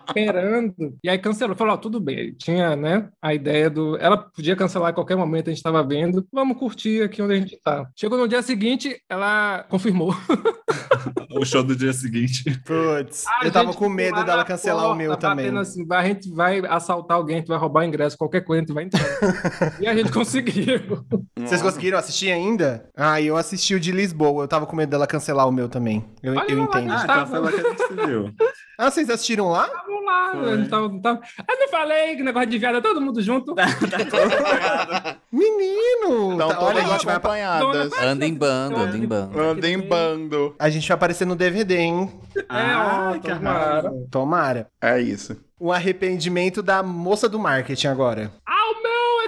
Esperando. 0.10 0.98
E 1.04 1.10
aí 1.10 1.20
cancelou. 1.20 1.56
Falou, 1.56 1.76
ó, 1.76 1.78
tudo 1.78 2.00
bem. 2.00 2.34
Tinha, 2.34 2.76
né, 2.76 3.10
a 3.22 3.34
ideia 3.34 3.70
do... 3.70 3.96
Ela 3.98 4.18
podia 4.18 4.56
cancelar 4.56 4.90
a 4.90 4.94
qualquer 4.94 5.16
momento, 5.16 5.50
a 5.50 5.54
gente 5.54 5.64
tava 5.64 5.84
vendo. 5.84 6.28
Vamos 6.32 6.58
curtir 6.58 7.04
aqui 7.04 7.22
onde 7.22 7.34
a 7.34 7.38
gente 7.38 7.60
tá. 7.64 7.88
Chegou 7.96 8.18
no 8.18 8.28
dia 8.28 8.42
seguinte, 8.42 9.00
ela 9.08 9.66
confirmou. 9.70 10.16
O 11.32 11.46
show 11.46 11.64
do 11.64 11.76
dia 11.76 11.94
seguinte. 11.94 12.44
Putz, 12.66 13.26
A 13.28 13.46
eu 13.46 13.52
tava 13.52 13.74
com 13.74 13.88
medo 13.88 14.24
dela 14.24 14.44
cancelar 14.44 14.80
porta, 14.86 14.94
o 14.94 14.98
meu 14.98 15.16
também. 15.16 15.46
batendo 15.46 15.60
Assim, 15.60 15.86
vai- 15.86 16.04
a 16.04 16.08
gente 16.08 16.30
vai 16.32 16.60
assaltar 16.66 17.18
alguém, 17.18 17.36
a 17.36 17.40
gente 17.40 17.48
vai 17.48 17.58
roubar 17.58 17.86
ingresso, 17.86 18.18
qualquer 18.18 18.42
coisa, 18.42 18.62
a 18.62 18.66
gente 18.66 18.74
vai 18.74 18.84
entrar. 18.86 19.02
e 19.80 19.88
a 19.88 19.96
gente 19.96 20.12
conseguiu. 20.12 21.06
Vocês 21.38 21.62
conseguiram 21.62 21.98
assistir 21.98 22.32
ainda? 22.32 22.90
Ah, 22.96 23.22
eu 23.22 23.38
assisti 23.38 23.76
o 23.76 23.80
de 23.80 23.92
Lisboa. 23.92 24.44
Eu 24.44 24.48
tava 24.48 24.66
com 24.66 24.76
medo 24.76 24.90
dela 24.90 25.08
cancelar 25.08 25.48
o 25.48 25.52
meu 25.52 25.70
também. 25.70 26.04
Eu, 26.22 26.34
Olha 26.36 26.52
eu 26.52 26.60
entendo. 26.64 26.92
a 26.92 26.96
Ah, 26.96 26.98
gente 27.00 27.12
então 27.12 27.28
foi 27.28 27.40
lá 27.40 27.52
que 27.52 27.60
a 27.60 27.70
gente 27.70 27.88
se 27.88 27.94
viu. 28.08 28.34
Ah, 28.82 28.90
vocês 28.90 29.10
assistiram 29.10 29.50
lá? 29.50 29.70
Vamos 29.86 30.06
lá, 30.06 30.32
tava, 30.70 31.02
tava... 31.02 31.22
Eu 31.50 31.60
não 31.60 31.68
falei 31.68 32.16
que 32.16 32.24
negócio 32.24 32.50
de 32.50 32.58
viado 32.58 32.78
é 32.78 32.82
todo 32.82 33.02
mundo 33.02 33.22
junto. 33.22 33.54
Menino! 35.30 36.34
Então, 36.34 36.48
Tá, 36.48 36.62
olha, 36.64 36.82
a 36.82 36.88
gente, 36.88 37.06
vai, 37.06 37.16
acompanhadas. 37.16 37.92
anda 38.02 38.26
em 38.26 38.34
bando, 38.34 38.78
anda 38.78 38.98
em 38.98 39.06
bando. 39.06 39.40
Anda 39.40 39.70
em 39.70 39.80
bando. 39.80 40.56
a 40.58 40.70
gente 40.70 40.88
vai 40.88 40.96
aparecer 40.96 41.26
no 41.26 41.36
DVD, 41.36 41.78
hein? 41.78 42.10
Ah, 42.48 43.12
ó, 43.16 43.20
que 43.20 43.30
tomara. 43.30 43.92
Tomara. 44.10 44.68
É 44.82 45.00
isso. 45.02 45.36
O 45.60 45.74
arrependimento 45.74 46.64
da 46.64 46.82
moça 46.82 47.28
do 47.28 47.38
marketing 47.38 47.88
agora. 47.88 48.32
Ah, 48.46 48.59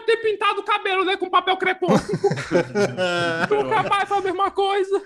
ter 0.02 0.18
pintado 0.18 0.60
o 0.60 0.64
cabelo, 0.64 1.04
né, 1.06 1.16
com 1.18 1.30
papel 1.30 1.56
crepom. 1.58 1.88
Nunca 3.50 3.84
mais 3.84 4.08
foi 4.08 4.18
a 4.18 4.22
mesma 4.22 4.52
coisa. 4.52 5.02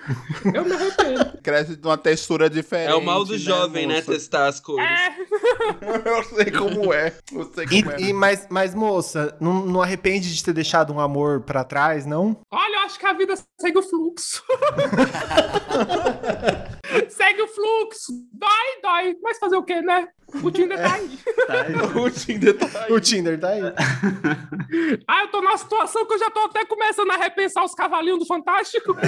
Eu 0.54 0.66
me 0.66 0.72
arrependo. 0.74 1.38
Cresce 1.44 1.76
de 1.76 1.88
uma 1.88 1.98
textura 1.98 2.50
diferente. 2.50 2.92
É 2.92 2.96
o 2.96 3.02
mal 3.04 3.24
do 3.26 3.38
jovem, 3.38 3.86
né? 3.88 3.96
moça? 3.96 4.12
Testar 4.12 4.48
as 4.48 4.60
cores. 4.60 4.86
É, 4.90 5.16
Eu 6.10 6.24
sei 6.24 6.52
como 6.52 6.94
é. 6.94 7.14
Eu 7.32 7.52
sei 7.54 7.66
E, 7.72 7.84
como 7.84 7.96
é. 7.96 8.02
e- 8.02 8.14
mas, 8.14 8.48
mas, 8.50 8.74
moça, 8.76 9.36
não, 9.40 9.66
não 9.66 9.82
arrepende 9.82 10.34
de 10.34 10.44
ter 10.44 10.54
deixado 10.54 10.94
um 10.94 11.00
amor 11.00 11.42
pra 11.42 11.64
trás, 11.64 12.06
não? 12.06 12.38
olha, 12.52 12.76
eu 12.76 12.80
acho 12.82 13.00
que 13.00 13.06
a 13.06 13.14
vida 13.14 13.34
segue 13.60 13.78
o 13.78 13.84
fluxo. 13.84 14.44
segue 17.10 17.42
o 17.42 17.48
fluxo. 17.48 18.12
Dói, 18.34 18.82
dói. 18.82 19.16
Mas 19.22 19.38
fazer 19.40 19.56
o 19.56 19.64
quê, 19.64 19.82
né? 19.82 20.08
O 20.44 20.52
Tinder 20.52 20.78
tá 20.78 20.94
aí. 20.94 21.20
Tá 21.46 21.62
aí. 21.62 21.76
O 21.76 22.10
Tinder 22.10 22.58
tá 22.58 22.80
aí. 22.86 22.92
O 22.94 23.00
Tinder 23.00 23.40
tá 23.40 23.50
aí. 23.50 23.62
Ah, 25.08 25.22
eu 25.22 25.28
tô 25.28 25.42
numa 25.42 25.58
situação 25.58 26.06
que 26.06 26.14
eu 26.16 26.20
já 26.20 26.30
tô 26.32 26.40
até 26.42 26.66
começando 26.66 27.12
a 27.12 27.18
repensar 27.18 27.64
os 27.64 27.74
cavalinhos 27.76 28.20
do 28.20 28.26
Fantástico. 28.26 28.96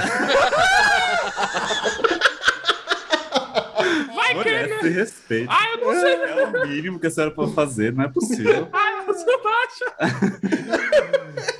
Vai 4.15 4.33
Mulher, 4.33 4.67
se 4.79 4.83
né? 4.85 4.89
respeite. 4.89 5.47
Ah, 5.49 5.69
eu 5.71 5.77
não 5.85 5.99
sei. 6.01 6.13
É 6.13 6.45
o 6.45 6.67
mínimo 6.67 6.99
que 6.99 7.07
a 7.07 7.11
senhora 7.11 7.31
pode 7.33 7.53
fazer, 7.53 7.93
não 7.93 8.03
é 8.03 8.07
possível. 8.07 8.67
Ah, 8.73 8.96
você 9.23 9.47
acha? 9.47 9.95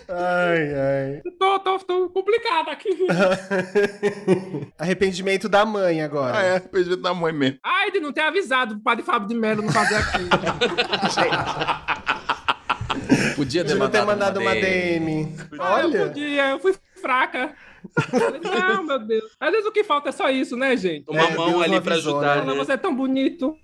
Ai, 0.09 0.73
ai. 0.73 1.21
Tô, 1.39 1.59
tô, 1.59 1.79
tô 1.79 2.09
complicado 2.09 2.69
aqui. 2.69 2.89
Arrependimento 4.79 5.49
da 5.49 5.65
mãe 5.65 6.01
agora. 6.01 6.37
Ah, 6.37 6.43
é, 6.43 6.59
pedido 6.59 6.97
da 6.97 7.13
mãe 7.13 7.33
mesmo. 7.33 7.59
Ai, 7.63 7.91
de 7.91 7.99
não 7.99 8.11
ter 8.13 8.21
avisado 8.21 8.75
o 8.75 8.79
padre 8.79 9.03
Fábio 9.03 9.27
de 9.27 9.35
Melo 9.35 9.61
não 9.61 9.71
fazer 9.71 9.95
aqui. 9.95 10.29
Podia 13.35 13.63
ter 13.63 13.73
De 13.73 13.79
não 13.79 13.89
ter 13.89 14.03
mandado, 14.03 14.39
mandado 14.39 14.39
uma 14.39 14.53
DM. 14.55 15.35
Ah, 15.59 15.81
eu 15.81 15.87
Olha. 15.87 16.07
podia, 16.07 16.49
eu 16.51 16.59
fui 16.59 16.75
fraca. 17.01 17.53
Não, 18.43 18.83
meu 18.83 18.99
Deus. 18.99 19.23
Às 19.39 19.51
vezes 19.51 19.65
o 19.67 19.71
que 19.71 19.83
falta 19.83 20.09
é 20.09 20.11
só 20.11 20.29
isso, 20.29 20.55
né, 20.55 20.75
gente? 20.77 21.05
Uma 21.09 21.19
É, 21.21 21.35
mão 21.35 21.49
Deus 21.51 21.63
ali 21.63 21.75
avisou, 21.75 22.19
ajudar, 22.19 22.45
né? 22.45 22.53
você 22.53 22.73
é 22.73 22.77
tão 22.77 22.95
bonito. 22.95 23.55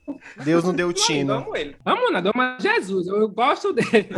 Deus 0.43 0.63
não 0.63 0.73
deu 0.75 0.87
Não, 0.87 0.93
tino. 0.93 1.33
amo 1.33 1.55
ele. 1.55 1.75
Amo 1.85 2.11
nada, 2.11 2.31
Jesus. 2.59 3.07
Eu, 3.07 3.27
gosto 3.29 3.73
dele. 3.73 4.09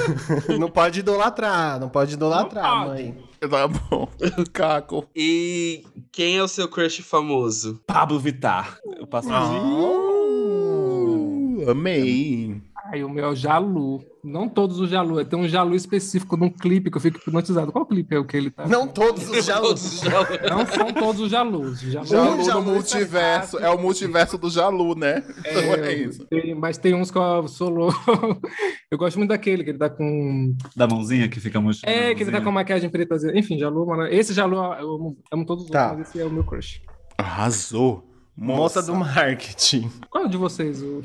Não 0.58 0.70
pode 0.70 1.00
idolatrar, 1.00 1.78
não 1.80 1.88
pode 1.88 2.14
idolatrar, 2.14 2.64
Não 2.80 2.86
pode. 2.88 3.02
mãe. 3.02 3.16
Tá 3.40 3.68
bom. 3.68 4.08
Caco. 4.52 5.06
E 5.16 5.82
quem 6.12 6.36
é 6.36 6.42
o 6.42 6.48
seu 6.48 6.68
crush 6.68 7.02
famoso? 7.02 7.80
Pablo 7.86 8.18
Vittar. 8.20 8.78
Eu 8.98 9.06
passo 9.06 9.28
Uh, 10.42 11.70
amei. 11.70 12.60
Ai, 12.92 13.04
o 13.04 13.08
meu 13.08 13.24
é 13.24 13.28
o 13.28 13.34
Jalu. 13.36 14.00
Não 14.24 14.48
todos 14.48 14.80
os 14.80 14.90
Jalu. 14.90 15.24
Tem 15.24 15.38
um 15.38 15.46
Jalu 15.48 15.74
específico 15.76 16.36
num 16.36 16.50
clipe 16.50 16.90
que 16.90 16.96
eu 16.96 17.00
fico 17.00 17.18
hipnotizado. 17.18 17.70
Qual 17.70 17.86
clipe 17.86 18.14
é 18.14 18.18
o 18.18 18.24
que 18.24 18.36
ele 18.36 18.50
tá? 18.50 18.66
Não 18.66 18.86
todos 18.88 19.28
os 19.30 19.44
jalus. 19.44 20.00
já- 20.00 20.50
Não 20.50 20.66
são 20.66 20.92
todos 20.92 21.20
os 21.20 21.30
Jalus. 21.30 21.80
Jalu, 21.80 22.06
Jalu 22.06 22.36
no 22.36 22.44
Jalu 22.44 22.62
multiverso. 22.64 23.58
É 23.58 23.70
o 23.70 23.78
multiverso 23.80 24.36
do 24.36 24.50
Jalu, 24.50 24.94
né? 24.96 25.22
Então 25.38 25.84
é 25.84 25.94
isso. 25.94 26.26
tem- 26.26 26.54
mas 26.54 26.76
tem 26.78 26.94
uns 26.94 27.10
que 27.10 27.18
eu 27.18 27.46
sou 27.48 27.68
louco. 27.68 27.96
Eu 28.90 28.98
gosto 28.98 29.18
muito 29.18 29.28
daquele, 29.30 29.62
que 29.62 29.70
ele 29.70 29.78
tá 29.78 29.88
com. 29.88 30.52
Da 30.74 30.86
mãozinha 30.88 31.28
que 31.28 31.38
fica 31.38 31.60
muito. 31.60 31.78
É, 31.84 32.12
que 32.12 32.24
ele 32.24 32.32
tá 32.32 32.40
com 32.40 32.50
maquiagem 32.50 32.90
preta. 32.90 33.16
Enfim, 33.38 33.56
Jalu, 33.56 33.86
mano. 33.86 34.06
Esse 34.08 34.34
Jalu, 34.34 34.56
eu 34.56 34.94
amo, 34.96 35.16
amo 35.32 35.46
todos 35.46 35.64
os 35.64 35.70
Tá. 35.70 35.90
outros, 35.92 35.98
mas 36.00 36.08
esse 36.08 36.20
é 36.20 36.24
o 36.26 36.30
meu 36.30 36.42
crush. 36.42 36.80
Arrasou. 37.16 38.04
Moça 38.36 38.82
do 38.82 38.94
marketing. 38.96 39.90
Qual 40.10 40.26
de 40.26 40.36
vocês? 40.36 40.82
O... 40.82 41.02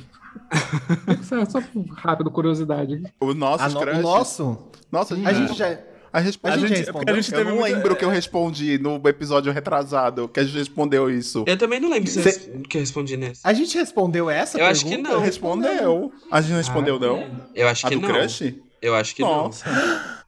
só, 1.24 1.46
só 1.46 1.60
rápido, 1.98 2.30
curiosidade. 2.32 3.02
O 3.20 3.34
nosso 3.34 3.64
A 3.64 3.70
no- 3.70 3.80
crush. 3.80 3.98
o 3.98 4.02
nosso? 4.02 4.58
Nossa, 4.92 5.16
A 5.16 5.34
gente 5.34 5.54
já. 5.58 5.78
A, 6.14 6.20
resp... 6.20 6.40
A 6.46 6.52
gente 6.58 6.72
eu 6.72 6.78
respondeu? 6.78 7.16
não 7.16 7.22
teve 7.24 7.44
muita- 7.52 7.64
lembro 7.66 7.96
que 7.98 8.06
eu 8.06 8.10
respondi 8.10 8.78
no 8.78 9.02
episódio 9.06 9.52
retrasado, 9.52 10.30
que 10.30 10.40
a 10.40 10.44
gente 10.46 10.58
respondeu 10.58 11.10
isso. 11.12 11.44
Eu 11.46 11.58
também 11.58 11.78
não 11.80 11.90
lembro 11.90 12.10
se 12.10 12.24
Cê- 12.24 12.52
eu 12.56 12.62
que 12.62 12.78
eu 12.78 12.82
respondi 12.82 13.18
nessa. 13.18 13.42
A 13.46 13.52
gente 13.52 13.78
respondeu 13.78 14.30
essa 14.30 14.58
Eu 14.58 14.66
acho 14.66 14.86
pergunta? 14.86 15.10
que 15.10 15.14
não. 15.16 15.22
Respondeu. 15.22 16.14
A 16.32 16.40
gente 16.40 16.52
não 16.52 16.58
respondeu, 16.58 17.00
não? 17.00 17.28
Eu 17.54 17.68
acho 17.68 17.86
A 17.86 17.90
que 17.90 17.96
do 17.98 18.02
não. 18.02 18.10
crush? 18.10 18.56
Eu 18.82 18.96
acho 18.96 19.14
que 19.16 19.22
Nossa. 19.24 19.66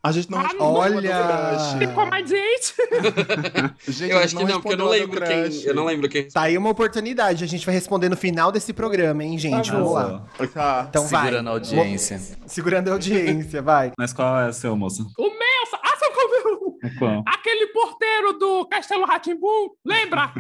A 0.07 0.11
gente 0.13 0.31
não 0.31 0.39
Ah, 0.39 0.49
olha. 0.59 1.77
Ficou 1.77 2.05
mais 2.05 2.29
gente. 2.29 2.73
Gente. 3.87 4.11
Eu 4.11 4.19
acho 4.19 4.35
que 4.37 4.43
não, 4.45 4.61
porque 4.61 4.73
eu 4.73 4.77
não 4.77 4.87
lembro 4.87 5.21
quem. 5.21 5.63
Eu 5.63 5.75
não 5.75 5.85
lembro 5.85 6.07
quem. 6.09 6.27
Tá 6.29 6.43
aí 6.43 6.57
uma 6.57 6.69
oportunidade. 6.69 7.43
A 7.43 7.47
gente 7.47 7.65
vai 7.65 7.75
responder 7.75 8.07
no 8.09 8.15
final 8.17 8.51
desse 8.51 8.71
programa, 8.71 9.23
hein, 9.23 9.37
gente? 9.37 9.69
Tá 9.69 9.77
Vamos 9.77 9.93
lá. 9.93 10.21
Tá. 10.53 10.85
Então 10.89 11.05
vai. 11.07 11.23
Segurando 11.25 11.47
a 11.47 11.51
audiência. 11.51 12.21
Segurando 12.45 12.87
a 12.89 12.91
audiência, 12.93 13.61
vai. 13.61 13.91
Mas 13.97 14.13
qual 14.13 14.39
é 14.39 14.49
o 14.49 14.53
seu, 14.53 14.75
moça? 14.75 15.05
O 15.17 15.23
meu. 15.29 15.46
Qual 16.97 17.11
é 17.11 17.15
qual? 17.15 17.23
Aquele 17.25 17.67
porteiro 17.67 18.33
do 18.33 18.65
Castelo 18.65 19.05
Ratimbu. 19.05 19.77
Lembra? 19.85 20.31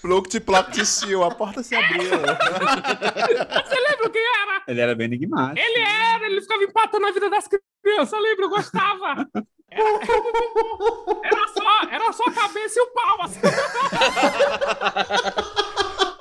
Pluct, 0.00 0.40
ploct, 0.40 0.84
steel. 0.86 1.24
A 1.24 1.30
porta 1.34 1.62
se 1.62 1.74
abriu. 1.74 2.10
Você 2.10 3.80
lembra 3.80 4.10
quem 4.10 4.22
era? 4.22 4.62
Ele 4.68 4.80
era 4.80 4.94
bem 4.94 5.06
enigmático. 5.06 5.58
Ele 5.58 5.80
era, 5.80 6.26
ele 6.26 6.40
ficava 6.40 6.62
empatando 6.62 7.06
a 7.06 7.12
vida 7.12 7.30
das 7.30 7.48
crianças, 7.48 8.20
lembra? 8.20 8.44
Eu 8.44 8.50
gostava. 8.50 9.26
Era, 9.70 9.82
era 11.24 11.48
só, 11.48 11.82
era 11.90 12.12
só 12.12 12.24
a 12.24 12.32
cabeça 12.32 12.78
e 12.78 12.82
o 12.82 12.86
pau. 12.88 13.22
Assim. 13.22 13.40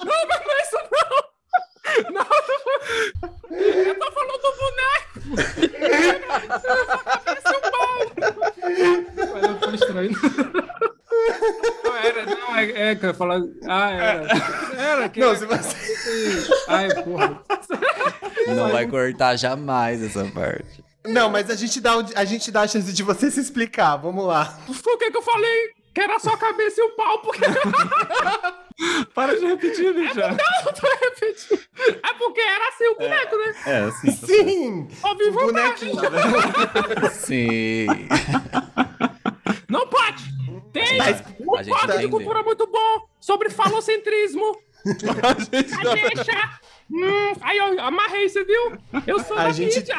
Não, 0.06 0.28
não 0.28 0.54
é 0.54 0.62
isso 0.62 0.78
não. 0.78 1.10
Não, 2.12 2.24
não. 2.24 3.58
eu 3.58 4.00
tô 4.00 4.12
falando 4.12 4.38
do 4.42 4.52
boneco. 4.60 5.10
Era 6.40 6.60
só 6.60 6.72
a 6.72 6.98
cabeça 6.98 7.50
e 7.50 7.58
o 7.58 7.62
pau. 7.62 7.69
Mas 9.34 9.44
eu 9.44 9.60
tô 9.60 9.70
estranho. 9.72 10.12
Não, 11.84 11.96
era, 11.98 12.26
não, 12.26 12.56
é, 12.56 12.92
é 12.92 12.96
que 12.96 13.06
eu 13.06 13.10
ia 13.10 13.14
falar. 13.14 13.42
Ah, 13.68 13.92
era. 13.92 14.28
Era, 14.78 15.10
que 15.10 15.20
Não, 15.20 15.30
era- 15.30 15.38
se 15.38 15.46
você... 15.46 16.48
Ai, 16.68 16.88
porra. 17.04 17.42
Não 18.56 18.72
vai 18.72 18.88
cortar 18.88 19.36
jamais 19.36 20.02
essa 20.04 20.26
parte. 20.26 20.84
Não, 21.06 21.30
mas 21.30 21.50
a 21.50 21.56
gente, 21.56 21.80
dá, 21.82 21.98
o- 21.98 22.06
a 22.16 22.26
gente 22.26 22.52
dá 22.52 22.62
a 22.62 22.68
chance 22.68 22.92
de 22.92 23.04
você 23.04 23.30
se 23.32 23.40
explicar. 23.40 23.96
Vamos 23.98 24.26
lá. 24.26 24.60
Por 24.66 24.98
que 24.98 25.12
que 25.12 25.18
eu 25.18 25.22
falei 25.22 25.70
que 25.94 26.02
era 26.02 26.20
só 26.20 26.32
a 26.34 26.38
cabeça 26.38 26.80
e 26.82 26.84
o 26.84 26.96
pau? 26.96 27.20
Porque 27.22 27.42
Para 29.14 29.38
de 29.38 29.46
repetir, 29.46 29.94
bicha. 29.94 30.38
eu 30.66 30.74
tô 30.74 30.88
repetindo. 30.88 31.60
É 32.04 32.14
porque 32.18 32.40
era 32.42 32.68
assim 32.70 32.88
o 32.88 32.96
boneco, 32.96 33.36
né? 33.38 33.56
É, 33.66 33.78
assim. 33.80 34.12
tá. 34.16 34.28
Sim! 34.28 34.88
Ó, 35.04 35.16
viu 35.16 35.30
O 35.30 35.34
bonequinho. 35.34 36.02
Sim. 37.12 37.86
Não 39.68 39.88
pode! 39.88 40.24
Tem 40.72 40.98
Mas 40.98 41.24
um 41.40 41.56
a 41.56 41.64
gente 41.64 41.74
quadro 41.76 42.00
de 42.00 42.08
cultura 42.08 42.44
muito 42.44 42.68
bom 42.68 43.08
sobre 43.20 43.50
falocentrismo. 43.50 44.58
A 44.86 45.34
deixa. 45.96 46.60
Hum, 46.92 47.34
aí 47.42 47.58
eu 47.58 47.80
amarrei, 47.82 48.30
você 48.30 48.44
viu? 48.44 48.78
Eu 49.06 49.20
sou 49.20 49.38
A 49.38 49.44
da 49.46 49.52
gente- 49.52 49.76
mídia. 49.78 49.98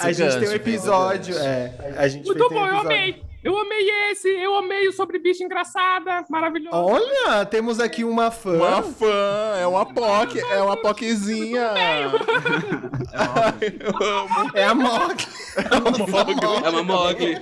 A 0.00 0.12
gente 0.12 0.38
tem 0.38 0.48
um 0.48 0.52
episódio. 0.52 1.36
É, 1.36 1.94
a 1.96 2.08
gente 2.08 2.24
Muito 2.26 2.48
tem 2.48 2.56
um 2.58 2.60
bom, 2.60 2.66
eu 2.66 2.76
amei. 2.78 3.22
Eu 3.44 3.58
amei 3.58 3.90
esse, 4.10 4.26
eu 4.26 4.56
amei 4.56 4.88
o 4.88 4.92
sobre 4.92 5.18
bicho 5.18 5.44
engraçada, 5.44 6.24
maravilhoso. 6.30 6.74
Olha, 6.74 7.44
temos 7.44 7.78
aqui 7.78 8.02
uma 8.02 8.30
fã. 8.30 8.56
Uma 8.56 8.82
fã, 8.82 9.54
é 9.60 9.66
uma 9.66 9.84
POC, 9.84 10.40
é 10.40 10.62
uma 10.62 10.76
POCzinha. 10.78 11.72
Eu 13.80 14.08
amo. 14.08 14.50
É 14.54 14.64
a 14.64 14.74
Mog. 14.74 15.26
É 16.64 16.68
uma 16.70 16.82
Mogli. 16.82 17.38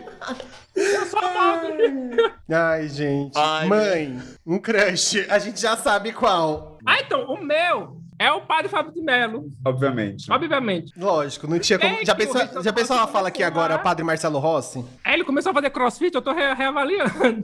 Ai, 2.51 2.89
gente. 2.89 3.39
Ai, 3.39 3.69
Mãe, 3.69 4.21
um 4.45 4.59
crush. 4.59 5.25
A 5.31 5.39
gente 5.39 5.61
já 5.61 5.77
sabe 5.77 6.13
qual. 6.13 6.79
Ah, 6.85 7.01
então, 7.01 7.25
o 7.27 7.41
meu 7.43 8.02
é 8.19 8.31
o 8.33 8.41
padre 8.43 8.69
Fábio 8.69 8.93
de 8.93 9.01
Melo, 9.01 9.49
Obviamente. 9.65 10.31
obviamente. 10.31 10.93
Lógico, 10.97 11.47
não 11.47 11.59
tinha 11.59 11.79
como. 11.79 11.95
É 11.97 12.05
Já 12.05 12.15
pensou, 12.15 12.63
já 12.63 12.73
pensou 12.73 12.97
ela 12.97 13.03
Rossi 13.05 13.13
fala 13.13 13.29
aqui 13.29 13.43
agora. 13.43 13.79
Padre 13.79 14.05
Marcelo 14.05 14.39
Rossi? 14.39 14.85
Aí 15.05 15.15
ele 15.15 15.25
começou 15.25 15.51
a 15.51 15.55
fazer 15.55 15.71
crossfit, 15.71 16.15
eu 16.15 16.23
tô 16.23 16.33
re- 16.33 16.55
reavaliando. 16.55 17.13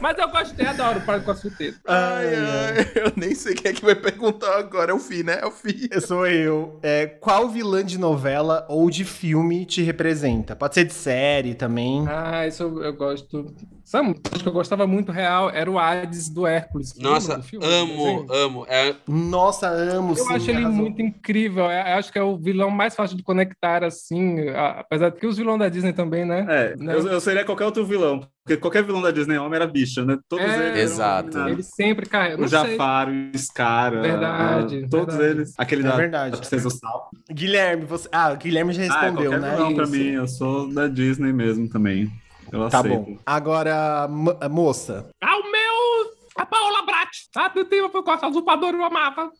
Mas 0.00 0.16
eu 0.18 0.28
gostei, 0.30 0.66
adoro 0.66 0.98
o 0.98 1.02
padre 1.02 1.24
crossfiteiro. 1.24 1.76
Ai, 1.86 2.34
ai, 2.34 2.92
eu 2.94 3.12
nem 3.16 3.34
sei 3.34 3.54
quem 3.54 3.70
é 3.70 3.74
que 3.74 3.84
vai 3.84 3.94
perguntar 3.94 4.56
agora. 4.58 4.90
É 4.90 4.94
o 4.94 4.98
Fi, 4.98 5.22
né? 5.22 5.38
É 5.42 5.46
o 5.46 5.50
Fi. 5.50 5.88
Sou 6.00 6.26
eu. 6.26 6.78
É, 6.82 7.06
qual 7.06 7.48
vilã 7.48 7.84
de 7.84 7.98
novela 7.98 8.64
ou 8.68 8.88
de 8.90 9.04
filme 9.04 9.64
te 9.66 9.82
representa? 9.82 10.56
Pode 10.56 10.74
ser 10.74 10.84
de 10.84 10.94
série 10.94 11.54
também. 11.54 12.04
Ah, 12.08 12.46
isso 12.46 12.62
eu, 12.62 12.82
eu 12.82 12.92
gosto. 12.94 13.54
Sabe, 13.86 14.08
um 14.08 14.12
que 14.14 14.44
eu 14.48 14.52
gostava 14.52 14.84
muito 14.84 15.12
real 15.12 15.48
era 15.48 15.70
o 15.70 15.78
Hades 15.78 16.28
do 16.28 16.44
Hércules. 16.44 16.92
Nossa, 16.98 17.36
do 17.36 17.42
filme, 17.44 17.64
amo, 17.64 18.26
amo. 18.32 18.66
É, 18.68 18.96
Nossa, 19.06 19.68
amo 19.68 20.10
Eu 20.10 20.16
sim, 20.16 20.34
acho 20.34 20.50
ele 20.50 20.58
arrasou. 20.58 20.76
muito 20.76 21.00
incrível. 21.00 21.66
Eu 21.66 21.94
acho 21.96 22.12
que 22.12 22.18
é 22.18 22.22
o 22.22 22.36
vilão 22.36 22.68
mais 22.68 22.96
fácil 22.96 23.16
de 23.16 23.22
conectar, 23.22 23.84
assim. 23.84 24.48
a- 24.48 24.80
Apesar 24.80 25.10
de 25.10 25.20
que 25.20 25.26
os 25.26 25.36
vilões 25.36 25.60
da 25.60 25.68
Disney 25.68 25.92
também, 25.92 26.24
né? 26.24 26.44
É, 26.48 26.76
Né? 26.76 26.94
eu, 26.94 27.06
eu 27.06 27.20
seria 27.20 27.44
qualquer 27.44 27.64
outro 27.64 27.86
vilão. 27.86 28.26
Porque 28.44 28.56
qualquer 28.56 28.82
vilão 28.84 29.00
da 29.00 29.12
Disney 29.12 29.38
homem 29.38 29.54
era 29.54 29.66
bicha, 29.68 30.04
né? 30.04 30.18
Todos 30.28 30.44
É, 30.44 30.48
eles. 30.48 30.66
eram 30.66 30.76
Exato. 30.78 31.30
dominados. 31.30 31.52
Ele 31.52 31.62
sempre 31.62 32.06
carrega. 32.06 32.36
O 32.38 32.40
Não 32.40 32.48
sei. 32.48 32.58
Jafar, 32.72 33.08
o 33.08 33.38
Scar, 33.38 33.92
Verdade, 34.00 34.84
a- 34.84 34.88
todos 34.88 35.14
verdade. 35.16 35.38
eles. 35.40 35.54
Aquele 35.56 35.82
É 35.82 35.84
da, 35.84 35.96
verdade. 35.96 36.30
da 36.32 36.38
Princesa 36.38 36.70
Sal. 36.70 37.08
Guilherme, 37.30 37.84
você. 37.84 38.08
Ah, 38.10 38.32
o 38.32 38.36
Guilherme 38.36 38.72
já 38.72 38.82
Ah, 38.82 38.84
é 38.84 38.88
respondeu, 38.88 39.30
qualquer 39.30 39.40
né? 39.40 39.56
vilão 39.56 39.74
pra 39.76 39.86
mim. 39.86 40.08
Eu 40.10 40.26
sou 40.26 40.72
da 40.72 40.88
Disney 40.88 41.32
mesmo 41.32 41.68
também. 41.68 42.10
Eu 42.52 42.68
Tá 42.68 42.78
aceito. 42.80 42.98
bom. 43.00 43.18
Agora, 43.24 44.06
mo- 44.08 44.36
moça, 44.50 45.08
Ah, 45.22 45.36
o 45.38 45.50
meu. 45.50 46.16
A 46.38 46.44
Paola 46.46 46.82
Brat. 46.84 47.08
Ah, 47.36 47.50
eu 47.54 47.64
tenho 47.64 47.90
eu 47.92 48.02
gosto 48.02 48.20
da 48.22 48.28
usurpadora, 48.28 48.76
eu 48.76 48.84
amava. 48.84 49.30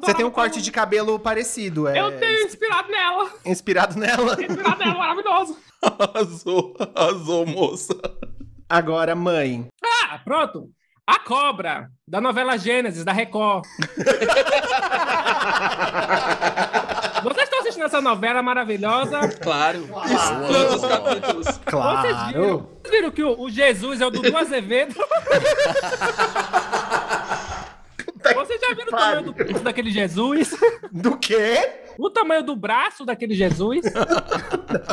Você 0.00 0.14
tem 0.14 0.24
um 0.24 0.30
corte 0.30 0.62
de 0.62 0.72
cabelo 0.72 1.18
parecido, 1.18 1.86
é 1.88 1.98
Eu 2.00 2.18
tenho 2.18 2.46
inspirado 2.46 2.88
nela. 2.90 3.30
inspirado 3.44 3.98
nela. 3.98 4.32
Inspirado 4.42 4.78
nela, 4.78 4.94
maravilhoso. 4.94 5.56
Arrasou, 5.82 6.74
arrasou, 6.96 7.44
moça. 7.46 7.94
Agora, 8.68 9.14
mãe. 9.14 9.68
Ah, 9.84 10.18
pronto. 10.24 10.68
A 11.06 11.18
Cobra, 11.18 11.88
da 12.08 12.18
novela 12.20 12.56
Gênesis, 12.56 13.04
da 13.04 13.12
Record. 13.12 13.64
Vocês 17.22 17.48
estão 17.74 17.84
assistindo 17.84 17.84
essa 17.86 18.00
novela 18.00 18.42
maravilhosa? 18.42 19.20
Claro. 19.42 19.86
Todos 19.88 20.74
os 20.74 20.88
capítulos. 20.88 21.46
Vocês 21.46 21.58
Claro. 21.64 22.28
viram, 22.28 22.68
vocês 22.82 22.90
viram 22.94 23.10
que 23.10 23.22
o, 23.22 23.40
o 23.40 23.50
Jesus 23.50 24.00
é 24.00 24.06
o 24.06 24.10
Dudu 24.10 24.36
Azevedo? 24.36 24.94
Vocês 28.34 28.60
já 28.60 28.74
viram 28.74 28.86
o 28.88 28.90
tamanho 28.90 29.22
do 29.22 29.32
braço 29.32 29.64
daquele 29.64 29.90
Jesus? 29.90 30.50
Do 30.90 31.16
quê? 31.18 31.80
O 31.98 32.10
tamanho 32.10 32.42
do 32.42 32.56
braço 32.56 33.04
daquele 33.04 33.34
Jesus? 33.34 33.84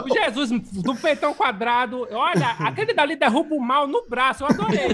O 0.06 0.14
Jesus 0.14 0.52
do 0.84 0.96
peitão 0.96 1.34
quadrado. 1.34 2.08
Olha, 2.12 2.56
aquele 2.60 2.94
dali 2.94 3.16
derruba 3.16 3.56
o 3.56 3.60
mal 3.62 3.88
no 3.88 4.06
braço. 4.08 4.44
Eu 4.44 4.48
adorei. 4.48 4.90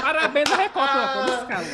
Parabéns 0.00 0.50
a 0.52 0.56
Record 0.56 1.46
cara. 1.48 1.64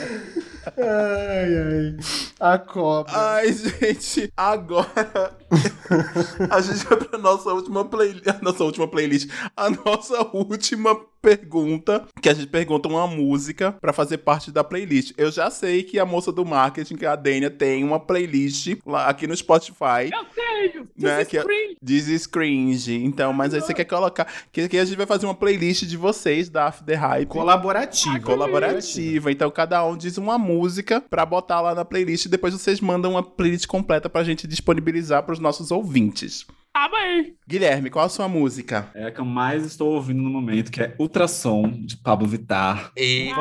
Ai, 0.76 1.56
ai. 1.56 1.96
A 2.40 2.58
cobra. 2.58 3.12
Ai, 3.34 3.52
gente, 3.52 4.32
agora 4.36 5.36
a 6.50 6.60
gente 6.60 6.84
vai 6.84 6.98
pra 6.98 7.18
nossa 7.18 7.52
última 7.52 7.84
playlist, 7.84 8.24
nossa 8.42 8.64
última 8.64 8.88
playlist, 8.88 9.30
a 9.56 9.70
nossa 9.70 10.22
última 10.32 10.94
pergunta, 11.22 12.04
que 12.20 12.28
a 12.28 12.34
gente 12.34 12.48
pergunta 12.48 12.88
uma 12.88 13.06
música 13.06 13.72
pra 13.80 13.92
fazer 13.92 14.18
parte 14.18 14.50
da 14.50 14.64
playlist. 14.64 15.12
Eu 15.16 15.30
já 15.30 15.48
sei 15.50 15.84
que 15.84 15.98
a 15.98 16.04
moça 16.04 16.32
do 16.32 16.44
marketing, 16.44 16.96
que 16.96 17.06
é 17.06 17.08
a 17.08 17.16
Dênia, 17.16 17.48
tem 17.48 17.84
uma 17.84 18.00
playlist 18.00 18.76
lá 18.84 19.06
aqui 19.06 19.28
no 19.28 19.36
Spotify. 19.36 20.10
Eu 20.12 20.24
tenho! 20.34 20.88
Né, 20.98 21.24
que 21.24 21.38
é-. 21.38 21.44
This 21.84 22.08
is 22.08 22.26
cringe. 22.26 22.94
Então, 22.94 23.32
mas 23.32 23.54
aí 23.54 23.60
você 23.60 23.72
quer 23.72 23.84
colocar. 23.84 24.26
Que, 24.50 24.68
que 24.68 24.78
a 24.78 24.84
gente 24.84 24.96
vai 24.96 25.06
fazer 25.06 25.26
uma 25.26 25.34
playlist 25.34 25.84
de 25.84 25.96
vocês 25.96 26.48
da 26.48 26.66
After 26.66 26.98
Hype. 26.98 27.28
Colaborativo. 27.28 28.20
Colaborativa. 28.22 29.30
Então, 29.30 29.50
cada 29.50 29.84
um 29.86 29.96
diz 29.96 30.18
uma 30.18 30.38
música 30.38 31.00
pra 31.00 31.24
botar 31.24 31.60
lá 31.60 31.74
na 31.74 31.84
playlist 31.84 32.26
e 32.26 32.28
depois 32.28 32.52
vocês 32.52 32.80
mandam 32.80 33.12
uma 33.12 33.22
playlist 33.22 33.66
completa 33.66 34.10
pra 34.10 34.24
gente 34.24 34.46
disponibilizar 34.46 35.22
pros 35.22 35.38
nossos 35.38 35.70
ouvintes. 35.70 36.46
Tá 36.74 36.88
bem. 36.88 37.36
Guilherme, 37.46 37.90
qual 37.90 38.06
a 38.06 38.08
sua 38.08 38.26
música? 38.28 38.88
É 38.94 39.04
a 39.04 39.10
que 39.10 39.20
eu 39.20 39.26
mais 39.26 39.62
estou 39.66 39.92
ouvindo 39.92 40.22
no 40.22 40.30
momento, 40.30 40.70
que 40.72 40.80
é 40.80 40.94
Ultrassom, 40.98 41.70
de 41.70 41.98
Pablo 41.98 42.26
Vittar. 42.26 42.90
Ícone. 42.96 43.34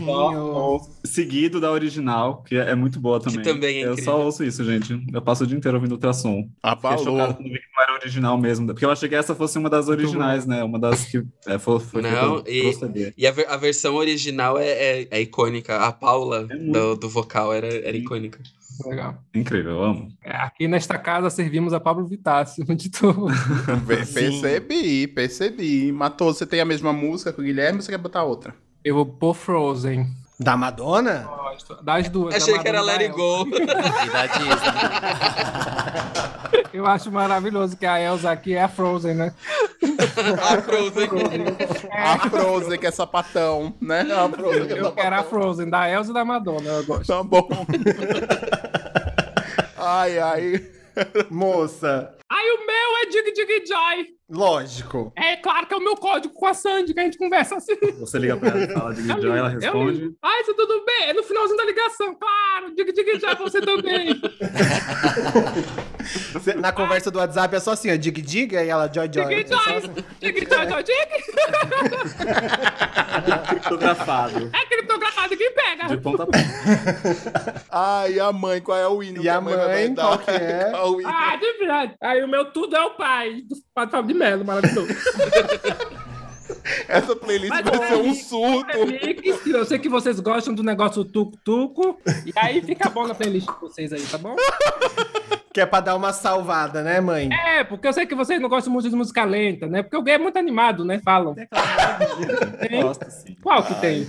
Bloquinho. 0.00 0.80
Seguido 1.04 1.60
da 1.60 1.70
original, 1.70 2.42
que 2.42 2.56
é 2.56 2.74
muito 2.74 2.98
boa 2.98 3.20
também. 3.20 3.42
também 3.42 3.82
é 3.82 3.86
Eu 3.86 3.92
incrível. 3.92 4.12
só 4.12 4.20
ouço 4.24 4.42
isso, 4.44 4.64
gente. 4.64 4.98
Eu 5.12 5.20
passo 5.20 5.44
o 5.44 5.46
dia 5.46 5.56
inteiro 5.58 5.76
ouvindo 5.76 5.92
Ultrassom. 5.92 6.42
Fiquei 6.44 6.52
Abalou. 6.62 7.04
chocado 7.04 7.34
quando 7.34 7.50
vi 7.52 7.58
que 7.58 7.66
não 7.76 7.82
era 7.82 7.92
original 7.94 8.38
mesmo. 8.38 8.66
Porque 8.68 8.84
eu 8.84 8.90
achei 8.90 9.08
que 9.10 9.14
essa 9.14 9.34
fosse 9.34 9.58
uma 9.58 9.68
das 9.68 9.88
originais, 9.88 10.46
né? 10.46 10.62
Uma 10.64 10.78
das 10.78 11.04
que 11.04 11.22
é, 11.46 11.58
foi, 11.58 11.80
foi 11.80 12.00
Não, 12.02 12.42
e- 12.46 12.62
pro 12.62 12.72
CD. 12.72 13.12
E 13.16 13.26
a, 13.26 13.30
ver- 13.30 13.48
a 13.48 13.56
versão 13.58 13.94
original 13.96 14.56
é, 14.58 14.68
é- 15.02 15.08
é 15.10 15.20
icônica. 15.20 15.76
A 15.76 15.92
Paula 15.92 16.46
É 16.48 16.54
muito. 16.56 16.72
do, 16.72 16.96
do 16.96 17.08
vocal 17.10 17.52
era, 17.52 17.66
era 17.66 17.96
icônica. 17.96 18.40
Legal. 18.90 19.18
Incrível, 19.34 19.72
eu 19.72 19.82
amo. 19.82 20.08
É, 20.22 20.36
Aqui 20.36 20.66
nesta 20.68 20.98
casa 20.98 21.30
servimos 21.30 21.72
a 21.72 21.80
Pablo 21.80 22.06
Vittar, 22.06 22.42
acima 22.42 22.74
de 22.76 22.90
tudo. 22.90 23.26
Pe- 23.86 23.96
Percebi, 24.06 25.06
percebi. 25.08 25.92
Matou, 25.92 26.32
você 26.32 26.46
tem 26.46 26.60
a 26.60 26.64
mesma 26.64 26.92
música 26.92 27.32
que 27.32 27.40
o 27.40 27.44
Guilherme 27.44 27.78
ou 27.78 27.82
você 27.82 27.90
quer 27.92 27.98
botar 27.98 28.24
outra? 28.24 28.54
Eu 28.84 28.94
vou 28.96 29.06
pôr 29.06 29.34
Frozen. 29.34 30.06
Da 30.42 30.56
Madonna? 30.56 31.28
Gosto. 31.28 31.78
Das 31.82 32.08
duas. 32.08 32.34
Achei 32.34 32.54
da 32.56 32.62
que 32.62 32.68
era 32.68 32.80
Let 32.80 33.00
It. 33.02 33.14
Go. 33.14 33.46
E 33.46 34.10
da 34.10 34.26
Disney. 34.26 34.56
Eu 36.72 36.86
acho 36.86 37.12
maravilhoso 37.12 37.76
que 37.76 37.84
a 37.84 38.00
Elsa 38.00 38.30
aqui 38.30 38.54
é 38.54 38.62
a 38.62 38.68
Frozen, 38.68 39.14
né? 39.14 39.34
a 40.42 40.62
Frozen. 40.62 41.08
A 41.92 42.18
Frozen, 42.30 42.78
que 42.78 42.86
é 42.86 42.90
sapatão, 42.90 43.74
né? 43.80 44.00
A 44.10 44.28
Frozen, 44.28 44.66
que 44.66 44.72
é 44.72 44.78
Eu 44.78 44.84
sapatão. 44.84 45.02
quero 45.04 45.16
a 45.16 45.22
Frozen, 45.22 45.68
da 45.70 45.90
Elsa 45.90 46.10
e 46.10 46.14
da 46.14 46.24
Madonna, 46.24 46.68
eu 46.68 46.84
gosto. 46.86 47.06
Tá 47.06 47.22
bom. 47.22 47.46
ai, 49.76 50.18
ai. 50.18 50.62
Moça. 51.30 52.14
Aí 52.30 52.50
o 52.52 52.66
meu 52.66 52.96
é 53.02 53.06
Dig 53.10 53.32
Dig 53.32 53.66
Joy. 53.66 54.06
Lógico. 54.30 55.12
É 55.14 55.36
claro 55.36 55.66
que 55.66 55.74
é 55.74 55.76
o 55.76 55.80
meu 55.80 55.94
código 55.94 56.32
com 56.32 56.46
a 56.46 56.54
Sandy, 56.54 56.94
que 56.94 57.00
a 57.00 57.04
gente 57.04 57.18
conversa 57.18 57.56
assim. 57.56 57.76
Você 58.00 58.18
liga 58.18 58.34
pra 58.38 58.48
ela 58.48 58.64
e 58.64 58.72
fala 58.72 58.94
de 58.94 59.02
Joy, 59.20 59.38
ela 59.38 59.48
responde. 59.50 60.10
Ai, 60.22 60.40
isso 60.40 60.54
tudo 60.54 60.82
bem? 60.86 61.10
É 61.10 61.12
no 61.12 61.22
finalzinho 61.22 61.58
da 61.58 61.64
ligação, 61.66 62.14
claro. 62.14 62.74
Dig 62.74 62.90
Dig 62.92 63.20
Joy, 63.20 63.34
você 63.36 63.60
também. 63.60 64.18
Na 66.58 66.72
conversa 66.72 67.10
do 67.10 67.18
WhatsApp 67.18 67.54
é 67.56 67.60
só 67.60 67.72
assim, 67.72 67.92
ó. 67.92 67.96
Dig 67.96 68.22
dig, 68.22 68.56
aí 68.56 68.68
ela 68.68 68.90
joy 68.92 69.08
joy. 69.12 69.26
Dig 69.26 69.44
É 69.44 69.46
Joy. 69.46 69.76
assim. 69.76 69.92
Dig 70.20 70.46
Joy, 70.48 70.68
Joy, 70.68 70.82
Dig. 70.82 70.96
Criptografado. 73.48 74.50
É 74.52 74.66
criptografado, 74.66 74.91
quem 75.36 75.52
pega? 75.54 75.88
De 75.88 75.96
ponta 75.98 76.22
a 76.24 76.26
ponta. 76.26 76.38
Ai, 77.70 78.14
e 78.14 78.20
a 78.20 78.32
mãe, 78.32 78.60
qual 78.60 78.78
é 78.78 78.88
o 78.88 79.02
hino 79.02 79.18
E 79.18 79.22
que 79.22 79.28
a 79.28 79.40
mãe, 79.40 79.94
dar? 79.94 80.04
qual 80.04 80.18
que 80.18 80.30
é? 80.30 80.70
Qual 80.70 81.00
hino? 81.00 81.10
Ah, 81.10 81.36
de 81.36 81.52
verdade. 81.58 81.94
Aí 82.00 82.22
o 82.22 82.28
meu 82.28 82.46
tudo 82.52 82.76
é 82.76 82.82
o 82.84 82.90
pai, 82.90 83.42
do 83.42 83.56
Padre 83.74 83.92
Fábio 83.92 84.12
de 84.12 84.18
Melo, 84.18 84.44
maravilhoso. 84.44 84.88
Essa 86.88 87.16
playlist 87.16 87.50
Mas 87.50 87.64
vai 87.64 87.88
ser 87.88 87.94
um 87.94 88.02
aí, 88.02 88.14
surto. 88.14 88.84
Remix, 88.84 89.46
Eu 89.46 89.64
sei 89.64 89.78
que 89.78 89.88
vocês 89.88 90.20
gostam 90.20 90.54
do 90.54 90.62
negócio 90.62 91.04
tuco-tuco. 91.04 91.98
E 92.26 92.32
aí 92.36 92.60
fica 92.62 92.90
bom 92.90 93.06
na 93.06 93.14
playlist 93.14 93.46
de 93.48 93.60
vocês 93.60 93.92
aí, 93.92 94.02
tá 94.02 94.18
bom? 94.18 94.36
Que 95.52 95.60
é 95.60 95.66
pra 95.66 95.80
dar 95.80 95.96
uma 95.96 96.12
salvada, 96.12 96.82
né, 96.82 97.00
mãe? 97.00 97.28
É, 97.32 97.64
porque 97.64 97.86
eu 97.86 97.92
sei 97.92 98.06
que 98.06 98.14
vocês 98.14 98.40
não 98.40 98.48
gostam 98.48 98.72
muito 98.72 98.88
de 98.88 98.96
música 98.96 99.24
lenta, 99.24 99.66
né? 99.66 99.82
Porque 99.82 99.96
o 99.96 100.02
gay 100.02 100.14
é 100.14 100.18
muito 100.18 100.38
animado, 100.38 100.84
né? 100.84 101.00
Falam. 101.04 101.34
Tem? 101.34 102.82
Gosta, 102.82 103.10
sim. 103.10 103.36
Qual 103.42 103.62
que 103.62 103.74
tem? 103.80 104.06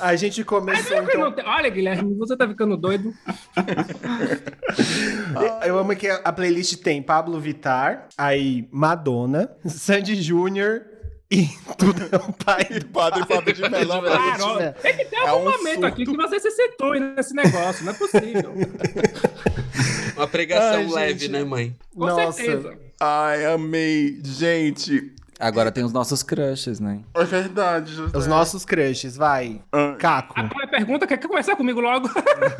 A 0.00 0.16
gente 0.16 0.42
começou, 0.44 0.96
Mas 1.02 1.14
não 1.14 1.28
então... 1.28 1.32
tem- 1.32 1.44
Olha, 1.46 1.70
Guilherme, 1.70 2.14
você 2.16 2.36
tá 2.36 2.46
ficando 2.48 2.76
doido. 2.76 3.14
Eu 5.64 5.78
amo 5.78 5.94
que 5.96 6.08
a 6.08 6.32
playlist 6.32 6.76
tem 6.82 7.02
Pablo 7.02 7.38
Vittar, 7.40 8.08
aí 8.16 8.68
Madonna, 8.70 9.50
Sandy 9.66 10.20
Júnior 10.20 10.82
e 11.30 11.46
tudo 11.78 12.02
é 12.10 12.16
o 12.16 12.32
pai 12.32 12.66
E 12.70 12.84
Padre 12.84 13.24
Fábio 13.26 13.54
de 13.54 13.68
Melão. 13.68 14.00
Claro, 14.02 14.58
né? 14.58 14.72
tem 14.82 14.96
que 14.96 15.04
ter 15.04 15.16
É 15.16 15.28
algum 15.28 15.48
um 15.48 15.52
momento 15.52 15.72
surto. 15.74 15.86
aqui 15.86 16.04
que 16.04 16.16
você 16.16 16.40
se 16.40 16.50
situe 16.50 17.00
nesse 17.00 17.34
negócio, 17.34 17.84
não 17.84 17.92
é 17.92 17.96
possível. 17.96 18.52
Uma 20.16 20.26
pregação 20.26 20.80
Ai, 20.80 20.86
leve, 20.88 21.18
gente. 21.20 21.30
né, 21.30 21.44
mãe? 21.44 21.76
Com 21.94 22.06
Nossa. 22.06 22.32
certeza. 22.32 22.76
Ai, 23.00 23.46
amei. 23.46 24.20
Gente, 24.24 25.12
Agora 25.40 25.72
tem 25.72 25.82
os 25.82 25.92
nossos 25.92 26.22
crushes, 26.22 26.78
né? 26.80 27.00
é 27.14 27.24
verdade. 27.24 27.94
José. 27.94 28.16
Os 28.18 28.26
nossos 28.26 28.64
crushes, 28.64 29.16
vai. 29.16 29.60
Ah. 29.72 29.96
Caco. 29.98 30.38
A 30.38 30.42
minha 30.42 30.68
pergunta 30.68 31.06
quer 31.06 31.16
conversar 31.18 31.56
comigo 31.56 31.80
logo? 31.80 32.08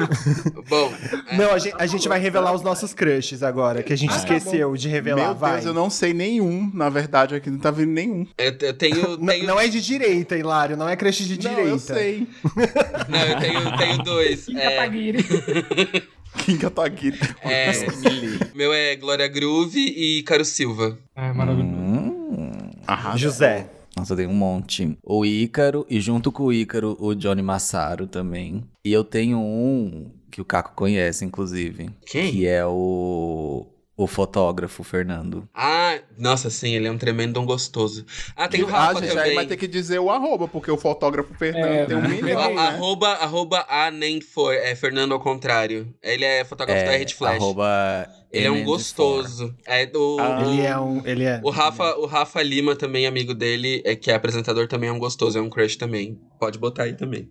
Bom, 0.69 0.93
Não, 1.37 1.53
a 1.53 1.59
gente, 1.59 1.75
a 1.79 1.87
gente 1.87 2.09
vai 2.09 2.19
revelar 2.19 2.53
os 2.53 2.63
nossos 2.63 2.95
crushes 2.95 3.43
agora, 3.43 3.83
que 3.83 3.93
a 3.93 3.97
gente 3.97 4.11
Ah, 4.11 4.15
tá 4.15 4.19
esqueceu 4.21 4.75
de 4.77 4.89
revelar, 4.89 5.27
Meu 5.27 5.35
vai. 5.35 5.53
Deus, 5.55 5.67
eu 5.67 5.75
não 5.75 5.91
sei 5.91 6.15
nenhum. 6.15 6.71
Na 6.75 6.89
verdade, 6.89 7.35
aqui 7.35 7.51
não 7.51 7.59
tá 7.59 7.71
vindo 7.71 7.91
nenhum. 7.93 8.27
eu, 8.39 8.57
eu 8.61 8.75
tenho. 8.75 9.19
Tenho 9.31 9.47
Não 9.47 9.61
é 9.61 9.69
de 9.69 9.81
direita, 9.81 10.37
Hilário, 10.37 10.77
não 10.77 10.89
é 10.89 10.97
crush 10.97 11.25
de 11.25 11.35
Não, 11.43 11.51
direita. 11.51 11.71
eu 11.71 11.79
sei. 11.79 12.27
não, 13.09 13.19
eu 13.21 13.39
tenho, 13.39 13.77
tenho 13.77 13.99
dois. 14.03 14.49
É, 14.49 14.77
Kataguiri. 14.77 15.25
Kim 16.39 16.57
Kataguiri. 16.59 17.19
é, 17.43 17.73
meu 18.55 18.73
é 18.73 18.97
Glória 18.97 19.27
Groove 19.29 19.79
e 19.81 20.23
Caro 20.25 20.45
Silva. 20.45 20.99
É 21.17 21.33
maravilhoso. 21.33 21.75
Hum. 21.77 21.80
Arrasa. 22.93 23.19
José. 23.19 23.71
Nossa, 23.97 24.17
tem 24.17 24.27
um 24.27 24.35
monte. 24.35 24.97
O 25.03 25.25
Ícaro, 25.25 25.87
e 25.89 26.01
junto 26.01 26.33
com 26.33 26.45
o 26.45 26.53
Ícaro, 26.53 26.97
o 26.99 27.15
Johnny 27.15 27.43
Massaro 27.43 28.07
também. 28.07 28.65
E 28.85 28.93
eu 28.93 29.05
tenho 29.05 29.39
um 29.39 30.11
que 30.31 30.41
o 30.41 30.45
Caco 30.45 30.73
conhece, 30.75 31.25
inclusive. 31.25 31.91
Quem? 32.07 32.33
Que 32.33 32.47
é 32.47 32.65
o, 32.65 33.67
o 34.03 34.07
fotógrafo 34.07 34.83
Fernando. 34.83 35.47
Ah, 35.55 35.99
nossa, 36.17 36.49
sim, 36.49 36.75
ele 36.75 36.89
é 36.89 36.91
um 36.91 36.97
tremendo 36.97 37.39
um 37.39 37.45
gostoso. 37.45 38.07
Ah, 38.35 38.49
tem 38.49 38.63
o 38.63 38.69
ah, 38.69 38.71
Rafa 38.71 39.01
gente, 39.01 39.11
aí 39.11 39.17
também. 39.17 39.35
vai 39.35 39.47
ter 39.47 39.59
que 39.59 39.69
dizer 39.69 39.99
o 39.99 40.11
arroba, 40.11 40.49
porque 40.49 40.71
o 40.71 40.77
fotógrafo 40.79 41.35
Fernando 41.35 41.67
É, 41.67 41.85
tem 41.85 41.97
um 41.97 42.01
né? 42.01 42.09
milhão, 42.09 42.55
né? 42.55 42.63
Arroba, 42.63 43.09
arroba 43.09 43.67
a 43.69 43.91
nem 43.91 44.23
for, 44.23 44.55
é 44.55 44.75
Fernando 44.75 45.13
ao 45.13 45.21
contrário. 45.21 45.95
Ele 46.03 46.25
é 46.25 46.43
fotógrafo 46.47 46.83
da 46.83 46.93
É, 46.93 46.97
Red 46.97 47.09
Flash. 47.09 47.35
arroba 47.37 48.09
Ele 48.33 48.47
é 48.47 48.51
um 48.51 48.65
gostoso. 48.65 49.55
É 49.67 49.85
do. 49.85 50.17
Ah. 50.19 50.45
Ele 50.47 50.63
é 50.63 50.79
um. 50.79 51.03
Ele 51.07 51.25
é. 51.25 51.39
O 51.45 51.51
Rafa, 51.51 51.95
o 51.97 52.07
Rafa 52.07 52.43
Lima 52.43 52.75
também, 52.75 53.07
amigo 53.07 53.35
dele, 53.35 53.83
é, 53.85 53.95
que 53.95 54.11
é 54.11 54.15
apresentador, 54.15 54.67
também 54.67 54.89
é 54.89 54.93
um 54.93 54.99
gostoso, 54.99 55.39
é 55.39 55.43
um 55.43 55.51
crush 55.51 55.77
também. 55.77 56.19
Pode 56.39 56.59
botar 56.59 56.85
aí 56.85 56.95
também. 56.95 57.29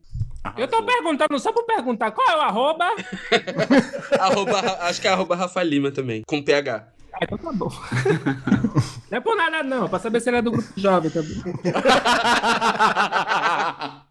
Eu 0.57 0.67
tô 0.67 0.83
perguntando 0.83 1.37
só 1.39 1.51
por 1.51 1.65
perguntar 1.65 2.11
qual 2.11 2.29
é 2.29 2.37
o 2.37 2.41
arroba. 2.41 2.85
arroba, 4.19 4.59
acho 4.81 5.01
que 5.01 5.07
é 5.07 5.11
arroba 5.11 5.35
Rafa 5.35 5.61
Lima 5.63 5.91
também, 5.91 6.23
com 6.25 6.41
PH. 6.41 6.87
Ah, 7.13 7.17
então 7.21 7.37
tá 7.37 7.51
bom. 7.51 7.69
não 9.11 9.17
é 9.17 9.19
por 9.19 9.35
nada, 9.35 9.63
não. 9.63 9.89
Pra 9.89 9.99
saber 9.99 10.21
se 10.21 10.29
ele 10.29 10.37
é 10.37 10.41
do 10.41 10.51
grupo 10.51 10.67
jovem 10.77 11.09
também. 11.09 11.43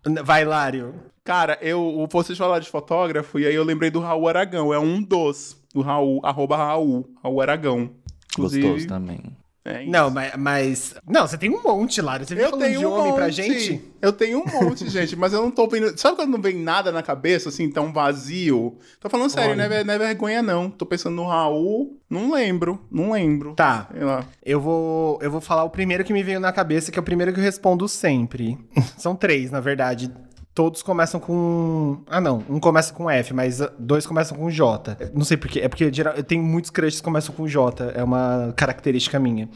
Vai, 0.25 0.43
Hilário. 0.43 0.95
Cara, 1.25 1.59
eu, 1.61 2.07
vocês 2.11 2.37
falaram 2.39 2.63
de 2.63 2.69
fotógrafo, 2.71 3.39
e 3.39 3.47
aí 3.47 3.55
eu 3.55 3.65
lembrei 3.65 3.91
do 3.91 4.01
Raul 4.01 4.29
Aragão. 4.29 4.73
É 4.73 4.79
um 4.79 5.03
dos, 5.03 5.57
do 5.73 5.81
Raul, 5.81 6.21
arroba 6.25 6.57
Raul, 6.57 7.09
Raul 7.23 7.41
Aragão. 7.41 7.91
Inclusive, 8.33 8.67
Gostoso 8.67 8.89
também. 8.89 9.23
É. 9.69 9.85
Não, 9.87 10.11
mas, 10.11 10.33
mas- 10.37 10.95
Não, 11.07 11.27
você 11.27 11.37
tem 11.37 11.51
um 11.51 11.63
monte, 11.63 12.01
Lara. 12.01 12.25
Você 12.25 12.35
viu 12.35 12.45
Eu 12.45 12.51
falando 12.51 12.65
tenho 12.67 12.79
de 12.81 12.87
um 12.87 12.93
homem 12.93 13.07
monte. 13.09 13.17
pra 13.17 13.29
gente? 13.29 13.83
Eu 14.01 14.13
tenho 14.13 14.39
um 14.41 14.45
monte, 14.47 14.89
gente, 14.91 15.15
mas 15.17 15.33
eu 15.33 15.43
não 15.43 15.51
tô 15.51 15.67
vendo. 15.69 15.97
Sabe 15.99 16.17
quando 16.17 16.31
não 16.31 16.41
vem 16.41 16.57
nada 16.57 16.91
na 16.91 17.03
cabeça, 17.03 17.49
assim, 17.49 17.71
tão 17.71 17.93
vazio? 17.93 18.77
Tô 19.01 19.09
falando 19.11 19.31
sério, 19.31 19.55
não 19.57 19.65
é, 19.65 19.85
não 19.85 19.95
é 19.95 19.99
vergonha, 19.99 20.43
não. 20.43 20.71
Tô 20.71 20.87
pensando 20.87 21.17
no 21.17 21.27
Raul. 21.27 21.99
Não 22.09 22.33
lembro, 22.33 22.81
não 22.91 23.13
lembro. 23.13 23.55
Tá. 23.55 23.89
Sei 23.93 24.03
lá. 24.03 24.25
Eu 24.45 24.61
vou, 24.61 25.19
eu 25.21 25.31
vou 25.31 25.41
falar 25.41 25.65
o 25.65 25.71
primeiro 25.71 26.03
que 26.05 26.13
me 26.13 26.23
veio 26.23 26.41
na 26.41 26.51
cabeça, 26.53 26.91
que 26.91 26.99
é 26.99 27.03
o 27.03 27.05
primeiro 27.05 27.33
que 27.35 27.39
eu 27.39 27.45
respondo 27.45 27.87
sempre. 27.87 28.57
São 28.97 29.15
três, 29.15 29.51
na 29.51 29.61
verdade. 29.61 30.11
Todos 30.59 30.83
começam 30.83 31.21
com. 31.21 32.03
Ah, 32.09 32.21
não. 32.21 32.43
Um 32.51 32.59
começa 32.59 32.93
com 32.93 33.09
F, 33.09 33.33
mas 33.33 33.63
ah, 33.63 33.73
dois 33.79 34.05
começam 34.05 34.37
com 34.37 34.51
J. 34.51 34.97
Não 35.15 35.25
sei 35.25 35.37
porquê. 35.37 35.61
É 35.61 35.69
porque 35.69 35.89
geral, 35.93 36.15
eu 36.17 36.25
tenho 36.25 36.43
muitos 36.43 36.69
crushes 36.69 36.99
que 36.99 37.05
começam 37.05 37.33
com 37.33 37.47
J. 37.47 37.93
É 37.95 38.03
uma 38.03 38.53
característica 38.57 39.21
minha. 39.21 39.49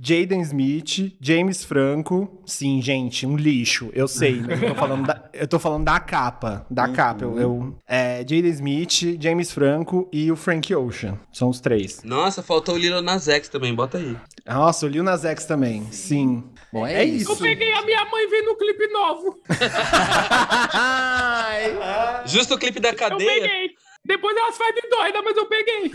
Jaden 0.00 0.40
Smith, 0.40 1.16
James 1.20 1.62
Franco. 1.62 2.42
Sim, 2.44 2.82
gente, 2.82 3.24
um 3.24 3.36
lixo. 3.36 3.88
Eu 3.92 4.08
sei, 4.08 4.40
mas 4.44 4.60
eu 4.60 4.70
tô 4.70 4.74
falando 4.74 5.06
da, 5.06 5.24
eu 5.32 5.46
tô 5.46 5.58
falando 5.60 5.84
da 5.84 6.00
capa. 6.00 6.66
Da 6.68 6.88
capa. 6.88 7.24
Eu, 7.24 7.38
eu- 7.38 7.78
é, 7.86 8.18
Jaden 8.28 8.50
Smith, 8.50 9.16
James 9.20 9.52
Franco 9.52 10.08
e 10.12 10.28
o 10.32 10.34
Frank 10.34 10.74
Ocean. 10.74 11.16
São 11.32 11.50
os 11.50 11.60
três. 11.60 12.02
Nossa, 12.02 12.42
faltou 12.42 12.74
o 12.74 12.78
Lilo 12.78 13.00
Nas 13.00 13.28
X 13.28 13.48
também, 13.48 13.72
bota 13.72 13.98
aí. 13.98 14.16
Nossa, 14.44 14.86
o 14.86 14.88
Lil 14.88 15.04
Nas 15.04 15.24
X 15.24 15.44
também. 15.44 15.86
Sim. 15.92 16.42
Bom, 16.72 16.84
é, 16.86 16.94
É 16.94 17.04
isso. 17.04 17.30
Eu 17.30 17.36
peguei 17.36 17.72
a 17.74 17.82
minha 17.82 18.04
mãe 18.06 18.28
vendo 18.28 18.50
um 18.50 18.56
clipe 18.56 18.88
novo. 18.88 19.36
Justo 22.26 22.54
o 22.54 22.58
clipe 22.58 22.80
da 22.80 22.90
Eu 22.90 22.96
cadeia. 22.96 23.68
Depois 24.08 24.34
elas 24.34 24.56
fazem 24.56 24.74
de 24.74 24.88
doida, 24.88 25.20
mas 25.22 25.36
eu 25.36 25.44
peguei. 25.44 25.92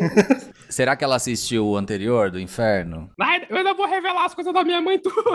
Será 0.70 0.96
que 0.96 1.04
ela 1.04 1.16
assistiu 1.16 1.66
o 1.66 1.76
anterior 1.76 2.30
do 2.30 2.40
Inferno? 2.40 3.10
Eu 3.50 3.58
ainda 3.58 3.74
vou 3.74 3.86
revelar 3.86 4.24
as 4.24 4.34
coisas 4.34 4.54
da 4.54 4.64
minha 4.64 4.80
mãe 4.80 4.98
tudo. 4.98 5.14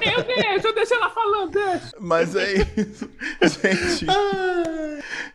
eu 0.00 0.22
deixo, 0.22 0.68
eu 0.68 0.74
deixo 0.74 0.94
ela 0.94 1.10
falando, 1.10 1.50
deixa. 1.50 1.92
Mas 2.00 2.34
é 2.34 2.54
isso. 2.54 3.10
Gente. 3.42 4.06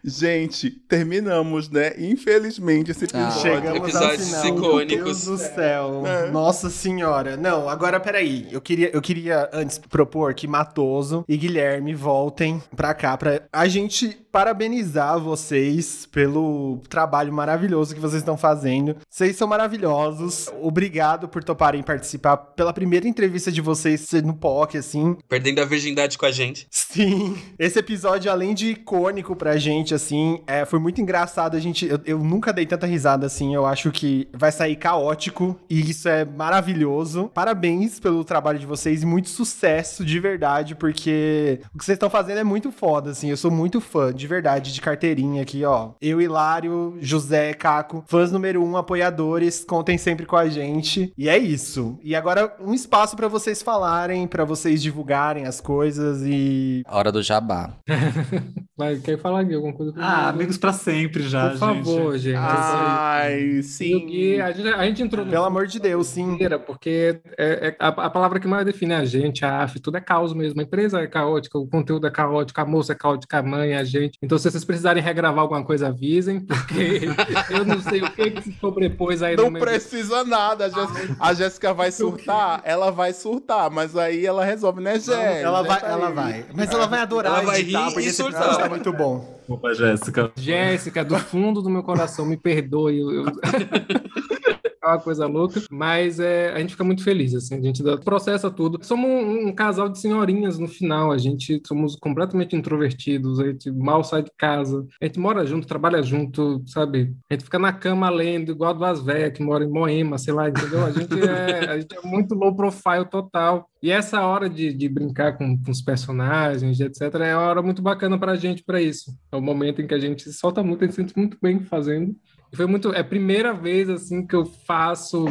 Gente, 0.03 0.72
terminamos, 0.72 1.69
né? 1.69 1.93
Infelizmente, 1.99 2.89
esse 2.89 3.06
episódio. 3.06 3.27
Ah, 3.27 3.41
Chegamos 3.41 3.77
Episódios 3.89 4.34
ao 4.34 4.41
final. 4.41 4.57
icônicos. 4.57 4.95
Meu 4.95 5.06
Deus 5.06 5.26
do 5.26 5.38
céu. 5.38 6.03
É. 6.07 6.31
Nossa 6.31 6.69
senhora. 6.72 7.38
Não, 7.38 7.69
agora 7.69 7.99
peraí. 7.99 8.48
Eu 8.52 8.60
queria, 8.60 8.89
eu 8.91 9.02
queria 9.02 9.48
antes 9.53 9.77
propor 9.77 10.34
que 10.34 10.48
Matoso 10.48 11.23
e 11.27 11.38
Guilherme 11.38 11.93
voltem 11.93 12.60
pra 12.76 12.95
cá 12.95 13.15
pra 13.15 13.43
a 13.53 13.68
gente 13.68 14.18
parabenizar 14.31 15.19
vocês 15.19 16.05
pelo 16.05 16.81
trabalho 16.89 17.33
maravilhoso 17.33 17.93
que 17.93 17.99
vocês 17.99 18.21
estão 18.21 18.37
fazendo. 18.37 18.95
Vocês 19.09 19.35
são 19.35 19.47
maravilhosos. 19.47 20.49
Obrigado 20.61 21.27
por 21.27 21.43
toparem 21.43 21.83
participar 21.83 22.37
pela 22.37 22.73
primeira 22.73 23.07
entrevista 23.07 23.51
de 23.51 23.61
vocês 23.61 24.11
no 24.23 24.33
POC, 24.33 24.77
assim. 24.77 25.17
Perdendo 25.27 25.59
a 25.59 25.65
virgindade 25.65 26.17
com 26.17 26.25
a 26.25 26.31
gente. 26.31 26.67
Sim, 26.69 27.37
esse 27.59 27.77
episódio, 27.79 28.31
além 28.31 28.53
de 28.53 28.71
icônico 28.71 29.35
pra 29.35 29.57
gente, 29.57 29.93
assim, 29.93 30.41
é, 30.47 30.65
foi 30.65 30.79
muito 30.79 31.01
engraçado. 31.01 31.57
A 31.57 31.59
gente, 31.59 31.85
eu, 31.85 31.99
eu 32.05 32.19
nunca 32.19 32.53
dei 32.53 32.65
tanta 32.65 32.85
risada 32.85 33.25
assim. 33.25 33.53
Eu 33.53 33.65
acho 33.65 33.91
que 33.91 34.27
vai 34.33 34.51
sair 34.51 34.75
caótico 34.75 35.59
e 35.69 35.89
isso 35.89 36.07
é 36.07 36.23
maravilhoso. 36.25 37.29
Parabéns 37.33 37.99
pelo 37.99 38.23
trabalho 38.23 38.59
de 38.59 38.65
vocês 38.65 39.03
e 39.03 39.05
muito 39.05 39.29
sucesso 39.29 40.05
de 40.05 40.19
verdade, 40.19 40.75
porque 40.75 41.59
o 41.73 41.77
que 41.77 41.85
vocês 41.85 41.95
estão 41.95 42.09
fazendo 42.09 42.39
é 42.39 42.43
muito 42.43 42.71
foda, 42.71 43.11
assim. 43.11 43.29
Eu 43.29 43.37
sou 43.37 43.51
muito 43.51 43.81
fã, 43.81 44.13
de 44.22 44.27
verdade, 44.27 44.72
de 44.72 44.80
carteirinha 44.80 45.41
aqui, 45.41 45.65
ó. 45.65 45.89
Eu, 45.99 46.22
Hilário, 46.22 46.95
José, 47.02 47.53
Caco, 47.56 48.03
fãs 48.07 48.31
número 48.31 48.64
um, 48.64 48.77
apoiadores, 48.77 49.65
contem 49.65 49.98
sempre 49.98 50.27
com 50.27 50.38
a 50.38 50.48
gente. 50.48 51.11
E 51.18 51.27
é 51.27 51.38
isso. 51.38 51.98
E 52.03 52.15
agora 52.15 52.56
um 52.60 52.72
espaço 52.72 53.15
pra 53.15 53.27
vocês 53.27 53.64
falarem, 53.64 54.27
pra 54.27 54.45
vocês 54.45 54.81
divulgarem 54.81 55.45
as 55.45 55.60
coisas 55.60 56.22
e 56.23 56.84
Hora 56.88 57.11
do 57.11 57.23
jabá. 57.23 57.72
Vai, 58.77 58.98
quer 58.98 59.18
falar 59.19 59.41
aqui 59.41 59.53
alguma 59.53 59.73
coisa? 59.73 59.93
Ah, 59.98 60.30
amigos 60.30 60.57
pra 60.57 60.72
sempre 60.72 61.23
já, 61.23 61.49
Por 61.52 61.57
favor, 61.57 62.18
gente. 62.18 62.35
Ai, 62.38 63.41
E 63.41 63.60
o 63.60 63.64
sim. 63.64 64.39
A, 64.39 64.52
gente, 64.52 64.68
a 64.69 64.85
gente 64.85 65.03
entrou 65.03 65.26
no 65.26 65.31
Pelo 65.31 65.45
amor 65.45 65.68
de 65.68 65.80
Deus, 65.80 66.07
sim. 66.07 66.38
Porque 66.65 67.19
é, 67.38 67.68
é 67.68 67.76
a, 67.80 67.88
a 67.88 68.10
palavra 68.10 68.39
que 68.39 68.48
mais 68.48 68.65
define 68.65 68.93
a 68.93 69.06
gente, 69.06 69.43
a 69.45 69.64
AF, 69.64 69.80
tudo 69.80 69.98
é 69.98 70.02
caos 70.02 70.34
mesmo. 70.34 70.60
A 70.60 70.64
empresa 70.64 70.99
é 70.99 71.07
caótica, 71.07 71.57
o 71.57 71.68
conteúdo 71.68 72.07
é 72.07 72.11
caótico, 72.11 72.60
a 72.60 72.65
moça 72.65 72.93
é 72.93 72.95
caótica, 72.95 73.39
a 73.39 73.43
mãe, 73.43 73.73
a 73.73 73.84
gente. 73.84 74.10
Então, 74.21 74.38
se 74.38 74.49
vocês 74.49 74.63
precisarem 74.63 75.01
regravar 75.03 75.39
alguma 75.41 75.63
coisa, 75.63 75.88
avisem, 75.88 76.39
porque 76.41 77.01
eu 77.53 77.65
não 77.65 77.81
sei 77.81 78.01
o 78.01 78.11
que, 78.11 78.31
que 78.31 78.41
se 78.43 78.53
sobrepôs 78.59 79.21
aí 79.21 79.35
Não 79.35 79.45
no 79.45 79.51
meio. 79.51 79.65
precisa 79.65 80.23
nada. 80.23 80.65
A, 80.65 80.69
Jéssica- 80.69 81.15
a 81.19 81.33
Jéssica 81.33 81.73
vai 81.73 81.91
surtar, 81.93 82.61
ela 82.63 82.91
vai 82.91 83.13
surtar, 83.13 83.69
mas 83.69 83.95
aí 83.95 84.25
ela 84.25 84.43
resolve, 84.43 84.81
né, 84.81 84.99
Jé? 84.99 85.41
Ela 85.41 85.61
vai, 85.63 85.79
tá 85.81 85.88
ela 85.88 86.09
vai. 86.09 86.45
Mas 86.53 86.71
ela 86.71 86.88
vai 86.88 86.99
adorar 86.99 87.33
Ela 87.33 87.41
vai 87.43 87.59
editar, 87.61 87.88
rir 87.88 87.93
porque 87.93 88.09
e 88.09 88.13
surtar. 88.13 88.57
tá 88.57 88.69
muito 88.69 88.91
bom. 88.93 89.39
Opa, 89.47 89.73
Jéssica. 89.73 90.31
Jéssica, 90.35 91.03
do 91.03 91.17
fundo 91.17 91.61
do 91.61 91.69
meu 91.69 91.83
coração, 91.83 92.25
me 92.25 92.38
perdoe. 92.38 92.99
eu- 92.99 93.25
É 94.83 94.87
uma 94.87 94.99
coisa 94.99 95.27
louca, 95.27 95.61
mas 95.69 96.19
é, 96.19 96.51
a 96.51 96.59
gente 96.59 96.71
fica 96.71 96.83
muito 96.83 97.03
feliz, 97.03 97.35
assim, 97.35 97.55
a 97.55 97.61
gente 97.61 97.83
processa 98.03 98.49
tudo. 98.49 98.83
Somos 98.83 99.09
um, 99.09 99.47
um 99.49 99.53
casal 99.53 99.87
de 99.87 99.99
senhorinhas 99.99 100.57
no 100.57 100.67
final, 100.67 101.11
a 101.11 101.19
gente 101.19 101.61
somos 101.67 101.95
completamente 101.95 102.55
introvertidos, 102.55 103.39
a 103.39 103.45
gente 103.45 103.69
mal 103.71 104.03
sai 104.03 104.23
de 104.23 104.31
casa, 104.35 104.83
a 104.99 105.05
gente 105.05 105.19
mora 105.19 105.45
junto, 105.45 105.67
trabalha 105.67 106.01
junto, 106.01 106.63
sabe? 106.65 107.15
A 107.29 107.33
gente 107.35 107.43
fica 107.43 107.59
na 107.59 107.71
cama 107.71 108.09
lendo, 108.09 108.51
igual 108.51 108.73
duas 108.73 109.01
velhas 109.01 109.33
que 109.33 109.43
moram 109.43 109.67
em 109.67 109.71
Moema, 109.71 110.17
sei 110.17 110.33
lá, 110.33 110.49
entendeu? 110.49 110.83
A 110.83 110.91
gente 110.91 111.19
é, 111.19 111.69
a 111.69 111.79
gente 111.79 111.95
é 111.95 112.07
muito 112.07 112.33
low 112.33 112.55
profile 112.55 113.05
total. 113.05 113.69
E 113.83 113.91
essa 113.91 114.25
hora 114.25 114.49
de, 114.49 114.73
de 114.73 114.89
brincar 114.89 115.37
com, 115.37 115.57
com 115.57 115.71
os 115.71 115.81
personagens, 115.81 116.79
etc., 116.79 117.01
é 117.21 117.35
uma 117.35 117.47
hora 117.47 117.61
muito 117.61 117.81
bacana 117.81 118.17
pra 118.17 118.35
gente 118.35 118.63
para 118.63 118.81
isso. 118.81 119.11
É 119.31 119.35
o 119.35 119.41
momento 119.41 119.81
em 119.81 119.87
que 119.87 119.93
a 119.93 119.99
gente 119.99 120.23
se 120.23 120.33
solta 120.33 120.63
muito, 120.63 120.83
a 120.83 120.87
gente 120.87 120.95
se 120.95 121.01
sente 121.01 121.17
muito 121.17 121.37
bem 121.41 121.59
fazendo. 121.59 122.15
Foi 122.55 122.65
muito. 122.65 122.91
É 122.93 122.99
a 122.99 123.03
primeira 123.03 123.53
vez 123.53 123.89
assim 123.89 124.25
que 124.25 124.35
eu 124.35 124.45
faço. 124.45 125.25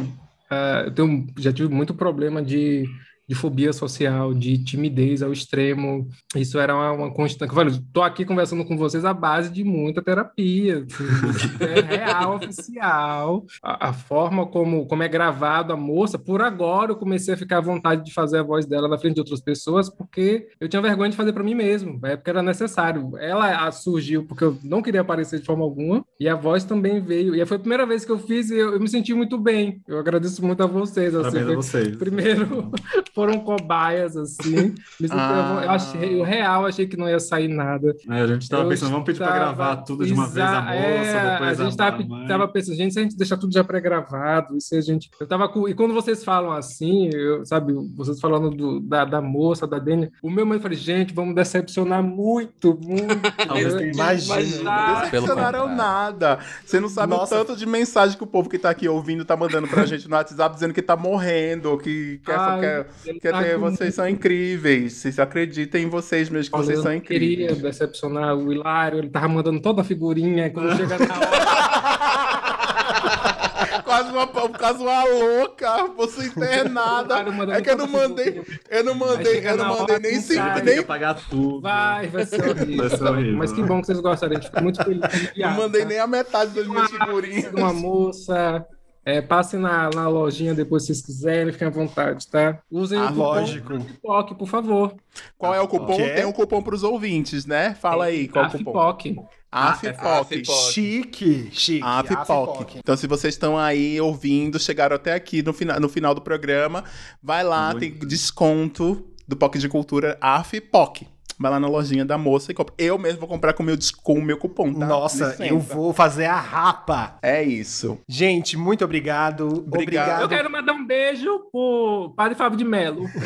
ah, 0.51 0.83
eu 0.87 0.95
tenho, 0.95 1.27
já 1.39 1.53
tive 1.53 1.69
muito 1.73 1.95
problema 1.95 2.43
de, 2.43 2.85
de 3.31 3.37
fobia 3.37 3.73
social, 3.73 4.35
de 4.35 4.59
timidez 4.59 5.23
ao 5.23 5.33
extremo. 5.33 6.09
Isso 6.35 6.59
era 6.59 6.75
uma, 6.75 6.91
uma 6.91 7.15
constante. 7.15 7.55
Falei, 7.55 7.81
tô 7.93 8.03
aqui 8.03 8.25
conversando 8.25 8.65
com 8.65 8.77
vocês 8.77 9.05
à 9.05 9.15
base 9.15 9.53
de 9.53 9.63
muita 9.63 10.03
terapia. 10.03 10.85
assim, 10.85 11.63
é 11.65 11.81
real, 11.81 12.35
oficial. 12.35 13.47
A, 13.63 13.91
a 13.91 13.93
forma 13.93 14.47
como, 14.47 14.85
como 14.87 15.05
é 15.05 15.09
gravado 15.09 15.73
a 15.73 15.77
moça, 15.77 16.19
por 16.19 16.43
agora 16.43 16.91
eu 16.91 16.97
comecei 16.97 17.33
a 17.33 17.37
ficar 17.37 17.59
à 17.59 17.61
vontade 17.61 18.05
de 18.05 18.13
fazer 18.13 18.39
a 18.39 18.43
voz 18.43 18.67
dela 18.67 18.89
na 18.89 18.99
frente 18.99 19.15
de 19.15 19.21
outras 19.21 19.41
pessoas, 19.41 19.89
porque 19.89 20.49
eu 20.59 20.69
tinha 20.69 20.83
vergonha 20.83 21.11
de 21.11 21.17
fazer 21.17 21.33
para 21.33 21.45
mim 21.45 21.55
mesmo. 21.55 22.01
Na 22.03 22.09
época 22.09 22.33
era 22.33 22.43
necessário. 22.43 23.17
Ela 23.17 23.65
ah, 23.65 23.71
surgiu 23.71 24.25
porque 24.25 24.43
eu 24.43 24.59
não 24.65 24.83
queria 24.83 25.03
aparecer 25.03 25.39
de 25.39 25.47
forma 25.47 25.63
alguma, 25.63 26.05
e 26.19 26.29
a 26.29 26.35
voz 26.35 26.65
também 26.65 27.01
veio. 27.01 27.37
E 27.37 27.47
foi 27.47 27.59
a 27.59 27.61
primeira 27.61 27.87
vez 27.87 28.05
que 28.05 28.11
eu 28.11 28.19
fiz 28.19 28.51
e 28.51 28.59
eu, 28.59 28.73
eu 28.73 28.81
me 28.81 28.89
senti 28.89 29.15
muito 29.15 29.39
bem. 29.39 29.81
Eu 29.87 30.01
agradeço 30.01 30.45
muito 30.45 30.65
a 30.65 30.67
vocês. 30.67 31.15
Assim, 31.15 31.39
a 31.39 31.55
vocês. 31.55 31.97
Primeiro, 31.97 32.73
foram 33.21 33.39
cobaias, 33.41 34.17
assim. 34.17 34.75
Ah. 35.13 35.61
Eu 35.65 35.71
achei, 35.71 36.21
o 36.21 36.23
real, 36.23 36.67
achei 36.67 36.87
que 36.87 36.97
não 36.97 37.09
ia 37.09 37.19
sair 37.19 37.49
nada. 37.49 37.95
É, 38.09 38.21
a 38.21 38.27
gente 38.27 38.49
tava 38.49 38.63
Eu 38.65 38.69
pensando, 38.69 38.91
vamos 38.91 39.05
pedir 39.07 39.19
pra 39.19 39.27
estava- 39.27 39.45
gravar 39.45 39.77
tudo 39.79 40.05
de 40.07 40.13
uma 40.13 40.27
vez 40.27 40.47
a 40.47 40.61
moça, 40.63 40.75
é, 40.75 41.31
depois 41.33 41.61
a 41.61 41.65
gente 41.65 41.77
tava, 41.77 42.03
mãe. 42.05 42.27
tava 42.29 42.49
pensando, 42.49 42.77
gente, 42.77 42.93
se 42.95 43.01
a 43.01 43.03
gente 43.03 43.17
deixar 43.17 43.37
tudo 43.37 43.53
já 43.53 43.65
pré-gravado, 43.65 44.57
isso 44.57 44.75
a 44.75 44.81
gente. 44.81 45.11
Eu 45.19 45.27
tava 45.27 45.49
com. 45.49 45.69
E 45.69 45.75
quando 45.75 45.93
vocês 45.95 46.23
falam 46.25 46.53
assim, 46.53 47.11
eu, 47.13 47.45
sabe, 47.45 47.73
vocês 47.97 48.21
falando 48.21 48.51
do- 48.51 48.81
da, 48.81 49.05
da 49.05 49.21
moça, 49.21 49.67
da 49.67 49.79
Dênia, 49.79 50.11
o 50.23 50.31
meu 50.31 50.47
mãe 50.47 50.59
falou, 50.61 50.77
gente, 50.77 51.13
vamos 51.15 51.35
decepcionar 51.35 52.03
muito, 52.03 52.79
muito. 52.83 53.21
Talvez 53.47 53.75
Eu- 53.75 53.91
Imagina. 53.91 54.71
Ah, 54.71 55.01
decepcionaram 55.05 55.75
nada. 55.75 56.39
Você 56.65 56.79
não 56.81 56.89
sabe 56.89 57.13
Nossa. 57.15 57.35
o 57.35 57.45
tanto 57.45 57.59
de 57.59 57.67
mensagem 57.67 58.17
que 58.17 58.25
o 58.25 58.27
povo 58.27 58.49
que 58.49 58.59
tá 58.59 58.71
aqui 58.71 58.89
ouvindo 58.89 59.25
tá 59.25 59.37
mandando 59.37 59.67
pra 59.67 59.85
gente 59.87 60.09
no 60.09 60.15
WhatsApp 60.17 60.55
dizendo 60.55 60.75
que 60.75 60.83
tá 60.83 60.97
morrendo, 60.97 61.77
que 61.79 62.21
quer, 62.25 62.39
Ai, 62.39 62.61
quer, 62.61 62.87
ter- 63.19 63.33
com- 63.55 63.61
vocês 63.71 63.95
são 63.95 64.09
incríveis. 64.09 64.93
Vocês 64.95 65.19
acreditem 65.19 65.85
em 65.85 65.89
vocês 65.89 66.29
mesmo, 66.29 66.51
que 66.51 66.57
Olha, 66.57 66.65
vocês 66.67 66.79
eu 66.79 66.83
são 66.85 66.93
não 66.93 67.01
queria 67.01 67.33
incríveis. 67.45 67.63
decepcionar 67.63 68.37
o 68.37 68.53
Hilário, 68.53 68.99
ele 68.99 69.09
tava 69.11 69.29
mandando 69.29 69.61
toda 69.61 69.81
a 69.81 69.85
figurinha, 69.85 70.51
quando 70.51 70.77
chega 70.77 70.99
na 70.99 71.15
hora. 71.17 72.41
Quase 73.85 74.11
uma, 74.13 74.27
quase 74.27 74.83
uma 74.83 75.05
louca, 75.05 75.87
você 75.97 76.27
internada. 76.27 77.21
É 77.53 77.61
que 77.61 77.71
eu 77.71 77.77
não 77.77 77.87
mandei, 77.89 78.41
eu 78.71 78.85
não 78.85 78.95
mandei, 78.95 79.39
eu 79.47 79.57
não 79.57 79.69
mandei 79.69 79.97
hora, 79.97 79.99
nem 79.99 80.21
cinco, 80.21 80.55
que 80.55 80.63
nem 80.63 80.79
apagar 80.79 81.17
tudo. 81.29 81.61
Vai, 81.61 82.07
vai 82.09 82.25
ser 82.25 82.49
horrível. 82.49 82.89
Vai 82.89 82.97
ser 82.99 83.05
horrível. 83.05 83.37
Mas 83.37 83.53
que 83.53 83.63
bom 83.63 83.81
que 83.81 83.87
vocês 83.87 84.01
gostaram, 84.01 84.33
a 84.33 84.37
gente 84.37 84.47
fica 84.49 84.61
muito 84.61 84.83
feliz. 84.83 85.01
não 85.37 85.51
mandei 85.57 85.85
nem 85.85 85.99
a 85.99 86.07
metade 86.07 86.53
das 86.53 86.67
minhas 86.67 86.91
figurinhas. 86.91 87.53
uma 87.53 87.73
moça. 87.73 88.65
É, 89.05 89.23
passem 89.23 89.59
na, 89.59 89.89
na 89.95 90.09
lojinha 90.09 90.55
depois 90.55 90.83
se 90.83 90.89
vocês 90.89 91.01
quiserem, 91.07 91.53
fiquem 91.53 91.69
à 91.69 91.71
vontade, 91.71 92.27
tá? 92.29 92.61
Usem 92.71 92.99
Ah, 92.99 93.07
o 93.07 93.09
cupom 93.09 93.23
lógico. 93.23 93.81
FIPOC, 93.81 94.35
por 94.35 94.47
favor. 94.47 94.95
Qual 95.39 95.55
é 95.55 95.61
o 95.61 95.67
cupom? 95.67 95.97
Que 95.97 96.03
é? 96.03 96.15
Tem 96.17 96.25
um 96.27 96.33
cupom 96.33 96.63
pros 96.63 96.83
ouvintes, 96.83 97.47
né? 97.47 97.75
Fala 97.75 98.05
aí, 98.05 98.29
qual 98.29 98.45
é 98.45 98.49
o 98.49 98.51
cupom? 98.51 98.71
FIPOC. 98.71 99.17
AFPOC. 99.51 99.97
AFPOC. 99.99 100.45
Chique, 100.73 101.49
chique. 101.51 101.83
AFPOC. 101.83 102.79
Então, 102.79 102.97
se 102.97 103.07
vocês 103.07 103.35
estão 103.35 103.59
aí 103.59 104.01
ouvindo, 104.01 104.61
chegaram 104.61 104.95
até 104.97 105.15
aqui 105.15 105.43
no, 105.43 105.53
fina, 105.53 105.81
no 105.81 105.89
final 105.89 106.15
do 106.15 106.21
programa, 106.21 106.85
vai 107.23 107.43
lá, 107.43 107.75
tem 107.75 107.91
desconto 107.93 109.07
do 109.27 109.37
POC 109.37 109.59
de 109.59 109.69
Cultura 109.69 110.19
AFPOC. 110.21 111.07
Vai 111.41 111.51
lá 111.51 111.59
na 111.59 111.69
lojinha 111.69 112.05
da 112.05 112.19
moça 112.19 112.53
e 112.53 112.55
compra. 112.55 112.75
Eu 112.77 112.99
mesmo 112.99 113.21
vou 113.21 113.27
comprar 113.27 113.55
com 113.55 113.63
o 113.63 113.67
meu, 113.67 113.79
com 114.03 114.19
o 114.19 114.23
meu 114.23 114.37
cupom, 114.37 114.75
tá? 114.75 114.87
Nossa, 114.87 115.29
Licença. 115.29 115.47
eu 115.47 115.59
vou 115.59 115.95
fazer 115.95 116.27
a 116.27 116.39
rapa. 116.39 117.17
É 117.23 117.43
isso. 117.43 117.97
Gente, 118.07 118.59
muito 118.59 118.85
obrigado. 118.85 119.65
Obrigado. 119.67 120.21
Eu 120.21 120.29
quero 120.29 120.53
mandar 120.53 120.75
um 120.75 120.87
beijo 120.87 121.47
pro 121.51 122.13
Padre 122.15 122.37
Fábio 122.37 122.59
de 122.59 122.65
Mello. 122.65 123.09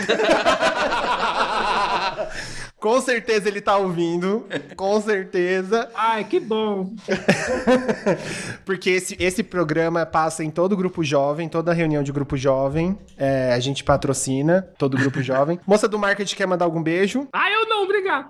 Com 2.78 3.00
certeza 3.00 3.48
ele 3.48 3.60
tá 3.60 3.76
ouvindo. 3.76 4.46
Com 4.76 5.00
certeza. 5.00 5.88
Ai, 5.94 6.24
que 6.24 6.38
bom. 6.38 6.92
Porque 8.64 8.90
esse, 8.90 9.16
esse 9.18 9.42
programa 9.42 10.04
passa 10.04 10.44
em 10.44 10.50
todo 10.50 10.76
grupo 10.76 11.02
jovem, 11.02 11.48
toda 11.48 11.72
reunião 11.72 12.02
de 12.02 12.12
grupo 12.12 12.36
jovem. 12.36 12.98
É, 13.16 13.52
a 13.54 13.60
gente 13.60 13.82
patrocina 13.82 14.68
todo 14.76 14.98
grupo 14.98 15.22
jovem. 15.22 15.58
Moça 15.66 15.88
do 15.88 15.98
marketing 15.98 16.36
quer 16.36 16.46
mandar 16.46 16.66
algum 16.66 16.82
beijo? 16.82 17.26
Ah, 17.32 17.50
eu 17.50 17.66
não, 17.68 17.84
obrigado. 17.84 18.28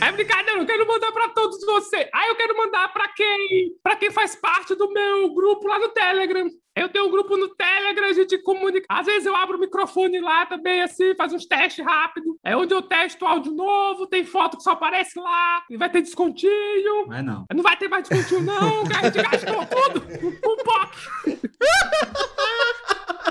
É 0.00 0.12
brincadeira, 0.12 0.60
eu 0.60 0.66
quero 0.66 0.86
mandar 0.86 1.12
pra 1.12 1.28
todos 1.30 1.60
vocês. 1.64 2.08
Ah, 2.14 2.28
eu 2.28 2.36
quero 2.36 2.56
mandar 2.56 2.92
pra 2.92 3.08
quem, 3.08 3.72
pra 3.82 3.96
quem 3.96 4.10
faz 4.10 4.36
parte 4.36 4.74
do 4.74 4.92
meu 4.92 5.32
grupo 5.34 5.66
lá 5.66 5.78
no 5.78 5.88
Telegram. 5.88 6.48
Eu 6.74 6.88
tenho 6.88 7.06
um 7.06 7.10
grupo 7.10 7.36
no 7.36 7.54
Telegram, 7.54 8.06
a 8.08 8.12
gente 8.14 8.38
comunica. 8.38 8.86
Às 8.88 9.04
vezes 9.06 9.26
eu 9.26 9.36
abro 9.36 9.58
o 9.58 9.60
microfone 9.60 10.20
lá 10.20 10.46
também, 10.46 10.80
assim, 10.82 11.14
faz 11.14 11.32
uns 11.32 11.44
testes 11.44 11.84
rápidos. 11.84 12.34
É 12.44 12.56
onde 12.56 12.72
eu 12.72 12.80
testo 12.80 13.26
áudio 13.26 13.52
novo, 13.52 14.06
tem 14.06 14.24
foto 14.24 14.56
que 14.56 14.62
só 14.62 14.70
aparece 14.72 15.18
lá, 15.18 15.62
e 15.68 15.76
vai 15.76 15.90
ter 15.90 16.00
descontinho. 16.00 17.06
Mas 17.08 17.24
não. 17.24 17.44
Não 17.54 17.62
vai 17.62 17.76
ter 17.76 17.88
mais 17.88 18.08
descontinho, 18.08 18.40
não, 18.40 18.84
que 18.84 18.94
a 18.94 19.02
gente 19.02 19.22
gastou 19.22 19.66
tudo 19.66 20.00
com 20.40 20.56
POC. 20.56 21.40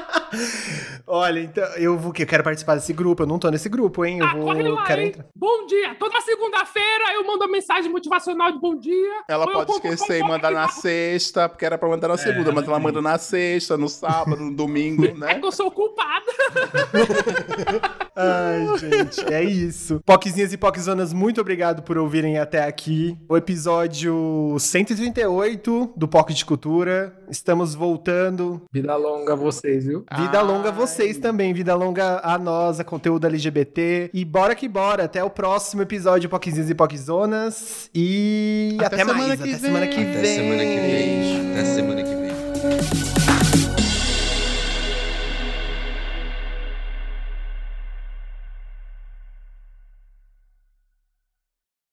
Olha, 1.08 1.40
então 1.42 1.64
eu 1.76 1.98
vou 1.98 2.12
que 2.14 2.24
eu 2.24 2.28
quero 2.28 2.44
participar 2.44 2.76
desse 2.76 2.94
grupo. 2.94 3.24
Eu 3.24 3.28
não 3.28 3.38
tô 3.40 3.50
nesse 3.50 3.68
grupo, 3.68 4.06
hein? 4.06 4.20
Eu 4.20 4.26
Ah, 4.26 4.34
vou. 4.34 4.46
corre 4.46 4.64
lá, 4.64 4.84
quero 4.86 5.02
hein? 5.02 5.08
entrar. 5.08 5.26
Bom 5.36 5.66
dia. 5.66 5.96
Toda 5.96 6.22
segunda-feira 6.22 7.14
eu 7.16 7.26
mando 7.26 7.44
uma 7.44 7.52
mensagem 7.52 7.92
motivacional 7.92 8.52
de 8.52 8.60
bom 8.60 8.76
dia. 8.78 9.24
Ela 9.28 9.46
pode 9.52 9.72
esquecer 9.72 10.20
e 10.20 10.24
mandar 10.24 10.52
na 10.52 10.68
sexta, 10.70 11.50
porque 11.50 11.66
era 11.66 11.78
pra 11.78 11.90
mandar 11.90 12.08
na 12.08 12.18
segunda, 12.18 12.52
mas 12.52 12.68
ela 12.68 12.80
manda 12.80 13.02
na 13.02 13.18
sexta, 13.18 13.78
no 13.78 13.90
sábado, 13.90 14.38
no 14.42 14.54
domingo, 14.56 15.04
É 15.06 15.14
né? 15.14 15.36
que 15.40 15.46
eu 15.46 15.52
sou 15.52 15.70
culpada. 15.72 16.26
Ai, 18.16 18.78
gente, 18.78 19.34
é 19.34 19.44
isso. 19.44 20.02
Poquezinhas 20.06 20.54
e 20.54 20.58
Poquezonas, 20.58 21.14
muito 21.14 21.42
obrigado 21.42 21.82
por 21.82 21.98
ouvirem 21.98 22.38
até 22.38 22.64
aqui. 22.64 23.18
O 23.28 23.36
episódio 23.38 24.56
138 24.60 25.94
do 25.96 26.08
POC 26.08 26.34
de 26.34 26.46
Cultura. 26.46 27.18
Estamos 27.30 27.74
voltando. 27.74 28.62
Vida 28.72 28.96
longa 28.96 29.34
a 29.34 29.36
vocês, 29.36 29.86
viu? 29.86 30.01
Vida 30.18 30.42
longa 30.42 30.70
a 30.70 30.72
vocês 30.72 31.18
também. 31.18 31.54
Vida 31.54 31.74
longa 31.76 32.20
a 32.24 32.38
nós, 32.38 32.80
a 32.80 32.84
conteúdo 32.84 33.26
LGBT. 33.28 34.10
E 34.14 34.24
bora 34.26 34.56
que 34.56 34.68
bora. 34.68 35.06
Até 35.06 35.24
o 35.24 35.30
próximo 35.30 35.82
episódio 35.82 36.30
Poquezinhas 36.30 36.70
e 36.70 36.76
Poquezonas. 36.76 37.90
E 37.94 38.76
Até 38.78 38.86
até, 38.88 38.98
semana 38.98 39.28
mais. 39.28 39.42
que 39.42 39.50
Até 39.50 39.60
semana 39.60 39.88
que 39.88 39.96
vem. 40.04 40.10
Até 40.12 40.36
semana 40.36 40.64
que 40.64 40.80
vem. 40.80 41.52
Até 41.52 41.66
semana 41.66 42.04
que 42.04 42.16
vem. 42.16 43.11